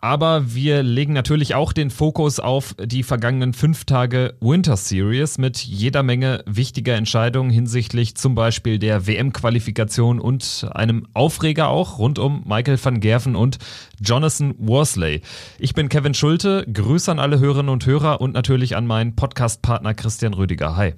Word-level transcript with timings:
Aber 0.06 0.54
wir 0.54 0.84
legen 0.84 1.14
natürlich 1.14 1.56
auch 1.56 1.72
den 1.72 1.90
Fokus 1.90 2.38
auf 2.38 2.76
die 2.80 3.02
vergangenen 3.02 3.52
fünf 3.52 3.86
Tage 3.86 4.34
Winter 4.40 4.76
Series 4.76 5.36
mit 5.36 5.58
jeder 5.58 6.04
Menge 6.04 6.44
wichtiger 6.46 6.94
Entscheidungen 6.94 7.50
hinsichtlich 7.50 8.14
zum 8.14 8.36
Beispiel 8.36 8.78
der 8.78 9.08
WM-Qualifikation 9.08 10.20
und 10.20 10.68
einem 10.70 11.08
Aufreger 11.12 11.70
auch 11.70 11.98
rund 11.98 12.20
um 12.20 12.44
Michael 12.46 12.78
van 12.80 13.00
Gerven 13.00 13.34
und 13.34 13.58
Jonathan 14.00 14.54
Worsley. 14.58 15.22
Ich 15.58 15.74
bin 15.74 15.88
Kevin 15.88 16.14
Schulte, 16.14 16.64
Grüße 16.72 17.10
an 17.10 17.18
alle 17.18 17.40
Hörerinnen 17.40 17.70
und 17.70 17.84
Hörer 17.84 18.20
und 18.20 18.32
natürlich 18.32 18.76
an 18.76 18.86
meinen 18.86 19.16
Podcast-Partner 19.16 19.92
Christian 19.94 20.34
Rüdiger. 20.34 20.76
Hi. 20.76 20.94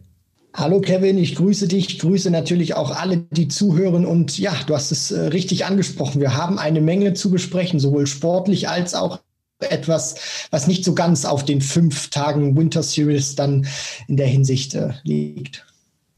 Hallo 0.59 0.81
Kevin, 0.81 1.19
ich 1.19 1.37
grüße 1.37 1.69
dich, 1.69 1.89
ich 1.89 1.99
grüße 2.01 2.33
natürlich 2.33 2.75
auch 2.75 2.91
alle, 2.91 3.19
die 3.31 3.47
zuhören. 3.47 4.05
Und 4.05 4.41
ja, 4.41 4.53
du 4.67 4.75
hast 4.75 4.91
es 4.91 5.13
äh, 5.13 5.27
richtig 5.27 5.67
angesprochen. 5.67 6.21
Wir 6.21 6.37
haben 6.37 6.59
eine 6.59 6.81
Menge 6.81 7.15
zu 7.15 7.31
besprechen, 7.31 7.79
sowohl 7.79 8.09
sportlich 8.09 8.69
als 8.69 8.93
auch 8.97 9.21
etwas, 9.61 10.17
was 10.51 10.67
nicht 10.67 10.85
so 10.85 10.97
ganz 10.97 11.25
auf 11.27 11.45
den 11.45 11.61
fünf 11.61 12.11
Tagen 12.11 12.57
Winter 12.57 12.83
Series 12.83 13.37
dann 13.37 13.69
in 14.09 14.17
der 14.17 14.27
Hinsicht 14.27 14.75
äh, 14.75 14.95
liegt. 15.05 15.65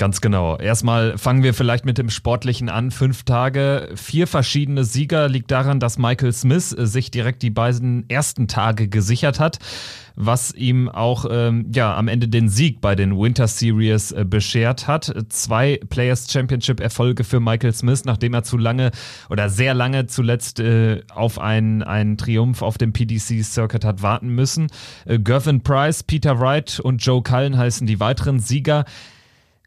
Ganz 0.01 0.23
genau. 0.23 0.57
Erstmal 0.57 1.19
fangen 1.19 1.43
wir 1.43 1.53
vielleicht 1.53 1.85
mit 1.85 1.99
dem 1.99 2.09
Sportlichen 2.09 2.71
an. 2.71 2.91
Fünf 2.91 3.25
Tage, 3.25 3.91
vier 3.97 4.27
verschiedene 4.27 4.83
Sieger 4.83 5.29
liegt 5.29 5.51
daran, 5.51 5.79
dass 5.79 5.99
Michael 5.99 6.33
Smith 6.33 6.73
äh, 6.73 6.87
sich 6.87 7.11
direkt 7.11 7.43
die 7.43 7.51
beiden 7.51 8.09
ersten 8.09 8.49
Tage 8.49 8.89
gesichert 8.89 9.39
hat, 9.39 9.59
was 10.17 10.55
ihm 10.55 10.89
auch 10.89 11.27
ähm, 11.31 11.67
ja 11.75 11.95
am 11.95 12.09
Ende 12.09 12.29
den 12.29 12.49
Sieg 12.49 12.81
bei 12.81 12.95
den 12.95 13.15
Winter 13.15 13.47
Series 13.47 14.13
äh, 14.13 14.25
beschert 14.25 14.87
hat. 14.87 15.13
Zwei 15.29 15.79
Players 15.91 16.33
Championship 16.33 16.81
Erfolge 16.81 17.23
für 17.23 17.39
Michael 17.39 17.75
Smith, 17.75 18.07
nachdem 18.07 18.33
er 18.33 18.43
zu 18.43 18.57
lange 18.57 18.93
oder 19.29 19.51
sehr 19.51 19.75
lange 19.75 20.07
zuletzt 20.07 20.61
äh, 20.61 21.03
auf 21.15 21.39
einen, 21.39 21.83
einen 21.83 22.17
Triumph 22.17 22.63
auf 22.63 22.79
dem 22.79 22.95
PDC 22.95 23.45
Circuit 23.45 23.85
hat 23.85 24.01
warten 24.01 24.31
müssen. 24.31 24.69
Äh, 25.05 25.19
Gervin 25.19 25.61
Price, 25.63 26.03
Peter 26.03 26.41
Wright 26.41 26.81
und 26.81 27.05
Joe 27.05 27.23
Cullen 27.23 27.59
heißen 27.59 27.87
die 27.87 28.01
weiteren 28.01 28.41
Sieger. 28.41 28.87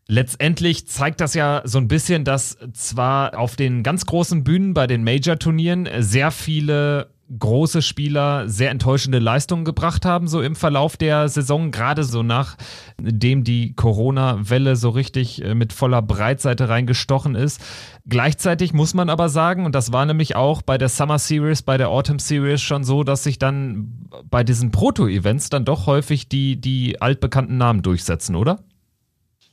Letztendlich 0.07 0.87
zeigt 0.87 1.21
das 1.21 1.33
ja 1.33 1.61
so 1.63 1.77
ein 1.77 1.87
bisschen, 1.87 2.25
dass 2.25 2.57
zwar 2.73 3.37
auf 3.37 3.55
den 3.55 3.83
ganz 3.83 4.05
großen 4.05 4.43
Bühnen 4.43 4.73
bei 4.73 4.85
den 4.85 5.03
Major-Turnieren 5.03 5.87
sehr 5.99 6.31
viele 6.31 7.13
große 7.39 7.81
Spieler 7.81 8.47
sehr 8.49 8.69
enttäuschende 8.69 9.19
Leistungen 9.19 9.65
gebracht 9.65 10.05
haben, 10.05 10.27
so 10.27 10.41
im 10.41 10.55
Verlauf 10.55 10.97
der 10.97 11.29
Saison, 11.29 11.71
gerade 11.71 12.03
so 12.03 12.21
nachdem 12.21 13.43
die 13.43 13.73
Corona-Welle 13.75 14.75
so 14.75 14.89
richtig 14.89 15.43
äh, 15.43 15.55
mit 15.55 15.73
voller 15.73 16.01
Breitseite 16.01 16.69
reingestochen 16.69 17.35
ist. 17.35 17.61
Gleichzeitig 18.05 18.73
muss 18.73 18.93
man 18.93 19.09
aber 19.09 19.29
sagen, 19.29 19.65
und 19.65 19.73
das 19.73 19.93
war 19.93 20.05
nämlich 20.05 20.35
auch 20.35 20.61
bei 20.61 20.77
der 20.77 20.89
Summer 20.89 21.17
Series, 21.17 21.61
bei 21.61 21.77
der 21.77 21.89
Autumn 21.89 22.19
Series 22.19 22.61
schon 22.61 22.83
so, 22.83 23.03
dass 23.03 23.23
sich 23.23 23.39
dann 23.39 24.07
bei 24.29 24.43
diesen 24.43 24.71
Proto-Events 24.71 25.49
dann 25.49 25.65
doch 25.65 25.87
häufig 25.87 26.27
die, 26.27 26.59
die 26.59 27.01
altbekannten 27.01 27.57
Namen 27.57 27.81
durchsetzen, 27.81 28.35
oder? 28.35 28.59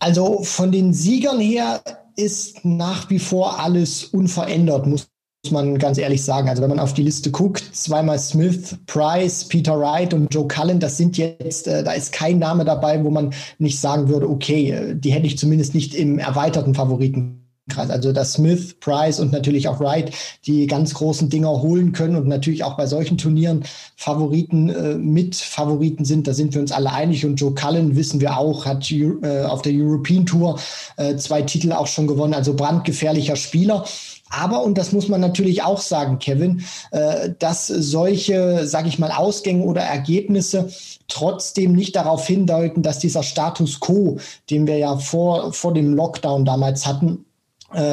Also 0.01 0.43
von 0.43 0.73
den 0.73 0.95
Siegern 0.95 1.41
her 1.41 1.83
ist 2.17 2.65
nach 2.65 3.11
wie 3.11 3.19
vor 3.19 3.61
alles 3.61 4.05
unverändert, 4.05 4.87
muss 4.87 5.09
man 5.51 5.79
ganz 5.79 5.99
ehrlich 5.99 6.25
sagen. 6.25 6.49
Also 6.49 6.63
wenn 6.63 6.71
man 6.71 6.81
auf 6.81 6.95
die 6.95 7.03
Liste 7.03 7.31
guckt, 7.31 7.63
zweimal 7.73 8.19
Smith, 8.19 8.77
Price, 8.87 9.45
Peter 9.45 9.79
Wright 9.79 10.13
und 10.15 10.33
Joe 10.33 10.49
Cullen, 10.49 10.81
das 10.81 10.97
sind 10.97 11.17
jetzt, 11.19 11.67
äh, 11.67 11.85
da 11.85 11.93
ist 11.93 12.13
kein 12.13 12.39
Name 12.39 12.65
dabei, 12.65 13.05
wo 13.05 13.11
man 13.11 13.33
nicht 13.59 13.79
sagen 13.79 14.09
würde, 14.09 14.29
okay, 14.29 14.71
äh, 14.71 14.95
die 14.97 15.13
hätte 15.13 15.27
ich 15.27 15.39
zumindest 15.39 15.75
nicht 15.75 15.95
im 15.95 16.19
erweiterten 16.19 16.75
Favoriten 16.75 17.40
Kreis. 17.71 17.89
Also 17.89 18.13
dass 18.13 18.35
Smith, 18.35 18.75
Price 18.81 19.19
und 19.21 19.33
natürlich 19.33 19.69
auch 19.69 19.81
Wright 19.81 20.13
die 20.47 20.67
ganz 20.67 20.93
großen 20.93 21.31
Dinger 21.31 21.63
holen 21.63 21.93
können 21.93 22.17
und 22.17 22.29
natürlich 22.29 22.65
auch 22.65 22.77
bei 22.77 22.87
solchen 22.87 23.17
Turnieren 23.17 23.65
Favoriten 23.97 24.69
äh, 24.69 24.95
mit 24.97 25.37
Favoriten 25.37 26.05
sind, 26.05 26.27
da 26.27 26.35
sind 26.35 26.55
wir 26.55 26.61
uns 26.61 26.73
alle 26.73 26.93
einig. 26.93 27.25
Und 27.25 27.37
Joe 27.37 27.55
Cullen 27.55 27.97
wissen 27.97 28.21
wir 28.21 28.37
auch, 28.37 28.67
hat 28.67 28.91
äh, 28.91 29.43
auf 29.45 29.63
der 29.63 29.73
European 29.75 30.27
Tour 30.27 30.59
äh, 30.97 31.17
zwei 31.17 31.43
Titel 31.43 31.73
auch 31.73 31.87
schon 31.87 32.07
gewonnen, 32.07 32.35
also 32.35 32.55
brandgefährlicher 32.55 33.37
Spieler. 33.37 33.85
Aber, 34.31 34.63
und 34.63 34.79
das 34.79 34.93
muss 34.93 35.09
man 35.09 35.21
natürlich 35.21 35.63
auch 35.63 35.81
sagen, 35.81 36.21
Kevin, 36.21 36.63
äh, 36.93 37.31
dass 37.39 37.67
solche, 37.67 38.67
sage 38.67 38.89
ich 38.89 38.99
mal, 38.99 39.11
Ausgänge 39.11 39.65
oder 39.65 39.83
Ergebnisse 39.83 40.71
trotzdem 41.09 41.73
nicht 41.73 41.97
darauf 41.97 42.27
hindeuten, 42.27 42.83
dass 42.83 43.01
dieser 43.01 43.25
Status 43.25 43.81
quo, 43.81 44.19
den 44.49 44.69
wir 44.69 44.79
ja 44.79 44.97
vor, 44.97 45.53
vor 45.53 45.75
dem 45.75 45.95
Lockdown 45.95 46.45
damals 46.45 46.87
hatten, 46.87 47.25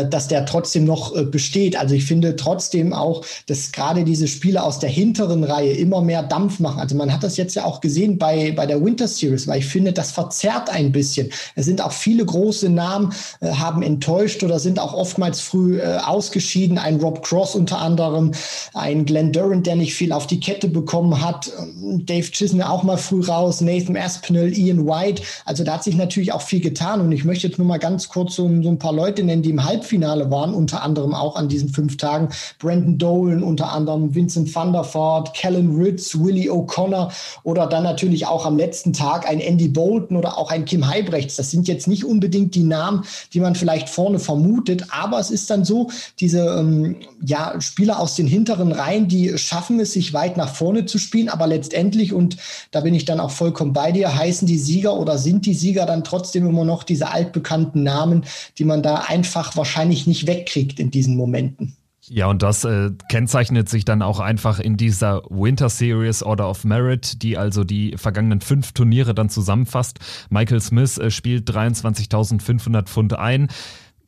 dass 0.05 0.27
der 0.27 0.45
trotzdem 0.45 0.85
noch 0.85 1.15
äh, 1.15 1.23
besteht. 1.23 1.79
Also 1.79 1.93
ich 1.93 2.05
finde 2.05 2.35
trotzdem 2.35 2.93
auch, 2.93 3.23
dass 3.45 3.71
gerade 3.71 4.03
diese 4.03 4.27
Spiele 4.27 4.63
aus 4.63 4.79
der 4.79 4.89
hinteren 4.89 5.43
Reihe 5.43 5.73
immer 5.73 6.01
mehr 6.01 6.23
Dampf 6.23 6.59
machen. 6.59 6.79
Also 6.79 6.95
man 6.95 7.13
hat 7.13 7.23
das 7.23 7.38
jetzt 7.38 7.55
ja 7.55 7.63
auch 7.63 7.79
gesehen 7.79 8.17
bei, 8.17 8.51
bei 8.53 8.65
der 8.65 8.83
Winter 8.83 9.07
Series, 9.07 9.47
weil 9.47 9.59
ich 9.59 9.67
finde, 9.67 9.93
das 9.93 10.11
verzerrt 10.11 10.69
ein 10.69 10.91
bisschen. 10.91 11.29
Es 11.55 11.65
sind 11.65 11.81
auch 11.81 11.91
viele 11.91 12.25
große 12.25 12.69
Namen, 12.69 13.13
äh, 13.39 13.51
haben 13.51 13.83
enttäuscht 13.83 14.43
oder 14.43 14.57
sind 14.57 14.79
auch 14.79 14.93
oftmals 14.93 15.41
früh 15.41 15.79
äh, 15.79 15.97
ausgeschieden. 15.97 16.79
Ein 16.79 16.99
Rob 16.99 17.23
Cross 17.23 17.53
unter 17.53 17.77
anderem, 17.79 18.31
ein 18.73 19.05
Glenn 19.05 19.31
Durant, 19.31 19.67
der 19.67 19.75
nicht 19.75 19.94
viel 19.94 20.11
auf 20.11 20.25
die 20.25 20.39
Kette 20.39 20.69
bekommen 20.69 21.23
hat, 21.23 21.51
ähm, 21.59 22.03
Dave 22.05 22.31
Chisholm 22.31 22.61
auch 22.61 22.81
mal 22.81 22.97
früh 22.97 23.23
raus, 23.23 23.61
Nathan 23.61 23.95
Aspinall, 23.95 24.51
Ian 24.57 24.88
White. 24.88 25.21
Also 25.45 25.63
da 25.63 25.73
hat 25.73 25.83
sich 25.83 25.95
natürlich 25.95 26.33
auch 26.33 26.41
viel 26.41 26.61
getan 26.61 27.01
und 27.01 27.11
ich 27.11 27.25
möchte 27.25 27.47
jetzt 27.47 27.59
nur 27.59 27.67
mal 27.67 27.77
ganz 27.77 28.09
kurz 28.09 28.35
so, 28.35 28.49
so 28.63 28.69
ein 28.69 28.79
paar 28.79 28.94
Leute 28.94 29.23
nennen, 29.23 29.44
die 29.44 29.51
im 29.51 29.66
Halbfinale 29.67 30.31
waren, 30.31 30.53
unter 30.53 30.81
anderem 30.81 31.13
auch 31.13 31.35
an 31.35 31.50
diesen 31.50 31.69
fünf 31.69 31.97
Tagen. 31.97 32.29
Brandon 32.59 32.97
Dolan, 32.97 33.44
unter 33.44 33.72
anderem 33.72 34.16
Vincent 34.16 34.53
van 34.55 34.73
der 34.73 34.83
Voort, 34.83 35.33
Kellen 35.33 35.75
Ritz, 35.75 36.17
Willie 36.17 36.50
O'Connor 36.50 37.11
oder 37.44 37.67
dann 37.67 37.83
natürlich 37.83 38.25
auch 38.25 38.45
am 38.45 38.57
letzten 38.57 38.94
Tag 38.94 39.29
ein 39.29 39.39
Andy 39.39 39.67
Bolton 39.67 40.17
oder 40.17 40.38
auch 40.38 40.50
ein 40.50 40.66
Kim 40.66 40.88
Heibrechts. 40.88 41.35
Das 41.35 41.51
sind 41.51 41.67
jetzt 41.67 41.88
nicht 41.88 42.06
unbedingt 42.06 42.56
die 42.56 42.63
Namen, 42.63 43.03
die 43.33 43.39
man 43.39 43.56
vielleicht 43.56 43.89
vorne 43.89 44.19
vermutet, 44.19 44.85
aber 44.89 45.19
es 45.19 45.29
ist 45.29 45.50
dann 45.50 45.66
so, 45.66 45.89
diese 46.19 46.39
ähm, 46.39 46.95
ja, 47.23 47.59
Spieler 47.59 48.00
aus 48.00 48.16
den 48.16 48.27
hinteren 48.27 48.72
Reihen, 48.72 49.07
die 49.07 49.38
schaffen 49.38 49.79
es, 49.79 49.94
sich 49.94 50.13
weit 50.13 50.38
nach 50.38 50.53
vorne 50.53 50.85
zu 50.85 50.97
spielen, 50.97 51.29
aber 51.29 51.47
letztendlich, 51.47 52.13
und 52.13 52.38
da 52.72 52.81
bin 52.81 52.94
ich 52.94 53.06
dann 53.06 53.19
auch 53.19 53.31
vollkommen 53.31 53.73
bei 53.73 53.91
dir, 53.91 54.16
heißen 54.16 54.47
die 54.47 54.57
Sieger 54.57 54.97
oder 54.97 55.17
sind 55.17 55.45
die 55.45 55.53
Sieger 55.53 55.85
dann 55.85 56.03
trotzdem 56.03 56.47
immer 56.47 56.66
noch 56.66 56.83
diese 56.83 57.09
altbekannten 57.09 57.83
Namen, 57.83 58.23
die 58.57 58.66
man 58.66 58.81
da 58.81 59.03
einfach 59.07 59.56
wahrscheinlich 59.57 60.07
nicht 60.07 60.28
wegkriegt 60.28 60.79
in 60.79 60.91
diesen 60.91 61.18
Momenten. 61.18 61.75
Ja, 62.09 62.28
und 62.28 62.41
das 62.41 62.63
äh, 62.63 62.91
kennzeichnet 63.09 63.68
sich 63.68 63.84
dann 63.84 64.01
auch 64.01 64.19
einfach 64.22 64.59
in 64.59 64.78
dieser 64.78 65.23
Winter 65.29 65.68
Series 65.68 66.23
Order 66.23 66.50
of 66.50 66.63
Merit, 66.63 67.22
die 67.22 67.38
also 67.38 67.66
die 67.66 67.97
vergangenen 67.97 68.40
fünf 68.40 68.72
Turniere 68.72 69.13
dann 69.13 69.29
zusammenfasst. 69.29 70.00
Michael 70.29 70.62
Smith 70.62 70.97
äh, 70.97 71.12
spielt 71.12 71.50
23.500 71.50 72.84
Pfund 72.84 73.13
ein. 73.18 73.50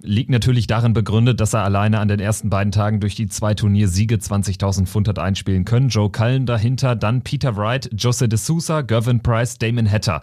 Liegt 0.01 0.29
natürlich 0.29 0.65
darin 0.65 0.93
begründet, 0.93 1.41
dass 1.41 1.53
er 1.53 1.65
alleine 1.65 1.99
an 1.99 2.07
den 2.07 2.21
ersten 2.21 2.49
beiden 2.49 2.71
Tagen 2.71 3.01
durch 3.01 3.15
die 3.15 3.27
zwei 3.27 3.53
Turniersiege 3.53 4.15
20.000 4.15 4.85
Pfund 4.85 5.09
hat 5.09 5.19
einspielen 5.19 5.65
können. 5.65 5.89
Joe 5.89 6.09
Cullen 6.09 6.45
dahinter, 6.45 6.95
dann 6.95 7.21
Peter 7.21 7.57
Wright, 7.57 7.89
Jose 7.97 8.29
de 8.29 8.39
Sousa, 8.39 8.79
Gervin 8.79 9.19
Price, 9.21 9.57
Damon 9.57 9.91
Hatter. 9.91 10.21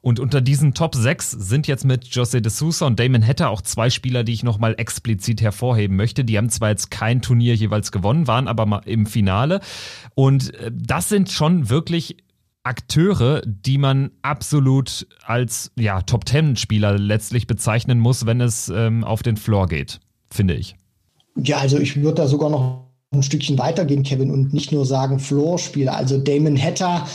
Und 0.00 0.20
unter 0.20 0.40
diesen 0.40 0.74
Top 0.74 0.94
6 0.94 1.30
sind 1.30 1.66
jetzt 1.66 1.84
mit 1.84 2.06
Jose 2.06 2.40
de 2.40 2.50
Sousa 2.50 2.86
und 2.86 2.98
Damon 3.00 3.26
Hatter 3.26 3.50
auch 3.50 3.62
zwei 3.62 3.90
Spieler, 3.90 4.24
die 4.24 4.32
ich 4.32 4.42
nochmal 4.42 4.74
explizit 4.78 5.40
hervorheben 5.42 5.96
möchte. 5.96 6.24
Die 6.24 6.36
haben 6.36 6.50
zwar 6.50 6.70
jetzt 6.70 6.90
kein 6.90 7.22
Turnier 7.22 7.54
jeweils 7.54 7.92
gewonnen, 7.92 8.26
waren 8.26 8.48
aber 8.48 8.66
mal 8.66 8.82
im 8.84 9.06
Finale. 9.06 9.60
Und 10.14 10.54
äh, 10.54 10.70
das 10.74 11.08
sind 11.08 11.30
schon 11.30 11.68
wirklich 11.68 12.16
Akteure, 12.62 13.42
die 13.46 13.78
man 13.78 14.10
absolut 14.22 15.06
als 15.24 15.72
ja, 15.78 16.02
Top 16.02 16.26
Ten 16.26 16.56
Spieler 16.56 16.98
letztlich 16.98 17.46
bezeichnen 17.46 17.98
muss, 17.98 18.26
wenn 18.26 18.40
es 18.40 18.68
ähm, 18.68 19.04
auf 19.04 19.22
den 19.22 19.36
Floor 19.36 19.68
geht, 19.68 20.00
finde 20.30 20.54
ich. 20.54 20.76
Ja, 21.36 21.58
also 21.58 21.78
ich 21.78 21.96
würde 21.96 22.16
da 22.16 22.28
sogar 22.28 22.50
noch 22.50 22.88
ein 23.10 23.22
Stückchen 23.22 23.58
weitergehen, 23.58 24.02
Kevin, 24.02 24.30
und 24.30 24.52
nicht 24.52 24.70
nur 24.70 24.84
sagen 24.84 25.18
Floor-Spieler. 25.18 25.96
Also 25.96 26.18
Damon 26.18 26.60
Hatter 26.60 27.06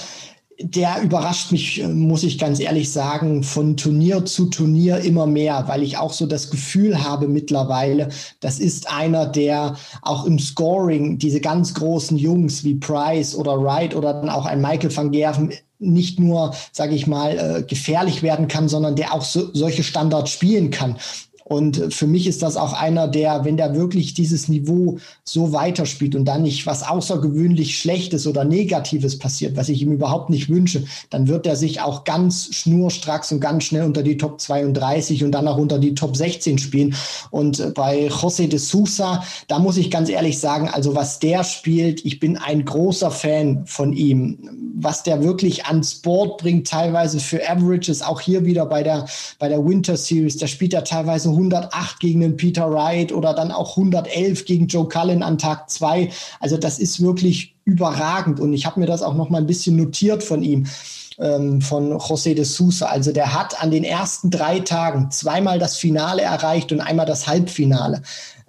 der 0.63 1.01
überrascht 1.01 1.51
mich, 1.51 1.81
äh, 1.81 1.87
muss 1.87 2.23
ich 2.23 2.39
ganz 2.39 2.59
ehrlich 2.59 2.91
sagen, 2.91 3.43
von 3.43 3.77
Turnier 3.77 4.25
zu 4.25 4.45
Turnier 4.47 4.99
immer 4.99 5.27
mehr, 5.27 5.65
weil 5.67 5.83
ich 5.83 5.97
auch 5.97 6.13
so 6.13 6.25
das 6.25 6.49
Gefühl 6.49 7.03
habe 7.03 7.27
mittlerweile, 7.27 8.09
das 8.39 8.59
ist 8.59 8.89
einer, 8.89 9.25
der 9.25 9.75
auch 10.01 10.25
im 10.25 10.39
Scoring 10.39 11.19
diese 11.19 11.41
ganz 11.41 11.73
großen 11.73 12.17
Jungs 12.17 12.63
wie 12.63 12.75
Price 12.75 13.35
oder 13.35 13.61
Wright 13.61 13.95
oder 13.95 14.13
dann 14.13 14.29
auch 14.29 14.45
ein 14.45 14.61
Michael 14.61 14.95
van 14.95 15.11
Gerven 15.11 15.51
nicht 15.79 16.17
nur, 16.17 16.53
sage 16.71 16.95
ich 16.95 17.07
mal, 17.07 17.37
äh, 17.37 17.63
gefährlich 17.63 18.23
werden 18.23 18.47
kann, 18.47 18.69
sondern 18.69 18.95
der 18.95 19.13
auch 19.13 19.23
so, 19.23 19.49
solche 19.53 19.83
Standards 19.83 20.31
spielen 20.31 20.69
kann. 20.69 20.95
Und 21.43 21.93
für 21.93 22.07
mich 22.07 22.27
ist 22.27 22.41
das 22.41 22.55
auch 22.55 22.73
einer, 22.73 23.07
der, 23.07 23.43
wenn 23.43 23.57
der 23.57 23.75
wirklich 23.75 24.13
dieses 24.13 24.47
Niveau 24.47 24.97
so 25.23 25.51
weiterspielt 25.51 26.15
und 26.15 26.25
dann 26.25 26.43
nicht 26.43 26.65
was 26.65 26.83
außergewöhnlich 26.83 27.77
Schlechtes 27.77 28.25
oder 28.27 28.45
Negatives 28.45 29.19
passiert, 29.19 29.57
was 29.57 29.69
ich 29.69 29.81
ihm 29.81 29.91
überhaupt 29.91 30.29
nicht 30.29 30.49
wünsche, 30.49 30.85
dann 31.09 31.27
wird 31.27 31.45
er 31.45 31.55
sich 31.55 31.81
auch 31.81 32.05
ganz 32.05 32.49
schnurstracks 32.53 33.31
und 33.31 33.41
ganz 33.41 33.65
schnell 33.65 33.83
unter 33.83 34.03
die 34.03 34.17
Top 34.17 34.39
32 34.39 35.23
und 35.23 35.31
dann 35.31 35.47
auch 35.47 35.57
unter 35.57 35.79
die 35.79 35.95
Top 35.95 36.15
16 36.15 36.57
spielen. 36.57 36.95
Und 37.29 37.73
bei 37.73 38.07
José 38.07 38.47
de 38.47 38.59
Sousa, 38.59 39.23
da 39.47 39.59
muss 39.59 39.77
ich 39.77 39.91
ganz 39.91 40.09
ehrlich 40.09 40.39
sagen, 40.39 40.69
also 40.69 40.95
was 40.95 41.19
der 41.19 41.43
spielt, 41.43 42.05
ich 42.05 42.19
bin 42.19 42.37
ein 42.37 42.63
großer 42.63 43.11
Fan 43.11 43.65
von 43.65 43.93
ihm. 43.93 44.49
Was 44.75 45.03
der 45.03 45.23
wirklich 45.23 45.65
ans 45.65 45.95
Board 45.95 46.41
bringt, 46.41 46.67
teilweise 46.67 47.19
für 47.19 47.47
Averages, 47.47 48.01
auch 48.01 48.21
hier 48.21 48.45
wieder 48.45 48.65
bei 48.65 48.83
der, 48.83 49.05
bei 49.39 49.49
der 49.49 49.63
Winter 49.65 49.97
Series, 49.97 50.37
da 50.37 50.47
spielt 50.47 50.73
er 50.73 50.83
teilweise 50.83 51.33
108 51.51 51.99
gegen 51.99 52.21
den 52.21 52.37
Peter 52.37 52.71
Wright 52.71 53.11
oder 53.11 53.33
dann 53.33 53.51
auch 53.51 53.77
111 53.77 54.45
gegen 54.45 54.67
Joe 54.67 54.87
Cullen 54.87 55.23
an 55.23 55.37
Tag 55.37 55.69
zwei. 55.69 56.09
Also 56.39 56.57
das 56.57 56.79
ist 56.79 57.01
wirklich 57.01 57.55
überragend 57.65 58.39
und 58.39 58.53
ich 58.53 58.65
habe 58.65 58.79
mir 58.79 58.85
das 58.85 59.01
auch 59.01 59.13
noch 59.13 59.29
mal 59.29 59.39
ein 59.39 59.47
bisschen 59.47 59.75
notiert 59.75 60.23
von 60.23 60.43
ihm 60.43 60.67
ähm, 61.19 61.61
von 61.61 61.93
José 61.93 62.33
de 62.33 62.43
Sousa. 62.43 62.87
Also 62.87 63.11
der 63.11 63.33
hat 63.33 63.61
an 63.61 63.71
den 63.71 63.83
ersten 63.83 64.29
drei 64.29 64.59
Tagen 64.59 65.11
zweimal 65.11 65.59
das 65.59 65.77
Finale 65.77 66.21
erreicht 66.21 66.71
und 66.71 66.81
einmal 66.81 67.05
das 67.05 67.27
Halbfinale. 67.27 68.01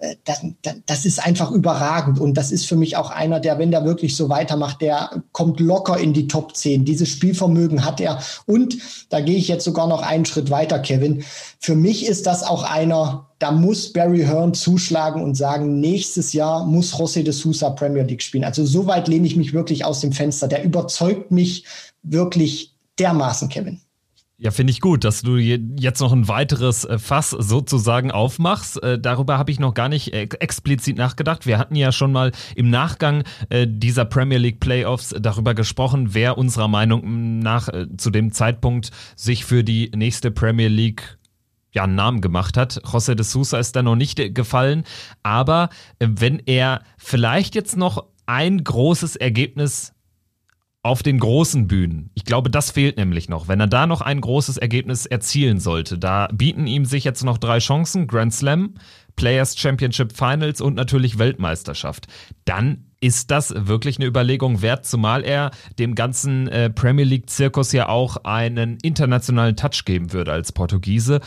Äh, 0.05 0.15
das, 0.23 0.45
das 0.85 1.05
ist 1.05 1.25
einfach 1.25 1.51
überragend. 1.51 2.19
Und 2.19 2.35
das 2.35 2.51
ist 2.51 2.65
für 2.65 2.75
mich 2.75 2.97
auch 2.97 3.09
einer, 3.09 3.39
der, 3.39 3.59
wenn 3.59 3.71
der 3.71 3.85
wirklich 3.85 4.15
so 4.15 4.29
weitermacht, 4.29 4.81
der 4.81 5.23
kommt 5.31 5.59
locker 5.59 5.97
in 5.97 6.13
die 6.13 6.27
Top 6.27 6.55
10. 6.55 6.85
Dieses 6.85 7.09
Spielvermögen 7.09 7.85
hat 7.85 7.99
er. 7.99 8.19
Und 8.45 8.77
da 9.09 9.21
gehe 9.21 9.37
ich 9.37 9.47
jetzt 9.47 9.65
sogar 9.65 9.87
noch 9.87 10.01
einen 10.01 10.25
Schritt 10.25 10.49
weiter, 10.49 10.79
Kevin. 10.79 11.23
Für 11.59 11.75
mich 11.75 12.05
ist 12.05 12.25
das 12.25 12.43
auch 12.43 12.63
einer, 12.63 13.27
da 13.39 13.51
muss 13.51 13.91
Barry 13.91 14.23
Hearn 14.23 14.53
zuschlagen 14.53 15.21
und 15.21 15.35
sagen, 15.35 15.79
nächstes 15.79 16.33
Jahr 16.33 16.65
muss 16.65 16.93
José 16.93 17.23
de 17.23 17.33
Sousa 17.33 17.71
Premier 17.71 18.03
League 18.03 18.21
spielen. 18.21 18.43
Also 18.43 18.65
so 18.65 18.87
weit 18.87 19.07
lehne 19.07 19.27
ich 19.27 19.35
mich 19.35 19.53
wirklich 19.53 19.85
aus 19.85 20.01
dem 20.01 20.11
Fenster. 20.11 20.47
Der 20.47 20.63
überzeugt 20.63 21.31
mich 21.31 21.65
wirklich 22.03 22.75
dermaßen, 22.99 23.49
Kevin. 23.49 23.81
Ja, 24.37 24.51
finde 24.51 24.71
ich 24.71 24.81
gut, 24.81 25.05
dass 25.05 25.21
du 25.21 25.37
jetzt 25.37 26.01
noch 26.01 26.11
ein 26.11 26.27
weiteres 26.27 26.83
äh, 26.83 26.99
Fass 26.99 27.29
sozusagen 27.29 28.11
aufmachst. 28.11 28.83
Äh, 28.83 28.99
darüber 28.99 29.37
habe 29.37 29.49
ich 29.49 29.61
noch 29.61 29.73
gar 29.73 29.87
nicht 29.87 30.13
explizit 30.13 30.97
nachgedacht. 30.97 31.45
Wir 31.45 31.57
hatten 31.57 31.75
ja 31.75 31.93
schon 31.93 32.11
mal 32.11 32.33
im 32.53 32.69
Nachgang 32.69 33.23
äh, 33.49 33.65
dieser 33.65 34.03
Premier 34.03 34.37
League 34.37 34.59
Playoffs 34.59 35.15
darüber 35.17 35.53
gesprochen, 35.53 36.13
wer 36.13 36.37
unserer 36.37 36.67
Meinung 36.67 37.39
nach 37.39 37.69
zu 37.97 38.09
dem 38.09 38.33
Zeitpunkt 38.33 38.91
sich 39.15 39.45
für 39.45 39.63
die 39.63 39.89
nächste 39.95 40.31
Premier 40.31 40.67
League 40.67 41.17
ja, 41.71 41.83
einen 41.83 41.95
Namen 41.95 42.19
gemacht 42.19 42.57
hat. 42.57 42.81
José 42.83 43.15
de 43.15 43.23
Sousa 43.23 43.57
ist 43.57 43.77
da 43.77 43.83
noch 43.83 43.95
nicht 43.95 44.35
gefallen. 44.35 44.83
Aber 45.23 45.69
wenn 45.99 46.39
er 46.39 46.81
vielleicht 46.97 47.55
jetzt 47.55 47.77
noch 47.77 48.05
ein 48.25 48.63
großes 48.63 49.15
Ergebnis 49.15 49.94
auf 50.85 51.01
den 51.01 51.17
großen 51.17 51.67
Bühnen. 51.67 52.11
Ich 52.13 52.25
glaube, 52.25 52.51
das 52.51 52.69
fehlt 52.69 52.97
nämlich 52.97 53.27
noch. 53.27 53.47
Wenn 53.47 53.59
er 53.59 53.65
da 53.65 53.87
noch 53.87 54.01
ein 54.01 54.21
großes 54.21 54.57
Ergebnis 54.57 55.07
erzielen 55.07 55.59
sollte, 55.59 55.97
da 55.97 56.27
bieten 56.31 56.67
ihm 56.67 56.85
sich 56.85 57.03
jetzt 57.03 57.23
noch 57.23 57.39
drei 57.39 57.57
Chancen: 57.57 58.05
Grand 58.05 58.31
Slam, 58.31 58.75
Players 59.15 59.57
Championship 59.57 60.15
Finals 60.15 60.61
und 60.61 60.75
natürlich 60.75 61.17
Weltmeisterschaft. 61.17 62.05
Dann 62.45 62.85
ist 63.01 63.31
das 63.31 63.53
wirklich 63.55 63.97
eine 63.97 64.05
Überlegung 64.05 64.61
wert, 64.61 64.85
zumal 64.85 65.23
er 65.23 65.49
dem 65.79 65.95
ganzen 65.95 66.47
äh, 66.49 66.69
Premier 66.69 67.05
League-Zirkus 67.05 67.71
ja 67.71 67.89
auch 67.89 68.17
einen 68.17 68.77
internationalen 68.83 69.55
Touch 69.55 69.85
geben 69.85 70.13
würde 70.13 70.33
als 70.33 70.51
Portugiese. 70.51 71.19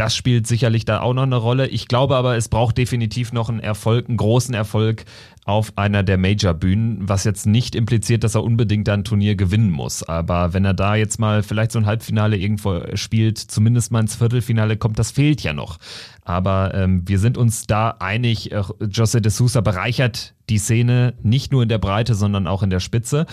Das 0.00 0.16
spielt 0.16 0.46
sicherlich 0.46 0.86
da 0.86 1.02
auch 1.02 1.12
noch 1.12 1.24
eine 1.24 1.36
Rolle. 1.36 1.66
Ich 1.66 1.86
glaube 1.86 2.16
aber, 2.16 2.34
es 2.34 2.48
braucht 2.48 2.78
definitiv 2.78 3.34
noch 3.34 3.50
einen 3.50 3.60
Erfolg, 3.60 4.08
einen 4.08 4.16
großen 4.16 4.54
Erfolg 4.54 5.04
auf 5.44 5.76
einer 5.76 6.02
der 6.02 6.16
Major-Bühnen, 6.16 7.06
was 7.06 7.24
jetzt 7.24 7.44
nicht 7.44 7.74
impliziert, 7.74 8.24
dass 8.24 8.34
er 8.34 8.42
unbedingt 8.42 8.88
ein 8.88 9.04
Turnier 9.04 9.34
gewinnen 9.34 9.70
muss. 9.70 10.02
Aber 10.02 10.54
wenn 10.54 10.64
er 10.64 10.72
da 10.72 10.94
jetzt 10.94 11.18
mal 11.18 11.42
vielleicht 11.42 11.72
so 11.72 11.78
ein 11.78 11.84
Halbfinale 11.84 12.38
irgendwo 12.38 12.80
spielt, 12.94 13.36
zumindest 13.36 13.92
mal 13.92 14.00
ins 14.00 14.16
Viertelfinale 14.16 14.78
kommt, 14.78 14.98
das 14.98 15.10
fehlt 15.10 15.42
ja 15.42 15.52
noch. 15.52 15.76
Aber 16.24 16.72
ähm, 16.72 17.06
wir 17.06 17.18
sind 17.18 17.36
uns 17.36 17.66
da 17.66 17.90
einig, 17.98 18.52
äh, 18.52 18.62
Jose 18.90 19.20
de 19.20 19.30
Sousa 19.30 19.60
bereichert 19.60 20.32
die 20.48 20.56
Szene 20.56 21.12
nicht 21.22 21.52
nur 21.52 21.62
in 21.62 21.68
der 21.68 21.76
Breite, 21.76 22.14
sondern 22.14 22.46
auch 22.46 22.62
in 22.62 22.70
der 22.70 22.80
Spitze. 22.80 23.26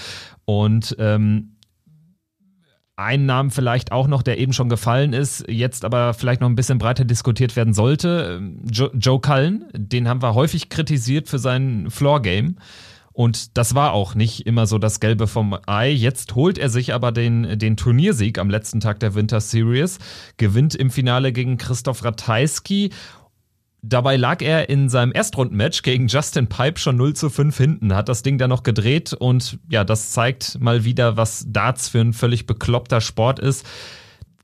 Und 0.44 0.98
ähm, 1.00 1.54
ein 2.98 3.28
Namen 3.28 3.52
vielleicht 3.52 3.92
auch 3.92 4.08
noch, 4.08 4.24
der 4.24 4.40
eben 4.40 4.54
schon 4.54 4.70
gefallen 4.70 5.14
ist, 5.14 5.46
jetzt 5.48 5.86
aber 5.86 6.16
vielleicht 6.16 6.42
noch 6.42 6.50
ein 6.50 6.56
bisschen 6.56 6.80
breiter 6.80 7.06
diskutiert 7.06 7.56
werden 7.56 7.74
sollte. 7.74 8.42
Jo 8.72 8.90
Joe 8.94 9.22
Cullen, 9.22 9.66
den 9.74 10.10
haben 10.10 10.22
wir 10.22 10.34
häufig 10.34 10.70
kritisiert 10.70 11.30
für 11.30 11.40
sein 11.40 11.90
Floor-Game. 11.92 12.58
Und 13.14 13.58
das 13.58 13.74
war 13.74 13.94
auch 13.94 14.14
nicht 14.14 14.46
immer 14.46 14.68
so 14.68 14.78
das 14.78 15.00
Gelbe 15.00 15.28
vom 15.28 15.58
Ei. 15.66 15.90
Jetzt 15.90 16.36
holt 16.36 16.58
er 16.58 16.70
sich 16.70 16.94
aber 16.94 17.12
den, 17.12 17.58
den 17.58 17.78
Turniersieg 17.78 18.38
am 18.38 18.50
letzten 18.50 18.80
Tag 18.80 19.00
der 19.00 19.16
Winter 19.16 19.42
Series, 19.42 19.98
gewinnt 20.38 20.76
im 20.76 20.92
Finale 20.92 21.32
gegen 21.32 21.58
Christoph 21.58 22.04
Ratajski 22.04 22.92
Dabei 23.90 24.18
lag 24.18 24.42
er 24.42 24.68
in 24.68 24.90
seinem 24.90 25.14
Erstrundenmatch 25.14 25.82
gegen 25.82 26.08
Justin 26.08 26.48
Pipe 26.48 26.78
schon 26.78 26.98
0 26.98 27.14
zu 27.14 27.30
5 27.30 27.56
hinten, 27.56 27.96
hat 27.96 28.10
das 28.10 28.22
Ding 28.22 28.38
dann 28.38 28.50
noch 28.50 28.64
gedreht 28.64 29.14
und 29.14 29.60
ja, 29.70 29.86
das 29.86 30.12
zeigt 30.12 30.60
mal 30.60 30.84
wieder, 30.84 31.16
was 31.16 31.46
Darts 31.48 31.88
für 31.88 32.02
ein 32.02 32.12
völlig 32.12 32.46
bekloppter 32.46 33.00
Sport 33.00 33.40
ist. 33.40 33.66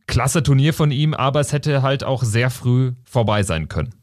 Klasse 0.07 0.44
Turnier 0.44 0.74
von 0.74 0.92
ihm, 0.92 1.13
aber 1.13 1.42
es 1.42 1.51
hätte 1.51 1.81
halt 1.81 2.06
auch 2.06 2.24
sehr 2.24 2.50
früh 2.50 2.94
vorbei 3.04 3.44
sein 3.44 3.68
können. 3.68 3.94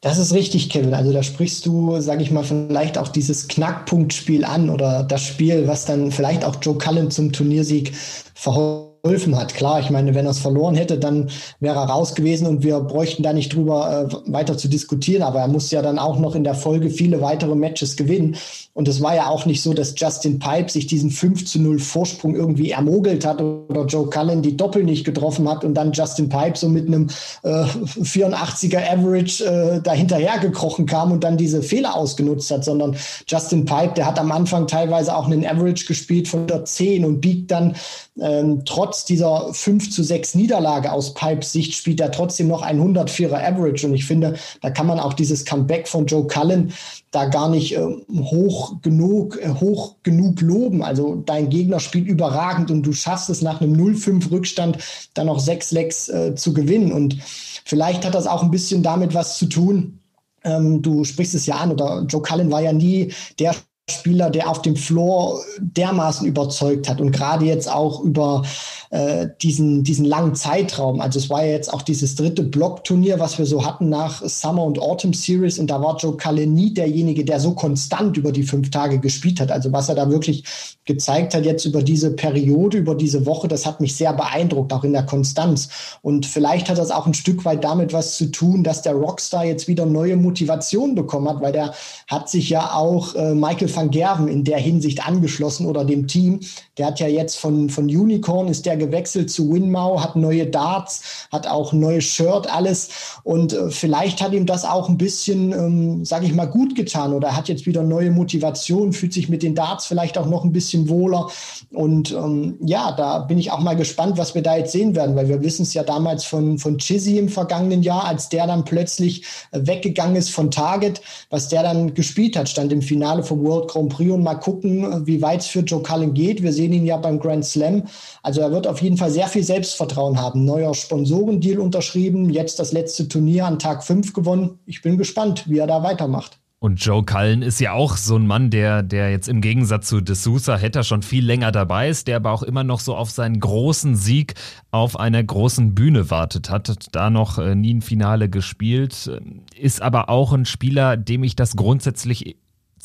Das 0.00 0.16
ist 0.16 0.32
richtig, 0.32 0.70
Kevin. 0.70 0.94
Also 0.94 1.12
da 1.12 1.22
sprichst 1.22 1.66
du, 1.66 2.00
sage 2.00 2.22
ich 2.22 2.30
mal, 2.30 2.44
vielleicht 2.44 2.96
auch 2.96 3.08
dieses 3.08 3.46
Knackpunktspiel 3.48 4.44
an 4.44 4.70
oder 4.70 5.02
das 5.02 5.22
Spiel, 5.22 5.66
was 5.66 5.84
dann 5.84 6.12
vielleicht 6.12 6.44
auch 6.44 6.56
Joe 6.62 6.78
Cullen 6.78 7.10
zum 7.10 7.32
Turniersieg 7.32 7.94
verholfen 8.34 8.87
geholfen 9.08 9.36
hat. 9.36 9.54
Klar, 9.54 9.80
ich 9.80 9.90
meine, 9.90 10.14
wenn 10.14 10.26
er 10.26 10.32
es 10.32 10.38
verloren 10.38 10.74
hätte, 10.74 10.98
dann 10.98 11.30
wäre 11.60 11.76
er 11.76 11.84
raus 11.84 12.14
gewesen 12.14 12.46
und 12.46 12.62
wir 12.62 12.78
bräuchten 12.80 13.22
da 13.22 13.32
nicht 13.32 13.54
drüber 13.54 14.08
äh, 14.10 14.32
weiter 14.32 14.58
zu 14.58 14.68
diskutieren. 14.68 15.22
Aber 15.22 15.40
er 15.40 15.48
muss 15.48 15.70
ja 15.70 15.80
dann 15.80 15.98
auch 15.98 16.18
noch 16.18 16.34
in 16.34 16.44
der 16.44 16.54
Folge 16.54 16.90
viele 16.90 17.22
weitere 17.22 17.54
Matches 17.54 17.96
gewinnen. 17.96 18.36
Und 18.74 18.86
es 18.86 19.00
war 19.00 19.14
ja 19.16 19.28
auch 19.28 19.46
nicht 19.46 19.62
so, 19.62 19.72
dass 19.72 19.94
Justin 19.96 20.38
Pipe 20.38 20.70
sich 20.70 20.86
diesen 20.86 21.10
5 21.10 21.46
zu 21.46 21.58
0 21.58 21.78
Vorsprung 21.78 22.36
irgendwie 22.36 22.70
ermogelt 22.70 23.24
hat 23.24 23.40
oder 23.40 23.86
Joe 23.86 24.08
Cullen 24.10 24.42
die 24.42 24.56
Doppel 24.56 24.84
nicht 24.84 25.04
getroffen 25.04 25.48
hat 25.48 25.64
und 25.64 25.74
dann 25.74 25.92
Justin 25.92 26.28
Pipe 26.28 26.56
so 26.56 26.68
mit 26.68 26.86
einem 26.86 27.08
äh, 27.42 27.48
84er 27.48 28.78
Average 28.92 29.44
äh, 29.44 29.80
dahinterher 29.80 30.38
gekrochen 30.38 30.86
kam 30.86 31.12
und 31.12 31.24
dann 31.24 31.36
diese 31.36 31.62
Fehler 31.62 31.96
ausgenutzt 31.96 32.50
hat, 32.50 32.64
sondern 32.64 32.94
Justin 33.26 33.64
Pipe, 33.64 33.94
der 33.96 34.06
hat 34.06 34.18
am 34.18 34.30
Anfang 34.30 34.66
teilweise 34.66 35.16
auch 35.16 35.26
einen 35.26 35.46
Average 35.46 35.86
gespielt 35.86 36.28
von 36.28 36.40
110 36.40 37.04
und 37.04 37.20
biegt 37.20 37.50
dann 37.50 37.74
ähm, 38.20 38.62
trotz 38.64 39.04
dieser 39.04 39.52
5 39.52 39.90
zu 39.90 40.02
6 40.02 40.34
Niederlage 40.34 40.92
aus 40.92 41.14
Pipes 41.14 41.52
Sicht 41.52 41.74
spielt 41.74 42.00
er 42.00 42.10
trotzdem 42.10 42.48
noch 42.48 42.62
ein 42.62 42.80
104er 42.80 43.34
Average. 43.34 43.86
Und 43.86 43.94
ich 43.94 44.04
finde, 44.04 44.34
da 44.60 44.70
kann 44.70 44.86
man 44.86 44.98
auch 44.98 45.14
dieses 45.14 45.44
Comeback 45.44 45.88
von 45.88 46.06
Joe 46.06 46.26
Cullen 46.26 46.72
da 47.10 47.26
gar 47.26 47.48
nicht 47.48 47.76
äh, 47.76 47.86
hoch 48.12 48.80
genug, 48.82 49.38
äh, 49.40 49.48
hoch 49.48 49.96
genug 50.02 50.40
loben. 50.40 50.82
Also 50.82 51.16
dein 51.16 51.48
Gegner 51.48 51.80
spielt 51.80 52.06
überragend 52.06 52.70
und 52.70 52.82
du 52.82 52.92
schaffst 52.92 53.30
es 53.30 53.42
nach 53.42 53.60
einem 53.60 53.74
0-5 53.74 54.30
Rückstand 54.30 54.78
dann 55.14 55.26
noch 55.26 55.40
6 55.40 55.72
Lecks 55.72 56.08
äh, 56.08 56.34
zu 56.34 56.52
gewinnen. 56.52 56.92
Und 56.92 57.16
vielleicht 57.64 58.04
hat 58.04 58.14
das 58.14 58.26
auch 58.26 58.42
ein 58.42 58.50
bisschen 58.50 58.82
damit 58.82 59.14
was 59.14 59.38
zu 59.38 59.46
tun, 59.46 59.98
ähm, 60.44 60.82
du 60.82 61.04
sprichst 61.04 61.34
es 61.34 61.46
ja 61.46 61.56
an, 61.56 61.72
oder 61.72 62.04
Joe 62.08 62.22
Cullen 62.22 62.50
war 62.50 62.62
ja 62.62 62.72
nie 62.72 63.12
der 63.38 63.54
Spieler, 63.90 64.30
der 64.30 64.48
auf 64.48 64.62
dem 64.62 64.76
Floor 64.76 65.40
dermaßen 65.60 66.26
überzeugt 66.26 66.88
hat 66.88 67.00
und 67.00 67.12
gerade 67.12 67.44
jetzt 67.44 67.70
auch 67.70 68.00
über 68.02 68.42
äh, 68.90 69.28
diesen, 69.42 69.84
diesen 69.84 70.04
langen 70.04 70.34
Zeitraum. 70.34 71.00
Also 71.00 71.18
es 71.18 71.28
war 71.30 71.44
ja 71.44 71.52
jetzt 71.52 71.72
auch 71.72 71.82
dieses 71.82 72.14
dritte 72.14 72.42
Blockturnier, 72.42 73.20
was 73.20 73.38
wir 73.38 73.46
so 73.46 73.64
hatten 73.64 73.88
nach 73.88 74.22
Summer 74.22 74.64
und 74.64 74.78
Autumn 74.78 75.12
Series 75.12 75.58
und 75.58 75.68
da 75.68 75.82
war 75.82 75.96
Joe 75.96 76.16
Cullen 76.16 76.54
nie 76.54 76.72
derjenige, 76.72 77.24
der 77.24 77.40
so 77.40 77.52
konstant 77.52 78.16
über 78.16 78.32
die 78.32 78.42
fünf 78.42 78.70
Tage 78.70 78.98
gespielt 78.98 79.40
hat. 79.40 79.50
Also 79.50 79.72
was 79.72 79.88
er 79.88 79.94
da 79.94 80.10
wirklich 80.10 80.44
gezeigt 80.84 81.34
hat 81.34 81.44
jetzt 81.44 81.66
über 81.66 81.82
diese 81.82 82.12
Periode, 82.12 82.78
über 82.78 82.94
diese 82.94 83.26
Woche, 83.26 83.46
das 83.46 83.66
hat 83.66 83.80
mich 83.80 83.94
sehr 83.94 84.14
beeindruckt, 84.14 84.72
auch 84.72 84.84
in 84.84 84.94
der 84.94 85.04
Konstanz. 85.04 85.68
Und 86.00 86.24
vielleicht 86.24 86.70
hat 86.70 86.78
das 86.78 86.90
auch 86.90 87.06
ein 87.06 87.14
Stück 87.14 87.44
weit 87.44 87.64
damit 87.64 87.92
was 87.92 88.16
zu 88.16 88.30
tun, 88.30 88.64
dass 88.64 88.82
der 88.82 88.94
Rockstar 88.94 89.44
jetzt 89.44 89.68
wieder 89.68 89.84
neue 89.84 90.16
Motivation 90.16 90.94
bekommen 90.94 91.28
hat, 91.28 91.42
weil 91.42 91.52
der 91.52 91.74
hat 92.08 92.30
sich 92.30 92.48
ja 92.48 92.72
auch 92.72 93.14
äh, 93.14 93.34
Michael 93.34 93.68
van 93.78 93.90
Gerven 93.90 94.28
in 94.28 94.44
der 94.44 94.58
Hinsicht 94.58 95.06
angeschlossen 95.06 95.66
oder 95.66 95.84
dem 95.84 96.06
Team. 96.06 96.40
Der 96.76 96.86
hat 96.86 97.00
ja 97.00 97.06
jetzt 97.06 97.38
von, 97.38 97.70
von 97.70 97.84
Unicorn 97.84 98.48
ist 98.48 98.66
der 98.66 98.76
gewechselt 98.76 99.30
zu 99.30 99.52
Winmau, 99.52 100.00
hat 100.00 100.16
neue 100.16 100.46
Darts, 100.46 101.28
hat 101.30 101.46
auch 101.46 101.72
neues 101.72 102.04
Shirt, 102.04 102.52
alles. 102.52 102.90
Und 103.22 103.52
äh, 103.52 103.70
vielleicht 103.70 104.20
hat 104.20 104.32
ihm 104.32 104.46
das 104.46 104.64
auch 104.64 104.88
ein 104.88 104.98
bisschen, 104.98 105.52
ähm, 105.52 106.04
sage 106.04 106.26
ich 106.26 106.34
mal, 106.34 106.46
gut 106.46 106.74
getan 106.74 107.12
oder 107.12 107.36
hat 107.36 107.48
jetzt 107.48 107.66
wieder 107.66 107.82
neue 107.82 108.10
Motivation, 108.10 108.92
fühlt 108.92 109.12
sich 109.12 109.28
mit 109.28 109.42
den 109.42 109.54
Darts 109.54 109.86
vielleicht 109.86 110.18
auch 110.18 110.26
noch 110.26 110.44
ein 110.44 110.52
bisschen 110.52 110.88
wohler. 110.88 111.28
Und 111.72 112.12
ähm, 112.12 112.56
ja, 112.60 112.92
da 112.92 113.20
bin 113.20 113.38
ich 113.38 113.50
auch 113.52 113.60
mal 113.60 113.76
gespannt, 113.76 114.18
was 114.18 114.34
wir 114.34 114.42
da 114.42 114.56
jetzt 114.56 114.72
sehen 114.72 114.96
werden, 114.96 115.14
weil 115.16 115.28
wir 115.28 115.42
wissen 115.42 115.62
es 115.62 115.74
ja 115.74 115.82
damals 115.82 116.24
von, 116.24 116.58
von 116.58 116.78
Chizzy 116.78 117.18
im 117.18 117.28
vergangenen 117.28 117.82
Jahr, 117.82 118.04
als 118.04 118.28
der 118.28 118.46
dann 118.46 118.64
plötzlich 118.64 119.24
äh, 119.52 119.60
weggegangen 119.62 120.16
ist 120.16 120.30
von 120.30 120.50
Target, 120.50 121.00
was 121.30 121.48
der 121.48 121.62
dann 121.62 121.94
gespielt 121.94 122.36
hat, 122.36 122.48
stand 122.48 122.72
im 122.72 122.82
Finale 122.82 123.22
vom 123.22 123.44
World 123.44 123.67
Grand 123.68 123.90
Prix 123.90 124.10
und 124.10 124.22
mal 124.22 124.34
gucken, 124.34 125.06
wie 125.06 125.22
weit 125.22 125.40
es 125.40 125.46
für 125.46 125.60
Joe 125.60 125.82
Cullen 125.82 126.14
geht. 126.14 126.42
Wir 126.42 126.52
sehen 126.52 126.72
ihn 126.72 126.84
ja 126.84 126.96
beim 126.96 127.20
Grand 127.20 127.44
Slam. 127.44 127.84
Also 128.22 128.40
er 128.40 128.50
wird 128.50 128.66
auf 128.66 128.82
jeden 128.82 128.96
Fall 128.96 129.10
sehr 129.10 129.28
viel 129.28 129.44
Selbstvertrauen 129.44 130.20
haben. 130.20 130.44
Neuer 130.44 130.74
Sponsorendeal 130.74 131.58
unterschrieben, 131.58 132.30
jetzt 132.30 132.58
das 132.58 132.72
letzte 132.72 133.08
Turnier 133.08 133.46
an 133.46 133.58
Tag 133.58 133.84
5 133.84 134.12
gewonnen. 134.12 134.58
Ich 134.66 134.82
bin 134.82 134.98
gespannt, 134.98 135.44
wie 135.48 135.58
er 135.58 135.66
da 135.66 135.82
weitermacht. 135.82 136.38
Und 136.60 136.84
Joe 136.84 137.04
Cullen 137.04 137.42
ist 137.42 137.60
ja 137.60 137.72
auch 137.72 137.96
so 137.96 138.16
ein 138.16 138.26
Mann, 138.26 138.50
der, 138.50 138.82
der 138.82 139.12
jetzt 139.12 139.28
im 139.28 139.40
Gegensatz 139.40 139.86
zu 139.86 139.98
D'Souza 139.98 140.56
hätte 140.56 140.82
schon 140.82 141.02
viel 141.02 141.24
länger 141.24 141.52
dabei 141.52 141.88
ist, 141.88 142.08
der 142.08 142.16
aber 142.16 142.32
auch 142.32 142.42
immer 142.42 142.64
noch 142.64 142.80
so 142.80 142.96
auf 142.96 143.10
seinen 143.10 143.38
großen 143.38 143.94
Sieg 143.94 144.34
auf 144.72 144.98
einer 144.98 145.22
großen 145.22 145.76
Bühne 145.76 146.10
wartet, 146.10 146.50
hat 146.50 146.88
da 146.90 147.10
noch 147.10 147.38
äh, 147.38 147.54
nie 147.54 147.74
ein 147.74 147.82
Finale 147.82 148.28
gespielt, 148.28 149.08
ist 149.56 149.80
aber 149.80 150.08
auch 150.08 150.32
ein 150.32 150.46
Spieler, 150.46 150.96
dem 150.96 151.22
ich 151.22 151.36
das 151.36 151.54
grundsätzlich 151.54 152.36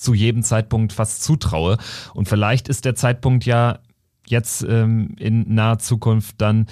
zu 0.04 0.14
jedem 0.14 0.44
Zeitpunkt 0.44 0.94
fast 0.94 1.24
zutraue. 1.24 1.78
Und 2.14 2.28
vielleicht 2.28 2.68
ist 2.68 2.86
der 2.86 2.96
Zeitpunkt 2.96 3.46
ja 3.46 3.80
jetzt 4.28 4.64
ähm, 4.68 5.16
in 5.20 5.54
naher 5.54 5.80
Zukunft 5.80 6.36
dann 6.40 6.68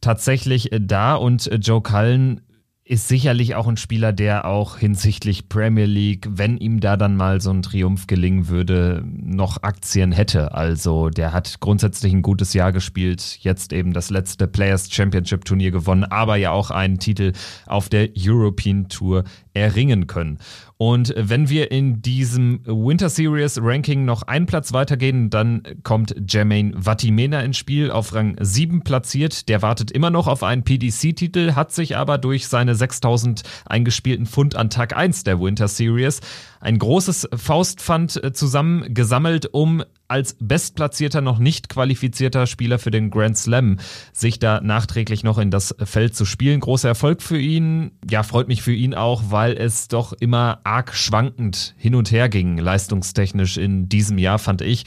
tatsächlich 0.00 0.72
äh, 0.72 0.80
da 0.80 1.14
und 1.14 1.46
äh, 1.46 1.56
Joe 1.56 1.82
Cullen 1.82 2.40
ist 2.88 3.08
sicherlich 3.08 3.56
auch 3.56 3.66
ein 3.66 3.76
Spieler, 3.76 4.12
der 4.12 4.44
auch 4.44 4.78
hinsichtlich 4.78 5.48
Premier 5.48 5.86
League, 5.86 6.28
wenn 6.30 6.56
ihm 6.56 6.78
da 6.78 6.96
dann 6.96 7.16
mal 7.16 7.40
so 7.40 7.50
ein 7.50 7.62
Triumph 7.62 8.06
gelingen 8.06 8.48
würde, 8.48 9.02
noch 9.04 9.64
Aktien 9.64 10.12
hätte. 10.12 10.54
Also 10.54 11.10
der 11.10 11.32
hat 11.32 11.58
grundsätzlich 11.58 12.12
ein 12.12 12.22
gutes 12.22 12.52
Jahr 12.52 12.70
gespielt, 12.70 13.38
jetzt 13.40 13.72
eben 13.72 13.92
das 13.92 14.10
letzte 14.10 14.46
Players 14.46 14.88
Championship 14.88 15.44
Turnier 15.44 15.72
gewonnen, 15.72 16.04
aber 16.04 16.36
ja 16.36 16.52
auch 16.52 16.70
einen 16.70 17.00
Titel 17.00 17.32
auf 17.66 17.88
der 17.88 18.10
European 18.16 18.88
Tour 18.88 19.24
erringen 19.52 20.06
können. 20.06 20.38
Und 20.78 21.14
wenn 21.16 21.48
wir 21.48 21.70
in 21.70 22.02
diesem 22.02 22.60
Winter 22.66 23.08
Series 23.08 23.58
Ranking 23.62 24.04
noch 24.04 24.24
einen 24.24 24.44
Platz 24.44 24.74
weitergehen, 24.74 25.30
dann 25.30 25.62
kommt 25.84 26.14
Jermaine 26.28 26.74
Vatimena 26.76 27.40
ins 27.40 27.56
Spiel, 27.56 27.90
auf 27.90 28.14
Rang 28.14 28.36
7 28.38 28.82
platziert. 28.82 29.48
Der 29.48 29.62
wartet 29.62 29.90
immer 29.90 30.10
noch 30.10 30.26
auf 30.26 30.42
einen 30.42 30.64
PDC-Titel, 30.64 31.54
hat 31.54 31.72
sich 31.72 31.96
aber 31.96 32.18
durch 32.18 32.46
seine 32.48 32.74
6000 32.74 33.42
eingespielten 33.64 34.26
Pfund 34.26 34.54
an 34.54 34.68
Tag 34.68 34.94
1 34.94 35.24
der 35.24 35.40
Winter 35.40 35.68
Series 35.68 36.20
ein 36.60 36.78
großes 36.78 37.28
Faustpfand 37.34 38.22
äh, 38.22 38.32
zusammengesammelt, 38.32 39.46
um 39.52 39.84
als 40.08 40.36
bestplatzierter 40.40 41.20
noch 41.20 41.38
nicht 41.38 41.68
qualifizierter 41.68 42.46
Spieler 42.46 42.78
für 42.78 42.90
den 42.90 43.10
Grand 43.10 43.36
Slam 43.36 43.78
sich 44.12 44.38
da 44.38 44.60
nachträglich 44.60 45.24
noch 45.24 45.38
in 45.38 45.50
das 45.50 45.74
Feld 45.82 46.14
zu 46.14 46.24
spielen. 46.24 46.60
Großer 46.60 46.88
Erfolg 46.88 47.22
für 47.22 47.38
ihn. 47.38 47.92
Ja, 48.08 48.22
freut 48.22 48.48
mich 48.48 48.62
für 48.62 48.74
ihn 48.74 48.94
auch, 48.94 49.24
weil 49.30 49.52
es 49.54 49.88
doch 49.88 50.12
immer 50.12 50.60
arg 50.64 50.94
schwankend 50.94 51.74
hin 51.76 51.94
und 51.94 52.10
her 52.10 52.28
ging, 52.28 52.58
leistungstechnisch 52.58 53.56
in 53.56 53.88
diesem 53.88 54.18
Jahr, 54.18 54.38
fand 54.38 54.62
ich. 54.62 54.84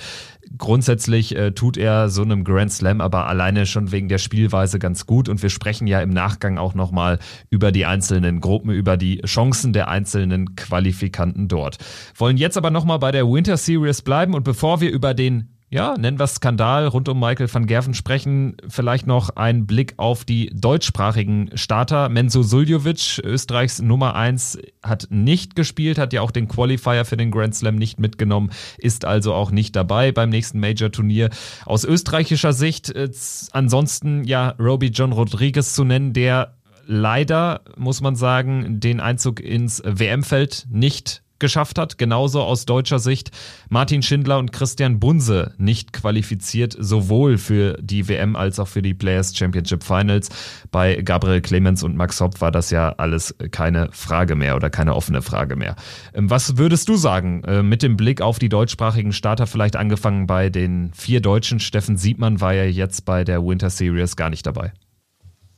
Grundsätzlich 0.58 1.36
äh, 1.36 1.52
tut 1.52 1.78
er 1.78 2.10
so 2.10 2.24
einem 2.24 2.44
Grand 2.44 2.72
Slam 2.72 3.02
aber 3.02 3.28
alleine 3.28 3.66
schon 3.66 3.92
wegen 3.92 4.10
der 4.10 4.18
Spielweise 4.18 4.80
ganz 4.80 5.06
gut 5.06 5.30
und 5.30 5.44
wir 5.44 5.50
sprechen 5.50 5.86
ja 5.86 6.02
im 6.02 6.10
Nachgang 6.10 6.58
auch 6.58 6.74
nochmal 6.74 7.20
über 7.50 7.72
die 7.72 7.86
einzelnen 7.86 8.42
Gruppen, 8.42 8.72
über 8.72 8.98
die 8.98 9.22
Chancen 9.22 9.74
der 9.74 9.90
einzelnen 9.90 10.56
Qualifikanten 10.56 11.48
dort. 11.48 11.78
Wollen 12.16 12.38
jetzt 12.38 12.58
aber 12.58 12.72
nochmal 12.72 13.00
bei 13.00 13.12
der 13.12 13.28
Winter 13.28 13.58
Series 13.58 14.02
bleiben 14.02 14.34
und 14.34 14.44
bevor 14.44 14.82
wir 14.82 14.92
über 14.92 15.14
den 15.14 15.59
ja, 15.72 15.96
nennen 15.98 16.18
wir 16.18 16.26
Skandal 16.26 16.88
rund 16.88 17.08
um 17.10 17.20
Michael 17.20 17.54
van 17.54 17.68
Gerven 17.68 17.94
sprechen. 17.94 18.58
Vielleicht 18.68 19.06
noch 19.06 19.30
ein 19.36 19.68
Blick 19.68 19.94
auf 19.98 20.26
die 20.26 20.50
deutschsprachigen 20.54 21.52
Starter. 21.54 22.10
Menzo 22.10 22.42
Suljovic, 22.42 23.22
Österreichs 23.24 23.80
Nummer 23.80 24.16
eins, 24.16 24.58
hat 24.82 25.08
nicht 25.12 25.56
gespielt, 25.56 26.00
hat 26.00 26.12
ja 26.12 26.22
auch 26.22 26.32
den 26.32 26.48
Qualifier 26.48 27.06
für 27.06 27.18
den 27.18 27.30
Grand 27.30 27.54
Slam 27.54 27.76
nicht 27.76 28.00
mitgenommen, 28.00 28.50
ist 28.80 29.06
also 29.06 29.34
auch 29.36 29.52
nicht 29.52 29.76
dabei 29.76 30.12
beim 30.12 30.30
nächsten 30.30 30.60
Major-Turnier. 30.60 31.30
Aus 31.66 31.86
österreichischer 31.86 32.54
Sicht 32.54 32.90
äh, 32.90 33.10
ansonsten 33.52 34.24
ja 34.24 34.56
Roby 34.60 34.88
John 34.88 35.12
Rodriguez 35.12 35.76
zu 35.76 35.84
nennen, 35.84 36.14
der 36.14 36.56
leider, 36.88 37.62
muss 37.78 38.02
man 38.02 38.16
sagen, 38.16 38.80
den 38.80 39.00
Einzug 39.00 39.40
ins 39.40 39.84
WM-Feld 39.86 40.66
nicht 40.72 41.22
geschafft 41.40 41.78
hat. 41.78 41.98
Genauso 41.98 42.42
aus 42.42 42.66
deutscher 42.66 43.00
Sicht 43.00 43.32
Martin 43.70 44.02
Schindler 44.02 44.40
und 44.40 44.52
Christian 44.52 45.00
Bunse 45.00 45.54
nicht 45.58 45.94
qualifiziert, 45.94 46.76
sowohl 46.78 47.38
für 47.38 47.78
die 47.82 48.08
WM 48.08 48.36
als 48.36 48.60
auch 48.60 48.68
für 48.68 48.82
die 48.82 48.94
Players 48.94 49.36
Championship 49.36 49.84
Finals. 49.84 50.30
Bei 50.72 51.02
Gabriel 51.02 51.42
Clemens 51.42 51.84
und 51.84 51.96
Max 51.96 52.20
Hopp 52.22 52.42
war 52.42 52.52
das 52.52 52.70
ja 52.70 52.94
alles 52.98 53.36
keine 53.52 53.90
Frage 53.92 54.36
mehr 54.36 54.56
oder 54.56 54.70
keine 54.70 54.96
offene 54.96 55.22
Frage 55.22 55.56
mehr. 55.56 55.76
Ähm, 56.14 56.30
was 56.30 56.58
würdest 56.58 56.90
du 56.90 56.96
sagen 56.96 57.44
äh, 57.46 57.64
mit 57.64 57.84
dem 57.84 57.98
Blick 57.98 58.22
auf 58.22 58.40
die 58.40 58.50
deutschsprachigen 58.50 59.14
Starter, 59.14 59.48
vielleicht 59.48 59.76
angefangen 59.76 60.28
bei 60.28 60.50
den 60.50 60.92
vier 60.94 61.22
Deutschen? 61.22 61.60
Steffen 61.60 61.98
Siebmann 61.98 62.42
war 62.42 62.54
ja 62.54 62.66
jetzt 62.66 63.06
bei 63.06 63.24
der 63.24 63.44
Winter 63.46 63.70
Series 63.70 64.16
gar 64.16 64.30
nicht 64.30 64.46
dabei. 64.46 64.74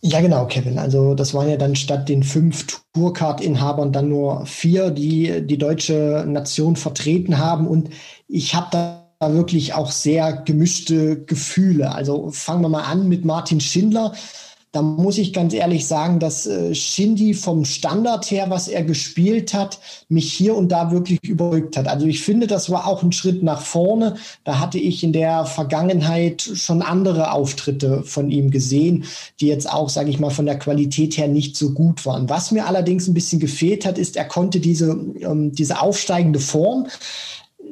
Ja, 0.03 0.19
genau, 0.19 0.47
Kevin. 0.47 0.79
Also 0.79 1.13
das 1.13 1.33
waren 1.35 1.47
ja 1.49 1.57
dann 1.57 1.75
statt 1.75 2.09
den 2.09 2.23
fünf 2.23 2.65
Tourcard-Inhabern 2.93 3.91
dann 3.91 4.09
nur 4.09 4.45
vier, 4.47 4.89
die 4.89 5.45
die 5.45 5.59
deutsche 5.59 6.25
Nation 6.27 6.75
vertreten 6.75 7.37
haben. 7.37 7.67
Und 7.67 7.91
ich 8.27 8.55
habe 8.55 8.67
da 8.71 9.07
wirklich 9.33 9.75
auch 9.75 9.91
sehr 9.91 10.33
gemischte 10.33 11.23
Gefühle. 11.25 11.93
Also 11.93 12.31
fangen 12.31 12.63
wir 12.63 12.69
mal 12.69 12.83
an 12.83 13.07
mit 13.07 13.25
Martin 13.25 13.61
Schindler 13.61 14.13
da 14.71 14.81
muss 14.81 15.17
ich 15.17 15.33
ganz 15.33 15.53
ehrlich 15.53 15.85
sagen, 15.85 16.19
dass 16.19 16.45
äh, 16.45 16.73
Shindy 16.73 17.33
vom 17.33 17.65
Standard 17.65 18.31
her, 18.31 18.49
was 18.49 18.69
er 18.69 18.83
gespielt 18.83 19.53
hat, 19.53 19.79
mich 20.07 20.31
hier 20.31 20.55
und 20.55 20.71
da 20.71 20.91
wirklich 20.91 21.21
überrückt 21.23 21.75
hat. 21.75 21.89
Also 21.89 22.05
ich 22.05 22.21
finde, 22.21 22.47
das 22.47 22.69
war 22.69 22.87
auch 22.87 23.03
ein 23.03 23.11
Schritt 23.11 23.43
nach 23.43 23.61
vorne. 23.61 24.15
Da 24.45 24.59
hatte 24.59 24.79
ich 24.79 25.03
in 25.03 25.11
der 25.11 25.45
Vergangenheit 25.45 26.41
schon 26.41 26.81
andere 26.81 27.33
Auftritte 27.33 28.03
von 28.03 28.31
ihm 28.31 28.49
gesehen, 28.49 29.03
die 29.41 29.47
jetzt 29.47 29.69
auch, 29.69 29.89
sage 29.89 30.09
ich 30.09 30.19
mal, 30.19 30.29
von 30.29 30.45
der 30.45 30.57
Qualität 30.57 31.17
her 31.17 31.27
nicht 31.27 31.57
so 31.57 31.71
gut 31.71 32.05
waren. 32.05 32.29
Was 32.29 32.51
mir 32.51 32.65
allerdings 32.65 33.09
ein 33.09 33.13
bisschen 33.13 33.41
gefehlt 33.41 33.85
hat, 33.85 33.97
ist, 33.97 34.15
er 34.15 34.25
konnte 34.25 34.61
diese, 34.61 34.91
ähm, 35.19 35.51
diese 35.51 35.81
aufsteigende 35.81 36.39
Form 36.39 36.87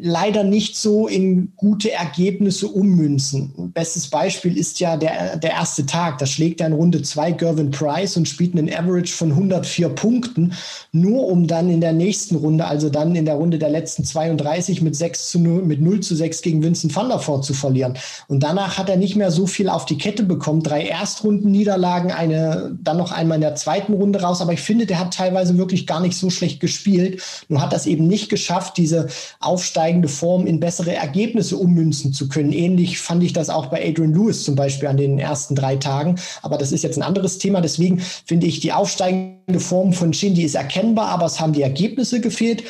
leider 0.02 0.44
nicht 0.44 0.78
so 0.78 1.08
in 1.08 1.52
gute 1.58 1.92
Ergebnisse 1.92 2.68
ummünzen. 2.68 3.72
Bestes 3.74 4.10
Beispiel 4.10 4.58
ist 4.58 4.80
ja 4.80 4.96
der, 4.96 5.38
der 5.38 5.52
erste 5.52 5.86
Tag. 5.86 6.20
Da 6.20 6.26
schlägt 6.26 6.62
er 6.62 6.68
in 6.68 6.74
Runde 6.74 7.02
2 7.02 7.34
Gervin 7.34 7.72
Price 7.72 8.16
und 8.16 8.28
spielt 8.28 8.56
einen 8.56 8.74
Average 8.74 9.14
von 9.14 9.32
104 9.32 9.90
Punkten, 9.90 10.54
nur 10.94 11.28
um 11.28 11.48
dann 11.48 11.70
in 11.70 11.82
der 11.82 11.92
nächsten 11.92 12.36
Runde, 12.36 12.66
also 12.66 12.90
dann 12.90 13.16
in 13.16 13.26
der 13.26 13.36
Runde 13.36 13.60
der 13.60 13.70
letzten 13.70 14.06
32 14.06 14.82
mit 14.82 14.96
6 14.96 15.32
zu 15.32 15.40
0, 15.40 15.64
mit 15.64 15.82
0 15.82 16.00
zu 16.00 16.16
6 16.16 16.42
gegen 16.42 16.64
Vincent 16.64 16.96
van 16.96 17.10
der 17.10 17.20
Voort 17.20 17.44
zu 17.44 17.54
verlieren. 17.54 17.98
Und 18.28 18.42
danach 18.42 18.78
hat 18.78 18.90
er 18.90 18.98
nicht 18.98 19.18
mehr 19.18 19.32
so 19.32 19.48
viel 19.48 19.68
auf 19.68 19.86
die 19.86 19.98
Kette 19.98 20.24
bekommen. 20.24 20.64
Drei 20.64 20.86
Erstrundenniederlagen, 20.86 22.12
eine, 22.12 22.78
dann 22.82 22.98
noch 22.98 23.12
einmal 23.12 23.36
in 23.36 23.42
der 23.42 23.56
zweiten 23.56 23.94
Runde 23.94 24.22
raus. 24.22 24.42
Aber 24.42 24.54
ich 24.54 24.62
finde, 24.62 24.86
der 24.86 25.00
hat 25.00 25.14
teilweise 25.14 25.58
wirklich 25.58 25.86
gar 25.86 26.00
nicht 26.00 26.18
so 26.18 26.30
schlecht 26.30 26.62
gespielt. 26.62 27.22
Nur 27.50 27.62
hat 27.62 27.74
das 27.74 27.86
eben 27.86 28.08
nicht 28.08 28.30
geschafft, 28.30 28.78
diese 28.78 29.08
Aufsteigende 29.42 29.89
aufsteigende 29.90 30.08
Form 30.08 30.46
in 30.46 30.60
bessere 30.60 30.94
Ergebnisse 30.94 31.58
ummünzen 31.58 32.14
zu 32.14 32.30
können. 32.30 32.54
Ähnlich 32.54 33.00
fand 33.00 33.24
ich 33.24 33.34
das 33.34 33.50
auch 33.50 33.68
bei 33.68 33.88
Adrian 33.88 34.14
Lewis 34.14 34.44
zum 34.44 34.56
Beispiel 34.56 34.88
an 34.88 34.98
den 34.98 35.18
ersten 35.18 35.56
drei 35.56 35.78
Tagen. 35.78 36.16
Aber 36.44 36.58
das 36.58 36.72
ist 36.72 36.84
jetzt 36.84 36.98
ein 36.98 37.04
anderes 37.04 37.40
Thema. 37.40 37.62
Deswegen 37.62 38.00
finde 38.00 38.46
ich, 38.46 38.60
die 38.60 38.72
aufsteigende 38.72 39.60
Form 39.60 39.94
von 39.94 40.14
Shindy 40.14 40.44
ist 40.44 40.56
erkennbar, 40.56 41.08
aber 41.08 41.26
es 41.26 41.40
haben 41.40 41.54
die 41.54 41.64
Ergebnisse 41.64 42.22
gefehlt. 42.22 42.64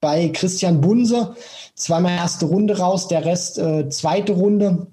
Bei 0.00 0.28
Christian 0.28 0.82
Bunse 0.82 1.34
zweimal 1.74 2.12
erste 2.12 2.44
Runde 2.44 2.78
raus, 2.78 3.08
der 3.08 3.24
Rest 3.24 3.58
äh, 3.58 3.88
zweite 3.88 4.32
Runde 4.32 4.88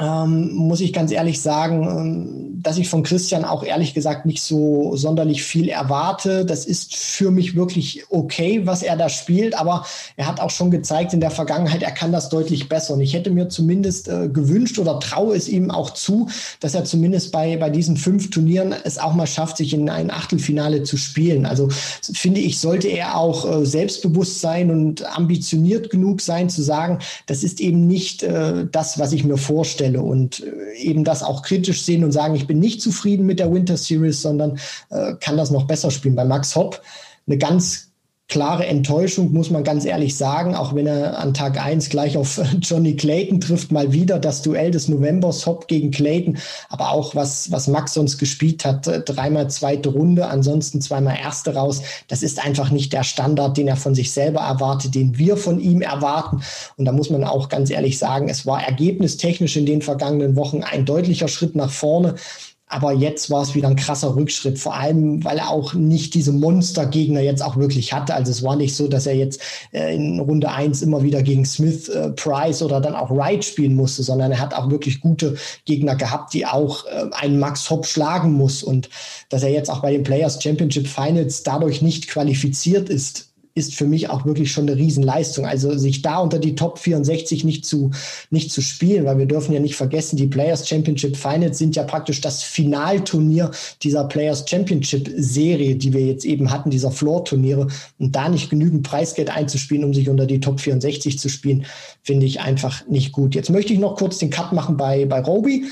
ähm, 0.00 0.52
muss 0.54 0.80
ich 0.80 0.92
ganz 0.92 1.12
ehrlich 1.12 1.40
sagen, 1.40 1.82
ähm, 1.84 2.60
dass 2.60 2.78
ich 2.78 2.88
von 2.88 3.04
Christian 3.04 3.44
auch 3.44 3.62
ehrlich 3.62 3.94
gesagt 3.94 4.26
nicht 4.26 4.42
so 4.42 4.96
sonderlich 4.96 5.44
viel 5.44 5.68
erwarte. 5.68 6.44
Das 6.44 6.64
ist 6.64 6.96
für 6.96 7.30
mich 7.30 7.54
wirklich 7.54 8.02
okay, 8.10 8.62
was 8.64 8.82
er 8.82 8.96
da 8.96 9.08
spielt, 9.08 9.56
aber 9.56 9.86
er 10.16 10.26
hat 10.26 10.40
auch 10.40 10.50
schon 10.50 10.72
gezeigt 10.72 11.12
in 11.12 11.20
der 11.20 11.30
Vergangenheit, 11.30 11.82
er 11.82 11.92
kann 11.92 12.10
das 12.10 12.28
deutlich 12.28 12.68
besser. 12.68 12.94
Und 12.94 13.02
ich 13.02 13.14
hätte 13.14 13.30
mir 13.30 13.48
zumindest 13.48 14.08
äh, 14.08 14.28
gewünscht 14.28 14.80
oder 14.80 14.98
traue 14.98 15.36
es 15.36 15.48
ihm 15.48 15.70
auch 15.70 15.90
zu, 15.90 16.28
dass 16.58 16.74
er 16.74 16.84
zumindest 16.84 17.30
bei, 17.30 17.56
bei 17.56 17.70
diesen 17.70 17.96
fünf 17.96 18.30
Turnieren 18.30 18.74
es 18.84 18.98
auch 18.98 19.14
mal 19.14 19.28
schafft, 19.28 19.58
sich 19.58 19.74
in 19.74 19.88
ein 19.88 20.10
Achtelfinale 20.10 20.82
zu 20.82 20.96
spielen. 20.96 21.46
Also 21.46 21.68
finde 21.70 22.40
ich, 22.40 22.58
sollte 22.58 22.88
er 22.88 23.16
auch 23.16 23.60
äh, 23.60 23.64
selbstbewusst 23.64 24.40
sein 24.40 24.70
und 24.70 25.04
ambitioniert 25.16 25.90
genug 25.90 26.20
sein 26.20 26.50
zu 26.50 26.62
sagen, 26.62 26.98
das 27.26 27.44
ist 27.44 27.60
eben 27.60 27.86
nicht 27.86 28.24
äh, 28.24 28.66
das, 28.72 28.98
was 28.98 29.12
ich 29.12 29.22
mir 29.22 29.36
vorstelle 29.36 29.83
Stelle 29.84 30.02
und 30.02 30.42
äh, 30.42 30.74
eben 30.78 31.04
das 31.04 31.22
auch 31.22 31.42
kritisch 31.42 31.84
sehen 31.84 32.04
und 32.04 32.12
sagen, 32.12 32.34
ich 32.34 32.46
bin 32.46 32.58
nicht 32.58 32.80
zufrieden 32.80 33.26
mit 33.26 33.38
der 33.38 33.52
Winter 33.52 33.76
Series, 33.76 34.22
sondern 34.22 34.58
äh, 34.90 35.14
kann 35.20 35.36
das 35.36 35.50
noch 35.50 35.66
besser 35.66 35.90
spielen. 35.90 36.16
Bei 36.16 36.24
Max 36.24 36.56
Hopp 36.56 36.80
eine 37.26 37.38
ganz 37.38 37.92
klare 38.34 38.66
Enttäuschung, 38.66 39.32
muss 39.32 39.52
man 39.52 39.62
ganz 39.62 39.84
ehrlich 39.84 40.16
sagen, 40.16 40.56
auch 40.56 40.74
wenn 40.74 40.88
er 40.88 41.20
an 41.20 41.34
Tag 41.34 41.64
eins 41.64 41.88
gleich 41.88 42.16
auf 42.16 42.40
Johnny 42.60 42.96
Clayton 42.96 43.40
trifft, 43.40 43.70
mal 43.70 43.92
wieder 43.92 44.18
das 44.18 44.42
Duell 44.42 44.72
des 44.72 44.88
Novembers, 44.88 45.46
Hopp 45.46 45.68
gegen 45.68 45.92
Clayton, 45.92 46.38
aber 46.68 46.90
auch 46.90 47.14
was, 47.14 47.52
was 47.52 47.68
Max 47.68 47.94
sonst 47.94 48.18
gespielt 48.18 48.64
hat, 48.64 48.88
äh, 48.88 49.02
dreimal 49.02 49.48
zweite 49.50 49.90
Runde, 49.90 50.26
ansonsten 50.26 50.80
zweimal 50.80 51.16
erste 51.16 51.54
raus, 51.54 51.82
das 52.08 52.24
ist 52.24 52.44
einfach 52.44 52.72
nicht 52.72 52.92
der 52.92 53.04
Standard, 53.04 53.56
den 53.56 53.68
er 53.68 53.76
von 53.76 53.94
sich 53.94 54.10
selber 54.10 54.40
erwartet, 54.40 54.96
den 54.96 55.16
wir 55.16 55.36
von 55.36 55.60
ihm 55.60 55.80
erwarten. 55.80 56.42
Und 56.76 56.86
da 56.86 56.90
muss 56.90 57.10
man 57.10 57.22
auch 57.22 57.48
ganz 57.48 57.70
ehrlich 57.70 58.00
sagen, 58.00 58.28
es 58.28 58.46
war 58.46 58.64
ergebnistechnisch 58.64 59.56
in 59.56 59.64
den 59.64 59.80
vergangenen 59.80 60.34
Wochen 60.34 60.64
ein 60.64 60.84
deutlicher 60.84 61.28
Schritt 61.28 61.54
nach 61.54 61.70
vorne. 61.70 62.16
Aber 62.66 62.92
jetzt 62.92 63.30
war 63.30 63.42
es 63.42 63.54
wieder 63.54 63.68
ein 63.68 63.76
krasser 63.76 64.16
Rückschritt, 64.16 64.58
vor 64.58 64.74
allem, 64.74 65.22
weil 65.22 65.36
er 65.36 65.50
auch 65.50 65.74
nicht 65.74 66.14
diese 66.14 66.32
Monstergegner 66.32 67.20
jetzt 67.20 67.42
auch 67.42 67.56
wirklich 67.56 67.92
hatte. 67.92 68.14
Also 68.14 68.30
es 68.30 68.42
war 68.42 68.56
nicht 68.56 68.74
so, 68.74 68.88
dass 68.88 69.06
er 69.06 69.14
jetzt 69.14 69.40
äh, 69.72 69.94
in 69.94 70.18
Runde 70.18 70.50
eins 70.50 70.80
immer 70.80 71.02
wieder 71.02 71.22
gegen 71.22 71.44
Smith, 71.44 71.88
äh, 71.90 72.10
Price 72.10 72.62
oder 72.62 72.80
dann 72.80 72.94
auch 72.94 73.10
Wright 73.10 73.44
spielen 73.44 73.74
musste, 73.74 74.02
sondern 74.02 74.32
er 74.32 74.40
hat 74.40 74.54
auch 74.54 74.70
wirklich 74.70 75.00
gute 75.00 75.36
Gegner 75.66 75.94
gehabt, 75.94 76.32
die 76.32 76.46
auch 76.46 76.86
äh, 76.86 77.04
einen 77.12 77.38
Max 77.38 77.68
Hopp 77.68 77.86
schlagen 77.86 78.32
muss. 78.32 78.62
Und 78.62 78.88
dass 79.28 79.42
er 79.42 79.50
jetzt 79.50 79.70
auch 79.70 79.82
bei 79.82 79.92
den 79.92 80.02
Players 80.02 80.42
Championship 80.42 80.88
Finals 80.88 81.42
dadurch 81.42 81.82
nicht 81.82 82.08
qualifiziert 82.08 82.88
ist, 82.88 83.33
ist 83.56 83.76
für 83.76 83.86
mich 83.86 84.10
auch 84.10 84.26
wirklich 84.26 84.50
schon 84.50 84.68
eine 84.68 84.76
Riesenleistung. 84.76 85.46
Also 85.46 85.76
sich 85.78 86.02
da 86.02 86.18
unter 86.18 86.40
die 86.40 86.56
Top 86.56 86.78
64 86.78 87.44
nicht 87.44 87.64
zu, 87.64 87.92
nicht 88.30 88.50
zu 88.50 88.60
spielen, 88.60 89.04
weil 89.04 89.18
wir 89.18 89.26
dürfen 89.26 89.52
ja 89.52 89.60
nicht 89.60 89.76
vergessen, 89.76 90.16
die 90.16 90.26
Players 90.26 90.68
Championship 90.68 91.16
Finals 91.16 91.58
sind 91.58 91.76
ja 91.76 91.84
praktisch 91.84 92.20
das 92.20 92.42
Finalturnier 92.42 93.52
dieser 93.82 94.04
Players 94.04 94.44
Championship 94.48 95.08
Serie, 95.16 95.76
die 95.76 95.92
wir 95.92 96.04
jetzt 96.04 96.24
eben 96.24 96.50
hatten, 96.50 96.70
dieser 96.70 96.90
Floor-Turniere. 96.90 97.68
Und 98.00 98.16
da 98.16 98.28
nicht 98.28 98.50
genügend 98.50 98.82
Preisgeld 98.82 99.30
einzuspielen, 99.30 99.84
um 99.84 99.94
sich 99.94 100.08
unter 100.08 100.26
die 100.26 100.40
Top 100.40 100.58
64 100.58 101.18
zu 101.20 101.28
spielen, 101.28 101.64
finde 102.02 102.26
ich 102.26 102.40
einfach 102.40 102.84
nicht 102.88 103.12
gut. 103.12 103.36
Jetzt 103.36 103.50
möchte 103.50 103.72
ich 103.72 103.78
noch 103.78 103.96
kurz 103.96 104.18
den 104.18 104.30
Cut 104.30 104.52
machen 104.52 104.76
bei, 104.76 105.04
bei 105.06 105.20
Roby. 105.20 105.66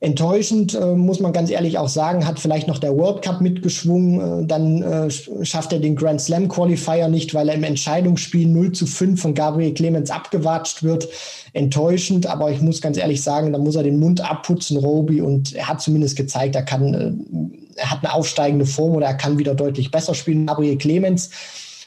Enttäuschend, 0.00 0.74
äh, 0.74 0.94
muss 0.94 1.18
man 1.18 1.32
ganz 1.32 1.50
ehrlich 1.50 1.76
auch 1.76 1.88
sagen, 1.88 2.24
hat 2.24 2.38
vielleicht 2.38 2.68
noch 2.68 2.78
der 2.78 2.96
World 2.96 3.20
Cup 3.20 3.40
mitgeschwungen. 3.40 4.44
Äh, 4.44 4.46
dann 4.46 4.80
äh, 4.80 5.10
schafft 5.44 5.72
er 5.72 5.80
den 5.80 5.96
Grand 5.96 6.20
Slam 6.20 6.46
Qualifier 6.46 7.08
nicht, 7.08 7.34
weil 7.34 7.48
er 7.48 7.56
im 7.56 7.64
Entscheidungsspiel 7.64 8.46
0 8.46 8.70
zu 8.70 8.86
5 8.86 9.20
von 9.20 9.34
Gabriel 9.34 9.74
Clemens 9.74 10.12
abgewatscht 10.12 10.84
wird. 10.84 11.08
Enttäuschend, 11.52 12.26
aber 12.26 12.52
ich 12.52 12.60
muss 12.60 12.80
ganz 12.80 12.96
ehrlich 12.96 13.22
sagen, 13.22 13.52
da 13.52 13.58
muss 13.58 13.74
er 13.74 13.82
den 13.82 13.98
Mund 13.98 14.20
abputzen, 14.20 14.76
Roby. 14.76 15.20
Und 15.20 15.52
er 15.54 15.66
hat 15.66 15.80
zumindest 15.80 16.14
gezeigt, 16.14 16.54
er 16.54 16.62
kann, 16.62 16.94
äh, 16.94 17.80
er 17.80 17.90
hat 17.90 18.04
eine 18.04 18.12
aufsteigende 18.12 18.66
Form 18.66 18.94
oder 18.94 19.06
er 19.06 19.14
kann 19.14 19.36
wieder 19.38 19.56
deutlich 19.56 19.90
besser 19.90 20.14
spielen. 20.14 20.46
Gabriel 20.46 20.78
Clemens 20.78 21.30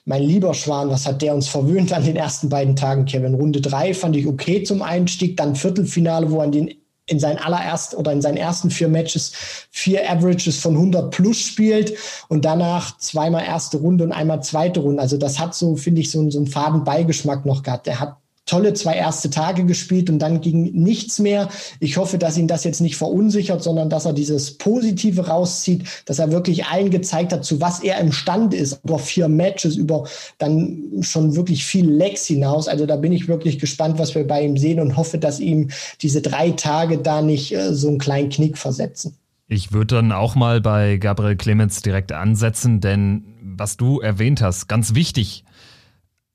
mein 0.03 0.24
lieber 0.24 0.56
Schwan, 0.56 0.89
was 0.89 1.06
hat 1.06 1.22
der 1.22 1.36
uns 1.36 1.48
verwöhnt 1.48 1.94
an 1.94 2.03
den 2.03 2.15
ersten 2.15 2.50
beiden 2.50 2.75
Tagen, 2.75 3.06
Kevin? 3.06 3.36
Runde 3.36 3.62
drei 3.62 3.94
fand 3.94 4.15
ich 4.15 4.25
okay 4.25 4.63
zum 4.63 4.82
Einstieg, 4.82 5.38
dann 5.38 5.56
Viertelfinale, 5.56 6.32
wo 6.32 6.39
an 6.39 6.51
den 6.51 6.81
in 7.12 7.20
seinen 7.20 7.38
allerersten 7.38 7.98
oder 7.98 8.13
in 8.13 8.22
seinen 8.22 8.38
ersten 8.38 8.72
vier 8.72 8.88
Matches 8.88 9.34
vier 9.70 10.10
Averages 10.10 10.58
von 10.60 10.75
100 10.75 11.12
plus 11.12 11.39
spielt 11.39 11.94
und 12.30 12.46
danach 12.46 12.98
zweimal 13.00 13.44
erste 13.44 13.77
Runde 13.77 14.06
und 14.06 14.13
einmal 14.13 14.41
zweite 14.41 14.80
Runde. 14.80 15.01
Also 15.01 15.18
das 15.18 15.38
hat 15.38 15.53
so, 15.53 15.75
finde 15.75 16.00
ich, 16.01 16.10
so, 16.10 16.30
so 16.30 16.38
einen 16.39 16.48
faden 16.48 16.86
Beigeschmack 16.86 17.46
noch 17.46 17.63
gehabt. 17.63 17.88
Er 17.88 18.00
hat 18.00 18.21
tolle 18.51 18.74
zwei 18.74 18.96
erste 18.96 19.29
Tage 19.29 19.63
gespielt 19.63 20.10
und 20.10 20.20
dann 20.20 20.41
ging 20.41 20.74
nichts 20.74 21.20
mehr. 21.20 21.48
Ich 21.79 21.96
hoffe, 21.96 22.17
dass 22.17 22.38
ihn 22.38 22.50
das 22.50 22.65
jetzt 22.65 22.81
nicht 22.81 22.98
verunsichert, 22.98 23.63
sondern 23.63 23.89
dass 23.89 24.03
er 24.03 24.12
dieses 24.12 24.58
Positive 24.58 25.27
rauszieht, 25.27 25.84
dass 26.05 26.20
er 26.20 26.34
wirklich 26.34 26.65
allen 26.65 26.89
gezeigt 26.89 27.31
hat, 27.31 27.46
zu 27.46 27.62
was 27.62 27.81
er 27.81 27.98
imstande 28.00 28.58
ist, 28.58 28.81
über 28.84 29.00
vier 29.00 29.29
Matches, 29.29 29.77
über 29.77 30.03
dann 30.38 30.84
schon 31.00 31.38
wirklich 31.38 31.63
viel 31.63 31.89
Lecks 31.89 32.25
hinaus. 32.25 32.67
Also 32.67 32.86
da 32.86 32.98
bin 32.98 33.13
ich 33.13 33.29
wirklich 33.29 33.58
gespannt, 33.58 33.98
was 34.00 34.15
wir 34.15 34.27
bei 34.27 34.43
ihm 34.43 34.58
sehen 34.58 34.81
und 34.81 34.98
hoffe, 34.98 35.17
dass 35.17 35.39
ihm 35.39 35.70
diese 36.01 36.22
drei 36.22 36.51
Tage 36.51 36.98
da 36.98 37.22
nicht 37.22 37.55
äh, 37.55 37.74
so 37.74 37.88
einen 37.88 38.00
kleinen 38.00 38.29
Knick 38.29 38.58
versetzen. 38.58 39.15
Ich 39.48 39.72
würde 39.72 39.96
dann 39.96 40.12
auch 40.12 40.36
mal 40.36 40.60
bei 40.60 40.98
Gabriel 40.98 41.38
Clemens 41.38 41.81
direkt 41.81 42.12
ansetzen, 42.12 42.81
denn 42.81 43.24
was 43.41 43.77
du 43.77 44.01
erwähnt 44.01 44.41
hast, 44.41 44.67
ganz 44.67 44.93
wichtig, 44.93 45.46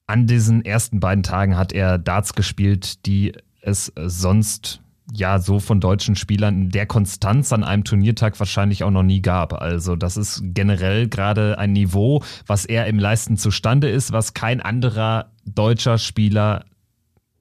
an 0.07 0.27
diesen 0.27 0.65
ersten 0.65 1.01
beiden 1.01 1.23
Tagen 1.23 1.57
hat 1.57 1.73
er 1.73 1.99
Darts 1.99 2.35
gespielt, 2.35 3.07
die 3.07 3.33
es 3.61 3.93
sonst 3.97 4.81
ja 5.13 5.39
so 5.39 5.61
von 5.61 5.81
deutschen 5.81 6.17
Spielern 6.17 6.63
in 6.63 6.71
der 6.71 6.87
Konstanz 6.87 7.53
an 7.53 7.65
einem 7.65 7.85
Turniertag 7.85 8.39
wahrscheinlich 8.39 8.83
auch 8.85 8.91
noch 8.91 9.03
nie 9.03 9.23
gab. 9.23 9.53
Also 9.53 9.97
das 9.97 10.17
ist 10.17 10.43
generell 10.43 11.09
gerade 11.09 11.59
ein 11.59 11.73
Niveau, 11.73 12.23
was 12.47 12.65
er 12.65 12.87
im 12.87 12.99
Leisten 12.99 13.37
zustande 13.37 13.89
ist, 13.89 14.13
was 14.13 14.35
kein 14.35 14.61
anderer 14.61 15.31
deutscher 15.45 15.99
Spieler 15.99 16.65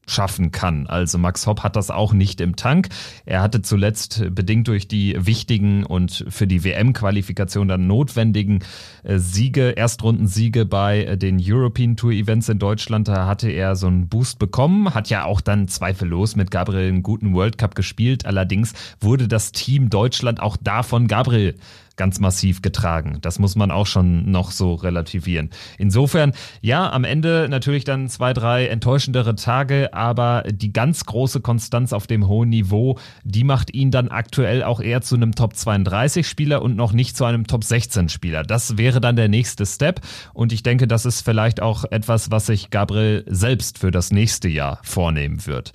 schaffen 0.08 0.52
kann. 0.52 0.88
Also 0.88 1.18
Max 1.18 1.48
Hopp 1.48 1.64
hat 1.64 1.76
das 1.76 1.92
auch 1.92 2.14
nicht 2.14 2.42
im 2.42 2.56
Tank. 2.56 2.90
Er 3.26 3.42
hatte 3.42 3.62
zuletzt 3.62 4.24
bedingt 4.32 4.68
durch 4.68 4.88
die 4.88 5.16
wichtigen 5.18 5.84
und 5.84 6.26
für 6.30 6.48
die 6.48 6.64
WM-Qualifikation 6.64 7.68
dann 7.68 7.88
notwendigen 7.88 8.60
äh, 9.04 9.18
Siege, 9.18 9.72
Erstrundensiege 9.72 10.66
bei 10.66 11.04
äh, 11.04 11.18
den 11.18 11.40
European 11.42 11.96
Tour 11.96 12.12
Events 12.12 12.50
in 12.50 12.60
Deutschland, 12.60 13.08
da 13.08 13.28
hatte 13.28 13.50
er 13.50 13.76
so 13.76 13.88
einen 13.88 14.08
Boost 14.08 14.40
bekommen, 14.40 14.94
hat 14.94 15.10
ja 15.10 15.26
auch 15.26 15.42
dann 15.42 15.68
zweifellos 15.68 16.36
mit 16.36 16.52
Gabriel 16.52 16.90
einen 16.90 17.04
guten 17.04 17.34
World 17.34 17.58
Cup 17.58 17.76
gespielt. 17.76 18.26
Allerdings 18.26 18.74
wurde 19.00 19.28
das 19.28 19.52
Team 19.52 19.90
Deutschland 19.90 20.40
auch 20.40 20.58
davon 20.58 21.08
Gabriel 21.08 21.56
ganz 21.96 22.20
massiv 22.20 22.62
getragen. 22.62 23.20
Das 23.22 23.40
muss 23.40 23.56
man 23.56 23.72
auch 23.72 23.88
schon 23.88 24.30
noch 24.32 24.52
so 24.52 24.76
relativieren. 24.76 25.50
Insofern, 25.78 26.34
ja, 26.62 26.92
am 26.92 27.04
Ende 27.04 27.48
natürlich 27.50 27.84
dann 27.84 28.10
zwei, 28.10 28.34
drei 28.34 28.68
enttäuschendere 28.68 29.36
Tage, 29.36 29.94
aber 29.94 30.44
die 30.50 30.74
ganz 30.74 31.06
große 31.06 31.42
Konstanz 31.42 31.94
auf 31.94 32.08
dem 32.08 32.28
hohen 32.28 32.50
Niveau, 32.50 32.98
die 33.24 33.44
macht 33.44 33.74
ihn 33.74 33.92
dann 33.92 34.10
aktuell 34.10 34.64
auch 34.64 34.80
eher 34.80 35.02
zu 35.02 35.16
einem 35.16 35.36
Top 35.36 35.56
32 35.56 36.28
Spieler 36.28 36.62
und 36.62 36.76
noch 36.76 36.94
nicht 36.94 37.16
zu 37.16 37.26
einem 37.26 37.48
Top 37.48 37.64
16 37.64 38.10
Spieler. 38.10 38.44
Das 38.44 38.78
wäre 38.78 39.02
dann 39.02 39.16
der 39.16 39.30
nächste 39.30 39.66
Step 39.66 40.02
und 40.34 40.54
ich 40.54 40.64
denke, 40.64 40.88
das 40.88 41.06
ist 41.06 41.22
vielleicht 41.22 41.62
auch 41.62 41.86
etwas, 41.92 42.32
was 42.32 42.48
sich 42.48 42.70
Gabriel 42.70 43.24
selbst 43.28 43.80
für 43.80 43.92
das 43.92 44.12
nächste 44.12 44.48
Jahr 44.48 44.80
vornehmen 44.84 45.46
wird. 45.46 45.74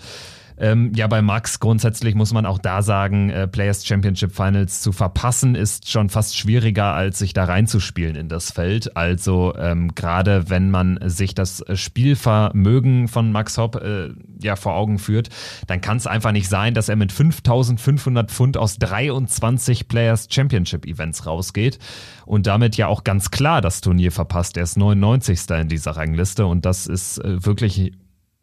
Ähm, 0.60 0.92
ja, 0.94 1.06
bei 1.06 1.22
Max 1.22 1.58
grundsätzlich 1.58 2.14
muss 2.14 2.34
man 2.34 2.44
auch 2.44 2.58
da 2.58 2.82
sagen, 2.82 3.30
äh, 3.30 3.48
Players 3.48 3.86
Championship 3.86 4.36
Finals 4.36 4.82
zu 4.82 4.92
verpassen 4.92 5.54
ist 5.54 5.90
schon 5.90 6.10
fast 6.10 6.36
schwieriger, 6.36 6.92
als 6.92 7.18
sich 7.18 7.32
da 7.32 7.44
reinzuspielen 7.44 8.14
in 8.14 8.28
das 8.28 8.52
Feld. 8.52 8.94
Also 8.94 9.54
ähm, 9.56 9.94
gerade 9.94 10.50
wenn 10.50 10.70
man 10.70 10.98
sich 11.06 11.34
das 11.34 11.64
Spielvermögen 11.72 13.08
von 13.08 13.32
Max 13.32 13.56
Hopp 13.56 13.76
äh, 13.76 14.10
ja 14.42 14.54
vor 14.54 14.74
Augen 14.74 14.98
führt, 14.98 15.30
dann 15.66 15.80
kann 15.80 15.96
es 15.96 16.06
einfach 16.06 16.32
nicht 16.32 16.48
sein, 16.48 16.74
dass 16.74 16.90
er 16.90 16.96
mit 16.96 17.10
5500 17.10 18.30
Pfund 18.30 18.58
aus 18.58 18.78
23 18.78 19.88
Players 19.88 20.28
Championship 20.30 20.84
Events 20.84 21.24
rausgeht 21.24 21.78
und 22.26 22.46
damit 22.46 22.76
ja 22.76 22.86
auch 22.86 23.02
ganz 23.02 23.30
klar 23.30 23.62
das 23.62 23.80
Turnier 23.80 24.12
verpasst. 24.12 24.58
Er 24.58 24.64
ist 24.64 24.76
99. 24.76 25.40
in 25.58 25.68
dieser 25.68 25.92
Rangliste 25.92 26.44
und 26.44 26.66
das 26.66 26.86
ist 26.86 27.16
äh, 27.18 27.46
wirklich 27.46 27.92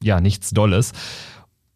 ja 0.01 0.19
nichts 0.19 0.49
Dolles. 0.49 0.93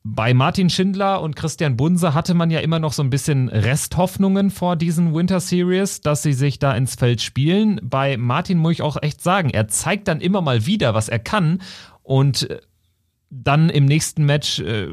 Bei 0.04 0.34
Martin 0.34 0.72
Schindler 0.72 1.22
und 1.22 1.36
Christian 1.36 1.78
Bunse 1.78 2.16
hatte 2.16 2.34
man 2.34 2.50
ja 2.50 2.60
immer 2.60 2.80
noch 2.80 2.92
so 2.92 3.04
ein 3.04 3.12
bisschen 3.12 3.50
Resthoffnungen 3.50 4.50
vor 4.50 4.76
diesen 4.76 5.14
Winter 5.14 5.40
Series, 5.40 6.02
dass 6.02 6.24
sie 6.24 6.34
sich 6.34 6.58
da 6.58 6.74
ins 6.76 6.96
Feld 6.96 7.22
spielen. 7.22 7.80
Bei 7.84 8.18
Martin 8.18 8.58
muss 8.58 8.74
ich 8.74 8.82
auch 8.82 8.98
echt 9.02 9.22
sagen, 9.22 9.52
er 9.52 9.68
zeigt 9.68 10.08
dann 10.08 10.20
immer 10.20 10.42
mal 10.42 10.66
wieder, 10.66 10.96
was 10.96 11.08
er 11.08 11.20
kann 11.20 11.62
und 12.02 12.50
äh, 12.50 12.62
dann 13.30 13.70
im 13.70 13.86
nächsten 13.86 14.26
Match 14.26 14.60
äh, 14.60 14.88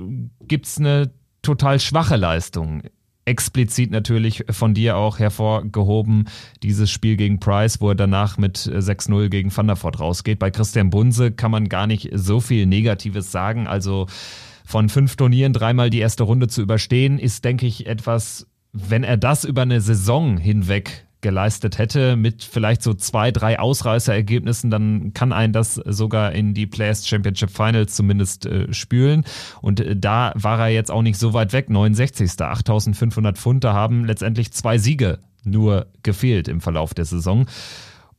es 0.63 0.79
eine 0.79 1.11
total 1.41 1.81
schwache 1.81 2.17
Leistung. 2.17 2.83
Explizit 3.25 3.91
natürlich 3.91 4.45
von 4.51 4.75
dir 4.75 4.97
auch 4.97 5.19
hervorgehoben, 5.19 6.29
dieses 6.63 6.91
Spiel 6.91 7.17
gegen 7.17 7.41
Price, 7.41 7.81
wo 7.81 7.91
er 7.91 7.95
danach 7.95 8.39
mit 8.39 8.59
6-0 8.59 9.29
gegen 9.29 9.51
Thunderford 9.51 10.01
rausgeht. 10.01 10.39
Bei 10.39 10.51
Christian 10.51 10.91
Bunse 10.91 11.33
kann 11.33 11.51
man 11.51 11.69
gar 11.69 11.87
nicht 11.87 12.11
so 12.13 12.41
viel 12.41 12.67
Negatives 12.67 13.31
sagen. 13.33 13.67
Also 13.67 14.07
von 14.69 14.91
fünf 14.91 15.17
Turnieren 15.17 15.55
dreimal 15.55 15.89
die 15.89 15.99
erste 15.99 16.25
Runde 16.25 16.47
zu 16.47 16.61
überstehen, 16.61 17.19
ist, 17.19 17.43
denke 17.43 17.67
ich, 17.67 17.87
etwas, 17.87 18.47
wenn 18.75 19.03
er 19.03 19.17
das 19.17 19.45
über 19.45 19.63
eine 19.63 19.81
Saison 19.81 20.37
hinweg 20.37 21.07
geleistet 21.23 21.79
hätte, 21.79 22.17
mit 22.17 22.45
vielleicht 22.45 22.83
so 22.83 22.93
zwei, 22.93 23.31
drei 23.33 23.59
Ausreißerergebnissen, 23.59 24.71
dann 24.71 25.15
kann 25.15 25.33
ein 25.33 25.55
das 25.55 25.77
sogar 25.77 26.33
in 26.33 26.53
die 26.53 26.67
Players 26.67 27.09
Championship 27.09 27.49
Finals 27.49 27.97
zumindest 27.97 28.45
äh, 28.45 28.71
spülen. 28.75 29.25
Und 29.63 29.81
äh, 29.81 29.97
da 29.97 30.33
war 30.35 30.61
er 30.61 30.69
jetzt 30.69 30.91
auch 30.91 31.03
nicht 31.03 31.19
so 31.19 31.33
weit 31.33 31.55
weg. 31.55 31.71
69. 31.71 32.39
8500 32.39 33.39
Pfund, 33.39 33.65
da 33.65 33.73
haben 33.73 34.05
letztendlich 34.05 34.53
zwei 34.53 34.77
Siege 34.77 35.19
nur 35.45 35.87
gefehlt 36.03 36.47
im 36.47 36.61
Verlauf 36.61 36.93
der 36.93 37.07
Saison. 37.07 37.47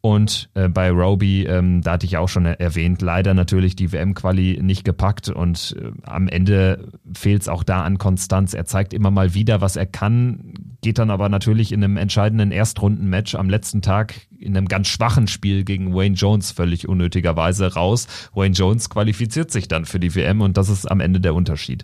Und 0.02 0.50
äh, 0.54 0.70
bei 0.70 0.92
Roby, 0.92 1.44
ähm, 1.44 1.82
da 1.82 1.94
hatte 1.94 2.06
ich 2.06 2.16
auch 2.16 2.30
schon 2.30 2.46
erwähnt, 2.46 3.02
leider 3.02 3.34
natürlich 3.34 3.76
die 3.76 3.92
WM-Quali 3.92 4.60
nicht 4.62 4.86
gepackt 4.86 5.28
und 5.28 5.76
äh, 5.78 5.92
am 6.04 6.30
Ende 6.30 6.94
fehlt 7.14 7.42
es 7.42 7.50
auch 7.50 7.64
da 7.64 7.84
an 7.84 7.98
Konstanz. 7.98 8.54
Er 8.54 8.64
zeigt 8.64 8.94
immer 8.94 9.12
mal 9.12 9.34
wieder, 9.34 9.60
was 9.60 9.76
er 9.76 9.86
kann, 9.86 10.54
geht 10.82 11.00
dann 11.00 11.10
aber 11.10 11.28
natürlich 11.28 11.74
in 11.74 11.84
einem 11.84 11.98
entscheidenden 11.98 12.54
Erstrundenmatch 12.54 13.36
am 13.36 13.50
letzten 13.50 13.82
Tag 13.82 14.16
in 14.38 14.56
einem 14.56 14.70
ganz 14.70 14.88
schwachen 14.88 15.28
Spiel 15.28 15.66
gegen 15.66 15.94
Wayne 15.94 16.16
Jones 16.16 16.52
völlig 16.52 16.88
unnötigerweise 16.88 17.74
raus. 17.74 18.08
Wayne 18.34 18.56
Jones 18.56 18.90
qualifiziert 18.90 19.52
sich 19.52 19.68
dann 19.68 19.84
für 19.84 20.00
die 20.00 20.16
WM 20.16 20.40
und 20.40 20.56
das 20.56 20.70
ist 20.70 20.90
am 20.90 21.02
Ende 21.02 21.20
der 21.20 21.36
Unterschied. 21.36 21.84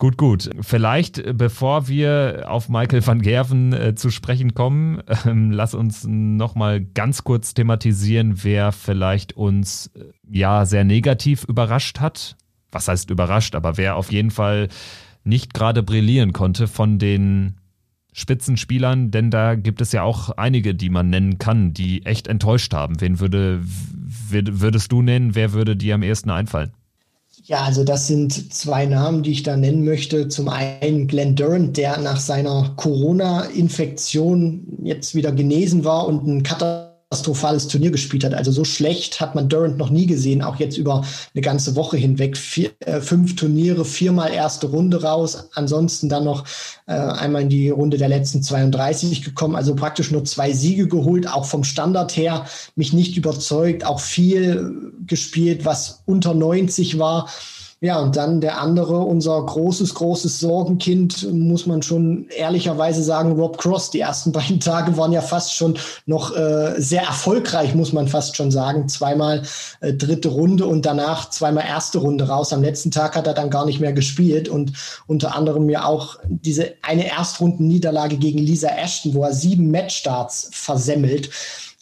Gut, 0.00 0.16
gut. 0.16 0.48
Vielleicht, 0.62 1.18
äh, 1.18 1.34
bevor 1.36 1.86
wir 1.86 2.46
auf 2.48 2.70
Michael 2.70 3.06
van 3.06 3.20
Gerven 3.20 3.74
äh, 3.74 3.94
zu 3.94 4.08
sprechen 4.08 4.54
kommen, 4.54 5.02
ähm, 5.26 5.50
lass 5.50 5.74
uns 5.74 6.06
nochmal 6.08 6.80
ganz 6.80 7.22
kurz 7.22 7.52
thematisieren, 7.52 8.42
wer 8.42 8.72
vielleicht 8.72 9.34
uns 9.36 9.88
äh, 9.88 10.04
ja 10.26 10.64
sehr 10.64 10.84
negativ 10.84 11.44
überrascht 11.44 12.00
hat. 12.00 12.38
Was 12.72 12.88
heißt 12.88 13.10
überrascht, 13.10 13.54
aber 13.54 13.76
wer 13.76 13.96
auf 13.96 14.10
jeden 14.10 14.30
Fall 14.30 14.68
nicht 15.22 15.52
gerade 15.52 15.82
brillieren 15.82 16.32
konnte 16.32 16.66
von 16.66 16.98
den 16.98 17.56
Spitzenspielern, 18.14 19.10
denn 19.10 19.30
da 19.30 19.54
gibt 19.54 19.82
es 19.82 19.92
ja 19.92 20.02
auch 20.02 20.30
einige, 20.30 20.74
die 20.74 20.88
man 20.88 21.10
nennen 21.10 21.36
kann, 21.36 21.74
die 21.74 22.06
echt 22.06 22.26
enttäuscht 22.26 22.72
haben. 22.72 23.02
Wen 23.02 23.20
würde, 23.20 23.60
würdest 24.30 24.92
du 24.92 25.02
nennen? 25.02 25.34
Wer 25.34 25.52
würde 25.52 25.76
dir 25.76 25.96
am 25.96 26.02
ehesten 26.02 26.30
einfallen? 26.30 26.72
Ja, 27.50 27.64
also 27.64 27.82
das 27.82 28.06
sind 28.06 28.54
zwei 28.54 28.86
Namen, 28.86 29.24
die 29.24 29.32
ich 29.32 29.42
da 29.42 29.56
nennen 29.56 29.84
möchte. 29.84 30.28
Zum 30.28 30.48
einen 30.48 31.08
Glenn 31.08 31.34
Durant, 31.34 31.76
der 31.76 31.98
nach 31.98 32.20
seiner 32.20 32.74
Corona-Infektion 32.76 34.78
jetzt 34.84 35.16
wieder 35.16 35.32
genesen 35.32 35.84
war 35.84 36.06
und 36.06 36.24
ein 36.28 36.44
Cutter 36.44 36.89
katastrophales 37.10 37.66
Turnier 37.66 37.90
gespielt 37.90 38.22
hat. 38.22 38.34
Also 38.34 38.52
so 38.52 38.64
schlecht 38.64 39.20
hat 39.20 39.34
man 39.34 39.48
Durant 39.48 39.76
noch 39.78 39.90
nie 39.90 40.06
gesehen, 40.06 40.42
auch 40.42 40.56
jetzt 40.56 40.78
über 40.78 41.04
eine 41.34 41.42
ganze 41.42 41.74
Woche 41.74 41.96
hinweg. 41.96 42.36
Vier, 42.36 42.70
äh, 42.86 43.00
fünf 43.00 43.34
Turniere, 43.34 43.84
viermal 43.84 44.32
erste 44.32 44.68
Runde 44.68 45.02
raus, 45.02 45.48
ansonsten 45.54 46.08
dann 46.08 46.22
noch 46.22 46.44
äh, 46.86 46.92
einmal 46.92 47.42
in 47.42 47.48
die 47.48 47.68
Runde 47.68 47.98
der 47.98 48.08
letzten 48.08 48.44
32 48.44 49.22
gekommen, 49.22 49.56
also 49.56 49.74
praktisch 49.74 50.12
nur 50.12 50.24
zwei 50.24 50.52
Siege 50.52 50.86
geholt, 50.86 51.26
auch 51.26 51.46
vom 51.46 51.64
Standard 51.64 52.16
her 52.16 52.46
mich 52.76 52.92
nicht 52.92 53.16
überzeugt, 53.16 53.84
auch 53.84 53.98
viel 53.98 54.92
gespielt, 55.04 55.64
was 55.64 56.02
unter 56.06 56.32
90 56.32 57.00
war. 57.00 57.28
Ja, 57.82 57.98
und 57.98 58.14
dann 58.14 58.42
der 58.42 58.60
andere, 58.60 58.98
unser 58.98 59.42
großes, 59.42 59.94
großes 59.94 60.38
Sorgenkind, 60.38 61.32
muss 61.32 61.64
man 61.64 61.80
schon 61.80 62.28
ehrlicherweise 62.28 63.02
sagen, 63.02 63.32
Rob 63.32 63.56
Cross. 63.56 63.88
Die 63.88 64.00
ersten 64.00 64.32
beiden 64.40 64.60
Tage 64.60 64.98
waren 64.98 65.12
ja 65.12 65.22
fast 65.22 65.54
schon 65.54 65.78
noch 66.04 66.36
äh, 66.36 66.74
sehr 66.76 67.02
erfolgreich, 67.02 67.74
muss 67.74 67.94
man 67.94 68.06
fast 68.06 68.36
schon 68.36 68.50
sagen. 68.50 68.86
Zweimal 68.90 69.44
äh, 69.80 69.94
dritte 69.94 70.28
Runde 70.28 70.66
und 70.66 70.84
danach 70.84 71.30
zweimal 71.30 71.64
erste 71.66 71.98
Runde 71.98 72.28
raus. 72.28 72.52
Am 72.52 72.62
letzten 72.62 72.90
Tag 72.90 73.16
hat 73.16 73.26
er 73.26 73.32
dann 73.32 73.48
gar 73.48 73.64
nicht 73.64 73.80
mehr 73.80 73.94
gespielt 73.94 74.50
und 74.50 74.74
unter 75.06 75.34
anderem 75.34 75.70
ja 75.70 75.86
auch 75.86 76.18
diese 76.28 76.74
eine 76.82 77.06
Erstrundenniederlage 77.06 78.18
gegen 78.18 78.40
Lisa 78.40 78.68
Ashton, 78.68 79.14
wo 79.14 79.24
er 79.24 79.32
sieben 79.32 79.70
Matchstarts 79.70 80.50
versemmelt 80.52 81.30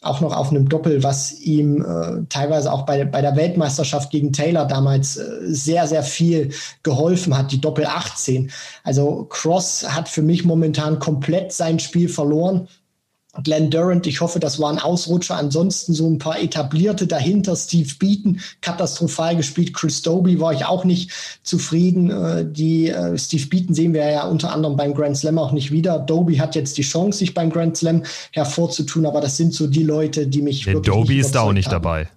auch 0.01 0.21
noch 0.21 0.33
auf 0.33 0.51
einem 0.51 0.69
Doppel, 0.69 1.03
was 1.03 1.41
ihm 1.41 1.83
äh, 1.83 2.25
teilweise 2.29 2.73
auch 2.73 2.87
bei, 2.87 3.05
bei 3.05 3.21
der 3.21 3.35
Weltmeisterschaft 3.35 4.11
gegen 4.11 4.33
Taylor 4.33 4.65
damals 4.65 5.17
äh, 5.17 5.25
sehr, 5.43 5.89
sehr 5.89 6.05
viel 6.05 6.53
geholfen 6.85 7.37
hat, 7.37 7.51
die 7.51 7.61
Doppel 7.61 7.85
18. 7.87 8.51
Also 8.85 9.25
Cross 9.29 9.89
hat 9.89 10.09
für 10.09 10.23
mich 10.23 10.45
momentan 10.45 11.01
komplett 11.01 11.53
sein 11.53 11.81
Spiel 11.81 12.09
verloren. 12.09 12.69
Glenn 13.45 13.71
Durant, 13.71 14.07
ich 14.07 14.21
hoffe, 14.21 14.41
das 14.41 14.59
war 14.59 14.73
ein 14.73 14.79
Ausrutscher. 14.79 15.37
Ansonsten 15.37 15.93
so 15.93 16.09
ein 16.09 16.19
paar 16.19 16.41
etablierte 16.41 17.07
dahinter. 17.07 17.55
Steve 17.57 17.91
Beaton, 17.99 18.41
katastrophal 18.63 19.37
gespielt. 19.37 19.75
Chris 19.75 20.03
Doby 20.03 20.41
war 20.41 20.53
ich 20.55 20.65
auch 20.65 20.85
nicht 20.85 21.11
zufrieden. 21.43 22.11
Äh, 22.11 22.47
die 22.51 22.89
äh, 22.89 23.17
Steve 23.19 23.47
Beaton 23.47 23.75
sehen 23.75 23.93
wir 23.93 24.11
ja 24.11 24.27
unter 24.27 24.53
anderem 24.53 24.77
beim 24.77 24.95
Grand 24.95 25.17
Slam 25.17 25.39
auch 25.39 25.53
nicht 25.53 25.71
wieder. 25.71 25.99
Doby 25.99 26.37
hat 26.37 26.55
jetzt 26.55 26.79
die 26.79 26.83
Chance, 26.83 27.19
sich 27.19 27.35
beim 27.35 27.51
Grand 27.51 27.77
Slam 27.77 28.03
hervorzutun, 28.33 29.07
aber 29.07 29.21
das 29.21 29.37
sind 29.37 29.53
so 29.55 29.67
die 29.67 29.85
Leute, 29.85 30.27
die 30.27 30.43
mich 30.43 30.65
Der 30.65 30.75
wirklich 30.75 30.95
Doby 30.95 31.19
ist 31.21 31.35
da 31.35 31.43
auch 31.43 31.53
nicht 31.53 31.67
haben. 31.67 31.83
dabei. 31.83 32.09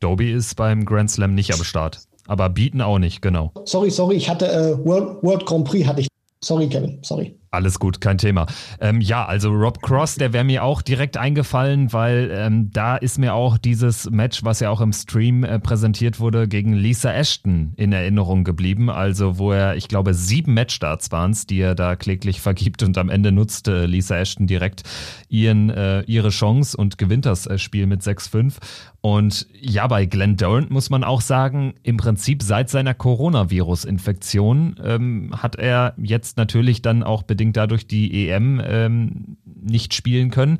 Doby 0.00 0.32
ist 0.32 0.56
beim 0.56 0.84
Grand 0.86 1.10
Slam 1.10 1.34
nicht 1.34 1.52
am 1.52 1.62
Start. 1.62 2.00
Aber 2.26 2.48
Beaton 2.48 2.80
auch 2.80 2.98
nicht, 2.98 3.22
genau. 3.22 3.52
Sorry, 3.66 3.90
sorry, 3.90 4.16
ich 4.16 4.30
hatte 4.30 4.50
äh, 4.50 4.84
World, 4.84 5.22
World 5.22 5.44
Grand 5.46 5.64
Prix 5.66 5.86
hatte 5.86 6.00
ich. 6.00 6.08
Sorry, 6.42 6.68
Kevin, 6.68 6.98
sorry. 7.02 7.36
Alles 7.52 7.80
gut, 7.80 8.00
kein 8.00 8.16
Thema. 8.16 8.46
Ähm, 8.80 9.00
ja, 9.00 9.24
also 9.26 9.50
Rob 9.50 9.82
Cross, 9.82 10.14
der 10.14 10.32
wäre 10.32 10.44
mir 10.44 10.62
auch 10.62 10.82
direkt 10.82 11.16
eingefallen, 11.16 11.92
weil 11.92 12.30
ähm, 12.32 12.70
da 12.72 12.96
ist 12.96 13.18
mir 13.18 13.34
auch 13.34 13.58
dieses 13.58 14.08
Match, 14.08 14.44
was 14.44 14.60
ja 14.60 14.70
auch 14.70 14.80
im 14.80 14.92
Stream 14.92 15.42
äh, 15.42 15.58
präsentiert 15.58 16.20
wurde, 16.20 16.46
gegen 16.46 16.74
Lisa 16.74 17.12
Ashton 17.12 17.72
in 17.76 17.92
Erinnerung 17.92 18.44
geblieben. 18.44 18.88
Also 18.88 19.38
wo 19.38 19.50
er, 19.50 19.74
ich 19.74 19.88
glaube, 19.88 20.14
sieben 20.14 20.54
Matchstarts 20.54 21.10
waren 21.10 21.32
es, 21.32 21.44
die 21.44 21.60
er 21.60 21.74
da 21.74 21.96
kläglich 21.96 22.40
vergibt 22.40 22.84
und 22.84 22.96
am 22.96 23.08
Ende 23.08 23.32
nutzte 23.32 23.84
Lisa 23.86 24.16
Ashton 24.16 24.46
direkt 24.46 24.84
ihren, 25.28 25.70
äh, 25.70 26.02
ihre 26.02 26.28
Chance 26.28 26.76
und 26.76 26.98
gewinnt 26.98 27.26
das 27.26 27.48
äh, 27.48 27.58
Spiel 27.58 27.88
mit 27.88 28.02
6-5. 28.02 28.58
Und 29.02 29.46
ja, 29.58 29.86
bei 29.86 30.04
Glenn 30.04 30.36
Durant 30.36 30.70
muss 30.70 30.90
man 30.90 31.04
auch 31.04 31.22
sagen, 31.22 31.74
im 31.82 31.96
Prinzip 31.96 32.42
seit 32.42 32.68
seiner 32.68 32.92
Coronavirus-Infektion 32.92 34.76
ähm, 34.84 35.30
hat 35.36 35.56
er 35.56 35.94
jetzt 35.96 36.36
natürlich 36.36 36.82
dann 36.82 37.02
auch 37.02 37.22
bedingt 37.22 37.56
dadurch 37.56 37.86
die 37.86 38.28
EM 38.28 38.60
ähm, 38.62 39.36
nicht 39.44 39.94
spielen 39.94 40.30
können. 40.30 40.58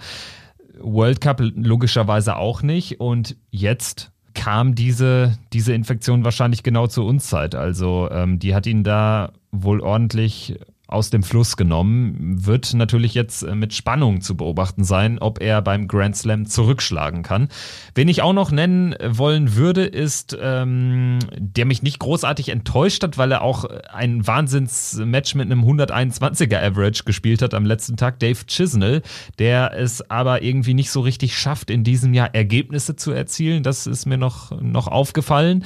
World 0.78 1.20
Cup 1.20 1.40
logischerweise 1.40 2.36
auch 2.36 2.62
nicht. 2.62 2.98
Und 3.00 3.36
jetzt 3.50 4.10
kam 4.32 4.74
diese, 4.74 5.36
diese 5.52 5.74
Infektion 5.74 6.24
wahrscheinlich 6.24 6.62
genau 6.62 6.86
zur 6.86 7.04
Unzeit. 7.04 7.54
Also 7.54 8.08
ähm, 8.10 8.38
die 8.38 8.54
hat 8.54 8.66
ihn 8.66 8.84
da 8.84 9.32
wohl 9.52 9.80
ordentlich 9.80 10.58
aus 10.90 11.10
dem 11.10 11.22
Fluss 11.22 11.56
genommen. 11.56 12.44
Wird 12.44 12.74
natürlich 12.74 13.14
jetzt 13.14 13.42
äh, 13.42 13.54
mit 13.54 13.72
Spannung 13.74 14.20
zu 14.20 14.36
beobachten 14.36 14.84
sein, 14.84 15.18
ob 15.18 15.40
er 15.40 15.62
beim 15.62 15.88
Grand 15.88 16.16
Slam 16.16 16.46
zurückschlagen 16.46 17.22
kann. 17.22 17.48
Wen 17.94 18.08
ich 18.08 18.22
auch 18.22 18.32
noch 18.32 18.50
nennen 18.50 18.94
wollen 19.06 19.54
würde, 19.54 19.84
ist, 19.84 20.36
ähm, 20.40 21.18
der 21.36 21.64
mich 21.64 21.82
nicht 21.82 21.98
großartig 21.98 22.48
enttäuscht 22.48 23.02
hat, 23.02 23.18
weil 23.18 23.32
er 23.32 23.42
auch 23.42 23.64
ein 23.64 24.26
Wahnsinnsmatch 24.26 25.34
mit 25.34 25.46
einem 25.46 25.64
121er 25.64 26.60
Average 26.60 27.04
gespielt 27.04 27.42
hat 27.42 27.54
am 27.54 27.64
letzten 27.64 27.96
Tag, 27.96 28.18
Dave 28.18 28.44
Chisnell, 28.46 29.02
der 29.38 29.72
es 29.76 30.10
aber 30.10 30.42
irgendwie 30.42 30.74
nicht 30.74 30.90
so 30.90 31.00
richtig 31.00 31.38
schafft, 31.38 31.70
in 31.70 31.84
diesem 31.84 32.14
Jahr 32.14 32.34
Ergebnisse 32.34 32.96
zu 32.96 33.12
erzielen. 33.12 33.62
Das 33.62 33.86
ist 33.86 34.06
mir 34.06 34.18
noch, 34.18 34.60
noch 34.60 34.88
aufgefallen. 34.88 35.64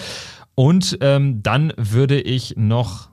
Und 0.55 0.99
ähm, 1.01 1.43
dann 1.43 1.73
würde 1.77 2.21
ich 2.21 2.55
noch 2.57 3.09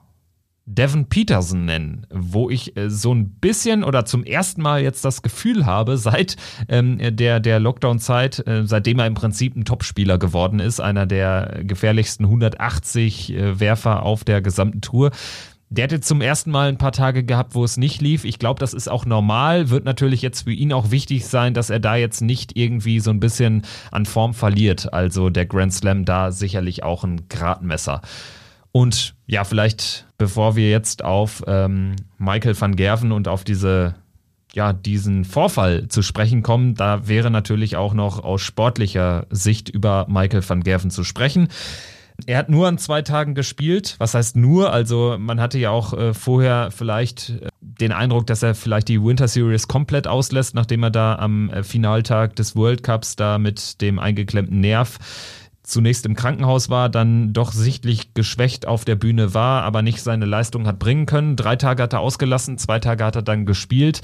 Devin 0.64 1.06
Peterson 1.06 1.64
nennen, 1.64 2.06
wo 2.10 2.48
ich 2.48 2.76
äh, 2.76 2.88
so 2.88 3.12
ein 3.12 3.30
bisschen 3.30 3.82
oder 3.82 4.04
zum 4.04 4.24
ersten 4.24 4.62
Mal 4.62 4.82
jetzt 4.82 5.04
das 5.04 5.22
Gefühl 5.22 5.66
habe, 5.66 5.96
seit 5.96 6.36
ähm, 6.68 6.98
der, 7.16 7.40
der 7.40 7.58
Lockdown-Zeit, 7.58 8.46
äh, 8.46 8.66
seitdem 8.66 9.00
er 9.00 9.06
im 9.06 9.14
Prinzip 9.14 9.56
ein 9.56 9.64
Topspieler 9.64 10.18
geworden 10.18 10.60
ist, 10.60 10.80
einer 10.80 11.06
der 11.06 11.62
gefährlichsten 11.64 12.24
180 12.24 13.32
äh, 13.32 13.60
Werfer 13.60 14.04
auf 14.04 14.24
der 14.24 14.40
gesamten 14.40 14.80
Tour. 14.80 15.10
Der 15.68 15.84
hatte 15.84 16.00
zum 16.00 16.20
ersten 16.20 16.50
Mal 16.50 16.68
ein 16.68 16.76
paar 16.76 16.92
Tage 16.92 17.24
gehabt, 17.24 17.54
wo 17.54 17.64
es 17.64 17.78
nicht 17.78 18.02
lief. 18.02 18.26
Ich 18.26 18.38
glaube, 18.38 18.60
das 18.60 18.74
ist 18.74 18.88
auch 18.88 19.06
normal. 19.06 19.70
Wird 19.70 19.86
natürlich 19.86 20.20
jetzt 20.20 20.42
für 20.42 20.52
ihn 20.52 20.70
auch 20.70 20.90
wichtig 20.90 21.24
sein, 21.24 21.54
dass 21.54 21.70
er 21.70 21.80
da 21.80 21.96
jetzt 21.96 22.20
nicht 22.20 22.58
irgendwie 22.58 23.00
so 23.00 23.10
ein 23.10 23.20
bisschen 23.20 23.62
an 23.90 24.04
Form 24.04 24.34
verliert. 24.34 24.92
Also 24.92 25.30
der 25.30 25.46
Grand 25.46 25.72
Slam 25.72 26.04
da 26.04 26.30
sicherlich 26.30 26.82
auch 26.82 27.04
ein 27.04 27.26
Gradmesser. 27.30 28.02
Und 28.70 29.14
ja, 29.26 29.44
vielleicht 29.44 30.06
bevor 30.22 30.54
wir 30.54 30.70
jetzt 30.70 31.02
auf 31.02 31.42
ähm, 31.48 31.96
Michael 32.16 32.54
van 32.60 32.76
Gerven 32.76 33.10
und 33.10 33.26
auf 33.26 33.42
diese 33.42 33.96
ja, 34.54 34.72
diesen 34.72 35.24
Vorfall 35.24 35.88
zu 35.88 36.00
sprechen 36.00 36.44
kommen, 36.44 36.76
da 36.76 37.08
wäre 37.08 37.28
natürlich 37.28 37.74
auch 37.74 37.92
noch 37.92 38.22
aus 38.22 38.40
sportlicher 38.40 39.26
Sicht 39.30 39.68
über 39.68 40.06
Michael 40.08 40.48
van 40.48 40.62
Gerven 40.62 40.92
zu 40.92 41.02
sprechen. 41.02 41.48
Er 42.26 42.38
hat 42.38 42.50
nur 42.50 42.68
an 42.68 42.78
zwei 42.78 43.02
Tagen 43.02 43.34
gespielt. 43.34 43.96
Was 43.98 44.14
heißt 44.14 44.36
nur? 44.36 44.72
Also 44.72 45.16
man 45.18 45.40
hatte 45.40 45.58
ja 45.58 45.70
auch 45.70 45.92
äh, 45.92 46.14
vorher 46.14 46.70
vielleicht 46.70 47.30
äh, 47.30 47.48
den 47.60 47.90
Eindruck, 47.90 48.28
dass 48.28 48.44
er 48.44 48.54
vielleicht 48.54 48.86
die 48.86 49.02
Winter 49.02 49.26
Series 49.26 49.66
komplett 49.66 50.06
auslässt, 50.06 50.54
nachdem 50.54 50.84
er 50.84 50.90
da 50.90 51.16
am 51.16 51.50
äh, 51.50 51.64
Finaltag 51.64 52.36
des 52.36 52.54
World 52.54 52.84
Cups 52.84 53.16
da 53.16 53.38
mit 53.38 53.80
dem 53.80 53.98
eingeklemmten 53.98 54.60
Nerv 54.60 55.00
zunächst 55.62 56.06
im 56.06 56.14
Krankenhaus 56.14 56.70
war, 56.70 56.88
dann 56.88 57.32
doch 57.32 57.52
sichtlich 57.52 58.14
geschwächt 58.14 58.66
auf 58.66 58.84
der 58.84 58.96
Bühne 58.96 59.34
war, 59.34 59.62
aber 59.62 59.82
nicht 59.82 60.02
seine 60.02 60.26
Leistung 60.26 60.66
hat 60.66 60.78
bringen 60.78 61.06
können. 61.06 61.36
Drei 61.36 61.56
Tage 61.56 61.82
hat 61.82 61.92
er 61.92 62.00
ausgelassen, 62.00 62.58
zwei 62.58 62.78
Tage 62.78 63.04
hat 63.04 63.16
er 63.16 63.22
dann 63.22 63.46
gespielt. 63.46 64.02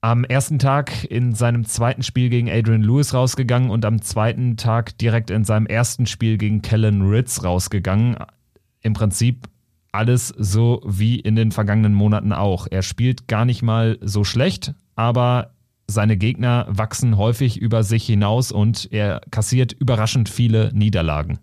Am 0.00 0.24
ersten 0.24 0.58
Tag 0.58 1.04
in 1.04 1.34
seinem 1.34 1.64
zweiten 1.64 2.02
Spiel 2.02 2.28
gegen 2.28 2.50
Adrian 2.50 2.82
Lewis 2.82 3.14
rausgegangen 3.14 3.70
und 3.70 3.84
am 3.84 4.02
zweiten 4.02 4.56
Tag 4.56 4.98
direkt 4.98 5.30
in 5.30 5.44
seinem 5.44 5.66
ersten 5.66 6.06
Spiel 6.06 6.38
gegen 6.38 6.60
Kellen 6.60 7.02
Ritz 7.02 7.44
rausgegangen. 7.44 8.16
Im 8.80 8.94
Prinzip 8.94 9.46
alles 9.92 10.28
so 10.28 10.82
wie 10.84 11.20
in 11.20 11.36
den 11.36 11.52
vergangenen 11.52 11.94
Monaten 11.94 12.32
auch. 12.32 12.66
Er 12.68 12.82
spielt 12.82 13.28
gar 13.28 13.44
nicht 13.44 13.62
mal 13.62 13.98
so 14.00 14.24
schlecht, 14.24 14.74
aber 14.96 15.52
seine 15.86 16.16
Gegner 16.16 16.66
wachsen 16.68 17.16
häufig 17.16 17.58
über 17.58 17.82
sich 17.82 18.04
hinaus 18.06 18.52
und 18.52 18.88
er 18.92 19.20
kassiert 19.30 19.72
überraschend 19.72 20.28
viele 20.28 20.70
Niederlagen. 20.72 21.38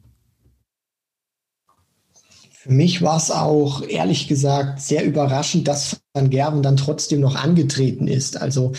Für 2.51 2.71
mich 2.71 3.01
war 3.01 3.15
es 3.15 3.31
auch 3.31 3.83
ehrlich 3.87 4.27
gesagt 4.27 4.81
sehr 4.81 5.05
überraschend, 5.05 5.67
dass 5.67 6.01
Van 6.13 6.29
Gerven 6.29 6.61
dann 6.61 6.75
trotzdem 6.75 7.21
noch 7.21 7.35
angetreten 7.35 8.07
ist. 8.07 8.39
Also 8.39 8.73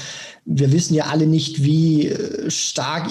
wir 0.45 0.71
wissen 0.71 0.95
ja 0.95 1.07
alle 1.07 1.27
nicht, 1.27 1.65
wie 1.65 2.09
äh, 2.09 2.51
stark 2.51 3.09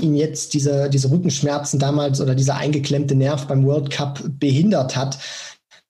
ihn 0.00 0.16
jetzt 0.16 0.54
diese, 0.54 0.90
diese 0.90 1.10
Rückenschmerzen 1.10 1.78
damals 1.78 2.20
oder 2.20 2.34
dieser 2.34 2.56
eingeklemmte 2.56 3.14
Nerv 3.14 3.46
beim 3.46 3.64
World 3.64 3.90
Cup 3.90 4.22
behindert 4.40 4.96
hat. 4.96 5.18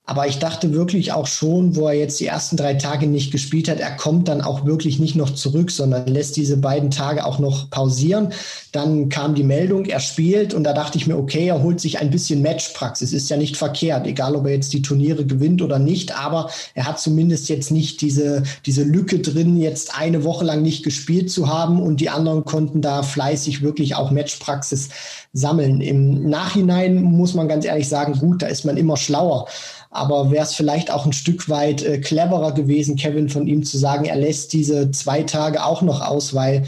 Aber 0.09 0.27
ich 0.27 0.38
dachte 0.38 0.73
wirklich 0.73 1.12
auch 1.12 1.27
schon, 1.27 1.77
wo 1.77 1.87
er 1.87 1.92
jetzt 1.92 2.18
die 2.18 2.25
ersten 2.25 2.57
drei 2.57 2.73
Tage 2.73 3.07
nicht 3.07 3.31
gespielt 3.31 3.68
hat, 3.68 3.79
er 3.79 3.94
kommt 3.94 4.27
dann 4.29 4.40
auch 4.40 4.64
wirklich 4.64 4.99
nicht 4.99 5.16
noch 5.16 5.29
zurück, 5.29 5.71
sondern 5.71 6.07
lässt 6.07 6.38
diese 6.38 6.57
beiden 6.57 6.90
Tage 6.90 7.27
auch 7.27 7.38
noch 7.38 7.68
pausieren. 7.68 8.33
Dann 8.73 9.11
kam 9.11 9.35
die 9.35 9.44
Meldung, 9.44 9.85
er 9.85 10.01
spielt 10.01 10.55
und 10.55 10.64
da 10.64 10.73
dachte 10.73 10.97
ich 10.97 11.07
mir, 11.07 11.18
okay, 11.18 11.49
er 11.49 11.62
holt 11.62 11.79
sich 11.79 11.99
ein 11.99 12.11
bisschen 12.11 12.40
Matchpraxis. 12.40 13.12
Ist 13.12 13.29
ja 13.29 13.37
nicht 13.37 13.59
verkehrt, 13.59 14.07
egal 14.07 14.35
ob 14.35 14.47
er 14.47 14.53
jetzt 14.53 14.73
die 14.73 14.81
Turniere 14.81 15.27
gewinnt 15.27 15.61
oder 15.61 15.79
nicht, 15.79 16.18
aber 16.18 16.49
er 16.73 16.87
hat 16.87 16.99
zumindest 16.99 17.51
jetzt 17.51 17.71
nicht 17.71 18.01
diese, 18.01 18.44
diese 18.64 18.85
Lücke 18.85 19.18
drin, 19.18 19.61
jetzt 19.61 19.94
eine 19.94 20.25
Woche 20.25 20.47
lang 20.47 20.62
nicht 20.62 20.85
gespielt 20.85 21.31
zu 21.31 21.49
haben 21.49 21.83
und 21.83 22.01
die 22.01 22.09
anderen 22.09 22.47
konnten 22.47 22.81
da 22.81 23.03
fleißig 23.03 23.61
wirklich 23.61 23.94
auch 23.94 24.11
Matchpraxis 24.11 24.88
sammeln. 25.35 25.83
Im 25.83 26.31
Nachhinein 26.31 27.03
muss 27.03 27.35
man 27.35 27.47
ganz 27.47 27.66
ehrlich 27.66 27.90
sagen, 27.90 28.14
gut, 28.18 28.40
da 28.40 28.47
ist 28.47 28.64
man 28.64 28.79
immer 28.79 28.97
schlauer. 28.97 29.47
Aber 29.90 30.31
wäre 30.31 30.44
es 30.44 30.55
vielleicht 30.55 30.90
auch 30.90 31.07
ein 31.07 31.12
Stück 31.12 31.48
weit 31.48 31.83
äh, 31.83 31.98
cleverer 31.98 32.53
gewesen, 32.53 32.96
Kevin, 32.96 33.29
von 33.29 33.46
ihm 33.46 33.64
zu 33.64 33.79
sagen, 33.79 34.05
er 34.05 34.16
lässt 34.16 34.53
diese 34.53 34.90
zwei 34.90 35.22
Tage 35.22 35.64
auch 35.64 35.83
noch 35.83 36.01
aus, 36.01 36.35
weil 36.35 36.66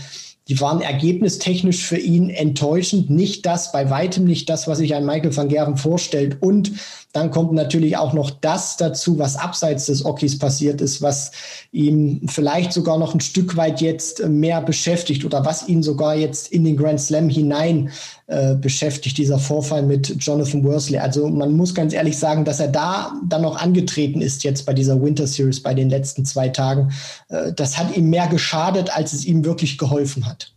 die 0.49 0.61
waren 0.61 0.81
ergebnistechnisch 0.81 1.85
für 1.85 1.99
ihn 1.99 2.29
enttäuschend. 2.29 3.09
Nicht 3.09 3.47
das, 3.47 3.71
bei 3.71 3.89
weitem 3.89 4.25
nicht 4.25 4.49
das, 4.49 4.67
was 4.67 4.79
sich 4.79 4.95
ein 4.95 5.07
Michael 5.07 5.37
van 5.37 5.49
Gerven 5.49 5.77
vorstellt. 5.77 6.39
Und 6.41 6.73
dann 7.13 7.31
kommt 7.31 7.53
natürlich 7.53 7.97
auch 7.97 8.13
noch 8.13 8.31
das 8.31 8.77
dazu, 8.77 9.19
was 9.19 9.37
abseits 9.37 9.87
des 9.87 10.05
Okis 10.05 10.39
passiert 10.39 10.81
ist, 10.81 11.03
was 11.03 11.33
ihm 11.73 12.23
vielleicht 12.29 12.73
sogar 12.73 12.99
noch 12.99 13.15
ein 13.15 13.21
Stück 13.21 13.57
weit 13.57 13.81
jetzt 13.81 14.27
mehr 14.29 14.61
beschäftigt 14.61 15.25
oder 15.25 15.45
was 15.45 15.69
ihn 15.69 15.83
sogar 15.83 16.15
jetzt 16.15 16.53
in 16.53 16.65
den 16.65 16.77
Grand 16.77 17.01
Slam 17.01 17.29
hinein 17.29 17.91
äh, 18.29 18.55
beschäftigt, 18.55 19.19
dieser 19.19 19.41
Vorfall 19.41 19.83
mit 19.83 20.17
Jonathan 20.25 20.63
Worsley. 20.63 20.99
Also 20.99 21.29
man 21.29 21.57
muss 21.57 21.75
ganz 21.75 21.93
ehrlich 21.93 22.17
sagen, 22.17 22.45
dass 22.45 22.61
er 22.61 22.69
da 22.69 23.13
dann 23.29 23.43
noch 23.43 23.57
angetreten 23.57 24.21
ist 24.21 24.45
jetzt 24.45 24.65
bei 24.65 24.73
dieser 24.73 25.03
Winter 25.03 25.27
Series, 25.27 25.61
bei 25.61 25.75
den 25.75 25.91
letzten 25.91 26.25
zwei 26.25 26.49
Tagen. 26.49 26.93
Äh, 27.29 27.53
das 27.53 27.77
hat 27.77 27.97
ihm 27.97 28.09
mehr 28.09 28.29
geschadet, 28.29 28.97
als 28.97 29.13
es 29.13 29.25
ihm 29.25 29.45
wirklich 29.45 29.79
geholfen 29.79 30.27
hat. 30.27 30.53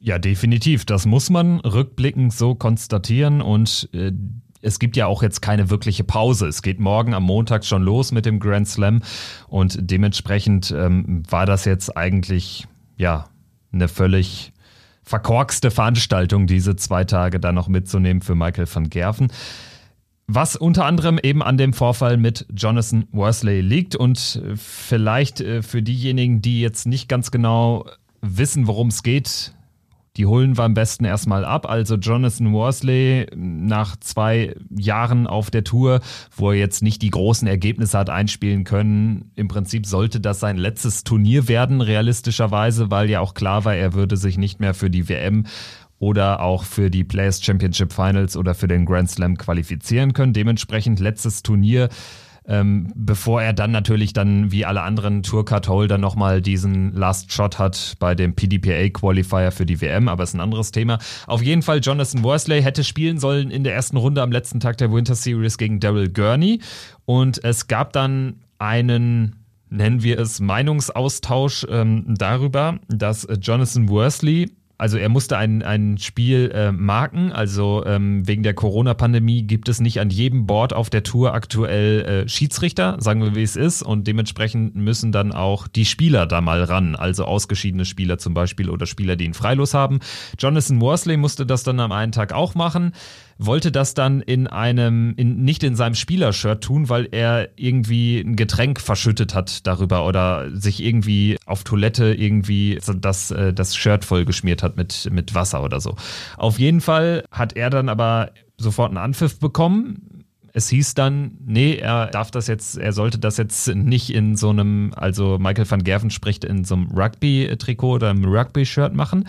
Ja, 0.00 0.18
definitiv. 0.18 0.84
Das 0.84 1.06
muss 1.06 1.30
man 1.30 1.60
rückblickend 1.60 2.32
so 2.32 2.54
konstatieren 2.54 3.40
und 3.40 3.88
äh, 3.92 4.12
es 4.66 4.80
gibt 4.80 4.96
ja 4.96 5.06
auch 5.06 5.22
jetzt 5.22 5.40
keine 5.40 5.70
wirkliche 5.70 6.02
Pause. 6.02 6.48
Es 6.48 6.60
geht 6.60 6.80
morgen 6.80 7.14
am 7.14 7.22
Montag 7.22 7.64
schon 7.64 7.82
los 7.82 8.10
mit 8.10 8.26
dem 8.26 8.40
Grand 8.40 8.68
Slam 8.68 9.00
und 9.48 9.78
dementsprechend 9.80 10.74
ähm, 10.76 11.22
war 11.30 11.46
das 11.46 11.64
jetzt 11.64 11.96
eigentlich 11.96 12.66
ja 12.96 13.26
eine 13.72 13.86
völlig 13.86 14.52
verkorkste 15.04 15.70
Veranstaltung, 15.70 16.48
diese 16.48 16.74
zwei 16.74 17.04
Tage 17.04 17.38
da 17.38 17.52
noch 17.52 17.68
mitzunehmen 17.68 18.22
für 18.22 18.34
Michael 18.34 18.66
van 18.72 18.90
Gerven. 18.90 19.28
Was 20.26 20.56
unter 20.56 20.84
anderem 20.84 21.20
eben 21.22 21.44
an 21.44 21.56
dem 21.56 21.72
Vorfall 21.72 22.16
mit 22.16 22.46
Jonathan 22.52 23.06
Worsley 23.12 23.60
liegt 23.60 23.94
und 23.94 24.42
vielleicht 24.56 25.40
äh, 25.40 25.62
für 25.62 25.82
diejenigen, 25.82 26.42
die 26.42 26.60
jetzt 26.60 26.86
nicht 26.86 27.08
ganz 27.08 27.30
genau 27.30 27.86
wissen, 28.20 28.66
worum 28.66 28.88
es 28.88 29.04
geht, 29.04 29.54
die 30.16 30.26
holen 30.26 30.56
wir 30.56 30.64
am 30.64 30.74
besten 30.74 31.04
erstmal 31.04 31.44
ab. 31.44 31.68
Also 31.68 31.96
Jonathan 31.96 32.52
Worsley 32.52 33.26
nach 33.34 33.96
zwei 33.96 34.54
Jahren 34.70 35.26
auf 35.26 35.50
der 35.50 35.64
Tour, 35.64 36.00
wo 36.34 36.50
er 36.50 36.58
jetzt 36.58 36.82
nicht 36.82 37.02
die 37.02 37.10
großen 37.10 37.46
Ergebnisse 37.46 37.98
hat 37.98 38.10
einspielen 38.10 38.64
können. 38.64 39.30
Im 39.34 39.48
Prinzip 39.48 39.86
sollte 39.86 40.20
das 40.20 40.40
sein 40.40 40.56
letztes 40.56 41.04
Turnier 41.04 41.48
werden, 41.48 41.80
realistischerweise, 41.80 42.90
weil 42.90 43.10
ja 43.10 43.20
auch 43.20 43.34
klar 43.34 43.64
war, 43.64 43.74
er 43.74 43.94
würde 43.94 44.16
sich 44.16 44.38
nicht 44.38 44.60
mehr 44.60 44.74
für 44.74 44.90
die 44.90 45.08
WM 45.08 45.44
oder 45.98 46.40
auch 46.40 46.64
für 46.64 46.90
die 46.90 47.04
Players 47.04 47.42
Championship 47.42 47.92
Finals 47.92 48.36
oder 48.36 48.54
für 48.54 48.68
den 48.68 48.84
Grand 48.84 49.10
Slam 49.10 49.36
qualifizieren 49.36 50.12
können. 50.12 50.32
Dementsprechend 50.32 51.00
letztes 51.00 51.42
Turnier 51.42 51.88
ähm, 52.48 52.92
bevor 52.94 53.42
er 53.42 53.52
dann 53.52 53.70
natürlich 53.70 54.12
dann 54.12 54.52
wie 54.52 54.64
alle 54.64 54.82
anderen 54.82 55.22
Tourcard-Holder 55.22 55.98
nochmal 55.98 56.40
diesen 56.40 56.92
Last 56.92 57.32
Shot 57.32 57.58
hat 57.58 57.94
bei 57.98 58.14
dem 58.14 58.34
PDPA-Qualifier 58.34 59.50
für 59.50 59.66
die 59.66 59.80
WM, 59.80 60.08
aber 60.08 60.24
ist 60.24 60.34
ein 60.34 60.40
anderes 60.40 60.70
Thema. 60.70 60.98
Auf 61.26 61.42
jeden 61.42 61.62
Fall, 61.62 61.80
Jonathan 61.80 62.22
Worsley 62.22 62.62
hätte 62.62 62.84
spielen 62.84 63.18
sollen 63.18 63.50
in 63.50 63.64
der 63.64 63.74
ersten 63.74 63.96
Runde 63.96 64.22
am 64.22 64.32
letzten 64.32 64.60
Tag 64.60 64.76
der 64.78 64.92
Winter 64.92 65.14
Series 65.14 65.58
gegen 65.58 65.80
Daryl 65.80 66.08
Gurney 66.08 66.60
und 67.04 67.42
es 67.44 67.66
gab 67.66 67.92
dann 67.92 68.40
einen 68.58 69.36
nennen 69.68 70.02
wir 70.02 70.18
es 70.18 70.40
Meinungsaustausch 70.40 71.66
ähm, 71.68 72.14
darüber, 72.16 72.78
dass 72.88 73.26
Jonathan 73.40 73.88
Worsley 73.88 74.52
also 74.78 74.98
er 74.98 75.08
musste 75.08 75.38
ein, 75.38 75.62
ein 75.62 75.96
Spiel 75.98 76.50
äh, 76.54 76.70
marken. 76.70 77.32
Also 77.32 77.84
ähm, 77.86 78.26
wegen 78.26 78.42
der 78.42 78.54
Corona-Pandemie 78.54 79.42
gibt 79.42 79.68
es 79.68 79.80
nicht 79.80 80.00
an 80.00 80.10
jedem 80.10 80.46
Board 80.46 80.74
auf 80.74 80.90
der 80.90 81.02
Tour 81.02 81.32
aktuell 81.32 82.02
äh, 82.02 82.28
Schiedsrichter, 82.28 82.96
sagen 83.00 83.22
wir 83.22 83.34
wie 83.34 83.42
es 83.42 83.56
ist. 83.56 83.82
Und 83.82 84.06
dementsprechend 84.06 84.76
müssen 84.76 85.12
dann 85.12 85.32
auch 85.32 85.66
die 85.66 85.86
Spieler 85.86 86.26
da 86.26 86.40
mal 86.40 86.62
ran. 86.62 86.94
Also 86.94 87.24
ausgeschiedene 87.24 87.86
Spieler 87.86 88.18
zum 88.18 88.34
Beispiel 88.34 88.68
oder 88.68 88.86
Spieler, 88.86 89.16
die 89.16 89.24
ihn 89.24 89.34
freilos 89.34 89.72
haben. 89.72 90.00
Jonathan 90.38 90.80
Worsley 90.80 91.16
musste 91.16 91.46
das 91.46 91.62
dann 91.62 91.80
am 91.80 91.92
einen 91.92 92.12
Tag 92.12 92.32
auch 92.32 92.54
machen 92.54 92.92
wollte 93.38 93.70
das 93.70 93.94
dann 93.94 94.20
in 94.20 94.46
einem, 94.46 95.14
in, 95.16 95.44
nicht 95.44 95.62
in 95.62 95.76
seinem 95.76 95.94
Spielershirt 95.94 96.64
tun, 96.64 96.88
weil 96.88 97.08
er 97.10 97.48
irgendwie 97.56 98.20
ein 98.20 98.36
Getränk 98.36 98.80
verschüttet 98.80 99.34
hat 99.34 99.66
darüber 99.66 100.06
oder 100.06 100.50
sich 100.54 100.82
irgendwie 100.82 101.36
auf 101.46 101.64
Toilette 101.64 102.14
irgendwie 102.14 102.78
das, 103.00 103.30
äh, 103.30 103.52
das 103.52 103.76
Shirt 103.76 104.04
vollgeschmiert 104.04 104.62
hat 104.62 104.76
mit, 104.76 105.08
mit 105.12 105.34
Wasser 105.34 105.62
oder 105.62 105.80
so. 105.80 105.96
Auf 106.36 106.58
jeden 106.58 106.80
Fall 106.80 107.24
hat 107.30 107.56
er 107.56 107.70
dann 107.70 107.88
aber 107.88 108.30
sofort 108.58 108.88
einen 108.88 108.98
Anpfiff 108.98 109.38
bekommen. 109.38 110.15
Es 110.56 110.70
hieß 110.70 110.94
dann, 110.94 111.32
nee, 111.44 111.74
er 111.74 112.06
darf 112.06 112.30
das 112.30 112.46
jetzt, 112.46 112.78
er 112.78 112.94
sollte 112.94 113.18
das 113.18 113.36
jetzt 113.36 113.68
nicht 113.74 114.08
in 114.08 114.36
so 114.36 114.48
einem, 114.48 114.94
also 114.96 115.36
Michael 115.38 115.70
van 115.70 115.84
Gerven 115.84 116.08
spricht 116.08 116.44
in 116.46 116.64
so 116.64 116.76
einem 116.76 116.92
Rugby-Trikot 116.96 117.96
oder 117.96 118.08
einem 118.08 118.24
Rugby-Shirt 118.24 118.94
machen 118.94 119.26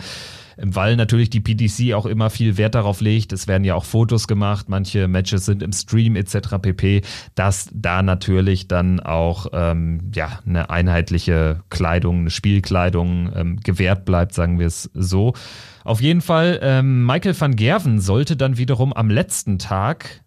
weil 0.60 0.96
natürlich 0.96 1.30
die 1.30 1.38
PDC 1.38 1.94
auch 1.94 2.04
immer 2.04 2.30
viel 2.30 2.56
Wert 2.56 2.74
darauf 2.74 3.00
legt. 3.00 3.32
Es 3.32 3.46
werden 3.46 3.62
ja 3.62 3.76
auch 3.76 3.84
Fotos 3.84 4.26
gemacht, 4.26 4.68
manche 4.68 5.06
Matches 5.06 5.44
sind 5.44 5.62
im 5.62 5.72
Stream 5.72 6.16
etc. 6.16 6.56
pp, 6.60 7.02
dass 7.36 7.68
da 7.72 8.02
natürlich 8.02 8.66
dann 8.66 8.98
auch 8.98 9.46
ähm, 9.52 10.10
ja 10.12 10.40
eine 10.44 10.68
einheitliche 10.68 11.60
Kleidung, 11.70 12.22
eine 12.22 12.30
Spielkleidung 12.30 13.30
ähm, 13.36 13.60
gewährt 13.60 14.04
bleibt, 14.04 14.34
sagen 14.34 14.58
wir 14.58 14.66
es 14.66 14.90
so. 14.94 15.34
Auf 15.84 16.00
jeden 16.00 16.22
Fall, 16.22 16.58
ähm, 16.60 17.06
Michael 17.06 17.40
van 17.40 17.54
Gerven 17.54 18.00
sollte 18.00 18.36
dann 18.36 18.58
wiederum 18.58 18.92
am 18.92 19.10
letzten 19.10 19.60
Tag 19.60 20.22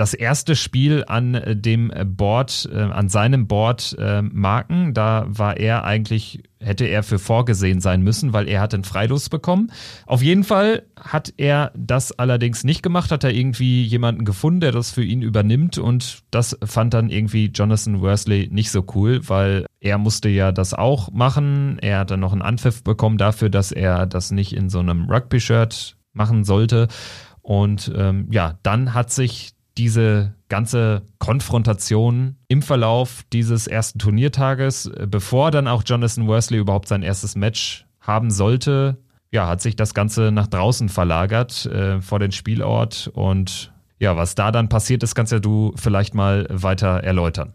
das 0.00 0.14
erste 0.14 0.56
Spiel 0.56 1.04
an 1.06 1.34
äh, 1.34 1.54
dem 1.54 1.92
Board, 2.16 2.66
äh, 2.72 2.78
an 2.78 3.10
seinem 3.10 3.46
Board 3.46 3.94
äh, 3.98 4.22
marken. 4.22 4.94
Da 4.94 5.26
war 5.28 5.58
er 5.58 5.84
eigentlich, 5.84 6.42
hätte 6.58 6.86
er 6.86 7.02
für 7.02 7.18
vorgesehen 7.18 7.82
sein 7.82 8.00
müssen, 8.00 8.32
weil 8.32 8.48
er 8.48 8.62
hat 8.62 8.72
einen 8.72 8.84
Freilos 8.84 9.28
bekommen. 9.28 9.70
Auf 10.06 10.22
jeden 10.22 10.42
Fall 10.42 10.84
hat 10.98 11.34
er 11.36 11.70
das 11.76 12.12
allerdings 12.12 12.64
nicht 12.64 12.82
gemacht, 12.82 13.12
hat 13.12 13.24
er 13.24 13.34
irgendwie 13.34 13.82
jemanden 13.84 14.24
gefunden, 14.24 14.60
der 14.60 14.72
das 14.72 14.90
für 14.90 15.04
ihn 15.04 15.20
übernimmt 15.20 15.76
und 15.76 16.22
das 16.30 16.56
fand 16.64 16.94
dann 16.94 17.10
irgendwie 17.10 17.50
Jonathan 17.54 18.00
Worsley 18.00 18.48
nicht 18.50 18.70
so 18.70 18.86
cool, 18.94 19.28
weil 19.28 19.66
er 19.80 19.98
musste 19.98 20.30
ja 20.30 20.50
das 20.50 20.72
auch 20.72 21.10
machen. 21.12 21.78
Er 21.82 21.98
hat 21.98 22.10
dann 22.10 22.20
noch 22.20 22.32
einen 22.32 22.40
Anpfiff 22.40 22.82
bekommen 22.82 23.18
dafür, 23.18 23.50
dass 23.50 23.70
er 23.70 24.06
das 24.06 24.30
nicht 24.30 24.54
in 24.54 24.70
so 24.70 24.78
einem 24.78 25.10
Rugby-Shirt 25.10 25.98
machen 26.14 26.44
sollte. 26.44 26.88
Und 27.42 27.92
ähm, 27.94 28.28
ja, 28.30 28.58
dann 28.62 28.94
hat 28.94 29.10
sich 29.10 29.52
diese 29.78 30.34
ganze 30.48 31.02
Konfrontation 31.18 32.36
im 32.48 32.62
Verlauf 32.62 33.22
dieses 33.32 33.66
ersten 33.66 33.98
Turniertages, 33.98 34.86
äh, 34.86 35.06
bevor 35.08 35.50
dann 35.50 35.68
auch 35.68 35.82
Jonathan 35.84 36.26
Worsley 36.26 36.58
überhaupt 36.58 36.88
sein 36.88 37.02
erstes 37.02 37.36
Match 37.36 37.86
haben 38.00 38.30
sollte, 38.30 38.98
ja, 39.32 39.46
hat 39.46 39.60
sich 39.60 39.76
das 39.76 39.94
Ganze 39.94 40.32
nach 40.32 40.48
draußen 40.48 40.88
verlagert 40.88 41.66
äh, 41.66 42.00
vor 42.00 42.18
den 42.18 42.32
Spielort 42.32 43.10
und 43.14 43.72
ja, 44.00 44.16
was 44.16 44.34
da 44.34 44.50
dann 44.50 44.68
passiert 44.68 45.02
ist, 45.02 45.14
kannst 45.14 45.30
ja 45.30 45.38
du 45.38 45.72
vielleicht 45.76 46.14
mal 46.14 46.46
weiter 46.50 47.04
erläutern. 47.04 47.52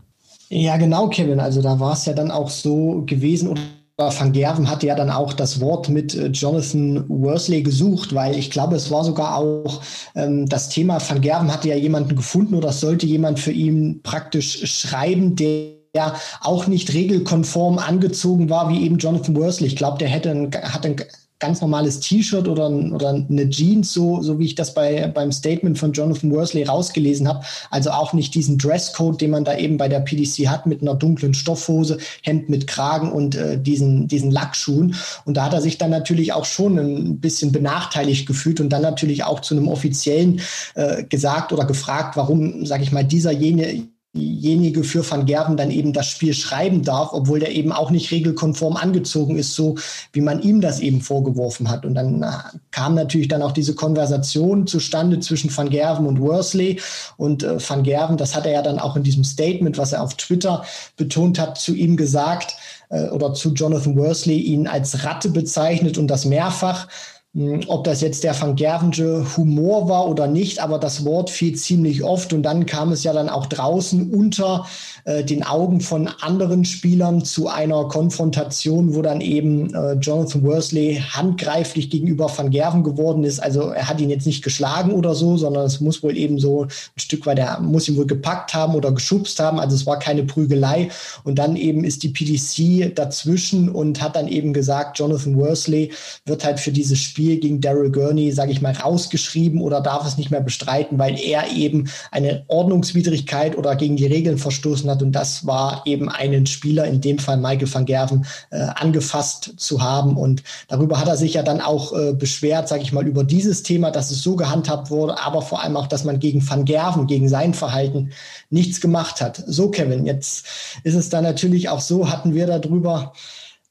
Ja, 0.49 0.77
genau, 0.77 1.09
Kevin. 1.09 1.39
Also 1.39 1.61
da 1.61 1.79
war 1.79 1.93
es 1.93 2.05
ja 2.05 2.13
dann 2.13 2.29
auch 2.31 2.49
so 2.49 3.03
gewesen, 3.05 3.57
Van 3.97 4.33
Gerven 4.33 4.69
hatte 4.69 4.87
ja 4.87 4.95
dann 4.95 5.09
auch 5.09 5.31
das 5.31 5.61
Wort 5.61 5.87
mit 5.87 6.15
äh, 6.15 6.27
Jonathan 6.27 7.05
Worsley 7.07 7.63
gesucht, 7.63 8.13
weil 8.13 8.37
ich 8.37 8.51
glaube, 8.51 8.75
es 8.75 8.91
war 8.91 9.05
sogar 9.05 9.37
auch 9.37 9.81
ähm, 10.15 10.47
das 10.47 10.67
Thema, 10.67 10.99
Van 11.07 11.21
Gerven 11.21 11.51
hatte 11.51 11.69
ja 11.69 11.75
jemanden 11.75 12.15
gefunden 12.15 12.55
oder 12.55 12.73
sollte 12.73 13.05
jemand 13.05 13.39
für 13.39 13.51
ihn 13.51 14.01
praktisch 14.03 14.65
schreiben, 14.65 15.35
der 15.35 16.13
auch 16.41 16.67
nicht 16.67 16.93
regelkonform 16.93 17.77
angezogen 17.77 18.49
war, 18.49 18.67
wie 18.69 18.83
eben 18.83 18.97
Jonathan 18.97 19.37
Worsley. 19.37 19.67
Ich 19.67 19.77
glaube, 19.77 19.97
der 19.97 20.09
hätte, 20.09 20.49
hat 20.61 20.85
ein 20.85 20.97
ganz 21.39 21.59
normales 21.59 21.99
T-Shirt 21.99 22.47
oder, 22.47 22.69
oder 22.69 23.09
eine 23.09 23.49
Jeans, 23.49 23.91
so, 23.91 24.21
so 24.21 24.39
wie 24.39 24.45
ich 24.45 24.55
das 24.55 24.73
bei, 24.73 25.07
beim 25.07 25.31
Statement 25.31 25.77
von 25.77 25.91
Jonathan 25.91 26.31
Worsley 26.31 26.63
rausgelesen 26.63 27.27
habe. 27.27 27.43
Also 27.69 27.91
auch 27.91 28.13
nicht 28.13 28.33
diesen 28.35 28.57
Dresscode, 28.57 29.19
den 29.19 29.31
man 29.31 29.43
da 29.43 29.57
eben 29.57 29.77
bei 29.77 29.89
der 29.89 29.99
PDC 29.99 30.47
hat, 30.47 30.65
mit 30.65 30.81
einer 30.81 30.95
dunklen 30.95 31.33
Stoffhose, 31.33 31.97
Hemd 32.23 32.47
mit 32.47 32.67
Kragen 32.67 33.11
und 33.11 33.35
äh, 33.35 33.59
diesen, 33.59 34.07
diesen 34.07 34.31
Lackschuhen. 34.31 34.95
Und 35.25 35.35
da 35.35 35.45
hat 35.45 35.53
er 35.53 35.61
sich 35.61 35.77
dann 35.77 35.91
natürlich 35.91 36.31
auch 36.31 36.45
schon 36.45 36.77
ein 36.77 37.19
bisschen 37.19 37.51
benachteiligt 37.51 38.27
gefühlt 38.27 38.61
und 38.61 38.69
dann 38.69 38.81
natürlich 38.81 39.23
auch 39.25 39.41
zu 39.41 39.55
einem 39.55 39.67
Offiziellen 39.67 40.39
äh, 40.75 41.03
gesagt 41.03 41.51
oder 41.51 41.65
gefragt, 41.65 42.15
warum, 42.15 42.65
sage 42.65 42.83
ich 42.83 42.93
mal, 42.93 43.03
dieser 43.03 43.31
jene 43.31 43.87
diejenige 44.15 44.83
für 44.83 45.09
Van 45.09 45.25
Gerven 45.25 45.57
dann 45.57 45.71
eben 45.71 45.93
das 45.93 46.07
Spiel 46.07 46.33
schreiben 46.33 46.83
darf, 46.83 47.09
obwohl 47.11 47.39
der 47.39 47.53
eben 47.53 47.71
auch 47.71 47.91
nicht 47.91 48.11
regelkonform 48.11 48.77
angezogen 48.77 49.37
ist, 49.37 49.53
so 49.53 49.75
wie 50.13 50.21
man 50.21 50.41
ihm 50.41 50.61
das 50.61 50.79
eben 50.79 51.01
vorgeworfen 51.01 51.69
hat. 51.69 51.85
Und 51.85 51.95
dann 51.95 52.23
äh, 52.23 52.27
kam 52.71 52.95
natürlich 52.95 53.27
dann 53.27 53.41
auch 53.41 53.51
diese 53.51 53.75
Konversation 53.75 54.67
zustande 54.67 55.19
zwischen 55.19 55.55
Van 55.55 55.69
Gerven 55.69 56.07
und 56.07 56.21
Worsley. 56.21 56.79
Und 57.17 57.43
äh, 57.43 57.57
Van 57.59 57.83
Gerven, 57.83 58.17
das 58.17 58.35
hat 58.35 58.45
er 58.45 58.53
ja 58.53 58.61
dann 58.61 58.79
auch 58.79 58.95
in 58.95 59.03
diesem 59.03 59.23
Statement, 59.23 59.77
was 59.77 59.93
er 59.93 60.01
auf 60.01 60.15
Twitter 60.15 60.63
betont 60.97 61.37
hat, 61.39 61.57
zu 61.57 61.73
ihm 61.73 61.97
gesagt 61.97 62.55
äh, 62.89 63.09
oder 63.09 63.33
zu 63.33 63.53
Jonathan 63.53 63.97
Worsley 63.97 64.39
ihn 64.39 64.67
als 64.67 65.03
Ratte 65.03 65.29
bezeichnet 65.29 65.97
und 65.97 66.07
das 66.07 66.25
mehrfach. 66.25 66.87
Hm, 67.35 67.63
ob 67.67 67.83
das 67.83 67.99
jetzt 67.99 68.23
der 68.23 68.39
Van 68.39 68.55
Gervenge 68.55 69.25
Humor 69.35 69.89
war 69.89 70.07
oder 70.07 70.25
nicht, 70.25 70.59
aber 70.59 70.79
das 70.79 71.03
Wort 71.03 71.29
fiel 71.29 71.53
ziemlich 71.55 72.01
oft 72.01 72.31
und 72.31 72.43
dann 72.43 72.65
kam 72.65 72.93
es 72.93 73.03
ja 73.03 73.11
dann 73.11 73.27
auch 73.27 73.45
draußen 73.47 74.09
unter 74.09 74.65
äh, 75.03 75.21
den 75.21 75.43
Augen 75.43 75.81
von 75.81 76.07
anderen 76.07 76.63
Spielern 76.63 77.25
zu 77.25 77.49
einer 77.49 77.89
Konfrontation, 77.89 78.95
wo 78.95 79.01
dann 79.01 79.19
eben 79.19 79.73
äh, 79.73 79.95
Jonathan 79.95 80.43
Worsley 80.43 81.03
handgreiflich 81.09 81.89
gegenüber 81.89 82.31
Van 82.33 82.51
Gerven 82.51 82.83
geworden 82.83 83.25
ist. 83.25 83.43
Also 83.43 83.63
er 83.63 83.89
hat 83.89 83.99
ihn 83.99 84.09
jetzt 84.09 84.25
nicht 84.25 84.41
geschlagen 84.41 84.93
oder 84.93 85.13
so, 85.13 85.35
sondern 85.35 85.65
es 85.65 85.81
muss 85.81 86.03
wohl 86.03 86.15
eben 86.15 86.39
so 86.39 86.63
ein 86.63 86.69
Stück 86.99 87.25
weit, 87.25 87.39
er 87.39 87.59
muss 87.59 87.89
ihn 87.89 87.97
wohl 87.97 88.07
gepackt 88.07 88.53
haben 88.53 88.75
oder 88.75 88.93
geschubst 88.93 89.41
haben. 89.41 89.59
Also 89.59 89.75
es 89.75 89.85
war 89.85 89.99
keine 89.99 90.23
Prügelei. 90.23 90.87
Und 91.25 91.37
dann 91.37 91.57
eben 91.57 91.83
ist 91.83 92.03
die 92.03 92.09
PDC 92.09 92.95
dazwischen 92.95 93.67
und 93.67 94.01
hat 94.01 94.15
dann 94.15 94.29
eben 94.29 94.53
gesagt, 94.53 94.99
Jonathan 94.99 95.35
Worsley 95.35 95.91
wird 96.25 96.45
halt 96.45 96.61
für 96.61 96.71
dieses 96.71 96.97
Spiel 96.99 97.24
Spiel 97.25 97.39
gegen 97.39 97.59
Daryl 97.59 97.91
Gurney, 97.91 98.31
sage 98.31 98.51
ich 98.51 98.61
mal, 98.61 98.73
rausgeschrieben 98.73 99.59
oder 99.59 99.81
darf 99.81 100.05
es 100.05 100.15
nicht 100.17 100.29
mehr 100.29 100.41
bestreiten, 100.41 100.99
weil 100.99 101.19
er 101.19 101.51
eben 101.51 101.89
eine 102.11 102.43
Ordnungswidrigkeit 102.49 103.57
oder 103.57 103.75
gegen 103.75 103.95
die 103.95 104.05
Regeln 104.05 104.37
verstoßen 104.37 104.87
hat. 104.91 105.01
Und 105.01 105.11
das 105.13 105.47
war 105.47 105.81
eben 105.85 106.07
einen 106.07 106.45
Spieler, 106.45 106.85
in 106.85 107.01
dem 107.01 107.17
Fall 107.17 107.37
Michael 107.37 107.73
van 107.73 107.85
Gerven, 107.85 108.27
äh, 108.51 108.59
angefasst 108.75 109.53
zu 109.57 109.81
haben. 109.81 110.17
Und 110.17 110.43
darüber 110.67 110.99
hat 110.99 111.07
er 111.07 111.17
sich 111.17 111.33
ja 111.33 111.41
dann 111.41 111.61
auch 111.61 111.93
äh, 111.93 112.13
beschwert, 112.13 112.67
sage 112.67 112.83
ich 112.83 112.93
mal, 112.93 113.07
über 113.07 113.23
dieses 113.23 113.63
Thema, 113.63 113.89
dass 113.89 114.11
es 114.11 114.21
so 114.21 114.35
gehandhabt 114.35 114.91
wurde, 114.91 115.19
aber 115.19 115.41
vor 115.41 115.63
allem 115.63 115.77
auch, 115.77 115.87
dass 115.87 116.03
man 116.03 116.19
gegen 116.19 116.47
van 116.47 116.65
Gerven, 116.65 117.07
gegen 117.07 117.27
sein 117.27 117.55
Verhalten 117.55 118.11
nichts 118.51 118.81
gemacht 118.81 119.19
hat. 119.19 119.43
So, 119.47 119.71
Kevin, 119.71 120.05
jetzt 120.05 120.45
ist 120.83 120.93
es 120.93 121.09
dann 121.09 121.23
natürlich 121.23 121.69
auch 121.69 121.81
so, 121.81 122.07
hatten 122.07 122.35
wir 122.35 122.45
darüber 122.45 123.13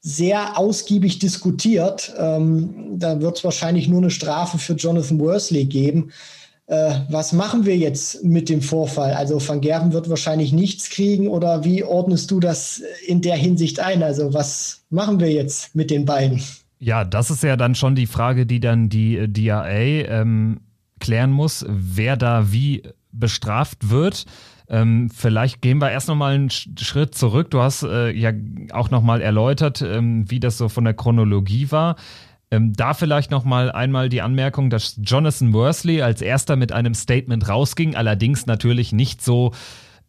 sehr 0.06 0.58
ausgiebig 0.58 1.18
diskutiert. 1.18 2.12
Ähm, 2.18 2.98
da 2.98 3.22
wird 3.22 3.38
es 3.38 3.44
wahrscheinlich 3.44 3.88
nur 3.88 4.02
eine 4.02 4.10
Strafe 4.10 4.58
für 4.58 4.74
Jonathan 4.74 5.18
Worsley 5.18 5.64
geben. 5.64 6.10
Äh, 6.66 7.00
was 7.08 7.32
machen 7.32 7.64
wir 7.64 7.78
jetzt 7.78 8.22
mit 8.22 8.50
dem 8.50 8.60
Vorfall? 8.60 9.14
Also 9.14 9.40
Van 9.46 9.62
Gerven 9.62 9.94
wird 9.94 10.10
wahrscheinlich 10.10 10.52
nichts 10.52 10.90
kriegen 10.90 11.26
oder 11.26 11.64
wie 11.64 11.82
ordnest 11.84 12.30
du 12.30 12.38
das 12.38 12.82
in 13.06 13.22
der 13.22 13.36
Hinsicht 13.36 13.80
ein? 13.80 14.02
Also 14.02 14.34
was 14.34 14.82
machen 14.90 15.20
wir 15.20 15.32
jetzt 15.32 15.74
mit 15.74 15.90
den 15.90 16.04
beiden? 16.04 16.42
Ja, 16.78 17.04
das 17.04 17.30
ist 17.30 17.42
ja 17.42 17.56
dann 17.56 17.74
schon 17.74 17.94
die 17.94 18.06
Frage, 18.06 18.44
die 18.44 18.60
dann 18.60 18.90
die 18.90 19.26
DIA 19.26 19.66
ähm, 19.66 20.60
klären 21.00 21.32
muss, 21.32 21.64
wer 21.66 22.18
da 22.18 22.52
wie 22.52 22.82
bestraft 23.10 23.88
wird. 23.88 24.26
Ähm, 24.74 25.08
vielleicht 25.08 25.62
gehen 25.62 25.80
wir 25.80 25.92
erst 25.92 26.08
nochmal 26.08 26.34
einen 26.34 26.50
Schritt 26.50 27.14
zurück. 27.14 27.48
Du 27.52 27.60
hast 27.60 27.84
äh, 27.84 28.10
ja 28.10 28.32
auch 28.72 28.90
nochmal 28.90 29.22
erläutert, 29.22 29.82
ähm, 29.82 30.28
wie 30.28 30.40
das 30.40 30.58
so 30.58 30.68
von 30.68 30.82
der 30.82 30.94
Chronologie 30.94 31.70
war. 31.70 31.94
Ähm, 32.50 32.72
da 32.72 32.92
vielleicht 32.92 33.30
nochmal 33.30 33.70
einmal 33.70 34.08
die 34.08 34.20
Anmerkung, 34.20 34.70
dass 34.70 34.98
Jonathan 35.00 35.52
Worsley 35.52 36.02
als 36.02 36.22
erster 36.22 36.56
mit 36.56 36.72
einem 36.72 36.94
Statement 36.94 37.48
rausging, 37.48 37.94
allerdings 37.94 38.46
natürlich 38.46 38.92
nicht 38.92 39.22
so 39.22 39.52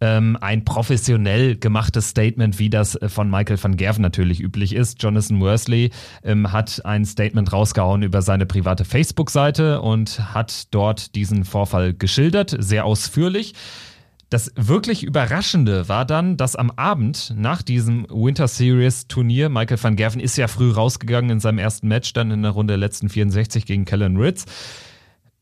ähm, 0.01 0.35
ein 0.41 0.65
professionell 0.65 1.57
gemachtes 1.57 2.09
Statement, 2.09 2.57
wie 2.57 2.71
das 2.71 2.95
äh, 2.95 3.07
von 3.07 3.29
Michael 3.29 3.63
van 3.63 3.77
Gerven 3.77 4.01
natürlich 4.01 4.41
üblich 4.41 4.73
ist. 4.73 5.01
Jonathan 5.03 5.41
Worsley 5.41 5.91
ähm, 6.23 6.51
hat 6.51 6.83
ein 6.85 7.05
Statement 7.05 7.53
rausgehauen 7.53 8.01
über 8.01 8.23
seine 8.23 8.47
private 8.47 8.83
Facebook-Seite 8.83 9.81
und 9.81 10.33
hat 10.33 10.73
dort 10.73 11.13
diesen 11.13 11.45
Vorfall 11.45 11.93
geschildert, 11.93 12.55
sehr 12.57 12.85
ausführlich. 12.85 13.53
Das 14.29 14.51
wirklich 14.55 15.03
Überraschende 15.03 15.87
war 15.87 16.03
dann, 16.03 16.35
dass 16.35 16.55
am 16.55 16.71
Abend 16.71 17.33
nach 17.37 17.61
diesem 17.61 18.07
Winter 18.09 18.47
Series 18.47 19.07
Turnier, 19.07 19.49
Michael 19.49 19.81
van 19.81 19.95
Gerven 19.95 20.19
ist 20.19 20.35
ja 20.37 20.47
früh 20.47 20.71
rausgegangen 20.71 21.29
in 21.29 21.39
seinem 21.39 21.59
ersten 21.59 21.87
Match, 21.87 22.13
dann 22.13 22.31
in 22.31 22.41
der 22.41 22.51
Runde 22.51 22.73
der 22.73 22.79
letzten 22.79 23.09
64 23.09 23.65
gegen 23.65 23.85
Kellen 23.85 24.17
Ritz. 24.17 24.45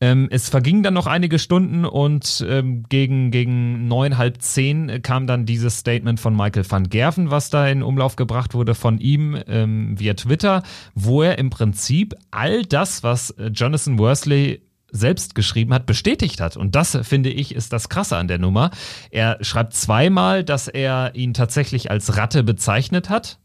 Ähm, 0.00 0.28
es 0.30 0.50
vergingen 0.50 0.82
dann 0.82 0.92
noch 0.92 1.06
einige 1.06 1.38
Stunden 1.38 1.86
und 1.86 2.44
ähm, 2.46 2.82
gegen, 2.88 3.30
gegen 3.30 3.88
neun, 3.88 4.18
halb 4.18 4.42
zehn 4.42 5.00
kam 5.00 5.26
dann 5.26 5.46
dieses 5.46 5.78
Statement 5.78 6.20
von 6.20 6.36
Michael 6.36 6.68
van 6.68 6.90
Gerven, 6.90 7.30
was 7.30 7.48
da 7.48 7.66
in 7.68 7.82
Umlauf 7.82 8.16
gebracht 8.16 8.52
wurde 8.52 8.74
von 8.74 8.98
ihm 8.98 9.38
ähm, 9.46 9.98
via 9.98 10.12
Twitter, 10.12 10.62
wo 10.94 11.22
er 11.22 11.38
im 11.38 11.48
Prinzip 11.48 12.14
all 12.30 12.64
das, 12.64 13.02
was 13.02 13.34
Jonathan 13.52 13.98
Worsley 13.98 14.60
selbst 14.94 15.34
geschrieben 15.34 15.74
hat, 15.74 15.86
bestätigt 15.86 16.40
hat. 16.40 16.56
Und 16.56 16.74
das, 16.74 16.96
finde 17.02 17.30
ich, 17.30 17.54
ist 17.54 17.72
das 17.72 17.88
Krasse 17.88 18.16
an 18.16 18.28
der 18.28 18.38
Nummer. 18.38 18.70
Er 19.10 19.38
schreibt 19.42 19.74
zweimal, 19.74 20.44
dass 20.44 20.68
er 20.68 21.14
ihn 21.14 21.34
tatsächlich 21.34 21.90
als 21.90 22.16
Ratte 22.16 22.44
bezeichnet 22.44 23.10
hat. 23.10 23.38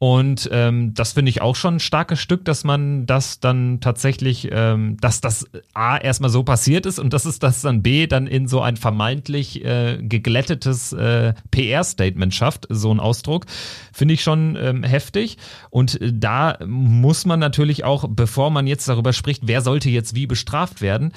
Und 0.00 0.48
ähm, 0.52 0.94
das 0.94 1.14
finde 1.14 1.30
ich 1.30 1.42
auch 1.42 1.56
schon 1.56 1.76
ein 1.76 1.80
starkes 1.80 2.20
Stück, 2.20 2.44
dass 2.44 2.62
man 2.62 3.06
das 3.06 3.40
dann 3.40 3.80
tatsächlich, 3.80 4.48
ähm, 4.52 4.96
dass 5.00 5.20
das 5.20 5.46
A 5.74 5.96
erstmal 5.98 6.30
so 6.30 6.44
passiert 6.44 6.86
ist 6.86 7.00
und 7.00 7.12
dass 7.12 7.24
es 7.24 7.40
das 7.40 7.62
dann 7.62 7.82
B 7.82 8.06
dann 8.06 8.28
in 8.28 8.46
so 8.46 8.60
ein 8.60 8.76
vermeintlich 8.76 9.64
äh, 9.64 9.98
geglättetes 10.00 10.92
äh, 10.92 11.34
PR-Statement 11.50 12.32
schafft, 12.32 12.68
so 12.70 12.94
ein 12.94 13.00
Ausdruck, 13.00 13.46
finde 13.92 14.14
ich 14.14 14.22
schon 14.22 14.56
ähm, 14.60 14.84
heftig. 14.84 15.36
Und 15.70 16.00
äh, 16.00 16.12
da 16.14 16.58
muss 16.64 17.26
man 17.26 17.40
natürlich 17.40 17.82
auch, 17.82 18.06
bevor 18.08 18.50
man 18.50 18.68
jetzt 18.68 18.88
darüber 18.88 19.12
spricht, 19.12 19.48
wer 19.48 19.62
sollte 19.62 19.90
jetzt 19.90 20.14
wie 20.14 20.28
bestraft 20.28 20.80
werden, 20.80 21.12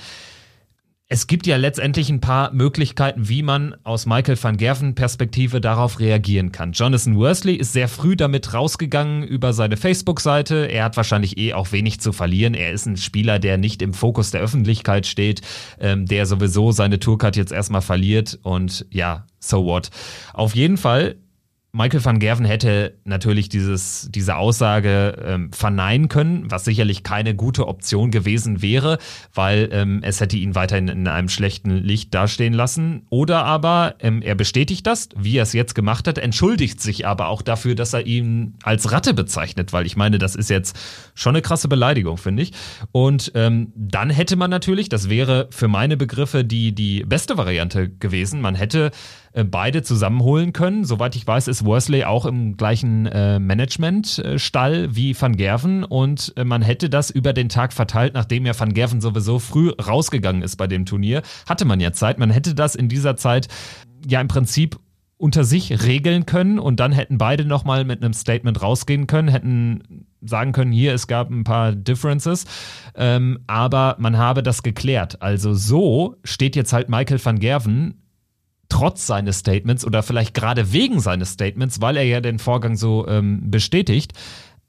es 1.11 1.27
gibt 1.27 1.45
ja 1.45 1.57
letztendlich 1.57 2.09
ein 2.09 2.21
paar 2.21 2.53
Möglichkeiten, 2.53 3.27
wie 3.27 3.43
man 3.43 3.75
aus 3.83 4.05
Michael 4.05 4.41
van 4.41 4.55
Gerven 4.55 4.95
Perspektive 4.95 5.59
darauf 5.59 5.99
reagieren 5.99 6.53
kann. 6.53 6.71
Jonathan 6.71 7.17
Worsley 7.17 7.55
ist 7.55 7.73
sehr 7.73 7.89
früh 7.89 8.15
damit 8.15 8.53
rausgegangen 8.53 9.21
über 9.21 9.51
seine 9.51 9.75
Facebook-Seite. 9.75 10.71
Er 10.71 10.85
hat 10.85 10.95
wahrscheinlich 10.95 11.37
eh 11.37 11.51
auch 11.53 11.73
wenig 11.73 11.99
zu 11.99 12.13
verlieren. 12.13 12.53
Er 12.53 12.71
ist 12.71 12.85
ein 12.85 12.95
Spieler, 12.95 13.39
der 13.39 13.57
nicht 13.57 13.81
im 13.81 13.93
Fokus 13.93 14.31
der 14.31 14.39
Öffentlichkeit 14.39 15.05
steht, 15.05 15.41
ähm, 15.81 16.05
der 16.05 16.25
sowieso 16.25 16.71
seine 16.71 16.97
Tourcard 16.97 17.35
jetzt 17.35 17.51
erstmal 17.51 17.81
verliert 17.81 18.39
und 18.41 18.85
ja, 18.89 19.25
so 19.37 19.65
what. 19.65 19.89
Auf 20.33 20.55
jeden 20.55 20.77
Fall 20.77 21.17
Michael 21.73 22.03
van 22.03 22.19
Gerven 22.19 22.45
hätte 22.45 22.97
natürlich 23.05 23.47
dieses, 23.47 24.09
diese 24.11 24.35
Aussage 24.35 25.15
ähm, 25.25 25.53
verneinen 25.53 26.09
können, 26.09 26.51
was 26.51 26.65
sicherlich 26.65 27.03
keine 27.03 27.33
gute 27.33 27.65
Option 27.65 28.11
gewesen 28.11 28.61
wäre, 28.61 28.97
weil 29.33 29.69
ähm, 29.71 30.01
es 30.03 30.19
hätte 30.19 30.35
ihn 30.35 30.53
weiterhin 30.53 30.89
in 30.89 31.07
einem 31.07 31.29
schlechten 31.29 31.71
Licht 31.77 32.13
dastehen 32.13 32.53
lassen. 32.53 33.03
Oder 33.09 33.45
aber 33.45 33.95
ähm, 33.99 34.21
er 34.21 34.35
bestätigt 34.35 34.85
das, 34.85 35.07
wie 35.15 35.37
er 35.37 35.43
es 35.43 35.53
jetzt 35.53 35.73
gemacht 35.73 36.09
hat, 36.09 36.17
entschuldigt 36.17 36.81
sich 36.81 37.07
aber 37.07 37.29
auch 37.29 37.41
dafür, 37.41 37.73
dass 37.73 37.93
er 37.93 38.05
ihn 38.05 38.55
als 38.63 38.91
Ratte 38.91 39.13
bezeichnet, 39.13 39.71
weil 39.71 39.85
ich 39.85 39.95
meine, 39.95 40.17
das 40.17 40.35
ist 40.35 40.49
jetzt 40.49 40.77
schon 41.15 41.35
eine 41.35 41.41
krasse 41.41 41.69
Beleidigung, 41.69 42.17
finde 42.17 42.43
ich. 42.43 42.51
Und 42.91 43.31
ähm, 43.33 43.71
dann 43.75 44.09
hätte 44.09 44.35
man 44.35 44.49
natürlich, 44.49 44.89
das 44.89 45.07
wäre 45.07 45.47
für 45.51 45.69
meine 45.69 45.95
Begriffe 45.95 46.43
die, 46.43 46.73
die 46.73 47.05
beste 47.05 47.37
Variante 47.37 47.87
gewesen, 47.87 48.41
man 48.41 48.55
hätte 48.55 48.91
äh, 49.33 49.43
beide 49.43 49.81
zusammenholen 49.81 50.53
können. 50.53 50.83
Soweit 50.83 51.15
ich 51.15 51.25
weiß, 51.25 51.47
ist 51.47 51.65
Worsley 51.65 52.03
auch 52.03 52.25
im 52.25 52.57
gleichen 52.57 53.05
äh, 53.05 53.39
Managementstall 53.39 54.95
wie 54.95 55.19
Van 55.19 55.37
Gerven 55.37 55.83
und 55.83 56.33
äh, 56.35 56.43
man 56.43 56.61
hätte 56.61 56.89
das 56.89 57.09
über 57.09 57.33
den 57.33 57.49
Tag 57.49 57.73
verteilt, 57.73 58.13
nachdem 58.13 58.45
ja 58.45 58.59
Van 58.59 58.73
Gerven 58.73 59.01
sowieso 59.01 59.39
früh 59.39 59.69
rausgegangen 59.69 60.41
ist 60.41 60.57
bei 60.57 60.67
dem 60.67 60.85
Turnier, 60.85 61.21
hatte 61.47 61.65
man 61.65 61.79
ja 61.79 61.93
Zeit. 61.93 62.19
Man 62.19 62.29
hätte 62.29 62.55
das 62.55 62.75
in 62.75 62.89
dieser 62.89 63.15
Zeit 63.15 63.47
ja 64.05 64.19
im 64.19 64.27
Prinzip 64.27 64.79
unter 65.21 65.43
sich 65.43 65.85
regeln 65.85 66.25
können 66.25 66.57
und 66.57 66.79
dann 66.79 66.91
hätten 66.91 67.19
beide 67.19 67.45
nochmal 67.45 67.85
mit 67.85 68.03
einem 68.03 68.13
Statement 68.13 68.61
rausgehen 68.61 69.05
können, 69.05 69.27
hätten 69.27 70.07
sagen 70.21 70.51
können, 70.51 70.71
hier, 70.71 70.93
es 70.93 71.07
gab 71.07 71.29
ein 71.29 71.43
paar 71.43 71.73
Differences, 71.73 72.45
ähm, 72.95 73.39
aber 73.47 73.95
man 73.99 74.17
habe 74.17 74.43
das 74.43 74.63
geklärt. 74.63 75.21
Also 75.21 75.53
so 75.53 76.15
steht 76.23 76.55
jetzt 76.55 76.73
halt 76.73 76.89
Michael 76.89 77.23
van 77.23 77.39
Gerven 77.39 78.00
trotz 78.71 79.05
seines 79.05 79.39
Statements 79.39 79.85
oder 79.85 80.01
vielleicht 80.01 80.33
gerade 80.33 80.71
wegen 80.71 80.99
seines 80.99 81.33
Statements, 81.33 81.81
weil 81.81 81.97
er 81.97 82.03
ja 82.03 82.21
den 82.21 82.39
Vorgang 82.39 82.77
so 82.77 83.07
ähm, 83.07 83.51
bestätigt, 83.51 84.13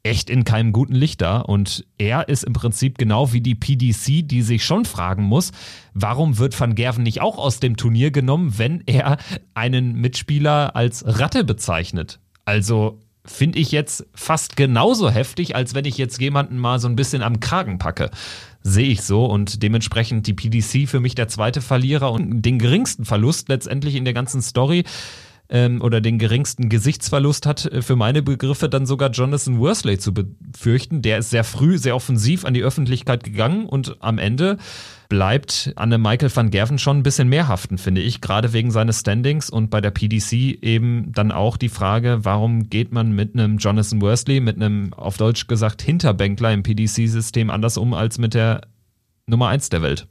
echt 0.03 0.29
in 0.29 0.43
keinem 0.43 0.73
guten 0.73 0.95
Licht 0.95 1.21
da. 1.23 1.39
Und 1.39 1.85
er 1.99 2.29
ist 2.29 2.43
im 2.43 2.53
Prinzip 2.53 2.99
genau 2.99 3.33
wie 3.33 3.41
die 3.41 3.55
PDC, 3.55 4.27
die 4.27 4.43
sich 4.43 4.65
schon 4.65 4.85
fragen 4.85 5.23
muss, 5.23 5.53
warum 5.95 6.39
wird 6.39 6.59
Van 6.59 6.75
Gerven 6.75 7.05
nicht 7.05 7.21
auch 7.21 7.39
aus 7.39 7.61
dem 7.61 7.77
Turnier 7.77 8.11
genommen, 8.11 8.59
wenn 8.59 8.83
er 8.87 9.19
einen 9.55 9.95
Mitspieler 9.95 10.75
als 10.75 11.05
Ratte 11.07 11.45
bezeichnet? 11.45 12.19
Also 12.45 12.99
finde 13.25 13.61
ich 13.61 13.71
jetzt 13.71 14.05
fast 14.15 14.57
genauso 14.57 15.09
heftig, 15.09 15.55
als 15.55 15.75
wenn 15.75 15.85
ich 15.85 15.97
jetzt 15.97 16.21
jemanden 16.21 16.59
mal 16.59 16.81
so 16.81 16.89
ein 16.89 16.97
bisschen 16.97 17.23
am 17.23 17.39
Kragen 17.39 17.79
packe. 17.79 18.11
Sehe 18.63 18.89
ich 18.89 19.03
so 19.03 19.25
und 19.27 19.63
dementsprechend 19.63 20.27
die 20.27 20.35
PDC 20.35 20.89
für 20.89 21.01
mich 21.01 21.15
der 21.15 21.29
zweite 21.29 21.61
Verlierer 21.61 22.13
und 22.13 22.43
den 22.43 22.59
geringsten 22.59 23.05
Verlust 23.05 23.49
letztendlich 23.49 23.97
in 23.97 24.05
der 24.05 24.15
ganzen 24.15 24.41
Story 24.41 24.85
ähm, 25.53 25.83
oder 25.83 26.01
den 26.01 26.19
geringsten 26.19 26.69
Gesichtsverlust 26.69 27.47
hat 27.47 27.67
äh, 27.67 27.83
für 27.83 27.97
meine 27.97 28.23
Begriffe 28.23 28.69
dann 28.69 28.87
sogar 28.87 29.11
Jonathan 29.11 29.59
Worsley 29.59 29.99
zu 29.99 30.15
befürchten. 30.15 31.03
Der 31.03 31.19
ist 31.19 31.31
sehr 31.31 31.45
früh, 31.45 31.79
sehr 31.79 31.95
offensiv 31.95 32.45
an 32.45 32.55
die 32.55 32.63
Öffentlichkeit 32.63 33.23
gegangen 33.23 33.67
und 33.67 33.97
am 34.01 34.19
Ende 34.19 34.57
bleibt 35.13 35.75
an 35.77 35.91
Michael 36.01 36.35
van 36.35 36.49
Gerven 36.49 36.79
schon 36.79 36.97
ein 36.97 37.03
bisschen 37.03 37.29
mehr 37.29 37.47
haften, 37.47 37.77
finde 37.77 38.01
ich, 38.01 38.23
gerade 38.23 38.55
wegen 38.55 38.71
seines 38.71 39.01
Standings 39.01 39.51
und 39.51 39.69
bei 39.69 39.83
der 39.83 39.91
PDC 39.91 40.33
eben 40.63 41.13
dann 41.13 41.31
auch 41.33 41.59
die 41.59 41.69
Frage, 41.69 42.21
warum 42.23 42.71
geht 42.71 42.93
man 42.95 43.13
mit 43.13 43.35
einem 43.35 43.59
Jonathan 43.59 44.01
Worsley, 44.01 44.41
mit 44.41 44.57
einem 44.57 44.95
auf 44.95 45.19
Deutsch 45.19 45.49
gesagt 45.49 45.83
Hinterbänkler 45.83 46.51
im 46.55 46.63
PDC-System 46.63 47.51
anders 47.51 47.77
um 47.77 47.93
als 47.93 48.17
mit 48.17 48.33
der 48.33 48.63
Nummer 49.27 49.49
1 49.49 49.69
der 49.69 49.83
Welt? 49.83 50.07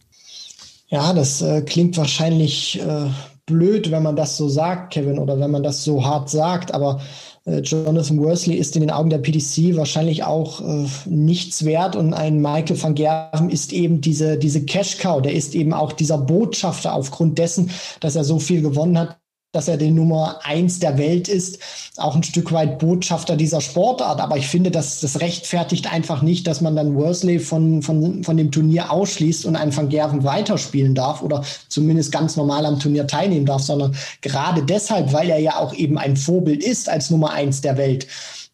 Ja, 0.89 1.13
das 1.13 1.41
äh, 1.41 1.63
klingt 1.63 1.97
wahrscheinlich 1.97 2.79
äh, 2.79 3.09
blöd, 3.47 3.89
wenn 3.89 4.03
man 4.03 4.15
das 4.15 4.37
so 4.37 4.49
sagt, 4.49 4.93
Kevin, 4.93 5.17
oder 5.17 5.39
wenn 5.39 5.49
man 5.49 5.63
das 5.63 5.83
so 5.83 6.05
hart 6.05 6.29
sagt, 6.29 6.75
aber 6.75 7.01
Jonathan 7.45 8.19
Worsley 8.19 8.55
ist 8.55 8.75
in 8.75 8.81
den 8.81 8.91
Augen 8.91 9.09
der 9.09 9.17
PDC 9.17 9.75
wahrscheinlich 9.75 10.23
auch 10.23 10.61
äh, 10.61 10.87
nichts 11.05 11.65
wert. 11.65 11.95
Und 11.95 12.13
ein 12.13 12.39
Michael 12.39 12.81
van 12.81 12.93
Gerven 12.93 13.49
ist 13.49 13.73
eben 13.73 14.01
diese, 14.01 14.37
diese 14.37 14.63
Cash 14.65 14.97
Cow, 14.99 15.21
der 15.21 15.33
ist 15.33 15.55
eben 15.55 15.73
auch 15.73 15.91
dieser 15.91 16.19
Botschafter 16.19 16.93
aufgrund 16.93 17.39
dessen, 17.39 17.71
dass 17.99 18.15
er 18.15 18.23
so 18.23 18.37
viel 18.37 18.61
gewonnen 18.61 18.97
hat, 18.97 19.20
dass 19.51 19.67
er 19.67 19.75
die 19.75 19.91
Nummer 19.91 20.39
eins 20.43 20.79
der 20.79 20.97
Welt 20.97 21.27
ist, 21.27 21.59
auch 21.97 22.15
ein 22.15 22.23
Stück 22.23 22.53
weit 22.53 22.79
Botschafter 22.79 23.35
dieser 23.35 23.59
Sportart. 23.59 24.21
Aber 24.21 24.37
ich 24.37 24.47
finde, 24.47 24.71
dass 24.71 25.01
das 25.01 25.19
rechtfertigt 25.19 25.91
einfach 25.91 26.21
nicht, 26.21 26.47
dass 26.47 26.61
man 26.61 26.75
dann 26.75 26.95
Worsley 26.95 27.39
von, 27.39 27.81
von, 27.81 28.23
von 28.23 28.37
dem 28.37 28.51
Turnier 28.51 28.91
ausschließt 28.91 29.45
und 29.45 29.57
einen 29.57 29.75
Van 29.75 29.89
Gerven 29.89 30.23
weiterspielen 30.23 30.95
darf 30.95 31.21
oder 31.21 31.43
zumindest 31.67 32.13
ganz 32.13 32.37
normal 32.37 32.65
am 32.65 32.79
Turnier 32.79 33.07
teilnehmen 33.07 33.45
darf, 33.45 33.61
sondern 33.61 33.93
gerade 34.21 34.63
deshalb, 34.63 35.11
weil 35.11 35.29
er 35.29 35.39
ja 35.39 35.57
auch 35.57 35.73
eben 35.73 35.97
ein 35.97 36.15
Vorbild 36.15 36.63
ist 36.63 36.87
als 36.87 37.09
Nummer 37.09 37.31
eins 37.31 37.59
der 37.59 37.75
Welt 37.75 38.07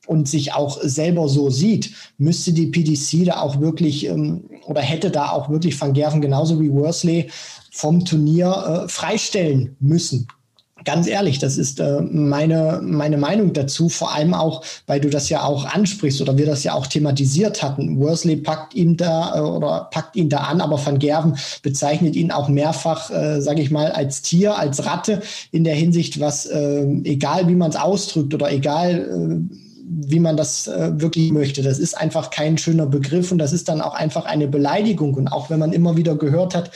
und 0.07 0.27
sich 0.27 0.53
auch 0.53 0.79
selber 0.81 1.27
so 1.27 1.49
sieht, 1.49 1.91
müsste 2.17 2.53
die 2.53 2.67
PDC 2.67 3.25
da 3.25 3.41
auch 3.41 3.59
wirklich 3.59 4.07
ähm, 4.07 4.45
oder 4.65 4.81
hätte 4.81 5.11
da 5.11 5.29
auch 5.29 5.49
wirklich 5.49 5.79
Van 5.79 5.93
Gerven 5.93 6.21
genauso 6.21 6.59
wie 6.59 6.71
Worsley 6.71 7.29
vom 7.71 8.03
Turnier 8.03 8.85
äh, 8.85 8.89
freistellen 8.89 9.75
müssen 9.79 10.27
ganz 10.87 11.05
ehrlich, 11.05 11.37
das 11.37 11.57
ist 11.57 11.81
äh, 11.81 11.99
meine, 12.01 12.79
meine 12.81 13.17
Meinung 13.17 13.51
dazu, 13.51 13.89
vor 13.89 14.15
allem 14.15 14.33
auch, 14.33 14.63
weil 14.85 15.01
du 15.01 15.09
das 15.09 15.27
ja 15.27 15.43
auch 15.43 15.65
ansprichst 15.65 16.21
oder 16.21 16.37
wir 16.37 16.45
das 16.45 16.63
ja 16.63 16.75
auch 16.75 16.87
thematisiert 16.87 17.61
hatten. 17.61 17.99
Worsley 17.99 18.37
packt 18.37 18.73
ihn 18.73 18.95
da 18.95 19.35
äh, 19.35 19.41
oder 19.41 19.89
packt 19.91 20.15
ihn 20.15 20.29
da 20.29 20.37
an, 20.37 20.61
aber 20.61 20.83
Van 20.83 20.97
Gerven 20.97 21.37
bezeichnet 21.61 22.15
ihn 22.15 22.31
auch 22.31 22.47
mehrfach, 22.47 23.09
äh, 23.09 23.41
sage 23.41 23.61
ich 23.61 23.69
mal, 23.69 23.91
als 23.91 24.21
Tier, 24.21 24.57
als 24.57 24.85
Ratte 24.85 25.21
in 25.51 25.65
der 25.65 25.75
Hinsicht, 25.75 26.21
was 26.21 26.45
äh, 26.45 26.85
egal 27.03 27.49
wie 27.49 27.55
man 27.55 27.69
es 27.69 27.75
ausdrückt 27.75 28.33
oder 28.33 28.49
egal 28.49 29.49
äh, 29.51 29.57
wie 29.89 30.19
man 30.19 30.37
das 30.37 30.67
äh, 30.67 30.91
wirklich 31.01 31.31
möchte. 31.31 31.63
Das 31.63 31.79
ist 31.79 31.97
einfach 31.97 32.29
kein 32.29 32.57
schöner 32.57 32.85
Begriff 32.85 33.31
und 33.31 33.39
das 33.39 33.53
ist 33.53 33.67
dann 33.67 33.81
auch 33.81 33.93
einfach 33.93 34.25
eine 34.25 34.47
Beleidigung. 34.47 35.13
Und 35.15 35.27
auch 35.27 35.49
wenn 35.49 35.59
man 35.59 35.73
immer 35.73 35.97
wieder 35.97 36.15
gehört 36.15 36.55
hat, 36.55 36.71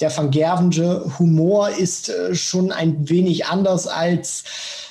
der 0.00 0.16
Van 0.16 0.30
Gervenge 0.30 1.02
Humor 1.18 1.70
ist 1.70 2.08
äh, 2.08 2.34
schon 2.34 2.70
ein 2.70 3.08
wenig 3.08 3.46
anders 3.46 3.86
als 3.86 4.44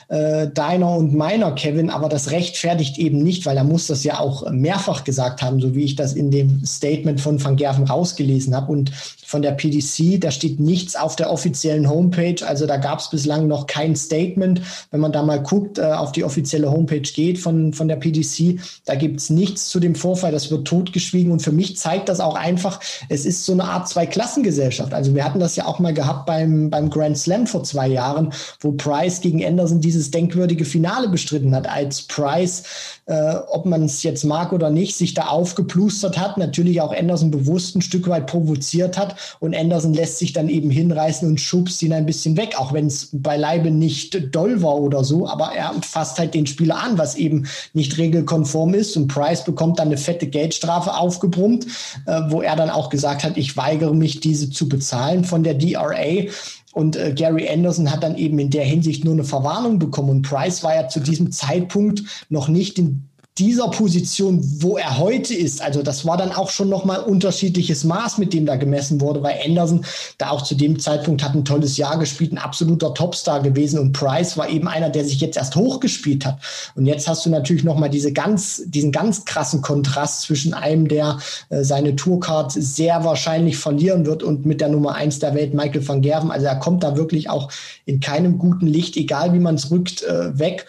äh, 0.07 0.47
deiner 0.47 0.95
und 0.95 1.13
meiner, 1.15 1.51
Kevin, 1.53 1.89
aber 1.89 2.09
das 2.09 2.31
rechtfertigt 2.31 2.97
eben 2.97 3.23
nicht, 3.23 3.45
weil 3.45 3.57
er 3.57 3.63
muss 3.63 3.87
das 3.87 4.03
ja 4.03 4.19
auch 4.19 4.49
mehrfach 4.51 5.03
gesagt 5.03 5.41
haben, 5.41 5.59
so 5.59 5.75
wie 5.75 5.83
ich 5.83 5.95
das 5.95 6.13
in 6.13 6.31
dem 6.31 6.63
Statement 6.65 7.21
von 7.21 7.43
Van 7.43 7.55
Gerven 7.55 7.85
rausgelesen 7.85 8.55
habe. 8.55 8.71
Und 8.71 8.91
von 9.25 9.41
der 9.41 9.51
PDC, 9.51 10.21
da 10.21 10.31
steht 10.31 10.59
nichts 10.59 10.95
auf 10.95 11.15
der 11.15 11.31
offiziellen 11.31 11.89
Homepage, 11.89 12.45
also 12.45 12.65
da 12.65 12.77
gab 12.77 12.99
es 12.99 13.09
bislang 13.09 13.47
noch 13.47 13.67
kein 13.67 13.95
Statement. 13.95 14.61
Wenn 14.91 14.99
man 14.99 15.11
da 15.11 15.23
mal 15.23 15.41
guckt, 15.41 15.79
äh, 15.79 15.83
auf 15.83 16.11
die 16.11 16.23
offizielle 16.23 16.71
Homepage 16.71 17.01
geht 17.01 17.39
von, 17.39 17.73
von 17.73 17.87
der 17.87 17.95
PDC, 17.95 18.59
da 18.85 18.95
gibt 18.95 19.19
es 19.19 19.29
nichts 19.29 19.69
zu 19.69 19.79
dem 19.79 19.95
Vorfall, 19.95 20.31
das 20.31 20.51
wird 20.51 20.67
totgeschwiegen. 20.67 21.31
Und 21.31 21.41
für 21.41 21.51
mich 21.51 21.77
zeigt 21.77 22.09
das 22.09 22.19
auch 22.19 22.35
einfach, 22.35 22.79
es 23.09 23.25
ist 23.25 23.45
so 23.45 23.53
eine 23.53 23.65
Art 23.65 23.89
Zweiklassengesellschaft. 23.89 24.93
Also 24.93 25.15
wir 25.15 25.25
hatten 25.25 25.39
das 25.39 25.55
ja 25.55 25.65
auch 25.65 25.79
mal 25.79 25.93
gehabt 25.93 26.25
beim, 26.25 26.69
beim 26.69 26.89
Grand 26.89 27.17
Slam 27.17 27.47
vor 27.47 27.63
zwei 27.63 27.87
Jahren, 27.87 28.31
wo 28.59 28.71
Price 28.71 29.21
gegen 29.21 29.43
Anderson 29.43 29.81
diese 29.81 29.95
dieses 29.95 30.11
denkwürdige 30.11 30.65
Finale 30.65 31.07
bestritten 31.07 31.55
hat, 31.55 31.69
als 31.69 32.01
Price, 32.03 32.63
äh, 33.05 33.35
ob 33.49 33.65
man 33.65 33.83
es 33.83 34.03
jetzt 34.03 34.25
mag 34.25 34.51
oder 34.51 34.69
nicht, 34.69 34.95
sich 34.95 35.13
da 35.13 35.27
aufgeplustert 35.27 36.17
hat, 36.17 36.37
natürlich 36.37 36.81
auch 36.81 36.93
Anderson 36.93 37.31
bewusst 37.31 37.75
ein 37.75 37.81
Stück 37.81 38.07
weit 38.09 38.27
provoziert 38.27 38.97
hat 38.97 39.14
und 39.39 39.55
Anderson 39.55 39.93
lässt 39.93 40.19
sich 40.19 40.33
dann 40.33 40.49
eben 40.49 40.69
hinreißen 40.69 41.27
und 41.27 41.39
schubst 41.41 41.81
ihn 41.81 41.93
ein 41.93 42.05
bisschen 42.05 42.37
weg, 42.37 42.55
auch 42.57 42.73
wenn 42.73 42.87
es 42.87 43.09
beileibe 43.11 43.71
nicht 43.71 44.35
doll 44.35 44.61
war 44.61 44.79
oder 44.79 45.03
so, 45.03 45.27
aber 45.27 45.51
er 45.55 45.73
fasst 45.81 46.19
halt 46.19 46.33
den 46.33 46.47
Spieler 46.47 46.81
an, 46.81 46.97
was 46.97 47.15
eben 47.15 47.47
nicht 47.73 47.97
regelkonform 47.97 48.73
ist 48.73 48.97
und 48.97 49.07
Price 49.07 49.43
bekommt 49.43 49.79
dann 49.79 49.87
eine 49.87 49.97
fette 49.97 50.27
Geldstrafe 50.27 50.95
aufgebrummt, 50.95 51.65
äh, 52.05 52.21
wo 52.29 52.41
er 52.41 52.55
dann 52.55 52.69
auch 52.69 52.89
gesagt 52.89 53.23
hat, 53.23 53.37
ich 53.37 53.57
weigere 53.57 53.93
mich, 53.93 54.19
diese 54.19 54.49
zu 54.49 54.69
bezahlen 54.69 55.23
von 55.23 55.43
der 55.43 55.53
DRA. 55.55 56.29
Und 56.73 56.97
äh, 56.97 57.13
Gary 57.13 57.47
Anderson 57.47 57.89
hat 57.89 58.03
dann 58.03 58.17
eben 58.17 58.37
in 58.37 58.49
der 58.49 58.65
Hinsicht 58.65 59.05
nur 59.05 59.13
eine 59.13 59.23
Verwarnung 59.23 59.79
bekommen. 59.79 60.09
Und 60.09 60.21
Price 60.23 60.61
war 60.63 60.75
ja 60.75 60.89
zu 60.89 60.99
diesem 60.99 61.31
Zeitpunkt 61.31 62.03
noch 62.29 62.49
nicht 62.49 62.77
in 62.77 63.07
dieser 63.37 63.67
Position, 63.67 64.39
wo 64.61 64.77
er 64.77 64.97
heute 64.97 65.33
ist, 65.33 65.61
also 65.61 65.83
das 65.83 66.05
war 66.05 66.15
dann 66.15 66.31
auch 66.31 66.49
schon 66.49 66.69
nochmal 66.69 67.01
unterschiedliches 67.01 67.83
Maß, 67.83 68.17
mit 68.17 68.33
dem 68.33 68.45
da 68.45 68.55
gemessen 68.55 69.01
wurde, 69.01 69.21
weil 69.23 69.39
Anderson 69.45 69.83
da 70.17 70.29
auch 70.29 70.41
zu 70.41 70.55
dem 70.55 70.79
Zeitpunkt 70.79 71.21
hat 71.21 71.35
ein 71.35 71.43
tolles 71.43 71.75
Jahr 71.75 71.99
gespielt, 71.99 72.31
ein 72.31 72.37
absoluter 72.37 72.93
Topstar 72.93 73.41
gewesen 73.41 73.77
und 73.79 73.91
Price 73.91 74.37
war 74.37 74.47
eben 74.47 74.69
einer, 74.69 74.89
der 74.89 75.03
sich 75.03 75.19
jetzt 75.19 75.35
erst 75.35 75.57
hochgespielt 75.57 76.25
hat. 76.25 76.39
Und 76.75 76.85
jetzt 76.85 77.09
hast 77.09 77.25
du 77.25 77.29
natürlich 77.29 77.65
nochmal 77.65 77.89
diese 77.89 78.13
ganz, 78.13 78.63
diesen 78.67 78.93
ganz 78.93 79.25
krassen 79.25 79.61
Kontrast 79.61 80.21
zwischen 80.21 80.53
einem, 80.53 80.87
der 80.87 81.19
äh, 81.49 81.61
seine 81.63 81.97
Tourcard 81.97 82.53
sehr 82.53 83.03
wahrscheinlich 83.03 83.57
verlieren 83.57 84.05
wird 84.05 84.23
und 84.23 84.45
mit 84.45 84.61
der 84.61 84.69
Nummer 84.69 84.95
eins 84.95 85.19
der 85.19 85.35
Welt, 85.35 85.53
Michael 85.53 85.85
van 85.85 86.01
Gerven. 86.01 86.31
Also 86.31 86.45
er 86.45 86.55
kommt 86.55 86.83
da 86.83 86.95
wirklich 86.95 87.29
auch 87.29 87.51
in 87.85 87.99
keinem 87.99 88.37
guten 88.37 88.67
Licht, 88.67 88.95
egal 88.95 89.33
wie 89.33 89.39
man 89.39 89.55
es 89.55 89.71
rückt, 89.71 90.03
äh, 90.03 90.39
weg. 90.39 90.67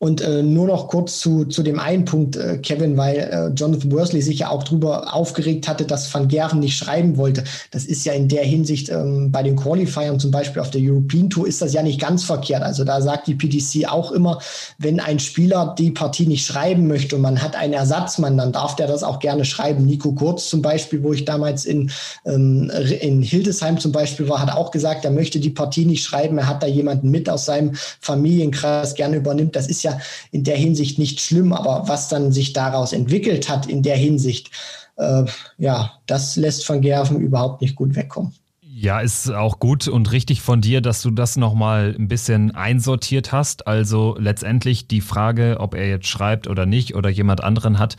Und 0.00 0.20
äh, 0.20 0.44
nur 0.44 0.68
noch 0.68 0.86
kurz 0.86 1.18
zu, 1.18 1.44
zu 1.46 1.64
dem 1.64 1.80
einen 1.80 2.04
Punkt, 2.04 2.36
äh, 2.36 2.58
Kevin, 2.58 2.96
weil 2.96 3.16
äh, 3.16 3.48
Jonathan 3.48 3.90
Worsley 3.90 4.22
sich 4.22 4.38
ja 4.38 4.50
auch 4.50 4.62
darüber 4.62 5.12
aufgeregt 5.12 5.66
hatte, 5.66 5.84
dass 5.84 6.12
Van 6.14 6.28
Gerven 6.28 6.60
nicht 6.60 6.76
schreiben 6.76 7.16
wollte. 7.16 7.42
Das 7.72 7.84
ist 7.84 8.04
ja 8.04 8.12
in 8.12 8.28
der 8.28 8.44
Hinsicht 8.44 8.90
ähm, 8.90 9.32
bei 9.32 9.42
den 9.42 9.56
Qualifiern, 9.56 10.20
zum 10.20 10.30
Beispiel 10.30 10.62
auf 10.62 10.70
der 10.70 10.82
European 10.84 11.30
Tour, 11.30 11.48
ist 11.48 11.60
das 11.60 11.72
ja 11.72 11.82
nicht 11.82 12.00
ganz 12.00 12.22
verkehrt. 12.22 12.62
Also 12.62 12.84
da 12.84 13.00
sagt 13.00 13.26
die 13.26 13.34
PDC 13.34 13.88
auch 13.90 14.12
immer, 14.12 14.38
wenn 14.78 15.00
ein 15.00 15.18
Spieler 15.18 15.74
die 15.76 15.90
Partie 15.90 16.28
nicht 16.28 16.46
schreiben 16.46 16.86
möchte 16.86 17.16
und 17.16 17.22
man 17.22 17.42
hat 17.42 17.56
einen 17.56 17.72
Ersatzmann, 17.72 18.38
dann 18.38 18.52
darf 18.52 18.76
der 18.76 18.86
das 18.86 19.02
auch 19.02 19.18
gerne 19.18 19.44
schreiben. 19.44 19.84
Nico 19.84 20.12
Kurz 20.12 20.48
zum 20.48 20.62
Beispiel, 20.62 21.02
wo 21.02 21.12
ich 21.12 21.24
damals 21.24 21.64
in, 21.64 21.90
ähm, 22.24 22.70
in 23.00 23.20
Hildesheim 23.22 23.78
zum 23.78 23.90
Beispiel 23.90 24.28
war, 24.28 24.40
hat 24.40 24.52
auch 24.52 24.70
gesagt, 24.70 25.04
er 25.04 25.10
möchte 25.10 25.40
die 25.40 25.50
Partie 25.50 25.86
nicht 25.86 26.04
schreiben. 26.04 26.38
Er 26.38 26.46
hat 26.46 26.62
da 26.62 26.68
jemanden 26.68 27.10
mit 27.10 27.28
aus 27.28 27.46
seinem 27.46 27.72
Familienkreis 28.00 28.94
gerne 28.94 29.16
übernimmt. 29.16 29.56
Das 29.56 29.66
ist 29.66 29.82
ja 29.82 29.87
ja 29.90 30.00
in 30.30 30.44
der 30.44 30.56
Hinsicht 30.56 30.98
nicht 30.98 31.20
schlimm, 31.20 31.52
aber 31.52 31.88
was 31.88 32.08
dann 32.08 32.32
sich 32.32 32.52
daraus 32.52 32.92
entwickelt 32.92 33.48
hat 33.48 33.66
in 33.66 33.82
der 33.82 33.96
Hinsicht, 33.96 34.50
äh, 34.96 35.24
ja, 35.58 35.92
das 36.06 36.36
lässt 36.36 36.68
Van 36.68 36.80
Gerven 36.80 37.20
überhaupt 37.20 37.62
nicht 37.62 37.76
gut 37.76 37.94
wegkommen. 37.94 38.32
Ja, 38.80 39.00
ist 39.00 39.28
auch 39.28 39.58
gut 39.58 39.88
und 39.88 40.12
richtig 40.12 40.40
von 40.40 40.60
dir, 40.60 40.80
dass 40.80 41.02
du 41.02 41.10
das 41.10 41.36
nochmal 41.36 41.96
ein 41.98 42.06
bisschen 42.06 42.54
einsortiert 42.54 43.32
hast. 43.32 43.66
Also 43.66 44.14
letztendlich 44.20 44.86
die 44.86 45.00
Frage, 45.00 45.56
ob 45.58 45.74
er 45.74 45.88
jetzt 45.88 46.06
schreibt 46.06 46.46
oder 46.46 46.64
nicht 46.64 46.94
oder 46.94 47.08
jemand 47.08 47.42
anderen 47.42 47.80
hat, 47.80 47.96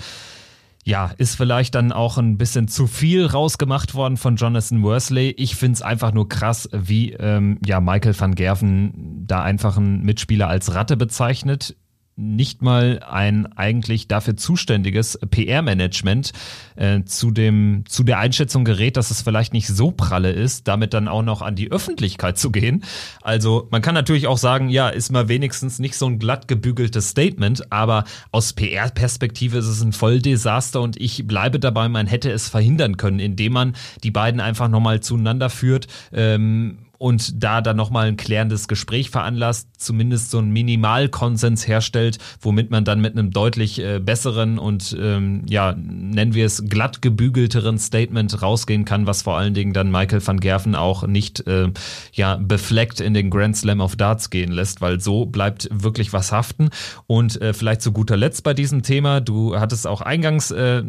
ja, 0.86 1.12
ist 1.18 1.36
vielleicht 1.36 1.76
dann 1.76 1.92
auch 1.92 2.18
ein 2.18 2.38
bisschen 2.38 2.68
zu 2.68 2.88
viel 2.88 3.26
rausgemacht 3.26 3.94
worden 3.94 4.18
von 4.18 4.38
Jonathan 4.38 4.82
Worsley. 4.82 5.32
Ich 5.38 5.56
finde 5.56 5.76
es 5.76 5.82
einfach 5.82 6.14
nur 6.14 6.30
krass, 6.30 6.70
wie 6.72 7.14
ähm, 7.14 7.60
ja, 7.66 7.80
Michael 7.80 8.20
van 8.20 8.36
Gerven 8.36 9.26
da 9.28 9.42
einfach 9.42 9.78
einen 9.78 10.04
Mitspieler 10.04 10.48
als 10.48 10.74
Ratte 10.74 10.98
bezeichnet 10.98 11.76
nicht 12.20 12.62
mal 12.62 13.00
ein 13.10 13.46
eigentlich 13.54 14.08
dafür 14.08 14.36
zuständiges 14.36 15.18
PR-Management 15.30 16.34
äh, 16.76 17.04
zu 17.04 17.30
zu 17.30 18.04
der 18.04 18.20
Einschätzung 18.20 18.66
gerät, 18.66 18.98
dass 18.98 19.12
es 19.12 19.22
vielleicht 19.22 19.54
nicht 19.54 19.68
so 19.68 19.92
pralle 19.92 20.32
ist, 20.32 20.68
damit 20.68 20.94
dann 20.94 21.08
auch 21.08 21.22
noch 21.22 21.42
an 21.42 21.56
die 21.56 21.72
Öffentlichkeit 21.72 22.38
zu 22.38 22.52
gehen. 22.52 22.84
Also 23.22 23.68
man 23.72 23.82
kann 23.82 23.94
natürlich 23.94 24.28
auch 24.28 24.38
sagen, 24.38 24.70
ja, 24.70 24.90
ist 24.90 25.12
mal 25.12 25.30
wenigstens 25.30 25.80
nicht 25.80 25.96
so 25.96 26.08
ein 26.08 26.20
glatt 26.20 26.48
gebügeltes 26.48 27.10
Statement, 27.10 27.72
aber 27.72 28.04
aus 28.32 28.54
PR-Perspektive 28.54 29.58
ist 29.58 29.68
es 29.68 29.82
ein 29.82 29.94
Volldesaster 29.94 30.82
und 30.82 30.98
ich 30.98 31.26
bleibe 31.28 31.60
dabei, 31.60 31.88
man 31.88 32.08
hätte 32.08 32.32
es 32.32 32.50
verhindern 32.50 32.98
können, 32.98 33.20
indem 33.20 33.54
man 33.54 33.76
die 34.04 34.12
beiden 34.12 34.42
einfach 34.42 34.68
nochmal 34.68 35.00
zueinander 35.00 35.50
führt. 35.50 35.88
Ähm, 36.12 36.80
und 37.00 37.42
da 37.44 37.62
dann 37.62 37.78
nochmal 37.78 38.08
ein 38.08 38.18
klärendes 38.18 38.68
Gespräch 38.68 39.10
veranlasst, 39.10 39.70
zumindest 39.78 40.30
so 40.30 40.38
einen 40.38 40.52
Minimalkonsens 40.52 41.68
herstellt, 41.68 42.20
womit 42.42 42.70
man 42.70 42.84
dann 42.86 43.02
mit 43.02 43.14
einem 43.14 43.32
deutlich 43.32 43.80
äh, 43.80 44.00
besseren 44.00 44.60
und 44.60 44.96
ähm, 45.00 45.44
ja, 45.48 45.74
nennen 45.76 46.36
wir 46.36 46.46
es 46.46 46.66
glatt 46.68 47.02
gebügelteren 47.02 47.80
Statement 47.80 48.42
rausgehen 48.42 48.86
kann, 48.86 49.08
was 49.08 49.22
vor 49.22 49.38
allen 49.38 49.54
Dingen 49.54 49.74
dann 49.74 49.90
Michael 49.90 50.26
van 50.26 50.40
Gerven 50.42 50.76
auch 50.76 51.08
nicht 51.08 51.48
äh, 51.48 51.72
ja, 52.12 52.36
befleckt 52.36 53.00
in 53.00 53.14
den 53.14 53.30
Grand 53.30 53.56
Slam 53.56 53.80
of 53.80 53.96
Darts 53.96 54.30
gehen 54.30 54.52
lässt, 54.52 54.82
weil 54.82 55.00
so 55.00 55.26
bleibt 55.26 55.70
wirklich 55.72 56.12
was 56.12 56.34
haften. 56.34 56.70
Und 57.08 57.42
äh, 57.42 57.54
vielleicht 57.54 57.82
zu 57.82 57.94
guter 57.94 58.18
Letzt 58.18 58.44
bei 58.44 58.54
diesem 58.54 58.84
Thema, 58.84 59.22
du 59.22 59.58
hattest 59.58 59.88
auch 59.88 60.02
eingangs 60.02 60.52
äh, 60.52 60.84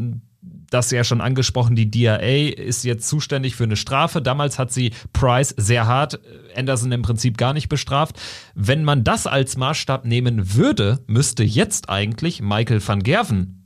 das 0.71 0.91
ja 0.91 1.05
schon 1.05 1.21
angesprochen, 1.21 1.77
die 1.77 1.91
DIA 1.91 2.53
ist 2.53 2.85
jetzt 2.85 3.09
zuständig 3.09 3.57
für 3.57 3.65
eine 3.65 3.77
Strafe. 3.77 4.23
Damals 4.23 4.59
hat 4.59 4.73
sie 4.73 4.93
Price 5.13 5.55
sehr 5.57 5.87
hart, 5.87 6.21
Anderson 6.57 6.93
im 6.93 7.03
Prinzip 7.03 7.37
gar 7.37 7.53
nicht 7.53 7.69
bestraft. 7.69 8.19
Wenn 8.55 8.85
man 8.85 9.05
das 9.05 9.27
als 9.27 9.57
Maßstab 9.57 10.05
nehmen 10.05 10.55
würde, 10.55 11.01
müsste 11.07 11.43
jetzt 11.43 11.91
eigentlich 11.91 12.41
Michael 12.41 12.87
van 12.87 13.03
Gerven 13.03 13.61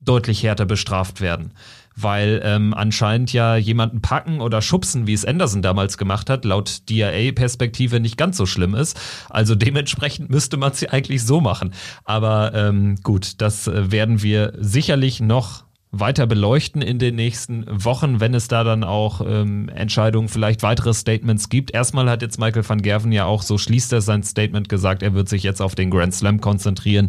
deutlich 0.00 0.42
härter 0.42 0.66
bestraft 0.66 1.20
werden. 1.20 1.52
Weil 1.94 2.40
ähm, 2.44 2.72
anscheinend 2.72 3.32
ja 3.32 3.56
jemanden 3.56 4.00
packen 4.00 4.40
oder 4.40 4.62
schubsen, 4.62 5.06
wie 5.06 5.12
es 5.12 5.26
Anderson 5.26 5.60
damals 5.60 5.98
gemacht 5.98 6.30
hat, 6.30 6.44
laut 6.44 6.88
DIA-Perspektive 6.88 8.00
nicht 8.00 8.16
ganz 8.16 8.36
so 8.38 8.46
schlimm 8.46 8.74
ist. 8.74 8.98
Also 9.28 9.54
dementsprechend 9.54 10.30
müsste 10.30 10.56
man 10.56 10.72
sie 10.72 10.88
eigentlich 10.88 11.24
so 11.24 11.40
machen. 11.40 11.74
Aber 12.04 12.54
ähm, 12.54 12.96
gut, 13.02 13.40
das 13.42 13.66
äh, 13.66 13.90
werden 13.90 14.22
wir 14.22 14.54
sicherlich 14.58 15.20
noch 15.20 15.64
weiter 15.92 16.26
beleuchten 16.26 16.82
in 16.82 17.00
den 17.00 17.16
nächsten 17.16 17.66
Wochen, 17.68 18.20
wenn 18.20 18.32
es 18.32 18.46
da 18.46 18.62
dann 18.62 18.84
auch 18.84 19.20
ähm, 19.26 19.68
Entscheidungen, 19.68 20.28
vielleicht 20.28 20.62
weitere 20.62 20.94
Statements 20.94 21.48
gibt. 21.48 21.72
Erstmal 21.72 22.08
hat 22.08 22.22
jetzt 22.22 22.38
Michael 22.38 22.68
van 22.68 22.80
Gerven 22.80 23.10
ja 23.10 23.24
auch, 23.24 23.42
so 23.42 23.58
schließt 23.58 23.92
er 23.92 24.00
sein 24.00 24.22
Statement 24.22 24.68
gesagt, 24.68 25.02
er 25.02 25.14
wird 25.14 25.28
sich 25.28 25.42
jetzt 25.42 25.60
auf 25.60 25.74
den 25.74 25.90
Grand 25.90 26.14
Slam 26.14 26.40
konzentrieren 26.40 27.08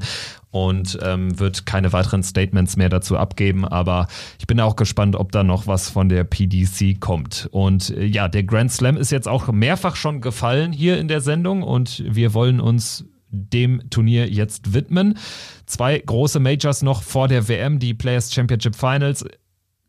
und 0.49 0.97
ähm, 1.03 1.37
wird 1.39 1.67
keine 1.67 1.93
weiteren 1.93 2.23
Statements 2.23 2.75
mehr 2.75 2.89
dazu 2.89 3.17
abgeben. 3.17 3.65
Aber 3.65 4.07
ich 4.39 4.47
bin 4.47 4.59
auch 4.59 4.75
gespannt, 4.75 5.15
ob 5.15 5.31
da 5.31 5.43
noch 5.43 5.67
was 5.67 5.89
von 5.89 6.09
der 6.09 6.23
PDC 6.23 6.99
kommt. 6.99 7.47
Und 7.51 7.91
äh, 7.91 8.05
ja, 8.05 8.27
der 8.27 8.43
Grand 8.43 8.71
Slam 8.71 8.97
ist 8.97 9.11
jetzt 9.11 9.27
auch 9.27 9.51
mehrfach 9.51 9.95
schon 9.95 10.21
gefallen 10.21 10.73
hier 10.73 10.97
in 10.97 11.07
der 11.07 11.21
Sendung 11.21 11.61
und 11.61 12.03
wir 12.07 12.33
wollen 12.33 12.59
uns 12.59 13.05
dem 13.31 13.89
Turnier 13.89 14.29
jetzt 14.29 14.73
widmen. 14.73 15.17
Zwei 15.65 15.97
große 15.97 16.39
Majors 16.39 16.81
noch 16.81 17.01
vor 17.03 17.27
der 17.27 17.47
WM, 17.47 17.79
die 17.79 17.93
Players 17.93 18.33
Championship 18.33 18.75
Finals 18.75 19.25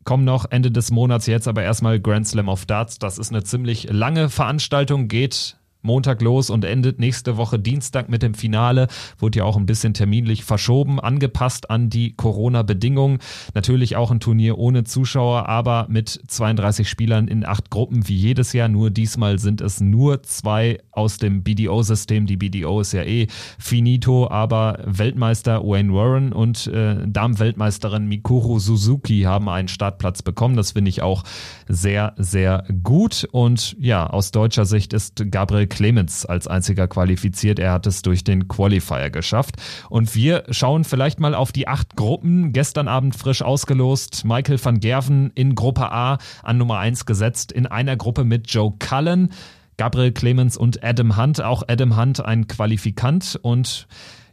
kommen 0.03 0.25
noch 0.25 0.45
Ende 0.49 0.71
des 0.71 0.91
Monats 0.91 1.27
jetzt 1.27 1.47
aber 1.47 1.63
erstmal 1.63 1.99
Grand 1.99 2.27
Slam 2.27 2.49
of 2.49 2.65
Darts. 2.65 2.99
Das 2.99 3.17
ist 3.17 3.31
eine 3.31 3.43
ziemlich 3.43 3.87
lange 3.89 4.29
Veranstaltung, 4.29 5.07
geht 5.07 5.57
Montag 5.83 6.21
los 6.21 6.49
und 6.49 6.63
endet 6.63 6.99
nächste 6.99 7.37
Woche 7.37 7.59
Dienstag 7.59 8.09
mit 8.09 8.23
dem 8.23 8.33
Finale. 8.33 8.87
Wurde 9.17 9.39
ja 9.39 9.45
auch 9.45 9.57
ein 9.57 9.65
bisschen 9.65 9.93
terminlich 9.93 10.45
verschoben, 10.45 10.99
angepasst 10.99 11.69
an 11.69 11.89
die 11.89 12.15
Corona-Bedingungen. 12.15 13.19
Natürlich 13.53 13.97
auch 13.97 14.09
ein 14.09 14.21
Turnier 14.21 14.57
ohne 14.57 14.85
Zuschauer, 14.85 15.49
aber 15.49 15.87
mit 15.89 16.23
32 16.27 16.87
Spielern 16.89 17.27
in 17.27 17.45
acht 17.45 17.69
Gruppen 17.69 18.07
wie 18.07 18.15
jedes 18.15 18.53
Jahr. 18.53 18.69
Nur 18.69 18.89
diesmal 18.91 19.39
sind 19.39 19.59
es 19.59 19.81
nur 19.81 20.23
zwei 20.23 20.79
aus 20.93 21.17
dem 21.17 21.43
BDO-System. 21.43 22.25
Die 22.25 22.37
BDO 22.37 22.81
ist 22.81 22.93
ja 22.93 23.03
eh 23.03 23.27
finito, 23.59 24.29
aber 24.29 24.79
Weltmeister 24.85 25.63
Wayne 25.63 25.93
Warren 25.93 26.33
und 26.33 26.67
äh, 26.67 26.97
Damenweltmeisterin 27.05 28.07
Mikuru 28.07 28.59
Suzuki 28.59 29.21
haben 29.21 29.49
einen 29.49 29.67
Startplatz 29.67 30.21
bekommen. 30.21 30.55
Das 30.55 30.73
finde 30.73 30.89
ich 30.89 31.01
auch 31.01 31.23
sehr, 31.67 32.13
sehr 32.17 32.63
gut. 32.83 33.27
Und 33.31 33.75
ja, 33.79 34.07
aus 34.07 34.31
deutscher 34.31 34.65
Sicht 34.65 34.93
ist 34.93 35.31
Gabriel 35.31 35.67
Clemens 35.67 36.25
als 36.25 36.47
einziger 36.47 36.87
qualifiziert. 36.87 37.59
Er 37.59 37.71
hat 37.71 37.87
es 37.87 38.01
durch 38.01 38.23
den 38.23 38.47
Qualifier 38.47 39.09
geschafft. 39.09 39.55
Und 39.89 40.15
wir 40.15 40.43
schauen 40.49 40.83
vielleicht 40.83 41.19
mal 41.19 41.35
auf 41.35 41.51
die 41.51 41.67
acht 41.67 41.95
Gruppen. 41.95 42.53
Gestern 42.53 42.87
Abend 42.87 43.15
frisch 43.15 43.41
ausgelost. 43.41 44.25
Michael 44.25 44.63
van 44.63 44.79
Gerven 44.79 45.31
in 45.35 45.55
Gruppe 45.55 45.91
A 45.91 46.17
an 46.43 46.57
Nummer 46.57 46.77
eins 46.77 47.05
gesetzt. 47.05 47.51
In 47.51 47.65
einer 47.65 47.97
Gruppe 47.97 48.23
mit 48.23 48.51
Joe 48.51 48.73
Cullen. 48.79 49.29
Gabriel 49.77 50.11
Clemens 50.11 50.57
und 50.57 50.83
Adam 50.83 51.17
Hunt. 51.17 51.41
Auch 51.41 51.63
Adam 51.67 51.97
Hunt 51.97 52.23
ein 52.23 52.47
Qualifikant 52.47 53.39
und 53.41 53.87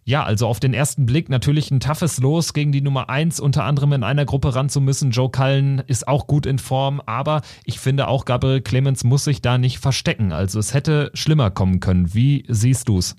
ja, 0.05 0.25
also 0.25 0.47
auf 0.47 0.61
den 0.61 0.75
ersten 0.75 1.07
Blick 1.07 1.29
natürlich 1.29 1.71
ein 1.71 1.79
toughes 1.79 2.19
Los 2.19 2.53
gegen 2.53 2.73
die 2.73 2.81
Nummer 2.81 3.09
1 3.09 3.39
unter 3.39 3.65
anderem 3.65 3.93
in 3.93 4.03
einer 4.03 4.25
Gruppe 4.25 4.55
ran 4.55 4.69
zu 4.69 4.81
müssen. 4.81 5.11
Joe 5.11 5.31
Cullen 5.31 5.83
ist 5.87 6.09
auch 6.09 6.27
gut 6.27 6.47
in 6.47 6.59
Form, 6.59 7.01
aber 7.07 7.43
ich 7.65 7.79
finde 7.79 8.09
auch 8.09 8.25
Gabriel 8.25 8.61
Clemens 8.61 9.05
muss 9.05 9.25
sich 9.25 9.41
da 9.43 9.59
nicht 9.59 9.79
verstecken. 9.79 10.33
Also 10.33 10.59
es 10.59 10.75
hätte 10.75 11.11
schlimmer 11.15 11.51
kommen 11.51 11.81
können. 11.81 12.13
Wie 12.15 12.45
siehst 12.49 12.89
du 12.89 12.99
es? 12.99 13.15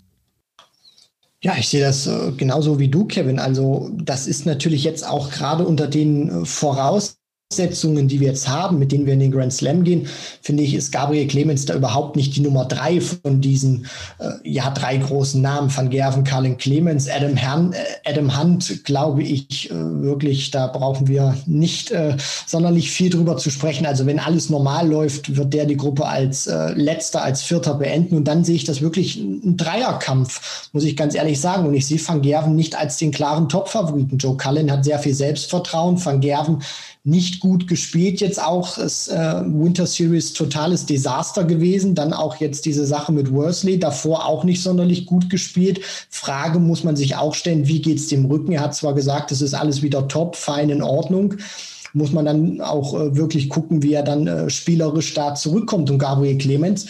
Ja, 1.43 1.55
ich 1.57 1.69
sehe 1.69 1.81
das 1.81 2.07
äh, 2.07 2.33
genauso 2.33 2.77
wie 2.77 2.89
du, 2.89 3.05
Kevin. 3.05 3.39
Also 3.39 3.89
das 3.95 4.27
ist 4.27 4.45
natürlich 4.45 4.83
jetzt 4.83 5.07
auch 5.07 5.31
gerade 5.31 5.65
unter 5.65 5.87
den 5.87 6.29
äh, 6.29 6.45
Voraus 6.45 7.20
Voraussetzungen, 7.51 8.07
die 8.07 8.21
wir 8.21 8.29
jetzt 8.29 8.47
haben, 8.47 8.79
mit 8.79 8.91
denen 8.91 9.05
wir 9.05 9.13
in 9.13 9.19
den 9.19 9.31
Grand 9.31 9.51
Slam 9.51 9.83
gehen, 9.83 10.07
finde 10.41 10.63
ich, 10.63 10.73
ist 10.73 10.91
Gabriel 10.91 11.27
Clemens 11.27 11.65
da 11.65 11.75
überhaupt 11.75 12.15
nicht 12.15 12.35
die 12.35 12.39
Nummer 12.41 12.63
drei 12.65 13.01
von 13.01 13.41
diesen 13.41 13.87
äh, 14.19 14.49
ja 14.49 14.69
drei 14.71 14.95
großen 14.97 15.41
Namen 15.41 15.75
Van 15.75 15.89
Gerven, 15.89 16.23
Carlin 16.23 16.57
Clemens, 16.57 17.09
Adam, 17.09 17.35
Herrn, 17.35 17.73
äh, 17.73 18.09
Adam 18.09 18.39
Hunt, 18.39 18.85
glaube 18.85 19.23
ich 19.23 19.69
äh, 19.69 19.73
wirklich, 19.73 20.51
da 20.51 20.67
brauchen 20.67 21.09
wir 21.09 21.35
nicht 21.45 21.91
äh, 21.91 22.15
sonderlich 22.45 22.89
viel 22.89 23.09
drüber 23.09 23.35
zu 23.35 23.49
sprechen. 23.49 23.85
Also 23.85 24.05
wenn 24.05 24.19
alles 24.19 24.49
normal 24.49 24.87
läuft, 24.87 25.35
wird 25.35 25.53
der 25.53 25.65
die 25.65 25.77
Gruppe 25.77 26.05
als 26.05 26.47
äh, 26.47 26.71
letzter, 26.73 27.21
als 27.21 27.43
vierter 27.43 27.73
beenden 27.73 28.15
und 28.15 28.29
dann 28.29 28.45
sehe 28.45 28.55
ich 28.55 28.63
das 28.63 28.81
wirklich 28.81 29.17
ein 29.17 29.57
Dreierkampf, 29.57 30.69
muss 30.71 30.85
ich 30.85 30.95
ganz 30.95 31.15
ehrlich 31.15 31.41
sagen. 31.41 31.67
Und 31.67 31.73
ich 31.73 31.85
sehe 31.85 31.99
Van 31.99 32.21
Gerven 32.21 32.55
nicht 32.55 32.77
als 32.77 32.95
den 32.95 33.11
klaren 33.11 33.49
Top-Favoriten. 33.49 34.17
Joe 34.17 34.37
Cullen 34.37 34.71
hat 34.71 34.85
sehr 34.85 34.99
viel 34.99 35.13
Selbstvertrauen. 35.13 36.03
Van 36.03 36.21
Gerven 36.21 36.61
nicht 37.03 37.39
gut 37.39 37.67
gespielt 37.67 38.21
jetzt 38.21 38.41
auch. 38.41 38.77
Das 38.77 39.07
äh, 39.07 39.41
Winter 39.45 39.87
Series 39.87 40.33
totales 40.33 40.85
Desaster 40.85 41.43
gewesen. 41.43 41.95
Dann 41.95 42.13
auch 42.13 42.35
jetzt 42.35 42.65
diese 42.65 42.85
Sache 42.85 43.11
mit 43.11 43.31
Worsley. 43.31 43.79
Davor 43.79 44.25
auch 44.25 44.43
nicht 44.43 44.61
sonderlich 44.61 45.05
gut 45.05 45.29
gespielt. 45.29 45.81
Frage 46.09 46.59
muss 46.59 46.83
man 46.83 46.95
sich 46.95 47.15
auch 47.15 47.33
stellen, 47.33 47.67
wie 47.67 47.81
geht's 47.81 48.07
dem 48.07 48.25
Rücken? 48.25 48.51
Er 48.51 48.61
hat 48.61 48.75
zwar 48.75 48.93
gesagt, 48.93 49.31
es 49.31 49.41
ist 49.41 49.53
alles 49.53 49.81
wieder 49.81 50.07
top, 50.07 50.35
fein 50.35 50.69
in 50.69 50.83
Ordnung 50.83 51.35
muss 51.93 52.13
man 52.13 52.25
dann 52.25 52.61
auch 52.61 52.93
äh, 52.93 53.17
wirklich 53.17 53.49
gucken, 53.49 53.83
wie 53.83 53.93
er 53.93 54.03
dann 54.03 54.27
äh, 54.27 54.49
spielerisch 54.49 55.13
da 55.13 55.35
zurückkommt. 55.35 55.89
Und 55.89 55.97
Gabriel 55.97 56.37
Clemens 56.37 56.85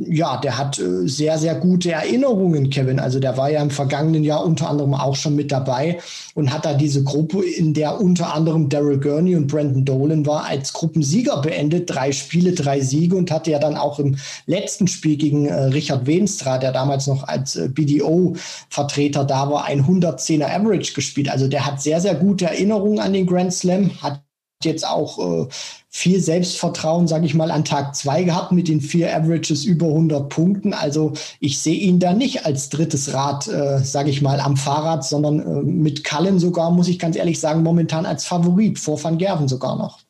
ja, 0.00 0.36
der 0.36 0.56
hat 0.56 0.78
äh, 0.78 1.08
sehr, 1.08 1.38
sehr 1.38 1.56
gute 1.56 1.90
Erinnerungen, 1.90 2.70
Kevin. 2.70 3.00
Also 3.00 3.18
der 3.18 3.36
war 3.36 3.50
ja 3.50 3.60
im 3.60 3.70
vergangenen 3.70 4.22
Jahr 4.22 4.44
unter 4.44 4.70
anderem 4.70 4.94
auch 4.94 5.16
schon 5.16 5.34
mit 5.34 5.50
dabei 5.50 5.98
und 6.34 6.52
hat 6.52 6.64
da 6.64 6.74
diese 6.74 7.02
Gruppe, 7.02 7.44
in 7.44 7.74
der 7.74 8.00
unter 8.00 8.32
anderem 8.32 8.68
Daryl 8.68 9.00
Gurney 9.00 9.34
und 9.34 9.48
Brandon 9.48 9.84
Dolan 9.84 10.24
war, 10.24 10.44
als 10.44 10.72
Gruppensieger 10.72 11.40
beendet. 11.40 11.90
Drei 11.90 12.12
Spiele, 12.12 12.52
drei 12.52 12.80
Siege 12.80 13.16
und 13.16 13.32
hatte 13.32 13.50
ja 13.50 13.58
dann 13.58 13.76
auch 13.76 13.98
im 13.98 14.16
letzten 14.46 14.86
Spiel 14.86 15.16
gegen 15.16 15.46
äh, 15.46 15.64
Richard 15.64 16.06
Wenstra, 16.06 16.58
der 16.58 16.70
damals 16.70 17.08
noch 17.08 17.26
als 17.26 17.56
äh, 17.56 17.68
BDO-Vertreter 17.68 19.24
da 19.24 19.50
war, 19.50 19.64
ein 19.64 19.84
110er 19.84 20.46
Average 20.46 20.94
gespielt. 20.94 21.28
Also 21.28 21.48
der 21.48 21.66
hat 21.66 21.82
sehr, 21.82 22.00
sehr 22.00 22.14
gute 22.14 22.44
Erinnerungen 22.44 23.00
an 23.00 23.12
den 23.12 23.26
Grand 23.26 23.52
Slam, 23.52 23.90
hat 24.00 24.22
jetzt 24.64 24.86
auch 24.86 25.18
äh, 25.18 25.48
viel 25.88 26.20
Selbstvertrauen, 26.20 27.06
sage 27.06 27.26
ich 27.26 27.34
mal, 27.34 27.50
an 27.50 27.64
Tag 27.64 27.94
zwei 27.94 28.24
gehabt 28.24 28.50
mit 28.52 28.68
den 28.68 28.80
vier 28.80 29.14
Averages 29.14 29.64
über 29.64 29.86
100 29.86 30.28
Punkten. 30.28 30.74
Also 30.74 31.12
ich 31.38 31.58
sehe 31.58 31.78
ihn 31.78 32.00
da 32.00 32.12
nicht 32.12 32.44
als 32.44 32.68
drittes 32.68 33.14
Rad, 33.14 33.46
äh, 33.46 33.78
sage 33.78 34.10
ich 34.10 34.20
mal, 34.20 34.40
am 34.40 34.56
Fahrrad, 34.56 35.04
sondern 35.04 35.40
äh, 35.40 35.62
mit 35.62 36.02
Cullen 36.02 36.40
sogar, 36.40 36.72
muss 36.72 36.88
ich 36.88 36.98
ganz 36.98 37.16
ehrlich 37.16 37.38
sagen, 37.38 37.62
momentan 37.62 38.04
als 38.04 38.26
Favorit 38.26 38.78
vor 38.78 39.02
Van 39.02 39.18
Gerven 39.18 39.46
sogar 39.46 39.76
noch. 39.76 40.00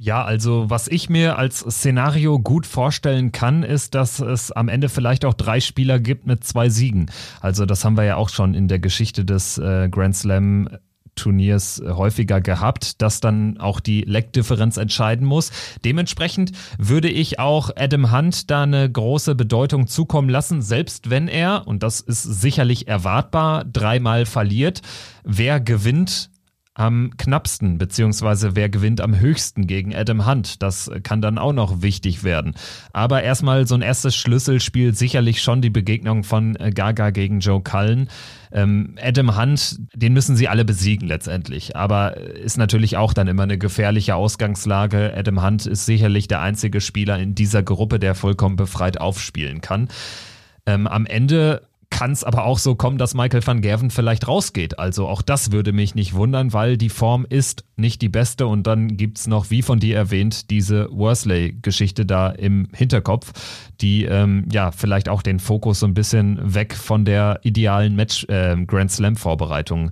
Ja, 0.00 0.24
also 0.24 0.70
was 0.70 0.86
ich 0.86 1.10
mir 1.10 1.38
als 1.38 1.58
Szenario 1.58 2.38
gut 2.38 2.66
vorstellen 2.66 3.32
kann, 3.32 3.64
ist, 3.64 3.96
dass 3.96 4.20
es 4.20 4.52
am 4.52 4.68
Ende 4.68 4.88
vielleicht 4.88 5.24
auch 5.24 5.34
drei 5.34 5.58
Spieler 5.58 5.98
gibt 5.98 6.24
mit 6.24 6.44
zwei 6.44 6.68
Siegen. 6.68 7.10
Also 7.40 7.66
das 7.66 7.84
haben 7.84 7.96
wir 7.96 8.04
ja 8.04 8.14
auch 8.14 8.28
schon 8.28 8.54
in 8.54 8.68
der 8.68 8.78
Geschichte 8.78 9.24
des 9.24 9.58
äh, 9.58 9.88
Grand 9.90 10.14
Slam 10.14 10.68
Turniers 11.18 11.80
äh, 11.80 11.90
häufiger 11.90 12.40
gehabt, 12.40 13.02
dass 13.02 13.20
dann 13.20 13.58
auch 13.58 13.80
die 13.80 14.02
Leckdifferenz 14.02 14.76
entscheiden 14.76 15.26
muss. 15.26 15.50
Dementsprechend 15.84 16.52
würde 16.78 17.08
ich 17.10 17.38
auch 17.38 17.70
Adam 17.76 18.12
Hunt 18.12 18.50
da 18.50 18.62
eine 18.62 18.90
große 18.90 19.34
Bedeutung 19.34 19.86
zukommen 19.86 20.28
lassen, 20.28 20.62
selbst 20.62 21.10
wenn 21.10 21.28
er, 21.28 21.66
und 21.66 21.82
das 21.82 22.00
ist 22.00 22.22
sicherlich 22.22 22.88
erwartbar, 22.88 23.64
dreimal 23.64 24.24
verliert. 24.26 24.80
Wer 25.24 25.60
gewinnt, 25.60 26.30
am 26.78 27.10
knappsten, 27.16 27.76
beziehungsweise 27.76 28.54
wer 28.54 28.68
gewinnt 28.68 29.00
am 29.00 29.18
höchsten 29.18 29.66
gegen 29.66 29.94
Adam 29.94 30.26
Hunt. 30.26 30.62
Das 30.62 30.90
kann 31.02 31.20
dann 31.20 31.36
auch 31.36 31.52
noch 31.52 31.82
wichtig 31.82 32.22
werden. 32.22 32.54
Aber 32.92 33.22
erstmal 33.22 33.66
so 33.66 33.74
ein 33.74 33.82
erstes 33.82 34.14
Schlüsselspiel, 34.14 34.94
sicherlich 34.94 35.42
schon 35.42 35.60
die 35.60 35.70
Begegnung 35.70 36.22
von 36.22 36.54
Gaga 36.54 37.10
gegen 37.10 37.40
Joe 37.40 37.60
Cullen. 37.60 38.08
Ähm, 38.52 38.94
Adam 39.02 39.36
Hunt, 39.36 39.80
den 39.92 40.12
müssen 40.12 40.36
sie 40.36 40.46
alle 40.46 40.64
besiegen 40.64 41.08
letztendlich. 41.08 41.74
Aber 41.74 42.16
ist 42.16 42.58
natürlich 42.58 42.96
auch 42.96 43.12
dann 43.12 43.26
immer 43.26 43.42
eine 43.42 43.58
gefährliche 43.58 44.14
Ausgangslage. 44.14 45.12
Adam 45.16 45.44
Hunt 45.44 45.66
ist 45.66 45.84
sicherlich 45.84 46.28
der 46.28 46.40
einzige 46.42 46.80
Spieler 46.80 47.18
in 47.18 47.34
dieser 47.34 47.64
Gruppe, 47.64 47.98
der 47.98 48.14
vollkommen 48.14 48.54
befreit 48.54 49.00
aufspielen 49.00 49.60
kann. 49.60 49.88
Ähm, 50.64 50.86
am 50.86 51.06
Ende 51.06 51.67
kann 51.90 52.12
es 52.12 52.22
aber 52.22 52.44
auch 52.44 52.58
so 52.58 52.74
kommen, 52.74 52.98
dass 52.98 53.14
Michael 53.14 53.44
van 53.46 53.60
Gerven 53.60 53.90
vielleicht 53.90 54.28
rausgeht. 54.28 54.78
Also 54.78 55.08
auch 55.08 55.22
das 55.22 55.52
würde 55.52 55.72
mich 55.72 55.94
nicht 55.94 56.14
wundern, 56.14 56.52
weil 56.52 56.76
die 56.76 56.90
Form 56.90 57.26
ist 57.28 57.64
nicht 57.76 58.02
die 58.02 58.08
beste 58.08 58.46
und 58.46 58.66
dann 58.66 58.96
gibt 58.96 59.18
es 59.18 59.26
noch, 59.26 59.50
wie 59.50 59.62
von 59.62 59.80
dir 59.80 59.96
erwähnt, 59.96 60.50
diese 60.50 60.88
Worsley-Geschichte 60.90 62.06
da 62.06 62.28
im 62.30 62.68
Hinterkopf, 62.74 63.32
die 63.80 64.04
ähm, 64.04 64.46
ja 64.52 64.70
vielleicht 64.70 65.08
auch 65.08 65.22
den 65.22 65.40
Fokus 65.40 65.80
so 65.80 65.86
ein 65.86 65.94
bisschen 65.94 66.38
weg 66.54 66.74
von 66.74 67.04
der 67.04 67.40
idealen 67.42 67.96
Match 67.96 68.24
äh, 68.28 68.56
Grand 68.64 68.92
Slam-Vorbereitung 68.92 69.90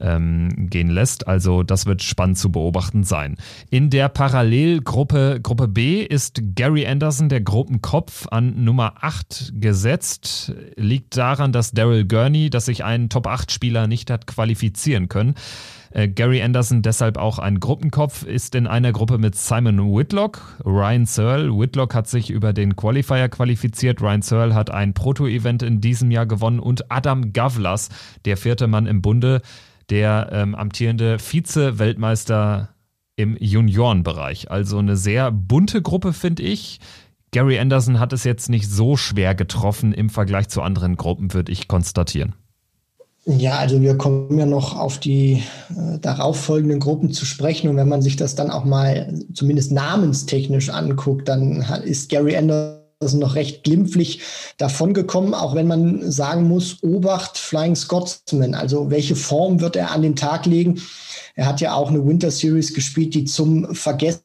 ähm, 0.00 0.68
gehen 0.70 0.88
lässt. 0.88 1.26
Also 1.26 1.62
das 1.62 1.86
wird 1.86 2.02
spannend 2.02 2.38
zu 2.38 2.50
beobachten 2.50 3.04
sein. 3.04 3.36
In 3.70 3.90
der 3.90 4.08
Parallelgruppe 4.08 5.40
Gruppe 5.42 5.68
B 5.68 6.02
ist 6.02 6.40
Gary 6.54 6.86
Anderson, 6.86 7.28
der 7.28 7.40
Gruppenkopf, 7.40 8.26
an 8.30 8.64
Nummer 8.64 8.94
8 9.00 9.52
gesetzt. 9.54 10.52
Liegt 10.76 11.16
daran, 11.16 11.52
dass 11.52 11.72
Daryl 11.72 12.06
Gurney, 12.06 12.50
dass 12.50 12.66
sich 12.66 12.84
ein 12.84 13.08
Top-8-Spieler 13.08 13.86
nicht 13.86 14.10
hat 14.10 14.26
qualifizieren 14.26 15.08
können. 15.08 15.34
Äh, 15.90 16.08
Gary 16.08 16.42
Anderson 16.42 16.82
deshalb 16.82 17.16
auch 17.16 17.38
ein 17.38 17.60
Gruppenkopf, 17.60 18.24
ist 18.24 18.54
in 18.54 18.66
einer 18.66 18.92
Gruppe 18.92 19.18
mit 19.18 19.36
Simon 19.36 19.78
Whitlock, 19.96 20.58
Ryan 20.64 21.06
Searle. 21.06 21.58
Whitlock 21.58 21.94
hat 21.94 22.08
sich 22.08 22.30
über 22.30 22.52
den 22.52 22.76
Qualifier 22.76 23.28
qualifiziert. 23.28 24.00
Ryan 24.00 24.22
Searle 24.22 24.54
hat 24.54 24.70
ein 24.70 24.94
Proto-Event 24.94 25.62
in 25.62 25.80
diesem 25.80 26.10
Jahr 26.10 26.26
gewonnen 26.26 26.60
und 26.60 26.90
Adam 26.90 27.32
Gavlas, 27.32 27.88
der 28.24 28.36
vierte 28.36 28.66
Mann 28.66 28.86
im 28.86 29.02
Bunde, 29.02 29.40
der 29.90 30.28
ähm, 30.32 30.54
amtierende 30.54 31.18
Vize-Weltmeister 31.18 32.70
im 33.16 33.36
Juniorenbereich. 33.38 34.50
Also 34.50 34.78
eine 34.78 34.96
sehr 34.96 35.32
bunte 35.32 35.82
Gruppe, 35.82 36.12
finde 36.12 36.42
ich. 36.42 36.78
Gary 37.30 37.58
Anderson 37.58 38.00
hat 38.00 38.12
es 38.12 38.24
jetzt 38.24 38.48
nicht 38.48 38.70
so 38.70 38.96
schwer 38.96 39.34
getroffen 39.34 39.92
im 39.92 40.08
Vergleich 40.08 40.48
zu 40.48 40.62
anderen 40.62 40.96
Gruppen, 40.96 41.34
würde 41.34 41.52
ich 41.52 41.68
konstatieren. 41.68 42.34
Ja, 43.26 43.58
also 43.58 43.82
wir 43.82 43.98
kommen 43.98 44.38
ja 44.38 44.46
noch 44.46 44.74
auf 44.74 44.98
die 44.98 45.42
äh, 45.70 45.98
darauffolgenden 46.00 46.80
Gruppen 46.80 47.12
zu 47.12 47.26
sprechen. 47.26 47.68
Und 47.68 47.76
wenn 47.76 47.88
man 47.88 48.00
sich 48.00 48.16
das 48.16 48.34
dann 48.34 48.50
auch 48.50 48.64
mal 48.64 49.12
zumindest 49.34 49.70
namenstechnisch 49.70 50.70
anguckt, 50.70 51.28
dann 51.28 51.62
ist 51.84 52.08
Gary 52.08 52.36
Anderson 52.36 52.77
also 53.00 53.18
noch 53.18 53.34
recht 53.34 53.64
glimpflich 53.64 54.20
davongekommen, 54.56 55.34
auch 55.34 55.54
wenn 55.54 55.66
man 55.66 56.10
sagen 56.10 56.48
muss, 56.48 56.82
Obacht 56.82 57.38
Flying 57.38 57.76
Scotsman, 57.76 58.54
also 58.54 58.90
welche 58.90 59.16
Form 59.16 59.60
wird 59.60 59.76
er 59.76 59.92
an 59.92 60.02
den 60.02 60.16
Tag 60.16 60.46
legen? 60.46 60.80
Er 61.34 61.46
hat 61.46 61.60
ja 61.60 61.74
auch 61.74 61.90
eine 61.90 62.04
Winter 62.04 62.30
Series 62.30 62.74
gespielt, 62.74 63.14
die 63.14 63.24
zum 63.24 63.72
Vergessen 63.74 64.22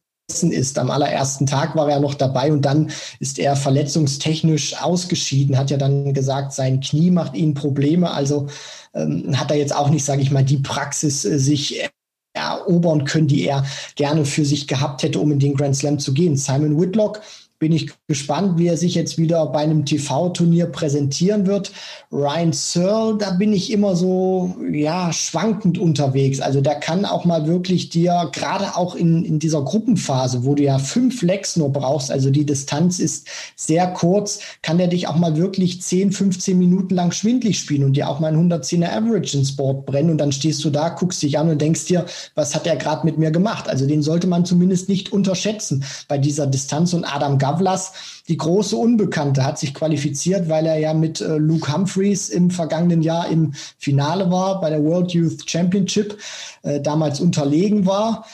ist. 0.50 0.80
Am 0.80 0.90
allerersten 0.90 1.46
Tag 1.46 1.76
war 1.76 1.90
er 1.90 2.00
noch 2.00 2.16
dabei 2.16 2.52
und 2.52 2.64
dann 2.64 2.90
ist 3.20 3.38
er 3.38 3.56
verletzungstechnisch 3.56 4.82
ausgeschieden, 4.82 5.58
hat 5.58 5.70
ja 5.70 5.78
dann 5.78 6.14
gesagt, 6.14 6.54
sein 6.54 6.80
Knie 6.80 7.12
macht 7.12 7.36
ihm 7.36 7.54
Probleme. 7.54 8.10
Also 8.10 8.48
ähm, 8.96 9.40
hat 9.40 9.52
er 9.52 9.58
jetzt 9.58 9.76
auch 9.76 9.90
nicht, 9.90 10.06
sage 10.06 10.24
ich 10.24 10.32
mal, 10.32 10.44
die 10.44 10.58
Praxis 10.58 11.26
äh, 11.26 11.38
sich 11.38 11.88
erobern 12.36 13.06
können, 13.06 13.28
die 13.28 13.46
er 13.46 13.64
gerne 13.96 14.26
für 14.26 14.44
sich 14.44 14.68
gehabt 14.68 15.04
hätte, 15.04 15.20
um 15.20 15.32
in 15.32 15.38
den 15.38 15.56
Grand 15.56 15.76
Slam 15.76 16.00
zu 16.00 16.16
gehen. 16.16 16.36
Simon 16.36 16.82
Whitlock 16.82 17.22
bin 17.64 17.72
ich 17.72 17.94
gespannt, 18.10 18.60
wie 18.60 18.68
er 18.68 18.76
sich 18.76 18.94
jetzt 18.94 19.18
wieder 19.18 19.46
bei 19.46 19.60
einem 19.60 19.86
TV-Turnier 19.86 20.66
präsentieren 20.66 21.48
wird. 21.48 21.72
Ryan 22.12 22.52
Searle, 22.52 23.18
da 23.18 23.32
bin 23.32 23.54
ich 23.54 23.72
immer 23.72 23.96
so, 23.96 24.54
ja, 24.70 25.14
schwankend 25.14 25.78
unterwegs. 25.78 26.42
Also 26.42 26.60
der 26.60 26.76
kann 26.76 27.06
auch 27.06 27.24
mal 27.24 27.48
wirklich 27.48 27.88
dir, 27.88 28.30
gerade 28.34 28.76
auch 28.76 28.96
in, 28.96 29.24
in 29.24 29.40
dieser 29.40 29.62
Gruppenphase, 29.62 30.44
wo 30.44 30.56
du 30.56 30.64
ja 30.64 30.78
fünf 30.78 31.22
Lecks 31.22 31.56
nur 31.56 31.72
brauchst, 31.72 32.12
also 32.12 32.32
die 32.32 32.46
Distanz 32.46 33.00
ist 33.00 33.30
sehr 33.56 33.88
kurz, 33.88 34.40
kann 34.62 34.78
der 34.78 34.88
dich 34.88 35.08
auch 35.08 35.16
mal 35.16 35.38
wirklich 35.38 35.82
10, 35.82 36.12
15 36.12 36.60
Minuten 36.60 36.96
lang 36.96 37.14
schwindlig 37.14 37.58
spielen 37.58 37.86
und 37.86 37.94
dir 37.94 38.10
auch 38.10 38.20
mal 38.20 38.34
ein 38.34 38.52
110er 38.52 38.90
Average 38.90 39.38
ins 39.38 39.56
Board 39.56 39.86
brennen 39.86 40.10
und 40.10 40.18
dann 40.18 40.34
stehst 40.34 40.66
du 40.66 40.70
da, 40.70 40.90
guckst 40.90 41.24
dich 41.24 41.40
an 41.40 41.50
und 41.50 41.62
denkst 41.62 41.86
dir, 41.86 42.06
was 42.36 42.56
hat 42.56 42.68
er 42.68 42.76
gerade 42.76 43.06
mit 43.06 43.18
mir 43.18 43.32
gemacht? 43.32 43.70
Also 43.70 43.88
den 43.88 44.02
sollte 44.02 44.28
man 44.28 44.44
zumindest 44.44 44.90
nicht 44.90 45.14
unterschätzen 45.14 45.86
bei 46.10 46.18
dieser 46.18 46.46
Distanz 46.46 46.92
und 46.92 47.06
Adam 47.06 47.38
Gav 47.38 47.53
Gavlas, 47.54 47.94
die 48.28 48.38
große 48.38 48.76
Unbekannte, 48.76 49.46
hat 49.46 49.60
sich 49.60 49.74
qualifiziert, 49.74 50.50
weil 50.50 50.66
er 50.66 50.80
ja 50.80 50.94
mit 50.94 51.22
äh, 51.22 51.38
Luke 51.38 51.72
Humphreys 51.72 52.30
im 52.30 52.50
vergangenen 52.50 53.02
Jahr 53.02 53.28
im 53.30 53.54
Finale 53.78 54.32
war 54.32 54.60
bei 54.60 54.70
der 54.70 54.84
World 54.84 55.12
Youth 55.12 55.50
Championship, 55.50 56.18
äh, 56.64 56.82
damals 56.82 57.20
unterlegen 57.20 57.86
war 57.86 58.26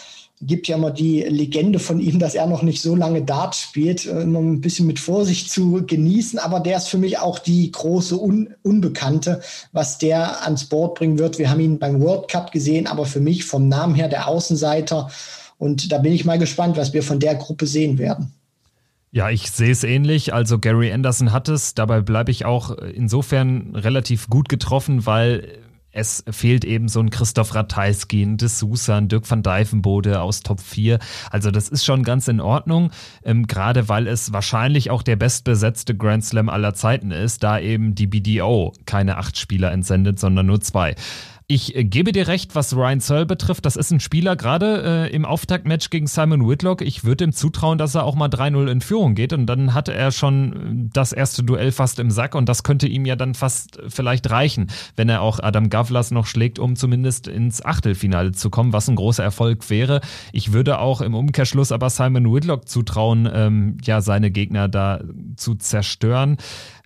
gibt 0.41 0.69
ja 0.69 0.77
immer 0.77 0.91
die 0.91 1.21
Legende 1.23 1.79
von 1.79 1.99
ihm, 1.99 2.17
dass 2.17 2.33
er 2.33 2.47
noch 2.47 2.61
nicht 2.61 2.81
so 2.81 2.95
lange 2.95 3.23
Dart 3.23 3.55
spielt, 3.55 4.05
äh, 4.05 4.21
immer 4.21 4.39
ein 4.39 4.61
bisschen 4.61 4.87
mit 4.87 4.97
Vorsicht 4.97 5.51
zu 5.51 5.83
genießen. 5.85 6.39
Aber 6.39 6.61
der 6.61 6.77
ist 6.77 6.87
für 6.87 6.97
mich 6.97 7.19
auch 7.19 7.39
die 7.39 7.69
große 7.69 8.17
Un 8.17 8.55
Unbekannte, 8.63 9.41
was 9.73 9.97
der 9.97 10.45
ans 10.45 10.63
Board 10.63 10.97
bringen 10.97 11.19
wird. 11.19 11.39
Wir 11.39 11.49
haben 11.49 11.59
ihn 11.59 11.77
beim 11.77 11.99
World 11.99 12.29
Cup 12.29 12.53
gesehen, 12.53 12.87
aber 12.87 13.05
für 13.05 13.19
mich 13.19 13.43
vom 13.43 13.67
Namen 13.67 13.95
her 13.95 14.07
der 14.07 14.29
Außenseiter. 14.29 15.09
Und 15.57 15.91
da 15.91 15.97
bin 15.97 16.13
ich 16.13 16.23
mal 16.23 16.39
gespannt, 16.39 16.77
was 16.77 16.93
wir 16.93 17.03
von 17.03 17.19
der 17.19 17.35
Gruppe 17.35 17.67
sehen 17.67 17.97
werden. 17.97 18.31
Ja, 19.11 19.29
ich 19.29 19.49
sehe 19.49 19.71
es 19.71 19.83
ähnlich. 19.83 20.33
Also 20.33 20.59
Gary 20.59 20.91
Anderson 20.91 21.31
hat 21.31 21.49
es. 21.49 21.73
Dabei 21.73 22.01
bleibe 22.01 22.29
ich 22.29 22.45
auch 22.45 22.71
insofern 22.77 23.75
relativ 23.75 24.27
gut 24.27 24.49
getroffen, 24.49 25.05
weil 25.07 25.59
es 25.91 26.23
fehlt 26.29 26.63
eben 26.65 26.87
so 26.87 26.99
ein 26.99 27.09
Christoph 27.09 27.55
Ratajski, 27.55 28.21
ein 28.21 28.37
De 28.37 28.47
Sousa, 28.47 28.97
ein 28.97 29.07
Dirk 29.07 29.29
van 29.29 29.41
Dijvenbode 29.41 30.21
aus 30.21 30.41
Top 30.41 30.59
4. 30.61 30.99
Also 31.31 31.49
das 31.49 31.69
ist 31.69 31.83
schon 31.83 32.03
ganz 32.03 32.27
in 32.27 32.39
Ordnung, 32.39 32.91
ähm, 33.23 33.47
gerade 33.47 33.89
weil 33.89 34.07
es 34.07 34.31
wahrscheinlich 34.31 34.91
auch 34.91 35.01
der 35.01 35.15
bestbesetzte 35.15 35.95
Grand 35.97 36.23
Slam 36.23 36.47
aller 36.47 36.75
Zeiten 36.75 37.09
ist, 37.09 37.41
da 37.41 37.59
eben 37.59 37.95
die 37.95 38.05
BDO 38.05 38.73
keine 38.85 39.17
acht 39.17 39.37
Spieler 39.37 39.71
entsendet, 39.71 40.19
sondern 40.19 40.45
nur 40.45 40.61
zwei. 40.61 40.95
Ich 41.51 41.73
gebe 41.75 42.11
dir 42.11 42.27
recht, 42.27 42.53
was 42.53 42.75
Ryan 42.75 42.99
Searle 42.99 43.25
betrifft. 43.25 43.65
Das 43.65 43.75
ist 43.75 43.89
ein 43.89 43.99
Spieler, 43.99 44.35
gerade 44.35 45.07
äh, 45.09 45.15
im 45.15 45.25
Auftaktmatch 45.25 45.89
gegen 45.89 46.05
Simon 46.05 46.47
Whitlock. 46.47 46.83
Ich 46.83 47.05
würde 47.05 47.23
ihm 47.23 47.33
zutrauen, 47.33 47.79
dass 47.79 47.95
er 47.95 48.03
auch 48.03 48.13
mal 48.13 48.29
3-0 48.29 48.69
in 48.69 48.81
Führung 48.81 49.15
geht. 49.15 49.33
Und 49.33 49.47
dann 49.47 49.73
hatte 49.73 49.91
er 49.91 50.11
schon 50.11 50.53
äh, 50.53 50.89
das 50.93 51.11
erste 51.11 51.41
Duell 51.41 51.71
fast 51.71 51.97
im 51.97 52.11
Sack. 52.11 52.35
Und 52.35 52.47
das 52.49 52.61
könnte 52.61 52.87
ihm 52.87 53.03
ja 53.07 53.15
dann 53.15 53.33
fast 53.33 53.79
äh, 53.79 53.89
vielleicht 53.89 54.29
reichen, 54.29 54.67
wenn 54.95 55.09
er 55.09 55.23
auch 55.23 55.39
Adam 55.39 55.71
Gavlas 55.71 56.11
noch 56.11 56.27
schlägt, 56.27 56.59
um 56.59 56.75
zumindest 56.75 57.27
ins 57.27 57.65
Achtelfinale 57.65 58.31
zu 58.33 58.51
kommen, 58.51 58.71
was 58.71 58.87
ein 58.87 58.95
großer 58.95 59.23
Erfolg 59.23 59.71
wäre. 59.71 60.01
Ich 60.31 60.53
würde 60.53 60.77
auch 60.77 61.01
im 61.01 61.15
Umkehrschluss 61.15 61.71
aber 61.71 61.89
Simon 61.89 62.31
Whitlock 62.31 62.69
zutrauen, 62.69 63.27
ähm, 63.33 63.77
ja, 63.81 64.01
seine 64.01 64.29
Gegner 64.29 64.67
da 64.67 65.01
zu 65.35 65.55
zerstören. 65.55 66.37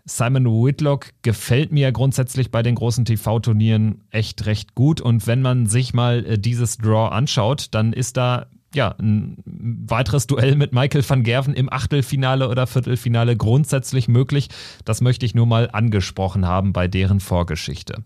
Simon 0.06 0.46
Whitlock 0.46 1.12
gefällt 1.22 1.72
mir 1.72 1.92
grundsätzlich 1.92 2.52
bei 2.52 2.62
den 2.62 2.76
großen 2.76 3.06
TV-Turnieren 3.06 4.04
echt 4.12 4.46
recht 4.46 4.76
gut. 4.76 5.00
Und 5.00 5.28
wenn 5.28 5.42
man 5.42 5.66
sich 5.66 5.94
mal 5.94 6.26
äh, 6.26 6.38
dieses 6.38 6.78
Draw 6.78 7.10
anschaut, 7.14 7.68
dann 7.72 7.94
ist 7.94 8.18
da 8.18 8.48
ja, 8.76 8.96
ein 9.00 9.38
weiteres 9.46 10.28
Duell 10.28 10.56
mit 10.56 10.74
Michael 10.74 11.08
van 11.08 11.24
Gerven 11.24 11.54
im 11.54 11.72
Achtelfinale 11.72 12.50
oder 12.50 12.68
Viertelfinale 12.68 13.38
grundsätzlich 13.38 14.08
möglich. 14.08 14.50
Das 14.84 15.02
möchte 15.02 15.26
ich 15.26 15.36
nur 15.36 15.46
mal 15.46 15.70
angesprochen 15.72 16.48
haben 16.48 16.74
bei 16.74 16.88
deren 16.88 17.20
Vorgeschichte. 17.20 18.04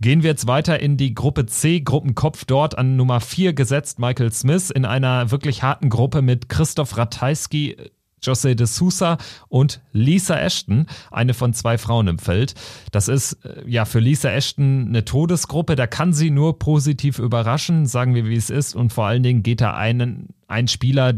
Gehen 0.00 0.22
wir 0.22 0.30
jetzt 0.30 0.46
weiter 0.46 0.80
in 0.80 0.96
die 0.96 1.14
Gruppe 1.14 1.46
C, 1.46 1.80
Gruppenkopf 1.80 2.44
dort 2.44 2.76
an 2.76 2.96
Nummer 2.96 3.20
4 3.20 3.54
gesetzt, 3.54 3.98
Michael 3.98 4.32
Smith 4.32 4.70
in 4.70 4.84
einer 4.84 5.30
wirklich 5.30 5.62
harten 5.62 5.88
Gruppe 5.88 6.22
mit 6.22 6.48
Christoph 6.48 6.96
Ratajski, 6.96 7.76
Jose 8.22 8.56
de 8.56 8.66
Sousa 8.66 9.18
und 9.48 9.80
Lisa 9.92 10.38
Ashton, 10.38 10.86
eine 11.10 11.34
von 11.34 11.54
zwei 11.54 11.78
Frauen 11.78 12.08
im 12.08 12.18
Feld. 12.18 12.54
Das 12.92 13.08
ist 13.08 13.44
äh, 13.44 13.62
ja 13.66 13.84
für 13.84 14.00
Lisa 14.00 14.30
Ashton 14.30 14.86
eine 14.88 15.04
Todesgruppe, 15.04 15.76
da 15.76 15.86
kann 15.86 16.12
sie 16.12 16.30
nur 16.30 16.58
positiv 16.58 17.18
überraschen, 17.18 17.86
sagen 17.86 18.14
wir 18.14 18.26
wie 18.26 18.36
es 18.36 18.50
ist 18.50 18.74
und 18.74 18.92
vor 18.92 19.06
allen 19.06 19.22
Dingen 19.22 19.42
geht 19.42 19.60
da 19.60 19.74
einen, 19.74 20.28
ein 20.46 20.68
Spieler, 20.68 21.14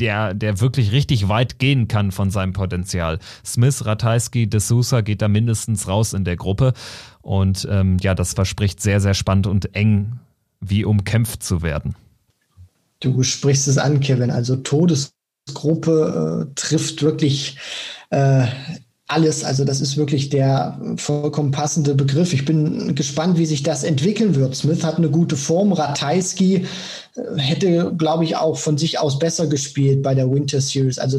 der, 0.00 0.34
der 0.34 0.60
wirklich 0.60 0.92
richtig 0.92 1.28
weit 1.28 1.58
gehen 1.58 1.88
kann 1.88 2.12
von 2.12 2.30
seinem 2.30 2.52
Potenzial. 2.52 3.18
Smith, 3.44 3.84
Ratajski, 3.84 4.48
De 4.48 4.60
Sousa 4.60 5.00
geht 5.00 5.22
da 5.22 5.28
mindestens 5.28 5.88
raus 5.88 6.12
in 6.12 6.24
der 6.24 6.36
Gruppe. 6.36 6.72
Und 7.20 7.66
ähm, 7.70 7.96
ja, 8.00 8.14
das 8.14 8.34
verspricht 8.34 8.80
sehr, 8.80 9.00
sehr 9.00 9.14
spannend 9.14 9.46
und 9.46 9.74
eng, 9.74 10.20
wie 10.60 10.84
umkämpft 10.84 11.42
zu 11.42 11.62
werden. 11.62 11.94
Du 13.00 13.22
sprichst 13.22 13.68
es 13.68 13.78
an, 13.78 14.00
Kevin. 14.00 14.30
Also 14.30 14.56
Todesgruppe 15.48 16.48
äh, 16.48 16.54
trifft 16.54 17.02
wirklich 17.02 17.56
äh, 18.10 18.46
alles. 19.06 19.44
Also 19.44 19.64
das 19.64 19.80
ist 19.80 19.96
wirklich 19.96 20.28
der 20.28 20.80
vollkommen 20.96 21.50
passende 21.50 21.94
Begriff. 21.94 22.32
Ich 22.32 22.44
bin 22.44 22.94
gespannt, 22.94 23.38
wie 23.38 23.46
sich 23.46 23.62
das 23.62 23.84
entwickeln 23.84 24.34
wird. 24.34 24.54
Smith 24.54 24.84
hat 24.84 24.96
eine 24.96 25.10
gute 25.10 25.36
Form. 25.36 25.72
Ratajski 25.72 26.66
äh, 27.16 27.38
hätte, 27.38 27.94
glaube 27.96 28.24
ich, 28.24 28.36
auch 28.36 28.58
von 28.58 28.78
sich 28.78 28.98
aus 28.98 29.18
besser 29.18 29.46
gespielt 29.46 30.02
bei 30.02 30.14
der 30.14 30.30
Winter 30.30 30.60
Series. 30.60 30.98
Also 30.98 31.18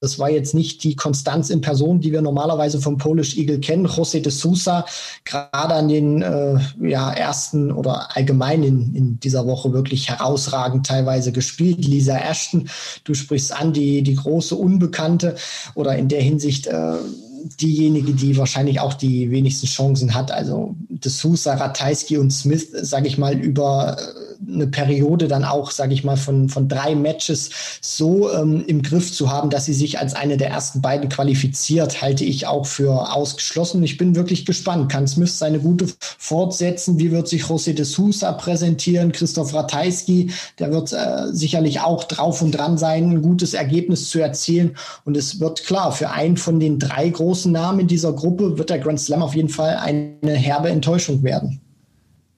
das 0.00 0.18
war 0.18 0.30
jetzt 0.30 0.54
nicht 0.54 0.82
die 0.82 0.96
Konstanz 0.96 1.50
in 1.50 1.60
Person, 1.60 2.00
die 2.00 2.10
wir 2.10 2.22
normalerweise 2.22 2.80
vom 2.80 2.96
Polish 2.96 3.36
Eagle 3.36 3.60
kennen. 3.60 3.86
José 3.86 4.20
de 4.20 4.32
Sousa, 4.32 4.86
gerade 5.24 5.74
an 5.74 5.88
den 5.88 6.22
äh, 6.22 6.58
ja, 6.80 7.12
ersten 7.12 7.70
oder 7.70 8.16
allgemein 8.16 8.62
in, 8.62 8.94
in 8.94 9.20
dieser 9.20 9.46
Woche 9.46 9.74
wirklich 9.74 10.08
herausragend 10.08 10.86
teilweise 10.86 11.32
gespielt. 11.32 11.84
Lisa 11.84 12.16
Ashton, 12.16 12.70
du 13.04 13.12
sprichst 13.12 13.52
an, 13.52 13.74
die, 13.74 14.02
die 14.02 14.16
große 14.16 14.56
Unbekannte 14.56 15.36
oder 15.74 15.96
in 15.96 16.08
der 16.08 16.22
Hinsicht 16.22 16.66
äh, 16.66 16.94
diejenige, 17.60 18.12
die 18.12 18.36
wahrscheinlich 18.36 18.80
auch 18.80 18.94
die 18.94 19.30
wenigsten 19.30 19.66
Chancen 19.66 20.14
hat. 20.14 20.30
Also 20.30 20.74
De 20.88 21.10
Sousa, 21.10 21.54
Ratajski 21.54 22.18
und 22.18 22.30
Smith, 22.30 22.68
sage 22.72 23.08
ich 23.08 23.18
mal, 23.18 23.38
über 23.38 23.96
äh, 23.98 24.30
eine 24.52 24.66
Periode 24.66 25.28
dann 25.28 25.44
auch, 25.44 25.70
sage 25.70 25.94
ich 25.94 26.04
mal, 26.04 26.16
von, 26.16 26.48
von 26.48 26.68
drei 26.68 26.94
Matches 26.94 27.50
so 27.80 28.32
ähm, 28.32 28.64
im 28.66 28.82
Griff 28.82 29.12
zu 29.12 29.30
haben, 29.30 29.50
dass 29.50 29.66
sie 29.66 29.74
sich 29.74 29.98
als 29.98 30.14
eine 30.14 30.36
der 30.36 30.48
ersten 30.50 30.80
beiden 30.80 31.08
qualifiziert, 31.08 32.02
halte 32.02 32.24
ich 32.24 32.46
auch 32.46 32.66
für 32.66 33.14
ausgeschlossen. 33.14 33.82
Ich 33.82 33.98
bin 33.98 34.14
wirklich 34.14 34.46
gespannt. 34.46 34.90
Kann 34.90 35.06
Smith 35.06 35.38
seine 35.38 35.60
gute 35.60 35.86
fortsetzen? 36.18 36.98
Wie 36.98 37.10
wird 37.10 37.28
sich 37.28 37.44
José 37.44 37.74
de 37.74 37.84
Sousa 37.84 38.32
präsentieren? 38.32 39.12
Christoph 39.12 39.54
Ratajski, 39.54 40.30
der 40.58 40.72
wird 40.72 40.92
äh, 40.92 41.32
sicherlich 41.32 41.80
auch 41.80 42.04
drauf 42.04 42.42
und 42.42 42.52
dran 42.52 42.78
sein, 42.78 43.10
ein 43.10 43.22
gutes 43.22 43.54
Ergebnis 43.54 44.08
zu 44.08 44.20
erzielen. 44.20 44.76
Und 45.04 45.16
es 45.16 45.40
wird 45.40 45.64
klar, 45.64 45.92
für 45.92 46.10
einen 46.10 46.36
von 46.36 46.60
den 46.60 46.78
drei 46.78 47.08
großen 47.08 47.29
großen 47.30 47.52
Namen 47.52 47.78
in 47.78 47.86
dieser 47.86 48.12
Gruppe 48.12 48.58
wird 48.58 48.70
der 48.70 48.80
Grand 48.80 48.98
Slam 48.98 49.22
auf 49.22 49.36
jeden 49.36 49.48
Fall 49.48 49.76
eine 49.76 50.34
herbe 50.34 50.68
Enttäuschung 50.68 51.22
werden. 51.22 51.60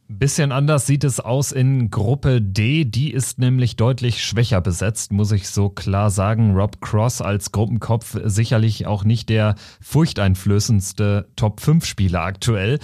Bisschen 0.06 0.52
anders 0.52 0.86
sieht 0.86 1.02
es 1.02 1.18
aus 1.18 1.50
in 1.50 1.90
Gruppe 1.90 2.42
D. 2.42 2.84
Die 2.84 3.10
ist 3.10 3.38
nämlich 3.38 3.76
deutlich 3.76 4.22
schwächer 4.22 4.60
besetzt, 4.60 5.10
muss 5.10 5.32
ich 5.32 5.48
so 5.48 5.70
klar 5.70 6.10
sagen. 6.10 6.54
Rob 6.54 6.82
Cross 6.82 7.22
als 7.22 7.52
Gruppenkopf 7.52 8.18
sicherlich 8.24 8.86
auch 8.86 9.04
nicht 9.04 9.30
der 9.30 9.54
furchteinflößendste 9.80 11.30
Top-5-Spieler 11.36 12.20
aktuell. 12.20 12.78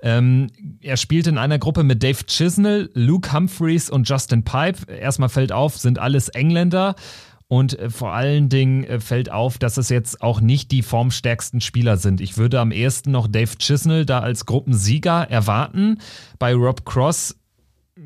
Ähm, 0.00 0.46
er 0.80 0.96
spielt 0.96 1.26
in 1.26 1.38
einer 1.38 1.58
Gruppe 1.58 1.82
mit 1.82 2.04
Dave 2.04 2.24
Chisnell, 2.24 2.88
Luke 2.94 3.32
Humphreys 3.32 3.90
und 3.90 4.08
Justin 4.08 4.44
Pipe. 4.44 4.92
Erstmal 4.92 5.28
fällt 5.28 5.50
auf, 5.50 5.76
sind 5.76 5.98
alles 5.98 6.28
Engländer. 6.28 6.94
Und 7.48 7.78
äh, 7.78 7.90
vor 7.90 8.12
allen 8.12 8.48
Dingen 8.48 8.84
äh, 8.84 9.00
fällt 9.00 9.32
auf, 9.32 9.58
dass 9.58 9.78
es 9.78 9.88
jetzt 9.88 10.22
auch 10.22 10.40
nicht 10.40 10.70
die 10.70 10.82
formstärksten 10.82 11.60
Spieler 11.60 11.96
sind. 11.96 12.20
Ich 12.20 12.36
würde 12.36 12.60
am 12.60 12.70
ehesten 12.70 13.10
noch 13.10 13.26
Dave 13.26 13.56
Chisnell 13.58 14.04
da 14.04 14.20
als 14.20 14.44
Gruppensieger 14.46 15.28
erwarten. 15.30 15.98
Bei 16.38 16.54
Rob 16.54 16.84
Cross 16.84 17.36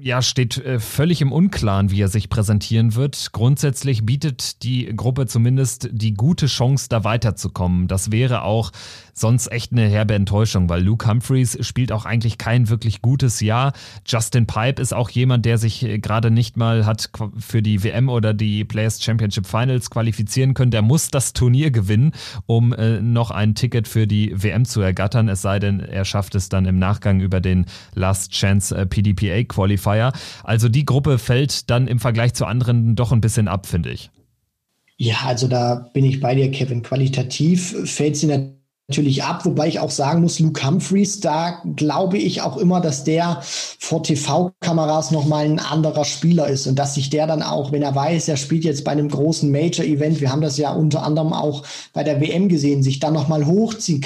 ja, 0.01 0.23
steht 0.23 0.59
äh, 0.59 0.81
völlig 0.81 1.21
im 1.21 1.33
Unklaren, 1.33 1.91
wie 1.91 2.01
er 2.01 2.09
sich 2.09 2.29
präsentieren 2.29 2.95
wird. 2.95 3.31
Grundsätzlich 3.33 4.07
bietet 4.07 4.63
die 4.63 4.95
Gruppe 4.97 5.27
zumindest 5.27 5.89
die 5.93 6.15
gute 6.15 6.47
Chance, 6.47 6.87
da 6.89 7.05
weiterzukommen. 7.05 7.89
Das 7.89 8.11
wäre 8.11 8.43
auch 8.43 8.73
sonst 9.13 9.53
echt 9.53 9.73
eine 9.73 9.87
herbe 9.87 10.15
Enttäuschung, 10.15 10.69
weil 10.71 10.83
Luke 10.83 11.07
Humphreys 11.07 11.59
spielt 11.61 11.93
auch 11.93 12.07
eigentlich 12.07 12.39
kein 12.39 12.71
wirklich 12.71 13.03
gutes 13.03 13.41
Jahr. 13.41 13.75
Justin 14.07 14.47
Pipe 14.47 14.81
ist 14.81 14.95
auch 14.95 15.11
jemand, 15.11 15.45
der 15.45 15.59
sich 15.59 15.83
äh, 15.83 15.99
gerade 15.99 16.31
nicht 16.31 16.57
mal 16.57 16.87
hat 16.87 17.11
für 17.39 17.61
die 17.61 17.85
WM 17.85 18.09
oder 18.09 18.33
die 18.33 18.65
Players 18.65 19.03
Championship 19.03 19.47
Finals 19.47 19.91
qualifizieren 19.91 20.55
können. 20.55 20.71
Der 20.71 20.83
muss 20.83 21.11
das 21.11 21.33
Turnier 21.35 21.71
gewinnen, 21.71 22.13
um 22.47 22.73
äh, 22.73 23.01
noch 23.01 23.31
ein 23.31 23.55
Ticket 23.55 23.89
für 23.89 24.07
die 24.07 24.33
WM 24.35 24.65
zu 24.65 24.81
ergattern. 24.81 25.29
Es 25.29 25.43
sei 25.43 25.59
denn, 25.59 25.81
er 25.81 26.05
schafft 26.05 26.35
es 26.35 26.49
dann 26.49 26.65
im 26.65 26.79
Nachgang 26.79 27.21
über 27.21 27.41
den 27.41 27.67
Last 27.95 28.33
Chance 28.33 28.87
PDPA 28.87 29.45
Qualifier. 29.45 29.82
Also 30.45 30.69
die 30.69 30.85
Gruppe 30.85 31.19
fällt 31.19 31.71
dann 31.71 31.87
im 31.87 31.99
Vergleich 31.99 32.35
zu 32.35 32.47
anderen 32.47 32.97
doch 32.97 33.13
ein 33.13 33.21
bisschen 33.21 33.49
ab, 33.49 33.67
finde 33.67 33.91
ich. 33.91 34.11
Ja, 34.97 35.17
also 35.27 35.49
da 35.49 35.91
bin 35.93 36.05
ich 36.05 36.21
bei 36.21 36.35
dir, 36.35 36.51
Kevin. 36.51 36.83
Qualitativ 36.83 37.75
fällt 37.91 38.17
sie 38.17 38.27
natürlich 38.27 38.63
natürlich 38.89 39.23
ab, 39.23 39.47
wobei 39.47 39.69
ich 39.69 39.81
auch 39.81 39.91
sagen 39.91 40.21
muss, 40.21 40.39
Luke 40.39 40.67
Humphreys, 40.67 41.21
da 41.21 41.63
glaube 41.77 42.19
ich 42.19 42.43
auch 42.43 42.59
immer, 42.59 42.81
dass 42.81 43.05
der 43.05 43.41
vor 43.43 44.03
TV-Kameras 44.03 45.13
nochmal 45.13 45.47
ein 45.47 45.61
anderer 45.61 46.05
Spieler 46.05 46.49
ist 46.49 46.67
und 46.67 46.79
dass 46.79 46.95
sich 46.95 47.09
der 47.09 47.27
dann 47.27 47.43
auch, 47.43 47.73
wenn 47.73 47.83
er 47.83 47.95
weiß, 47.95 48.29
er 48.29 48.37
spielt 48.37 48.65
jetzt 48.65 48.85
bei 48.85 48.93
einem 48.93 49.09
großen 49.09 49.51
Major-Event, 49.51 50.21
wir 50.21 50.31
haben 50.31 50.43
das 50.43 50.59
ja 50.59 50.73
unter 50.73 51.05
anderem 51.05 51.33
auch 51.33 51.65
bei 51.95 52.05
der 52.05 52.21
WM 52.21 52.49
gesehen, 52.49 52.83
sich 52.83 53.01
dann 53.01 53.15
nochmal 53.15 53.47
hochziehen 53.47 54.03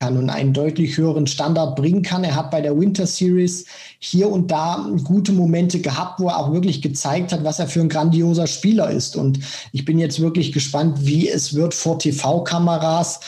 kann 0.00 0.16
und 0.16 0.30
einen 0.30 0.52
deutlich 0.52 0.96
höheren 0.96 1.26
Standard 1.26 1.74
bringen 1.74 2.02
kann. 2.02 2.22
Er 2.22 2.36
hat 2.36 2.52
bei 2.52 2.60
der 2.60 2.78
Winter 2.78 3.06
Series 3.06 3.66
hier 3.98 4.30
und 4.30 4.48
da 4.48 4.88
gute 5.02 5.32
Momente 5.32 5.80
gehabt, 5.80 6.20
wo 6.20 6.28
er 6.28 6.38
auch 6.38 6.52
wirklich 6.52 6.82
gezeigt 6.82 7.32
hat, 7.32 7.42
was 7.42 7.58
er 7.58 7.66
für 7.66 7.80
ein 7.80 7.88
grandioser 7.88 8.46
Spieler 8.46 8.90
ist. 8.90 9.16
Und 9.16 9.40
ich 9.72 9.84
bin 9.84 9.98
jetzt 9.98 10.20
wirklich 10.20 10.52
gespannt, 10.52 11.04
wie 11.04 11.28
es 11.28 11.54
wird 11.54 11.74
vor 11.74 11.98
TV-Kameras, 11.98 13.18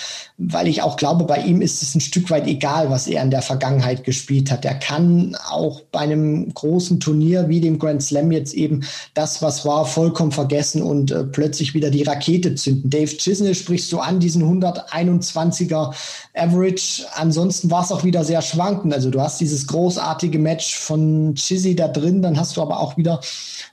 weil 0.43 0.68
ich 0.68 0.80
auch 0.80 0.97
glaube, 0.97 1.24
bei 1.24 1.43
ihm 1.43 1.61
ist 1.61 1.82
es 1.82 1.95
ein 1.95 2.01
Stück 2.01 2.30
weit 2.30 2.47
egal, 2.47 2.88
was 2.88 3.07
er 3.07 3.22
in 3.22 3.30
der 3.30 3.43
Vergangenheit 3.43 4.05
gespielt 4.05 4.51
hat. 4.51 4.64
Er 4.64 4.74
kann 4.74 5.36
auch 5.51 5.82
bei 5.93 5.99
einem 5.99 6.55
großen 6.55 6.99
Turnier 6.99 7.51
wie 7.51 7.61
dem 7.61 7.78
Grand 7.78 8.03
Slam 8.03 8.32
jetzt 8.32 8.55
eben 8.55 8.82
das, 9.12 9.43
was 9.43 9.66
war, 9.66 9.84
vollkommen 9.84 10.32
vergessen 10.32 10.82
und 10.82 11.11
äh, 11.11 11.24
plötzlich 11.24 11.74
wieder 11.74 11.91
die 11.91 12.05
Rakete 12.05 12.55
zünden. 12.55 12.88
Dave 12.88 13.14
Chisnell 13.18 13.55
sprichst 13.55 13.93
du 13.93 13.99
an, 13.99 14.18
diesen 14.18 14.43
121er 14.43 15.93
Average. 16.34 17.05
Ansonsten 17.16 17.70
war 17.70 17.84
es 17.84 17.93
auch 17.93 18.05
wieder 18.05 18.24
sehr 18.24 18.41
schwankend. 18.41 18.95
Also 18.95 19.11
du 19.11 19.20
hast 19.20 19.43
dieses 19.43 19.66
großartige 19.66 20.38
Match 20.38 20.74
von 20.74 21.34
Chizzy 21.34 21.76
da 21.76 21.88
drin, 21.88 22.22
dann 22.22 22.41
hast 22.41 22.57
du 22.57 22.62
aber 22.62 22.80
auch 22.80 22.97
wieder 22.97 23.20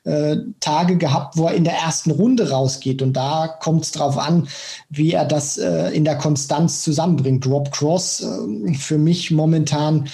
äh, 0.04 0.36
Tage 0.60 0.98
gehabt, 0.98 1.38
wo 1.38 1.48
er 1.48 1.54
in 1.54 1.64
der 1.64 1.78
ersten 1.78 2.12
Runde 2.12 2.50
rausgeht. 2.50 3.02
Und 3.02 3.14
da 3.14 3.48
kommt 3.48 3.86
es 3.86 3.92
drauf 3.92 4.18
an, 4.18 4.50
wie 4.90 5.14
er 5.14 5.24
das 5.24 5.58
äh, 5.58 5.92
in 5.92 6.04
der 6.04 6.18
Konstanz 6.18 6.57
Konstanz 6.58 6.82
zusammenbringt. 6.82 7.46
Rob 7.46 7.72
Cross 7.72 8.22
äh, 8.22 8.74
für 8.74 8.98
mich 8.98 9.32
momentan 9.32 10.08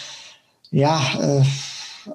ja 0.71 1.01
äh, 1.19 1.41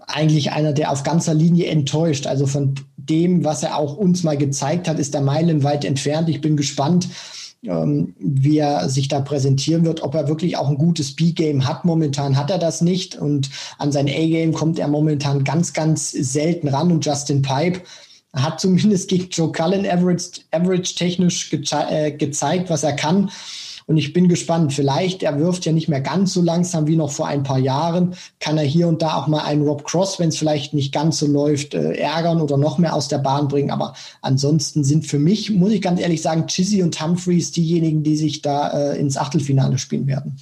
eigentlich 0.06 0.52
einer, 0.52 0.72
der 0.72 0.92
auf 0.92 1.02
ganzer 1.02 1.32
Linie 1.32 1.66
enttäuscht. 1.66 2.26
Also 2.26 2.46
von 2.46 2.74
dem, 2.96 3.42
was 3.44 3.62
er 3.62 3.76
auch 3.76 3.96
uns 3.96 4.22
mal 4.22 4.36
gezeigt 4.36 4.86
hat, 4.86 4.98
ist 4.98 5.14
er 5.14 5.22
meilenweit 5.22 5.84
entfernt. 5.86 6.28
Ich 6.28 6.42
bin 6.42 6.58
gespannt, 6.58 7.08
ähm, 7.64 8.14
wie 8.18 8.58
er 8.58 8.90
sich 8.90 9.08
da 9.08 9.20
präsentieren 9.20 9.86
wird, 9.86 10.02
ob 10.02 10.14
er 10.14 10.28
wirklich 10.28 10.58
auch 10.58 10.68
ein 10.68 10.76
gutes 10.76 11.16
B-Game 11.16 11.66
hat. 11.66 11.86
Momentan 11.86 12.36
hat 12.36 12.50
er 12.50 12.58
das 12.58 12.82
nicht 12.82 13.16
und 13.16 13.48
an 13.78 13.92
sein 13.92 14.08
A-Game 14.08 14.52
kommt 14.52 14.78
er 14.78 14.88
momentan 14.88 15.42
ganz, 15.42 15.72
ganz 15.72 16.10
selten 16.10 16.68
ran 16.68 16.92
und 16.92 17.06
Justin 17.06 17.40
Pipe 17.40 17.80
hat 18.34 18.60
zumindest 18.60 19.08
gegen 19.08 19.30
Joe 19.30 19.50
Cullen 19.52 19.86
average, 19.86 20.42
average 20.50 20.94
technisch 20.94 21.50
äh, 21.52 22.12
gezeigt, 22.12 22.68
was 22.68 22.82
er 22.82 22.92
kann. 22.92 23.30
Und 23.88 23.96
ich 23.96 24.12
bin 24.12 24.28
gespannt, 24.28 24.74
vielleicht, 24.74 25.22
er 25.22 25.38
wirft 25.38 25.64
ja 25.64 25.72
nicht 25.72 25.88
mehr 25.88 26.02
ganz 26.02 26.34
so 26.34 26.42
langsam 26.42 26.86
wie 26.86 26.94
noch 26.94 27.10
vor 27.10 27.26
ein 27.26 27.42
paar 27.42 27.58
Jahren, 27.58 28.14
kann 28.38 28.58
er 28.58 28.64
hier 28.64 28.86
und 28.86 29.00
da 29.00 29.16
auch 29.16 29.28
mal 29.28 29.40
einen 29.40 29.62
Rob 29.62 29.84
Cross, 29.84 30.18
wenn 30.18 30.28
es 30.28 30.36
vielleicht 30.36 30.74
nicht 30.74 30.92
ganz 30.92 31.18
so 31.18 31.26
läuft, 31.26 31.72
äh, 31.72 31.94
ärgern 31.94 32.42
oder 32.42 32.58
noch 32.58 32.76
mehr 32.76 32.92
aus 32.92 33.08
der 33.08 33.16
Bahn 33.16 33.48
bringen. 33.48 33.70
Aber 33.70 33.94
ansonsten 34.20 34.84
sind 34.84 35.06
für 35.06 35.18
mich, 35.18 35.50
muss 35.50 35.72
ich 35.72 35.80
ganz 35.80 36.00
ehrlich 36.00 36.20
sagen, 36.20 36.46
Chizzy 36.46 36.82
und 36.82 37.00
Humphreys 37.00 37.50
diejenigen, 37.50 38.02
die 38.02 38.18
sich 38.18 38.42
da 38.42 38.68
äh, 38.92 39.00
ins 39.00 39.16
Achtelfinale 39.16 39.78
spielen 39.78 40.06
werden. 40.06 40.36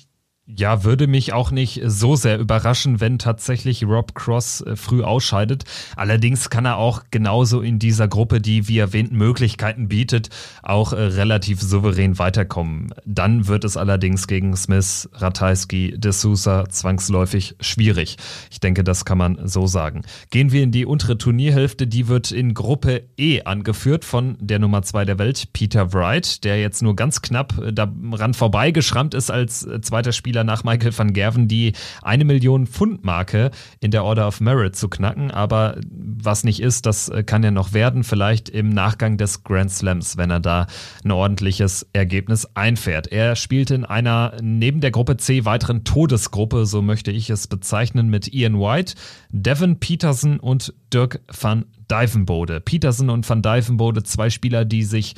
Ja, 0.49 0.85
würde 0.85 1.09
mich 1.09 1.33
auch 1.33 1.51
nicht 1.51 1.81
so 1.87 2.15
sehr 2.15 2.39
überraschen, 2.39 3.01
wenn 3.01 3.19
tatsächlich 3.19 3.83
Rob 3.83 4.15
Cross 4.15 4.61
äh, 4.61 4.77
früh 4.77 5.03
ausscheidet. 5.03 5.65
Allerdings 5.97 6.51
kann 6.51 6.67
er 6.67 6.77
auch 6.77 7.03
genauso 7.11 7.63
in 7.63 7.81
dieser 7.81 8.07
Gruppe, 8.07 8.41
die 8.41 8.69
wie 8.69 8.79
erwähnt 8.79 9.11
Möglichkeiten 9.11 9.89
bietet, 9.89 10.31
auch 10.63 10.93
äh, 10.93 11.01
relativ 11.01 11.61
souverän 11.61 12.21
weiterkommen. 12.21 12.95
Dann 13.05 13.49
wird 13.49 13.65
es 13.65 13.77
allerdings 13.77 14.29
gegen 14.29 14.57
Smith, 14.57 15.09
Ratajski, 15.15 15.97
De 15.99 16.13
Sousa 16.13 16.69
zwangsläufig 16.69 17.57
schwierig. 17.61 18.17
Ich 18.49 18.61
denke, 18.61 18.85
das 18.85 19.05
kann 19.05 19.19
man 19.19 19.49
so 19.49 19.67
sagen. 19.67 20.03
Gehen 20.31 20.53
wir 20.53 20.63
in 20.63 20.71
die 20.71 20.87
untere 20.87 21.19
Turnierhälfte, 21.19 21.89
die 21.89 22.07
wird 22.07 22.31
in 22.31 22.55
Gruppe 22.55 23.03
E 23.17 23.43
angeführt 23.43 24.05
von 24.05 24.39
der 24.41 24.61
Nummer 24.61 24.83
zwei 24.83 25.05
der 25.05 25.19
Welt, 25.19 25.53
Peter 25.53 25.93
Wright, 25.93 26.45
der 26.45 26.61
jetzt 26.61 26.83
nur 26.83 26.95
ganz 26.95 27.21
knapp 27.21 27.59
äh, 27.59 27.73
daran 27.73 28.33
vorbeigeschrammt 28.33 29.13
ist 29.13 29.33
als 29.33 29.67
zweiter 29.83 30.13
Spieler 30.13 30.36
Spieler 30.37 30.45
nach 30.45 30.65
Michael 30.65 30.97
van 30.97 31.15
Gerven, 31.15 31.49
die 31.49 31.73
eine 32.03 32.27
Million 32.27 32.67
Pfund 32.67 33.05
Marke 33.05 33.51
in 33.81 33.91
der 33.91 34.05
Order 34.05 34.29
of 34.29 34.43
Merit 34.43 34.77
zu 34.77 34.89
knacken. 34.91 35.31
Aber 35.31 35.79
was 35.91 36.45
nicht 36.45 36.61
ist, 36.61 36.85
das 36.85 37.11
kann 37.25 37.43
ja 37.43 37.51
noch 37.51 37.73
werden. 37.73 38.05
Vielleicht 38.05 38.51
im 38.51 38.69
Nachgang 38.69 39.17
des 39.17 39.45
Grand 39.45 39.73
Slams, 39.73 40.19
wenn 40.19 40.31
er 40.31 40.41
da 40.41 40.67
ein 41.03 41.11
ordentliches 41.11 41.89
Ergebnis 41.95 42.47
einfährt. 42.53 43.07
Er 43.07 43.35
spielt 43.35 43.71
in 43.71 43.87
einer 43.87 44.37
neben 44.43 44.83
der 44.83 44.91
Gruppe 44.91 45.17
C 45.17 45.47
weiteren 45.47 45.85
Todesgruppe, 45.85 46.67
so 46.67 46.83
möchte 46.83 47.11
ich 47.11 47.31
es 47.31 47.47
bezeichnen, 47.47 48.11
mit 48.11 48.35
Ian 48.35 48.61
White, 48.61 48.95
Devin 49.31 49.81
Peterson 49.81 50.39
und 50.39 50.75
Dirk 50.93 51.21
van 51.29 51.65
Dijvenbode. 51.91 52.61
Peterson 52.61 53.09
und 53.09 53.27
van 53.27 53.41
Dijvenbode, 53.41 54.03
zwei 54.03 54.29
Spieler, 54.29 54.67
die 54.67 54.83
sich 54.83 55.15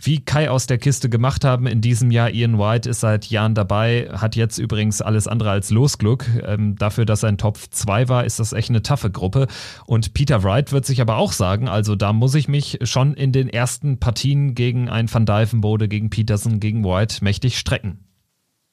wie 0.00 0.20
Kai 0.24 0.50
aus 0.50 0.66
der 0.66 0.78
Kiste 0.78 1.08
gemacht 1.08 1.44
haben 1.44 1.66
in 1.66 1.80
diesem 1.80 2.10
Jahr. 2.10 2.30
Ian 2.30 2.58
White 2.58 2.88
ist 2.88 3.00
seit 3.00 3.26
Jahren 3.26 3.54
dabei, 3.54 4.08
hat 4.12 4.36
jetzt 4.36 4.58
übrigens 4.58 5.02
alles 5.02 5.26
andere 5.26 5.50
als 5.50 5.70
Losglück. 5.70 6.26
Ähm, 6.46 6.76
dafür, 6.76 7.04
dass 7.04 7.22
er 7.22 7.30
in 7.30 7.38
Top 7.38 7.58
2 7.70 8.08
war, 8.08 8.24
ist 8.24 8.38
das 8.38 8.52
echt 8.52 8.70
eine 8.70 8.82
taffe 8.82 9.10
Gruppe. 9.10 9.46
Und 9.86 10.14
Peter 10.14 10.42
Wright 10.42 10.72
wird 10.72 10.86
sich 10.86 11.00
aber 11.00 11.16
auch 11.16 11.32
sagen, 11.32 11.68
also 11.68 11.96
da 11.96 12.12
muss 12.12 12.34
ich 12.34 12.48
mich 12.48 12.78
schon 12.82 13.14
in 13.14 13.32
den 13.32 13.48
ersten 13.48 13.98
Partien 13.98 14.54
gegen 14.54 14.88
einen 14.88 15.12
Van 15.12 15.26
Dijvenbode, 15.26 15.88
gegen 15.88 16.10
Peterson, 16.10 16.60
gegen 16.60 16.84
White 16.84 17.22
mächtig 17.22 17.58
strecken. 17.58 18.04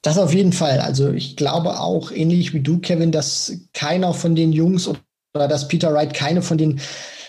Das 0.02 0.20
auf 0.20 0.34
jeden 0.36 0.54
Fall. 0.54 0.80
Also 0.82 1.12
ich 1.12 1.36
glaube 1.36 1.80
auch, 1.80 2.12
ähnlich 2.12 2.54
wie 2.54 2.60
du, 2.60 2.78
Kevin, 2.78 3.12
dass 3.12 3.58
keiner 3.74 4.14
von 4.14 4.36
den 4.36 4.54
Jungs 4.54 4.88
oder 4.88 5.48
dass 5.48 5.68
Peter 5.68 5.92
Wright 5.94 6.14
keine 6.14 6.44
von 6.44 6.60
den 6.60 6.80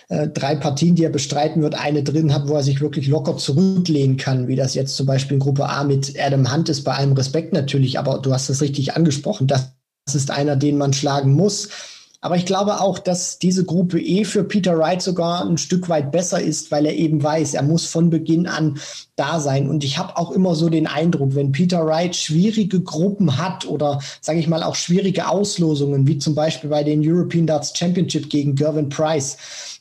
äh, 0.08 0.28
drei 0.28 0.54
Partien, 0.54 0.94
die 0.94 1.04
er 1.04 1.10
bestreiten 1.10 1.62
wird, 1.62 1.74
eine 1.74 2.02
drin 2.02 2.32
hat, 2.32 2.48
wo 2.48 2.54
er 2.54 2.62
sich 2.62 2.80
wirklich 2.80 3.08
locker 3.08 3.36
zurücklehnen 3.36 4.16
kann, 4.16 4.46
wie 4.46 4.56
das 4.56 4.74
jetzt 4.74 4.96
zum 4.96 5.06
Beispiel 5.06 5.34
in 5.34 5.40
Gruppe 5.40 5.68
A 5.68 5.82
mit 5.84 6.14
Adam 6.20 6.52
Hunt 6.52 6.68
ist, 6.68 6.84
bei 6.84 6.94
allem 6.94 7.12
Respekt 7.12 7.52
natürlich, 7.52 7.98
aber 7.98 8.18
du 8.18 8.32
hast 8.32 8.48
es 8.48 8.60
richtig 8.60 8.94
angesprochen, 8.94 9.46
das 9.46 9.72
ist 10.12 10.30
einer, 10.30 10.56
den 10.56 10.78
man 10.78 10.92
schlagen 10.92 11.32
muss. 11.32 11.68
Aber 12.20 12.36
ich 12.36 12.46
glaube 12.46 12.80
auch, 12.80 12.98
dass 12.98 13.38
diese 13.38 13.64
Gruppe 13.64 14.00
E 14.00 14.24
für 14.24 14.42
Peter 14.42 14.78
Wright 14.78 15.02
sogar 15.02 15.44
ein 15.44 15.58
Stück 15.58 15.88
weit 15.88 16.10
besser 16.10 16.40
ist, 16.40 16.70
weil 16.70 16.86
er 16.86 16.94
eben 16.94 17.22
weiß, 17.22 17.54
er 17.54 17.62
muss 17.62 17.86
von 17.86 18.10
Beginn 18.10 18.46
an 18.46 18.78
da 19.16 19.38
sein. 19.38 19.68
Und 19.68 19.84
ich 19.84 19.98
habe 19.98 20.16
auch 20.16 20.32
immer 20.32 20.54
so 20.54 20.68
den 20.68 20.86
Eindruck, 20.86 21.34
wenn 21.34 21.52
Peter 21.52 21.86
Wright 21.86 22.16
schwierige 22.16 22.80
Gruppen 22.80 23.38
hat 23.38 23.66
oder, 23.66 24.00
sage 24.20 24.38
ich 24.38 24.48
mal, 24.48 24.62
auch 24.62 24.74
schwierige 24.74 25.28
Auslosungen, 25.28 26.06
wie 26.08 26.18
zum 26.18 26.34
Beispiel 26.34 26.70
bei 26.70 26.82
den 26.82 27.00
European 27.04 27.46
Darts 27.46 27.76
Championship 27.76 28.30
gegen 28.30 28.54
Gervin 28.56 28.88
Price, 28.88 29.36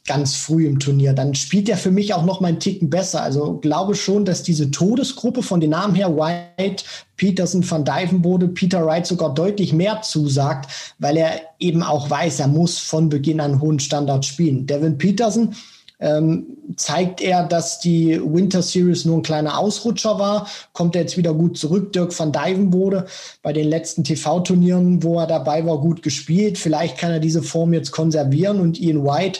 ganz 0.05 0.35
früh 0.35 0.67
im 0.67 0.79
Turnier, 0.79 1.13
dann 1.13 1.33
spielt 1.33 1.67
er 1.67 1.77
für 1.77 1.89
mich 1.89 2.13
auch 2.13 2.23
noch 2.23 2.39
mal 2.39 2.49
einen 2.49 2.59
Ticken 2.59 2.89
besser. 2.89 3.23
Also 3.23 3.57
glaube 3.57 3.95
schon, 3.95 4.23
dass 4.23 4.43
diese 4.43 4.69
Todesgruppe 4.69 5.41
von 5.41 5.59
den 5.59 5.71
Namen 5.71 5.95
her 5.95 6.15
White, 6.15 6.83
Peterson, 7.17 7.69
Van 7.69 7.83
Dijvenbode, 7.83 8.47
Peter 8.49 8.85
Wright 8.85 9.07
sogar 9.07 9.33
deutlich 9.33 9.73
mehr 9.73 10.01
zusagt, 10.03 10.69
weil 10.99 11.17
er 11.17 11.41
eben 11.59 11.81
auch 11.81 12.09
weiß, 12.09 12.39
er 12.39 12.47
muss 12.47 12.77
von 12.77 13.09
Beginn 13.09 13.39
an 13.39 13.61
hohen 13.61 13.79
Standard 13.79 14.25
spielen. 14.25 14.67
Devin 14.67 14.97
Peterson 14.99 15.55
ähm, 15.99 16.45
zeigt 16.75 17.21
er, 17.21 17.43
dass 17.47 17.79
die 17.79 18.21
Winter 18.21 18.61
Series 18.61 19.05
nur 19.05 19.17
ein 19.17 19.23
kleiner 19.23 19.57
Ausrutscher 19.57 20.19
war, 20.19 20.47
kommt 20.73 20.95
er 20.95 21.01
jetzt 21.01 21.17
wieder 21.17 21.33
gut 21.33 21.57
zurück. 21.57 21.93
Dirk 21.93 22.17
van 22.17 22.31
Dijvenbode 22.31 23.07
bei 23.41 23.53
den 23.53 23.69
letzten 23.69 24.03
TV-Turnieren, 24.03 25.01
wo 25.01 25.19
er 25.19 25.25
dabei 25.27 25.65
war, 25.65 25.79
gut 25.79 26.03
gespielt. 26.03 26.59
Vielleicht 26.59 26.97
kann 26.97 27.11
er 27.11 27.19
diese 27.19 27.41
Form 27.41 27.73
jetzt 27.73 27.91
konservieren 27.91 28.59
und 28.59 28.79
Ian 28.79 29.03
White 29.03 29.39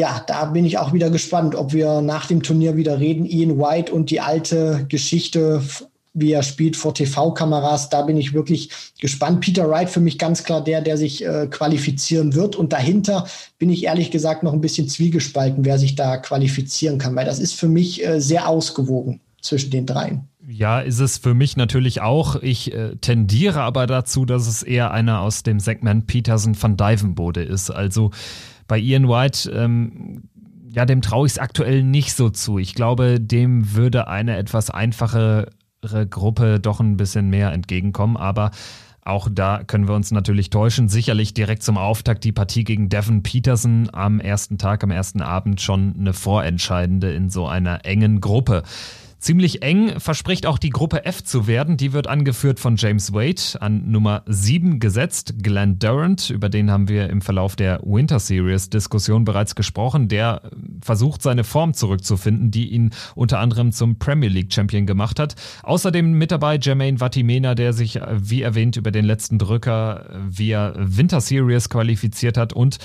ja, 0.00 0.24
da 0.26 0.46
bin 0.46 0.64
ich 0.64 0.78
auch 0.78 0.94
wieder 0.94 1.10
gespannt, 1.10 1.54
ob 1.54 1.74
wir 1.74 2.00
nach 2.00 2.24
dem 2.24 2.42
Turnier 2.42 2.74
wieder 2.74 2.98
reden. 2.98 3.26
Ian 3.26 3.58
White 3.58 3.92
und 3.92 4.10
die 4.10 4.22
alte 4.22 4.86
Geschichte, 4.88 5.62
wie 6.14 6.32
er 6.32 6.42
spielt 6.42 6.74
vor 6.74 6.94
TV-Kameras, 6.94 7.90
da 7.90 8.00
bin 8.00 8.16
ich 8.16 8.32
wirklich 8.32 8.70
gespannt. 8.98 9.40
Peter 9.42 9.68
Wright 9.68 9.90
für 9.90 10.00
mich 10.00 10.18
ganz 10.18 10.42
klar 10.42 10.64
der, 10.64 10.80
der 10.80 10.96
sich 10.96 11.22
äh, 11.22 11.48
qualifizieren 11.48 12.34
wird. 12.34 12.56
Und 12.56 12.72
dahinter 12.72 13.26
bin 13.58 13.68
ich 13.68 13.84
ehrlich 13.84 14.10
gesagt 14.10 14.42
noch 14.42 14.54
ein 14.54 14.62
bisschen 14.62 14.88
zwiegespalten, 14.88 15.66
wer 15.66 15.78
sich 15.78 15.96
da 15.96 16.16
qualifizieren 16.16 16.96
kann, 16.96 17.14
weil 17.14 17.26
das 17.26 17.38
ist 17.38 17.52
für 17.52 17.68
mich 17.68 18.02
äh, 18.02 18.22
sehr 18.22 18.48
ausgewogen 18.48 19.20
zwischen 19.42 19.70
den 19.70 19.84
dreien. 19.84 20.22
Ja, 20.48 20.80
ist 20.80 21.00
es 21.00 21.18
für 21.18 21.34
mich 21.34 21.58
natürlich 21.58 22.00
auch. 22.00 22.36
Ich 22.36 22.72
äh, 22.72 22.96
tendiere 22.96 23.60
aber 23.60 23.86
dazu, 23.86 24.24
dass 24.24 24.48
es 24.48 24.62
eher 24.62 24.92
einer 24.92 25.20
aus 25.20 25.42
dem 25.42 25.60
Segment 25.60 26.06
Peterson 26.06 26.56
van 26.60 26.78
Dijvenbode 26.78 27.42
ist. 27.42 27.68
Also 27.70 28.12
bei 28.70 28.78
Ian 28.78 29.08
White, 29.08 29.50
ähm, 29.50 30.22
ja, 30.72 30.86
dem 30.86 31.02
traue 31.02 31.26
ich 31.26 31.32
es 31.32 31.38
aktuell 31.38 31.82
nicht 31.82 32.14
so 32.14 32.30
zu. 32.30 32.58
Ich 32.58 32.76
glaube, 32.76 33.18
dem 33.18 33.74
würde 33.74 34.06
eine 34.06 34.36
etwas 34.36 34.70
einfachere 34.70 35.50
Gruppe 36.08 36.60
doch 36.60 36.78
ein 36.78 36.96
bisschen 36.96 37.30
mehr 37.30 37.50
entgegenkommen, 37.50 38.16
aber 38.16 38.52
auch 39.02 39.28
da 39.28 39.64
können 39.64 39.88
wir 39.88 39.96
uns 39.96 40.12
natürlich 40.12 40.50
täuschen. 40.50 40.88
Sicherlich 40.88 41.34
direkt 41.34 41.64
zum 41.64 41.78
Auftakt 41.78 42.22
die 42.22 42.30
Partie 42.30 42.62
gegen 42.62 42.88
Devin 42.88 43.24
Peterson 43.24 43.88
am 43.92 44.20
ersten 44.20 44.56
Tag, 44.56 44.84
am 44.84 44.92
ersten 44.92 45.20
Abend 45.20 45.60
schon 45.60 45.96
eine 45.98 46.12
vorentscheidende 46.12 47.12
in 47.12 47.28
so 47.28 47.48
einer 47.48 47.84
engen 47.84 48.20
Gruppe. 48.20 48.62
Ziemlich 49.20 49.60
eng 49.60 50.00
verspricht 50.00 50.46
auch 50.46 50.56
die 50.56 50.70
Gruppe 50.70 51.04
F 51.04 51.22
zu 51.22 51.46
werden. 51.46 51.76
Die 51.76 51.92
wird 51.92 52.06
angeführt 52.06 52.58
von 52.58 52.76
James 52.76 53.12
Wade 53.12 53.60
an 53.60 53.90
Nummer 53.90 54.22
7 54.24 54.80
gesetzt. 54.80 55.34
Glenn 55.42 55.78
Durant, 55.78 56.30
über 56.30 56.48
den 56.48 56.70
haben 56.70 56.88
wir 56.88 57.10
im 57.10 57.20
Verlauf 57.20 57.54
der 57.54 57.80
Winter 57.84 58.18
Series 58.18 58.70
Diskussion 58.70 59.26
bereits 59.26 59.54
gesprochen. 59.54 60.08
Der 60.08 60.40
versucht 60.80 61.20
seine 61.20 61.44
Form 61.44 61.74
zurückzufinden, 61.74 62.50
die 62.50 62.70
ihn 62.70 62.92
unter 63.14 63.40
anderem 63.40 63.72
zum 63.72 63.98
Premier 63.98 64.30
League 64.30 64.54
Champion 64.54 64.86
gemacht 64.86 65.20
hat. 65.20 65.34
Außerdem 65.64 66.12
mit 66.12 66.30
dabei 66.30 66.56
Jermaine 66.56 66.98
Vatimena, 66.98 67.54
der 67.54 67.74
sich, 67.74 68.00
wie 68.10 68.40
erwähnt, 68.40 68.78
über 68.78 68.90
den 68.90 69.04
letzten 69.04 69.38
Drücker 69.38 70.06
via 70.30 70.72
Winter 70.76 71.20
Series 71.20 71.68
qualifiziert 71.68 72.38
hat 72.38 72.54
und 72.54 72.78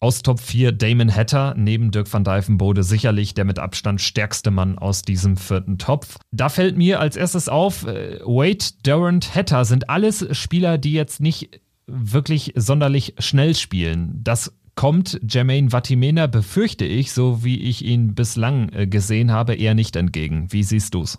aus 0.00 0.22
Top 0.22 0.40
4 0.40 0.72
Damon 0.72 1.14
Hatter, 1.14 1.54
neben 1.56 1.90
Dirk 1.90 2.12
van 2.12 2.24
Dijvenbode 2.24 2.82
sicherlich 2.82 3.34
der 3.34 3.44
mit 3.44 3.58
Abstand 3.58 4.00
stärkste 4.00 4.50
Mann 4.50 4.78
aus 4.78 5.02
diesem 5.02 5.36
vierten 5.36 5.78
Topf. 5.78 6.18
Da 6.30 6.48
fällt 6.48 6.76
mir 6.76 7.00
als 7.00 7.16
erstes 7.16 7.48
auf, 7.48 7.86
äh, 7.86 8.20
Wade, 8.20 8.64
Durant, 8.82 9.34
Hatter 9.34 9.64
sind 9.64 9.90
alles 9.90 10.26
Spieler, 10.36 10.78
die 10.78 10.92
jetzt 10.92 11.20
nicht 11.20 11.60
wirklich 11.86 12.52
sonderlich 12.54 13.14
schnell 13.18 13.54
spielen. 13.54 14.20
Das 14.22 14.52
kommt 14.74 15.18
Jermaine 15.28 15.70
Vatimena, 15.70 16.28
befürchte 16.28 16.84
ich, 16.84 17.10
so 17.12 17.42
wie 17.42 17.60
ich 17.60 17.84
ihn 17.84 18.14
bislang 18.14 18.68
äh, 18.68 18.86
gesehen 18.86 19.32
habe, 19.32 19.54
eher 19.54 19.74
nicht 19.74 19.96
entgegen. 19.96 20.46
Wie 20.50 20.62
siehst 20.62 20.94
du's? 20.94 21.18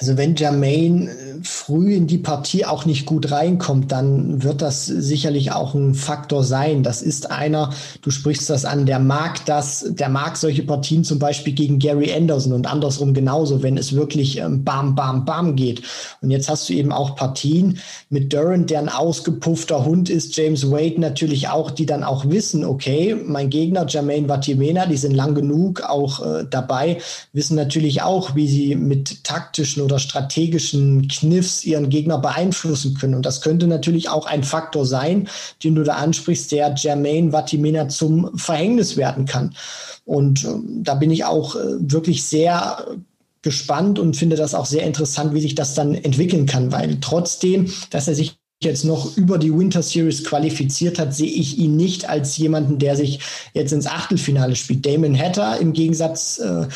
Also 0.00 0.16
wenn 0.16 0.34
Jermaine 0.34 1.10
äh, 1.10 1.14
früh 1.42 1.94
in 1.94 2.06
die 2.06 2.18
Partie 2.18 2.64
auch 2.64 2.86
nicht 2.86 3.04
gut 3.04 3.30
reinkommt, 3.30 3.92
dann 3.92 4.42
wird 4.42 4.62
das 4.62 4.86
sicherlich 4.86 5.52
auch 5.52 5.74
ein 5.74 5.94
Faktor 5.94 6.42
sein. 6.42 6.82
Das 6.82 7.02
ist 7.02 7.30
einer, 7.30 7.70
du 8.00 8.10
sprichst 8.10 8.48
das 8.48 8.64
an, 8.64 8.86
der 8.86 8.98
mag 8.98 9.44
das, 9.44 9.84
der 9.90 10.08
mag 10.08 10.38
solche 10.38 10.62
Partien 10.62 11.04
zum 11.04 11.18
Beispiel 11.18 11.52
gegen 11.52 11.78
Gary 11.78 12.14
Anderson 12.14 12.54
und 12.54 12.66
andersrum 12.66 13.12
genauso, 13.12 13.62
wenn 13.62 13.76
es 13.76 13.94
wirklich 13.94 14.38
ähm, 14.38 14.64
bam, 14.64 14.94
bam, 14.94 15.26
bam 15.26 15.54
geht. 15.54 15.82
Und 16.22 16.30
jetzt 16.30 16.48
hast 16.48 16.70
du 16.70 16.72
eben 16.72 16.92
auch 16.92 17.14
Partien 17.14 17.78
mit 18.08 18.32
Durant, 18.32 18.70
der 18.70 18.78
ein 18.78 18.88
ausgepuffter 18.88 19.84
Hund 19.84 20.08
ist, 20.08 20.34
James 20.34 20.70
Wade 20.70 20.98
natürlich 20.98 21.48
auch, 21.48 21.70
die 21.70 21.84
dann 21.84 22.04
auch 22.04 22.30
wissen, 22.30 22.64
okay, 22.64 23.14
mein 23.26 23.50
Gegner 23.50 23.84
Jermaine 23.86 24.28
Vatimena, 24.28 24.86
die 24.86 24.96
sind 24.96 25.12
lang 25.12 25.34
genug 25.34 25.82
auch 25.82 26.24
äh, 26.24 26.44
dabei, 26.48 26.98
wissen 27.34 27.54
natürlich 27.54 28.00
auch, 28.00 28.34
wie 28.34 28.48
sie 28.48 28.76
mit 28.76 29.24
taktischen 29.24 29.89
oder 29.90 29.98
strategischen 29.98 31.08
Kniffs 31.08 31.64
ihren 31.64 31.90
Gegner 31.90 32.18
beeinflussen 32.18 32.94
können. 32.94 33.14
Und 33.14 33.26
das 33.26 33.40
könnte 33.40 33.66
natürlich 33.66 34.08
auch 34.08 34.26
ein 34.26 34.44
Faktor 34.44 34.86
sein, 34.86 35.28
den 35.62 35.74
du 35.74 35.82
da 35.82 35.94
ansprichst, 35.94 36.52
der 36.52 36.74
Jermaine 36.76 37.32
Vatimena 37.32 37.88
zum 37.88 38.36
Verhängnis 38.36 38.96
werden 38.96 39.26
kann. 39.26 39.54
Und 40.04 40.44
äh, 40.44 40.48
da 40.82 40.94
bin 40.94 41.10
ich 41.10 41.24
auch 41.24 41.56
äh, 41.56 41.60
wirklich 41.78 42.24
sehr 42.24 42.86
gespannt 43.42 43.98
und 43.98 44.16
finde 44.16 44.36
das 44.36 44.54
auch 44.54 44.66
sehr 44.66 44.84
interessant, 44.84 45.34
wie 45.34 45.40
sich 45.40 45.54
das 45.54 45.74
dann 45.74 45.94
entwickeln 45.94 46.46
kann, 46.46 46.72
weil 46.72 46.98
trotzdem, 47.00 47.72
dass 47.90 48.06
er 48.06 48.14
sich 48.14 48.36
jetzt 48.62 48.84
noch 48.84 49.16
über 49.16 49.38
die 49.38 49.56
Winter 49.56 49.82
Series 49.82 50.24
qualifiziert 50.24 50.98
hat, 50.98 51.14
sehe 51.14 51.30
ich 51.30 51.56
ihn 51.56 51.76
nicht 51.76 52.08
als 52.08 52.36
jemanden, 52.36 52.78
der 52.78 52.94
sich 52.94 53.20
jetzt 53.54 53.72
ins 53.72 53.86
Achtelfinale 53.86 54.54
spielt. 54.54 54.84
Damon 54.84 55.18
Hatter 55.18 55.58
im 55.58 55.72
Gegensatz 55.72 56.38
äh, 56.38 56.66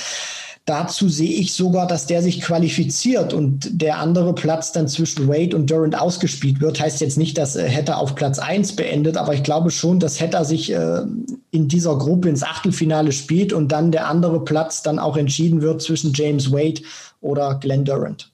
Dazu 0.67 1.11
sehe 1.11 1.35
ich 1.35 1.53
sogar, 1.53 1.87
dass 1.87 2.07
der 2.07 2.23
sich 2.23 2.41
qualifiziert 2.41 3.35
und 3.35 3.83
der 3.83 3.99
andere 3.99 4.35
Platz 4.35 4.73
dann 4.73 4.89
zwischen 4.89 5.29
Wade 5.29 5.55
und 5.55 5.71
Durant 5.71 5.99
ausgespielt 5.99 6.63
wird. 6.63 6.81
Heißt 6.81 7.03
jetzt 7.03 7.19
nicht, 7.19 7.37
dass 7.37 7.55
äh, 7.55 7.69
Hatter 7.69 7.99
auf 7.99 8.15
Platz 8.15 8.39
1 8.39 8.75
beendet, 8.75 9.19
aber 9.19 9.35
ich 9.35 9.43
glaube 9.43 9.71
schon, 9.71 10.01
dass 10.01 10.23
Hatter 10.23 10.47
sich 10.47 10.73
äh, 10.73 11.03
in 11.51 11.69
dieser 11.69 11.99
Gruppe 11.99 12.31
ins 12.31 12.43
Achtelfinale 12.43 13.13
spielt 13.13 13.53
und 13.53 13.73
dann 13.73 13.93
der 13.93 14.09
andere 14.09 14.43
Platz 14.43 14.83
dann 14.83 14.99
auch 14.99 15.19
entschieden 15.19 15.61
wird 15.61 15.83
zwischen 15.83 16.15
James 16.15 16.51
Wade 16.51 16.81
oder 17.21 17.57
Glenn 17.57 17.85
Durant. 17.85 18.34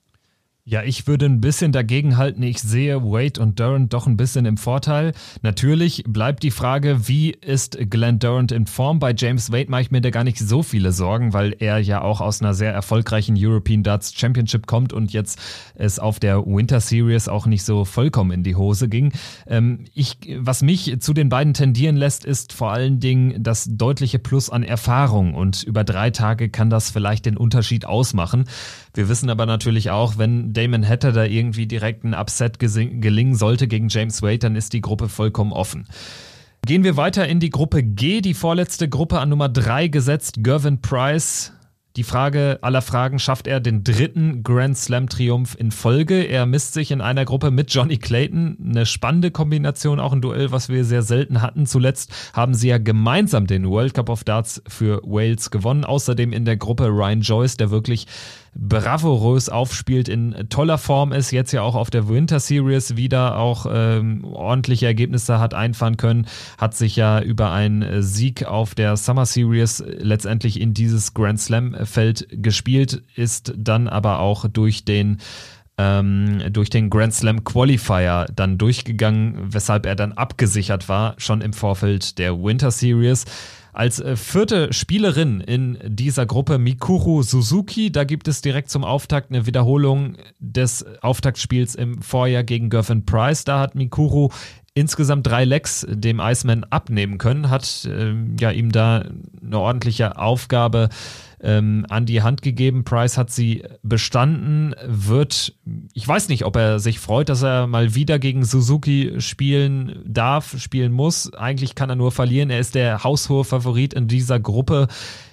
Ja, 0.71 0.85
ich 0.85 1.09
würde 1.09 1.27
ein 1.27 1.41
bisschen 1.41 1.73
dagegen 1.73 2.17
halten. 2.17 2.45
Ich 2.45 2.61
sehe 2.61 3.03
Wade 3.03 3.41
und 3.43 3.59
Durant 3.59 3.93
doch 3.93 4.07
ein 4.07 4.17
bisschen 4.17 4.47
im 4.47 4.57
Vorteil. 4.57 5.15
Natürlich 5.43 6.05
bleibt 6.07 6.45
die 6.45 6.53
Frage, 6.53 7.09
wie 7.09 7.33
ist 7.33 7.77
Glenn 7.91 8.21
Durant 8.21 8.53
in 8.53 8.67
Form? 8.67 9.01
Bei 9.01 9.13
James 9.13 9.51
Wade 9.51 9.69
mache 9.69 9.83
ich 9.83 9.91
mir 9.91 10.01
da 10.01 10.11
gar 10.11 10.23
nicht 10.23 10.39
so 10.39 10.63
viele 10.63 10.93
Sorgen, 10.93 11.33
weil 11.33 11.57
er 11.59 11.81
ja 11.81 12.03
auch 12.03 12.21
aus 12.21 12.41
einer 12.41 12.55
sehr 12.55 12.73
erfolgreichen 12.73 13.35
European 13.37 13.83
Darts 13.83 14.15
Championship 14.15 14.69
kommt 14.69 14.93
und 14.93 15.13
jetzt 15.13 15.41
es 15.75 15.99
auf 15.99 16.21
der 16.21 16.47
Winter 16.47 16.79
Series 16.79 17.27
auch 17.27 17.47
nicht 17.47 17.65
so 17.65 17.85
vollkommen 17.85 18.31
in 18.31 18.43
die 18.45 18.55
Hose 18.55 18.89
ging. 18.89 19.13
Ähm, 19.49 19.87
ich, 19.93 20.19
was 20.39 20.63
mich 20.63 21.01
zu 21.01 21.13
den 21.15 21.31
beiden 21.31 21.53
tendieren 21.53 21.97
lässt, 21.97 22.25
ist 22.25 22.53
vor 22.53 22.71
allen 22.71 23.01
Dingen 23.01 23.43
das 23.43 23.67
deutliche 23.69 24.21
Plus 24.21 24.51
an 24.51 24.63
Erfahrung 24.63 25.35
und 25.35 25.65
über 25.65 25.83
drei 25.83 26.11
Tage 26.11 26.49
kann 26.49 26.71
das 26.71 26.91
vielleicht 26.91 27.27
den 27.27 27.37
Unterschied 27.37 27.87
ausmachen. 27.87 28.45
Wir 28.95 29.09
wissen 29.09 29.31
aber 29.31 29.47
natürlich 29.47 29.91
auch, 29.91 30.17
wenn 30.17 30.53
Damon 30.61 30.87
Hatter 30.87 31.13
da 31.13 31.25
irgendwie 31.25 31.67
direkt 31.67 32.05
ein 32.05 32.15
Upset 32.15 32.59
gelingen 32.59 33.35
sollte 33.35 33.67
gegen 33.67 33.89
James 33.89 34.21
Wade, 34.21 34.41
dann 34.41 34.57
ist 34.57 34.75
die 34.75 34.83
Gruppe 34.83 35.09
vollkommen 35.09 35.53
offen. 35.53 35.87
Gehen 36.67 36.85
wir 36.85 36.99
weiter 36.99 37.27
in 37.27 37.41
die 37.41 37.49
Gruppe 37.49 37.83
G, 37.83 38.21
die 38.21 38.35
vorletzte 38.35 38.89
Gruppe 38.89 39.21
an 39.21 39.31
Nummer 39.31 39.49
3 39.49 39.89
gesetzt. 39.89 40.45
Gervin 40.45 40.83
Price 40.83 41.53
die 41.97 42.05
Frage 42.05 42.61
aller 42.63 42.83
Fragen, 42.83 43.19
schafft 43.19 43.49
er 43.49 43.59
den 43.59 43.83
dritten 43.83 44.45
Grand 44.45 44.79
Slam 44.79 45.09
Triumph 45.09 45.57
in 45.59 45.73
Folge? 45.73 46.23
Er 46.23 46.47
misst 46.47 46.73
sich 46.73 46.93
in 46.93 47.01
einer 47.01 47.25
Gruppe 47.25 47.51
mit 47.51 47.75
Johnny 47.75 47.97
Clayton. 47.97 48.59
Eine 48.65 48.87
spannende 48.87 49.33
Kombination, 49.33 49.99
auch 49.99 50.13
ein 50.13 50.23
Duell, 50.23 50.53
was 50.53 50.69
wir 50.69 50.85
sehr 50.85 51.03
selten 51.03 51.43
hatten. 51.43 51.67
Zuletzt 51.67 52.13
haben 52.33 52.55
sie 52.55 52.69
ja 52.69 52.79
gemeinsam 52.79 53.49
den 53.49 53.69
World 53.69 53.95
Cup 53.95 54.09
of 54.09 54.23
Darts 54.23 54.63
für 54.69 55.01
Wales 55.03 55.51
gewonnen. 55.51 55.85
Außerdem 55.85 56.33
in 56.33 56.45
der 56.45 56.57
Gruppe 56.57 56.87
Ryan 56.87 57.23
Joyce, 57.23 57.57
der 57.57 57.73
wirklich 57.73 58.07
bravourös 58.55 59.49
aufspielt, 59.49 60.09
in 60.09 60.35
toller 60.49 60.79
Form 60.79 61.13
ist, 61.13 61.31
jetzt 61.31 61.53
ja 61.53 61.63
auch 61.63 61.75
auf 61.75 61.91
der 61.91 62.09
Winter 62.09 62.41
Series 62.41 62.97
wieder 62.97 63.37
auch 63.39 63.67
ähm, 63.71 64.25
ordentliche 64.25 64.87
Ergebnisse 64.87 65.39
hat 65.39 65.55
einfahren 65.55 65.97
können, 65.97 66.27
hat 66.59 66.75
sich 66.75 66.97
ja 66.97 67.21
über 67.21 67.53
einen 67.53 68.03
Sieg 68.03 68.45
auf 68.45 68.75
der 68.75 68.97
Summer 68.97 69.27
Series 69.27 69.83
letztendlich 69.87 70.61
in 70.61 70.75
dieses 70.75 71.15
Grand 71.15 71.41
Slam 71.41 71.77
Feld 71.85 72.27
gespielt, 72.31 73.03
ist 73.15 73.55
dann 73.57 73.89
aber 73.89 74.19
auch 74.19 74.49
durch 74.49 74.85
den 74.85 75.19
ähm, 75.79 76.43
durch 76.51 76.69
den 76.69 76.91
Grand 76.91 77.15
Slam 77.15 77.45
Qualifier 77.45 78.27
dann 78.35 78.59
durchgegangen, 78.59 79.37
weshalb 79.55 79.87
er 79.87 79.97
dann 79.97 80.13
abgesichert 80.13 80.89
war, 80.89 81.15
schon 81.19 81.41
im 81.41 81.53
Vorfeld 81.53 82.19
der 82.19 82.43
Winter 82.43 82.71
Series. 82.71 83.25
Als 83.73 84.01
äh, 84.01 84.17
vierte 84.17 84.73
Spielerin 84.73 85.41
in 85.41 85.79
dieser 85.85 86.27
Gruppe 86.27 86.59
Mikuru 86.59 87.23
Suzuki, 87.23 87.93
da 87.93 88.05
gibt 88.05 88.29
es 88.29 88.43
direkt 88.43 88.71
zum 88.71 88.85
Auftakt 88.85 89.31
eine 89.31 89.47
Wiederholung 89.47 90.17
des 90.39 90.85
Auftaktspiels 91.03 91.75
im 91.75 92.03
Vorjahr 92.03 92.43
gegen 92.43 92.71
Gervin 92.71 93.05
Price. 93.05 93.45
Da 93.45 93.61
hat 93.61 93.75
Mikuru 93.75 94.31
insgesamt 94.75 95.27
drei 95.27 95.45
Lecks 95.45 95.87
dem 95.89 96.21
Iceman 96.21 96.65
abnehmen 96.65 97.19
können, 97.19 97.51
hat 97.51 97.85
äh, 97.85 98.15
ja 98.41 98.51
ihm 98.51 98.73
da 98.73 99.05
eine 99.45 99.59
ordentliche 99.59 100.17
Aufgabe 100.17 100.89
ähm, 101.43 101.87
an 101.89 102.07
die 102.07 102.23
Hand 102.23 102.43
gegeben. 102.43 102.85
Price 102.85 103.17
hat 103.17 103.31
sie 103.31 103.65
bestanden, 103.83 104.75
wird, 104.85 105.55
ich 105.95 106.07
weiß 106.07 106.29
nicht, 106.29 106.45
ob 106.45 106.57
er 106.57 106.79
sich 106.79 106.99
freut, 106.99 107.29
dass 107.29 107.43
er 107.43 107.67
mal 107.67 107.95
wieder 107.95 108.19
gegen 108.19 108.45
Suzuki 108.45 109.15
spielen 109.19 110.03
darf, 110.07 110.59
spielen 110.59 110.93
muss. 110.93 111.33
Eigentlich 111.35 111.75
kann 111.75 111.91
er 111.91 111.97
nur 111.97 112.13
verlieren. 112.13 112.51
Er 112.51 112.61
ist 112.61 112.75
der 112.75 113.05
haushohe 113.05 113.45
Favorit 113.45 113.95
in 113.95 114.09
dieser 114.09 114.41
Gruppe. 114.41 114.89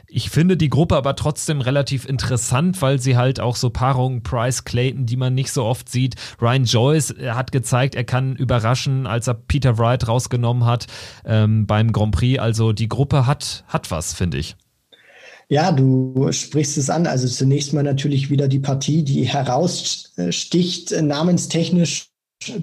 Ich 0.10 0.30
finde 0.30 0.55
die 0.55 0.70
Gruppe 0.70 0.95
aber 0.95 1.18
trotzdem 1.18 1.60
relativ 1.60 2.08
interessant, 2.08 2.82
weil 2.82 2.99
sie 2.99 3.18
halt 3.18 3.41
auch 3.41 3.58
so 3.58 3.70
Paarungen 3.70 4.24
Price 4.24 4.64
Clayton, 4.64 5.05
die 5.05 5.18
man 5.18 5.34
nicht 5.34 5.51
so 5.51 5.66
oft 5.66 5.89
sieht. 5.89 6.16
Ryan 6.41 6.64
Joyce 6.64 7.14
hat 7.28 7.51
gezeigt, 7.51 7.93
er 7.93 8.05
kann 8.05 8.38
überraschen, 8.38 9.05
als 9.05 9.28
er 9.28 9.34
Peter 9.34 9.78
Wright 9.78 10.08
rausgenommen 10.08 10.66
hat 10.66 10.88
ähm, 11.26 11.68
beim 11.68 11.91
Grand 11.91 12.16
Prix. 12.16 12.39
Also 12.39 12.72
die 12.72 12.88
Gruppe 12.88 13.28
hat, 13.28 13.66
hat 13.68 13.91
was, 13.91 14.14
finde 14.14 14.38
ich. 14.38 14.55
Ja, 15.50 15.72
du 15.72 16.32
sprichst 16.32 16.78
es 16.78 16.89
an. 16.89 17.08
Also 17.08 17.28
zunächst 17.28 17.74
mal 17.74 17.84
natürlich 17.84 18.30
wieder 18.30 18.48
die 18.48 18.60
Partie, 18.60 19.04
die 19.04 19.24
heraussticht, 19.24 20.91
namenstechnisch 21.02 22.12